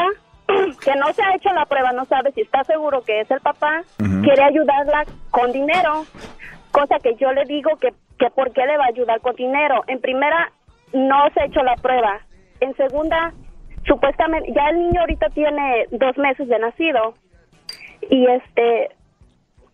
que 0.85 0.95
no 0.97 1.13
se 1.13 1.23
ha 1.23 1.35
hecho 1.35 1.53
la 1.53 1.67
prueba, 1.67 1.93
no 1.93 2.05
sabe 2.07 2.33
si 2.33 2.43
está 2.43 2.65
seguro 2.65 3.03
que 3.03 3.21
es 3.21 3.31
el 3.31 3.41
papá, 3.41 3.83
quiere 4.23 4.43
ayudarla 4.43 5.05
con 5.31 5.53
dinero, 5.53 6.05
cosa 6.71 6.99
que 7.03 7.15
yo 7.17 7.33
le 7.33 7.45
digo 7.45 7.71
que, 7.81 7.93
que 8.19 8.31
por 8.31 8.53
qué 8.53 8.67
le 8.67 8.77
va 8.77 8.85
a 8.85 8.89
ayudar 8.89 9.21
con 9.21 9.35
dinero. 9.37 9.83
En 9.87 10.01
primera, 10.01 10.53
no 10.93 11.29
se 11.35 11.41
ha 11.41 11.45
hecho 11.47 11.63
la 11.63 11.75
prueba. 11.77 12.21
En 12.61 12.75
segunda, 12.77 13.33
supuestamente, 13.87 14.53
ya 14.53 14.69
el 14.69 14.79
niño 14.79 15.01
ahorita 15.01 15.29
tiene 15.31 15.87
dos 15.91 16.17
meses 16.19 16.49
de 16.49 16.59
nacido. 16.59 17.15
Y 18.11 18.27
este, 18.27 18.91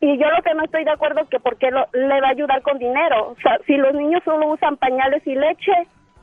y 0.00 0.16
yo 0.18 0.28
lo 0.30 0.42
que 0.42 0.54
no 0.54 0.64
estoy 0.64 0.84
de 0.84 0.90
acuerdo 0.92 1.20
es 1.20 1.28
que 1.28 1.40
por 1.40 1.56
qué 1.58 1.70
lo- 1.70 1.88
le 1.92 2.20
va 2.20 2.28
a 2.28 2.32
ayudar 2.32 2.62
con 2.62 2.78
dinero. 2.78 3.30
O 3.30 3.36
sea, 3.42 3.58
si 3.66 3.76
los 3.76 3.94
niños 3.94 4.22
solo 4.24 4.48
usan 4.48 4.76
pañales 4.76 5.26
y 5.26 5.34
leche 5.34 5.72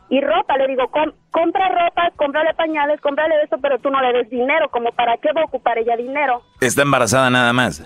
y 0.10 0.22
ropa, 0.22 0.58
le 0.58 0.68
digo, 0.68 0.88
com- 0.90 1.12
compra 1.32 1.68
ropa, 1.70 2.12
cómprale 2.16 2.54
pañales, 2.54 3.02
cómprale 3.02 3.36
eso, 3.44 3.58
pero 3.62 3.80
tú 3.80 3.90
no 3.90 4.02
le 4.02 4.14
des 4.14 4.30
dinero, 4.30 4.70
como 4.70 4.92
para 4.92 5.18
qué 5.18 5.30
va 5.36 5.42
a 5.42 5.46
ocupar 5.46 5.78
ella 5.78 5.96
dinero. 5.98 6.42
Está 6.62 6.84
embarazada 6.84 7.30
nada 7.30 7.52
más. 7.54 7.82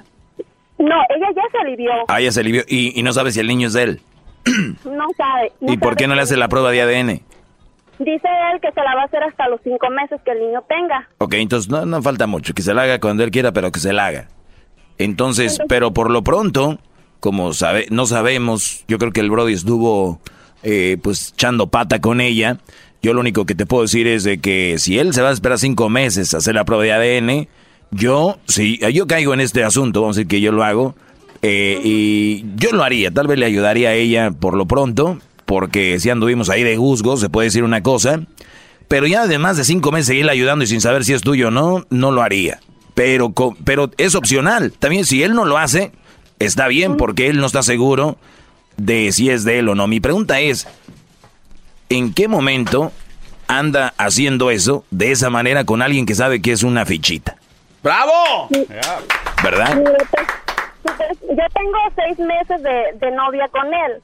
No, 0.78 0.96
ella 1.16 1.28
ya 1.36 1.42
se 1.52 1.58
alivió, 1.58 1.92
Ah, 2.08 2.22
ya 2.22 2.32
se 2.32 2.40
alivió. 2.40 2.64
Y, 2.68 2.98
y 3.00 3.04
no 3.04 3.12
sabe 3.14 3.32
si 3.32 3.40
el 3.40 3.48
niño 3.48 3.68
es 3.68 3.74
de 3.74 3.84
él. 3.84 4.02
no 4.86 5.08
sabe. 5.18 5.52
no 5.62 5.74
¿Y 5.74 5.78
por 5.78 5.90
sabe. 5.90 5.96
qué 5.98 6.08
no 6.08 6.16
le 6.16 6.22
hace 6.22 6.38
la 6.38 6.48
prueba 6.48 6.72
de 6.72 6.82
ADN? 6.82 7.22
Dice 8.00 8.28
él 8.54 8.62
que 8.62 8.72
se 8.72 8.82
la 8.82 8.96
va 8.96 9.02
a 9.02 9.06
hacer 9.06 9.22
hasta 9.24 9.50
los 9.50 9.60
cinco 9.62 9.90
meses 9.90 10.22
que 10.24 10.32
el 10.32 10.40
niño 10.40 10.62
tenga. 10.70 11.10
Ok, 11.18 11.34
entonces 11.34 11.70
no, 11.70 11.86
no 11.86 12.02
falta 12.02 12.28
mucho. 12.28 12.54
Que 12.54 12.62
se 12.62 12.74
la 12.74 12.84
haga 12.84 13.00
cuando 13.02 13.24
él 13.26 13.32
quiera, 13.32 13.52
pero 13.52 13.72
que 13.74 13.80
se 13.82 13.92
la 13.92 14.06
haga. 14.06 14.28
Entonces, 14.98 15.60
pero 15.68 15.92
por 15.94 16.10
lo 16.10 16.24
pronto, 16.24 16.78
como 17.20 17.52
sabe, 17.54 17.88
no 17.90 18.06
sabemos, 18.06 18.86
yo 18.88 18.98
creo 19.00 19.12
que 19.12 19.20
el 19.20 19.30
Brody 19.30 19.54
estuvo 19.54 20.20
eh, 20.64 20.98
pues 21.02 21.34
echando 21.34 21.68
pata 21.68 22.00
con 22.02 22.22
ella. 22.22 22.58
Yo 23.02 23.14
lo 23.14 23.22
único 23.22 23.46
que 23.46 23.56
te 23.56 23.66
puedo 23.66 23.84
decir 23.84 24.08
es 24.08 24.24
de 24.24 24.40
que 24.40 24.76
si 24.78 25.00
él 25.00 25.14
se 25.14 25.22
va 25.22 25.30
a 25.30 25.34
esperar 25.34 25.58
cinco 25.58 25.90
meses 25.90 26.34
a 26.34 26.38
hacer 26.38 26.56
la 26.56 26.66
prueba 26.66 26.84
de 26.84 26.92
ADN, 26.94 27.48
yo, 27.92 28.40
si 28.48 28.78
yo 28.94 29.08
caigo 29.08 29.34
en 29.34 29.40
este 29.40 29.64
asunto, 29.64 30.02
vamos 30.02 30.18
a 30.18 30.20
decir 30.20 30.28
que 30.28 30.42
yo 30.42 30.52
lo 30.52 30.64
hago, 30.64 30.96
eh, 31.42 31.80
y 31.84 32.46
yo 32.58 32.72
lo 32.72 32.84
haría, 32.84 33.12
tal 33.12 33.28
vez 33.28 33.40
le 33.40 33.46
ayudaría 33.46 33.90
a 33.90 33.94
ella 33.94 34.32
por 34.32 34.56
lo 34.56 34.66
pronto, 34.66 35.20
porque 35.46 36.00
si 36.00 36.10
anduvimos 36.10 36.50
ahí 36.50 36.64
de 36.64 36.76
juzgo, 36.76 37.18
se 37.18 37.30
puede 37.30 37.48
decir 37.48 37.64
una 37.64 37.82
cosa, 37.82 38.22
pero 38.90 39.08
ya 39.08 39.24
además 39.24 39.56
de 39.56 39.64
cinco 39.64 39.92
meses 39.92 40.08
seguirle 40.08 40.32
ayudando 40.32 40.64
y 40.64 40.68
sin 40.68 40.82
saber 40.82 41.06
si 41.06 41.14
es 41.14 41.22
tuyo 41.22 41.48
o 41.48 41.52
no, 41.52 41.86
no 41.90 42.12
lo 42.12 42.22
haría. 42.22 42.60
Pero, 42.96 43.34
pero 43.64 43.92
es 43.98 44.16
opcional. 44.16 44.74
También 44.78 45.06
si 45.06 45.24
él 45.24 45.34
no 45.34 45.46
lo 45.46 45.58
hace, 45.58 45.92
está 46.40 46.68
bien 46.68 46.98
porque 46.98 47.28
él 47.28 47.40
no 47.40 47.46
está 47.46 47.64
seguro 47.64 48.18
de 48.82 49.12
si 49.12 49.30
es 49.30 49.44
de 49.44 49.60
él 49.60 49.70
o 49.70 49.76
no. 49.76 49.88
Mi 49.88 50.00
pregunta 50.00 50.40
es, 50.40 50.68
¿en 51.90 52.14
qué 52.14 52.28
momento 52.28 52.92
anda 53.48 53.94
haciendo 53.98 54.52
eso 54.52 54.86
de 54.92 55.12
esa 55.12 55.30
manera 55.30 55.66
con 55.66 55.82
alguien 55.82 56.06
que 56.06 56.16
sabe 56.16 56.42
que 56.42 56.52
es 56.52 56.64
una 56.64 56.86
fichita? 56.86 57.36
¡Bravo! 57.82 58.50
¿Verdad? 59.44 59.82
Pues, 60.84 61.18
yo 61.22 61.44
tengo 61.54 61.78
seis 61.96 62.20
meses 62.20 62.62
de, 62.62 63.06
de 63.06 63.12
novia 63.12 63.48
con 63.50 63.66
él 63.74 64.02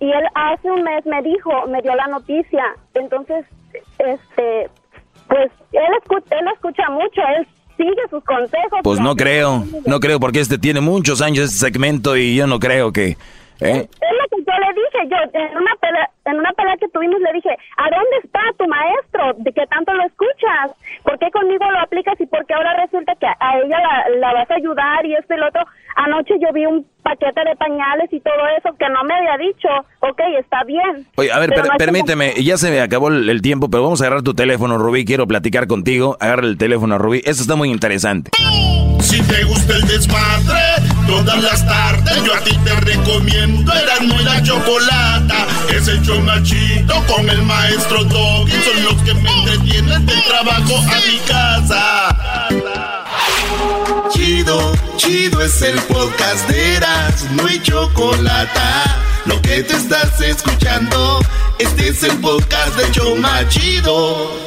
y 0.00 0.10
él 0.10 0.24
hace 0.34 0.70
un 0.70 0.82
mes 0.82 1.06
me 1.06 1.22
dijo, 1.22 1.50
me 1.68 1.80
dio 1.82 1.94
la 1.94 2.06
noticia. 2.08 2.64
Entonces, 2.94 3.44
este, 3.98 4.68
pues 5.28 5.50
él 5.72 5.92
escucha, 6.02 6.36
él 6.38 6.46
escucha 6.54 6.90
mucho, 6.90 7.20
él 7.38 7.48
sigue 7.76 8.02
sus 8.10 8.22
consejos. 8.24 8.80
Pues 8.82 9.00
no 9.00 9.16
creo, 9.16 9.64
no 9.86 10.00
creo 10.00 10.20
porque 10.20 10.40
este 10.40 10.58
tiene 10.58 10.80
muchos 10.80 11.22
años 11.22 11.46
este 11.46 11.66
segmento 11.66 12.16
y 12.16 12.36
yo 12.36 12.46
no 12.46 12.58
creo 12.58 12.92
que... 12.92 13.16
¿eh? 13.64 13.88
Es 13.90 14.14
lo 14.20 14.24
que 14.30 14.44
yo 14.44 14.54
le 14.60 14.70
dije, 14.74 14.98
yo 15.10 15.16
en 15.40 15.56
una 15.56 15.74
pelea, 15.80 16.10
en 16.26 16.36
una 16.38 16.52
pelea 16.52 16.76
que 16.78 16.88
tuvimos 16.88 17.20
le 17.20 17.32
dije, 17.32 17.50
¿a 17.76 17.84
dónde 17.84 18.16
está 18.22 18.40
tu 18.58 18.66
maestro? 18.68 19.32
¿De 19.38 19.52
qué 19.52 19.66
tanto 19.66 19.92
lo 19.94 20.04
escuchas? 20.06 20.70
¿Por 21.02 21.18
qué 21.18 21.30
conmigo 21.30 21.64
lo 21.70 21.80
aplicas 21.80 22.14
y 22.20 22.26
por 22.26 22.44
qué 22.46 22.54
ahora 22.54 22.76
resulta 22.84 23.14
que 23.20 23.26
a 23.26 23.58
ella 23.64 23.78
la, 23.80 24.16
la 24.20 24.32
vas 24.34 24.50
a 24.50 24.54
ayudar 24.54 25.04
y 25.06 25.14
esto 25.14 25.34
y 25.34 25.38
lo 25.38 25.48
otro? 25.48 25.62
Anoche 25.96 26.34
yo 26.40 26.52
vi 26.52 26.66
un 26.66 26.84
paquete 27.02 27.40
de 27.44 27.54
pañales 27.56 28.12
y 28.12 28.20
todo 28.20 28.34
eso 28.58 28.74
que 28.76 28.88
no 28.88 29.04
me 29.04 29.14
había 29.14 29.36
dicho. 29.38 29.68
Ok, 30.00 30.20
está 30.40 30.64
bien. 30.64 31.06
Oye, 31.16 31.30
a 31.32 31.38
ver, 31.38 31.50
Pero 31.50 31.62
per- 31.62 31.70
no 31.70 31.76
es 31.76 31.78
como- 31.78 31.78
permíteme, 31.78 32.34
ya 32.42 32.56
se 32.56 32.70
me 32.70 32.80
acabó 32.80 33.08
el, 33.08 33.28
el 33.30 33.42
tiempo, 33.42 33.70
pero 33.70 33.84
vamos 33.84 34.00
a 34.02 34.06
agarrar 34.06 34.22
tu 34.22 34.34
teléfono, 34.34 34.76
Rubí, 34.78 35.04
quiero 35.04 35.26
platicar 35.28 35.66
contigo. 35.68 36.16
Agarra 36.20 36.42
el 36.46 36.58
teléfono, 36.58 36.98
Rubí, 36.98 37.18
eso 37.24 37.42
está 37.42 37.54
muy 37.54 37.70
interesante. 37.70 38.30
Si 39.00 39.22
te 39.28 39.44
gusta 39.44 39.74
el 39.76 39.82
desmadre, 39.86 40.60
todas 41.06 41.42
las 41.42 41.66
tardes 41.66 42.22
yo 42.24 42.34
a 42.34 42.40
ti 42.40 42.56
te 42.64 42.74
recomiendo 42.80 43.72
Erasmo 43.72 44.20
y 44.20 44.24
la 44.24 44.42
Chocolata. 44.42 45.46
Es 45.68 45.88
el 45.88 46.02
chido 46.42 47.06
con 47.06 47.28
el 47.28 47.42
maestro 47.42 48.04
Doggy. 48.04 48.52
Son 48.52 48.84
los 48.84 49.02
que 49.02 49.14
me 49.14 49.30
entretienen 49.30 50.06
del 50.06 50.22
trabajo 50.24 50.78
a 50.78 51.00
mi 51.08 51.18
casa. 51.26 52.16
Chido, 54.10 54.72
chido 54.96 55.42
es 55.42 55.60
el 55.62 55.78
podcast 55.82 56.48
de 56.48 56.76
Erasmo 56.76 57.48
y 57.48 57.60
Chocolata. 57.62 58.98
Lo 59.26 59.40
que 59.42 59.62
te 59.62 59.74
estás 59.74 60.20
escuchando, 60.20 61.20
este 61.58 61.88
es 61.88 62.02
el 62.02 62.18
podcast 62.18 62.76
de 62.76 62.90
Choma 62.92 63.48
Chido. 63.48 64.43